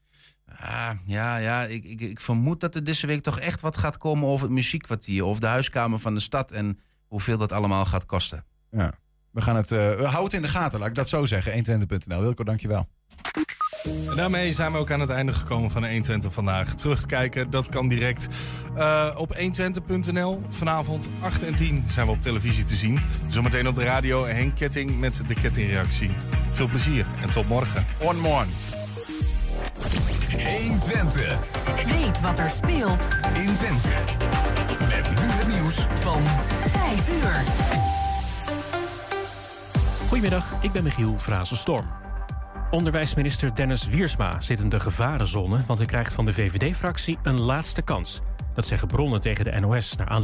Ah, 0.60 0.90
ja, 1.04 1.36
ja 1.36 1.64
ik, 1.64 1.84
ik, 1.84 2.00
ik 2.00 2.20
vermoed 2.20 2.60
dat 2.60 2.74
er 2.74 2.84
deze 2.84 3.06
week 3.06 3.22
toch 3.22 3.38
echt 3.40 3.60
wat 3.60 3.76
gaat 3.76 3.98
komen 3.98 4.28
over 4.28 4.46
het 4.46 4.54
muziekkwartier. 4.54 5.24
Of 5.24 5.38
de 5.38 5.46
huiskamer 5.46 5.98
van 5.98 6.14
de 6.14 6.20
stad 6.20 6.50
en 6.52 6.78
hoeveel 7.06 7.38
dat 7.38 7.52
allemaal 7.52 7.84
gaat 7.84 8.06
kosten. 8.06 8.44
Ja, 8.70 8.92
we 9.32 9.40
gaan 9.40 9.56
het, 9.56 9.70
uh, 9.70 9.78
we 9.78 10.02
houden 10.02 10.24
het 10.24 10.32
in 10.32 10.42
de 10.42 10.48
gaten, 10.48 10.78
laat 10.78 10.88
ik 10.88 10.94
dat 10.94 11.08
zo 11.08 11.26
zeggen. 11.26 11.80
120.nl. 11.80 12.20
Wilco, 12.20 12.44
dankjewel. 12.44 12.86
En 13.82 14.16
daarmee 14.16 14.52
zijn 14.52 14.72
we 14.72 14.78
ook 14.78 14.90
aan 14.90 15.00
het 15.00 15.10
einde 15.10 15.32
gekomen 15.32 15.70
van 15.70 15.82
120 15.82 16.32
vandaag. 16.32 16.74
Terugkijken, 16.74 17.50
dat 17.50 17.68
kan 17.68 17.88
direct 17.88 18.26
uh, 18.76 19.14
op 19.16 19.36
120.nl. 19.36 20.42
Vanavond 20.48 21.08
8 21.20 21.42
en 21.42 21.54
10 21.54 21.84
zijn 21.88 22.06
we 22.06 22.12
op 22.12 22.20
televisie 22.20 22.64
te 22.64 22.76
zien. 22.76 22.98
Zometeen 23.28 23.68
op 23.68 23.74
de 23.76 23.84
radio 23.84 24.24
Henk 24.26 24.56
Ketting 24.56 25.00
met 25.00 25.22
de 25.26 25.34
kettingreactie. 25.34 26.10
Veel 26.52 26.66
plezier 26.66 27.06
en 27.22 27.32
tot 27.32 27.48
morgen. 27.48 27.84
On 28.00 28.20
morgen. 28.20 28.54
120. 30.30 31.38
Weet 31.86 32.20
wat 32.20 32.38
er 32.38 32.50
speelt 32.50 33.08
in 33.34 33.54
Twente. 33.54 33.88
Met 34.78 35.20
nu 35.20 35.26
het 35.26 35.48
nieuws 35.48 35.76
van 36.00 36.22
5 36.70 37.08
uur. 37.22 38.01
Goedemiddag, 40.12 40.62
ik 40.62 40.72
ben 40.72 40.82
Michiel 40.82 41.18
Frazenstorm. 41.18 41.86
Onderwijsminister 42.70 43.54
Dennis 43.54 43.86
Wiersma 43.88 44.40
zit 44.40 44.60
in 44.60 44.68
de 44.68 44.80
gevarenzone... 44.80 45.60
want 45.66 45.78
hij 45.78 45.88
krijgt 45.88 46.14
van 46.14 46.24
de 46.24 46.32
VVD-fractie 46.32 47.18
een 47.22 47.40
laatste 47.40 47.82
kans. 47.82 48.20
Dat 48.54 48.66
zeggen 48.66 48.88
bronnen 48.88 49.20
tegen 49.20 49.44
de 49.44 49.60
NOS 49.60 49.96
naar 49.96 50.08
aanleiding 50.08 50.20